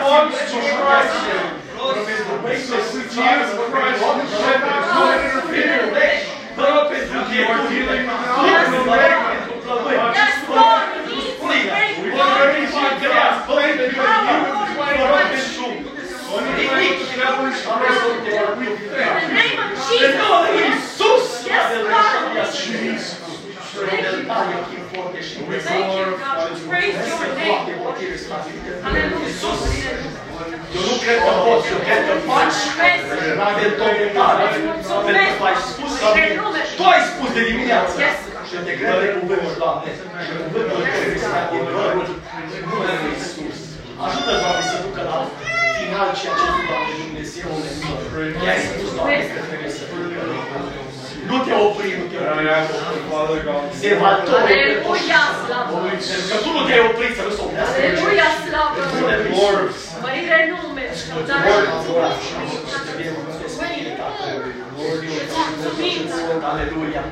Vă 6.57 6.63
rog 6.73 6.85
pentru 6.91 7.21
pieturile, 7.29 7.95
vă 8.17 8.41
rog 8.43 8.53
pentru 8.63 8.75
plămâni, 9.65 9.97
Yes, 10.15 10.35
vă 10.47 10.53
rog 10.53 10.67
Lord. 10.67 10.85
pentru 10.93 11.15
We 11.17 11.23
splină, 11.29 11.71
pray, 11.73 11.89
vă 12.15 12.21
rog 12.23 12.37
Lord, 12.37 12.51
pentru 12.53 12.71
for 12.75 12.91
greaz, 13.01 13.35
vă 13.47 13.53
rog 13.57 13.71
pentru 13.79 13.95
power, 13.99 14.35
iubire, 14.35 14.41
glory, 14.45 14.71
vă 14.77 14.83
rog 14.89 15.11
and 15.19 15.29
pentru 15.33 15.51
nimic. 16.57 16.97
Am 17.71 17.79
răspuns 17.85 18.17
de 18.25 18.31
In 18.33 18.77
the 19.21 19.35
name 19.39 19.57
of 19.63 19.69
În 20.59 20.62
Jesus. 29.43 29.59
Eu 30.75 30.81
nu 30.89 30.95
cred 31.03 31.17
că 31.25 31.31
poți, 31.45 31.65
eu 31.73 31.79
cred 31.87 32.01
că 32.07 32.13
faci 32.29 32.61
mai 33.39 33.53
de 33.59 33.67
totale, 33.79 34.43
pentru 35.07 35.33
că 35.39 35.45
ai 35.49 35.57
spus 35.69 35.91
sau 36.01 36.11
tu 36.77 36.83
ai 36.93 37.01
spus 37.09 37.29
de 37.37 37.43
dimineață. 37.49 37.95
Și 38.47 38.55
te 38.65 38.73
cred 38.79 38.95
de 39.03 39.07
cuvântul, 39.17 39.53
Doamne, 39.61 39.89
și 40.25 40.33
cuvântul 40.43 40.79
trebuie 40.95 41.19
să 41.23 41.29
ai 41.37 41.43
adevărul 41.45 42.07
numele 42.69 42.95
Lui 43.01 43.13
Iisus. 43.17 43.57
Ajută, 44.05 44.31
Doamne, 44.41 44.63
să 44.69 44.75
ducă 44.85 45.01
la 45.09 45.17
final 45.77 46.07
ceea 46.19 46.33
ce 46.39 46.45
tu, 46.53 46.59
Doamne, 46.69 46.93
Dumnezeule, 47.01 47.69
i-ai 48.45 48.59
spus, 48.67 48.89
Doamne, 48.95 49.17
că 49.33 49.41
trebuie 49.49 49.71
să 49.77 49.83
ducă. 49.89 50.82
Nu 51.33 51.39
te 51.47 51.53
opri, 51.67 51.89
nu 51.99 52.05
te 52.11 52.17
opri. 52.27 52.45
Se 53.81 53.91
va 54.01 54.09
întoarce. 54.17 54.53
Aleluia, 54.53 55.21
slavă! 55.43 55.75
Pentru 56.11 56.27
că 56.31 56.35
tu 56.43 56.49
nu 56.57 56.61
te-ai 56.67 56.83
oprit 56.89 57.13
să 57.17 57.21
nu 57.27 57.31
se 57.37 57.41
oprească. 57.45 57.77
Aleluia, 57.79 58.29
slavă! 58.43 58.77
Lord. 59.41 59.71
Mărire 60.03 60.39
nume! 60.51 60.85
Aleluia! 66.51 67.03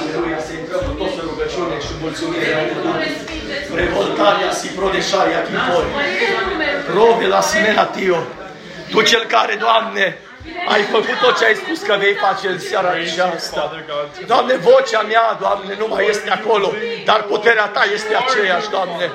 Aleluia! 0.00 0.38
Să 0.46 0.52
intrăm 0.60 0.82
în 0.90 0.94
toată 1.00 1.20
rugăciune 1.30 1.76
și 1.86 1.92
mulțumire 2.04 2.48
la 2.56 2.62
Dumnezeu. 2.72 3.74
Revoltarea 3.82 4.50
si 4.60 4.68
prodesciaia 4.78 5.40
chi 5.46 5.54
poi. 5.68 5.86
Rove 6.98 7.26
la 7.36 7.40
simena 7.50 7.84
Tio. 7.96 8.20
Tu 8.90 8.98
cel 9.10 9.24
care, 9.34 9.54
Doamne, 9.64 10.06
ai 10.68 10.82
făcut 10.82 11.18
tot 11.20 11.38
ce 11.38 11.44
ai 11.44 11.54
spus 11.54 11.82
că 11.82 11.96
vei 11.98 12.14
face 12.14 12.48
în 12.48 12.58
seara 12.58 12.90
aceasta. 12.90 13.84
Doamne, 14.26 14.54
vocea 14.56 15.00
mea, 15.00 15.36
Doamne, 15.40 15.74
nu 15.78 15.86
mai 15.86 16.06
este 16.08 16.30
acolo, 16.30 16.72
dar 17.04 17.22
puterea 17.22 17.66
Ta 17.66 17.84
este 17.92 18.16
aceeași, 18.16 18.70
Doamne. 18.70 19.10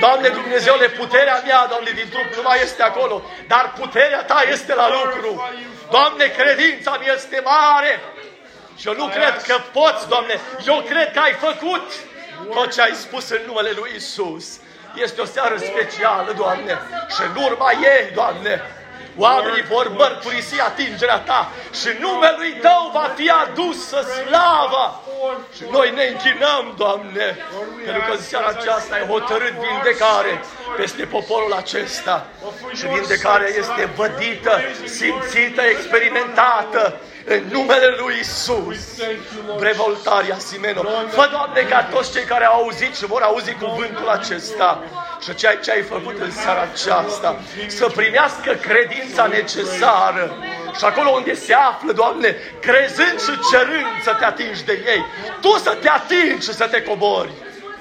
Doamne 0.00 0.28
Dumnezeule, 0.28 0.88
puterea 0.88 1.42
mea, 1.46 1.66
Doamne, 1.66 1.90
din 1.90 2.08
trup 2.10 2.34
nu 2.36 2.42
mai 2.42 2.58
este 2.62 2.82
acolo, 2.82 3.22
dar 3.46 3.72
puterea 3.78 4.22
Ta 4.22 4.42
este 4.50 4.74
la 4.74 4.88
lucru. 4.88 5.50
Doamne, 5.90 6.24
credința 6.24 6.96
mi 7.00 7.12
este 7.14 7.40
mare. 7.44 8.00
Și 8.76 8.88
eu 8.88 8.94
nu 8.94 9.06
cred 9.06 9.42
că 9.46 9.56
poți, 9.72 10.08
Doamne, 10.08 10.40
eu 10.66 10.84
cred 10.88 11.12
că 11.12 11.18
ai 11.18 11.32
făcut 11.32 11.92
tot 12.54 12.74
ce 12.74 12.82
ai 12.82 12.94
spus 12.94 13.30
în 13.30 13.40
numele 13.46 13.70
Lui 13.76 13.90
Isus. 13.96 14.46
Este 14.94 15.20
o 15.20 15.24
seară 15.24 15.56
specială, 15.56 16.32
Doamne, 16.36 16.78
și 17.14 17.22
în 17.28 17.44
urma 17.44 17.70
ei, 17.72 18.10
Doamne, 18.14 18.62
Oamenii 19.16 19.62
vor 19.62 19.88
mărturisi 19.88 20.60
atingerea 20.60 21.18
ta 21.18 21.50
și 21.80 21.88
numelui 22.00 22.52
tău 22.60 22.90
va 22.92 23.12
fi 23.16 23.30
adusă 23.30 24.00
slava. 24.00 25.00
Și 25.56 25.62
noi 25.70 25.92
ne 25.94 26.04
închinăm, 26.04 26.74
Doamne, 26.76 27.36
pentru 27.84 28.02
că 28.06 28.12
în 28.12 28.22
seara 28.22 28.46
aceasta 28.46 28.94
ai 28.94 29.06
hotărât 29.06 29.54
vindecare 29.68 30.40
peste 30.76 31.04
poporul 31.04 31.52
acesta. 31.52 32.26
Și 32.74 32.86
vindecarea 32.86 33.48
este 33.48 33.88
vădită, 33.96 34.60
simțită, 34.84 35.62
experimentată 35.62 37.00
în 37.28 37.42
numele 37.50 37.94
lui 37.98 38.14
Isus. 38.20 38.98
Revoltarea 39.58 40.38
Simeno. 40.38 40.82
Fă, 41.08 41.28
Doamne, 41.30 41.60
ca 41.60 41.82
toți 41.82 42.12
cei 42.12 42.24
care 42.24 42.44
au 42.44 42.62
auzit 42.62 42.96
și 42.96 43.06
vor 43.06 43.22
auzi 43.22 43.52
cuvântul 43.52 44.08
acesta 44.08 44.82
și 45.22 45.34
ceea 45.34 45.56
ce 45.56 45.70
ai 45.70 45.82
făcut 45.82 46.20
în 46.20 46.30
seara 46.30 46.60
aceasta, 46.72 47.36
să 47.66 47.86
primească 47.86 48.52
credința 48.52 49.26
necesară. 49.26 50.36
Și 50.78 50.84
acolo 50.84 51.10
unde 51.10 51.34
se 51.34 51.54
află, 51.54 51.92
Doamne, 51.92 52.36
crezând 52.60 53.20
și 53.20 53.40
cerând 53.50 54.02
să 54.02 54.16
te 54.18 54.24
atingi 54.24 54.64
de 54.64 54.82
ei, 54.86 55.04
Tu 55.40 55.50
să 55.50 55.76
te 55.80 55.88
atingi 55.88 56.46
și 56.46 56.54
să 56.54 56.66
te 56.66 56.82
cobori. 56.82 57.30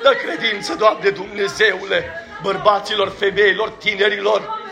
Dă 0.01 0.11
credință, 0.25 0.75
Doamne 0.75 1.09
Dumnezeule, 1.09 2.25
bărbaților, 2.41 3.11
femeilor, 3.19 3.69
tinerilor, 3.69 4.63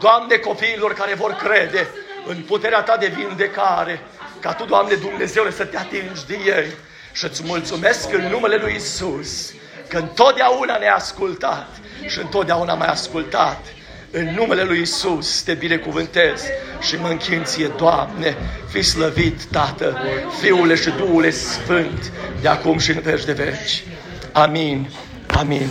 Doamne, 0.00 0.36
copiilor 0.36 0.92
care 0.92 1.14
vor 1.14 1.32
crede 1.32 1.88
în 2.26 2.42
puterea 2.42 2.82
Ta 2.82 2.96
de 2.96 3.06
vindecare, 3.06 4.00
ca 4.40 4.52
Tu, 4.52 4.64
Doamne 4.64 4.94
Dumnezeule, 4.94 5.50
să 5.50 5.64
te 5.64 5.76
atingi 5.76 6.26
de 6.26 6.34
ei. 6.34 6.66
Și 7.12 7.24
îți 7.24 7.42
mulțumesc 7.44 8.12
în 8.12 8.28
numele 8.30 8.56
Lui 8.56 8.74
Isus, 8.76 9.52
că 9.88 9.98
întotdeauna 9.98 10.76
ne-a 10.76 10.94
ascultat 10.94 11.68
și 12.06 12.18
întotdeauna 12.18 12.74
mai 12.74 12.86
ascultat. 12.86 13.64
În 14.10 14.34
numele 14.34 14.62
Lui 14.62 14.80
Isus 14.80 15.42
te 15.42 15.54
binecuvântez 15.54 16.42
și 16.80 16.96
mă 16.96 17.08
închin 17.08 17.44
ție, 17.44 17.66
Doamne, 17.76 18.36
fi 18.68 18.82
slăvit, 18.82 19.44
Tată, 19.44 19.98
Fiule 20.40 20.74
și 20.74 20.90
Duhule 20.90 21.30
Sfânt, 21.30 22.12
de 22.40 22.48
acum 22.48 22.78
și 22.78 22.90
în 22.90 23.00
veci 23.00 23.24
de 23.24 23.32
veci. 23.32 23.84
Amin. 24.32 24.90
Amin. 25.26 25.68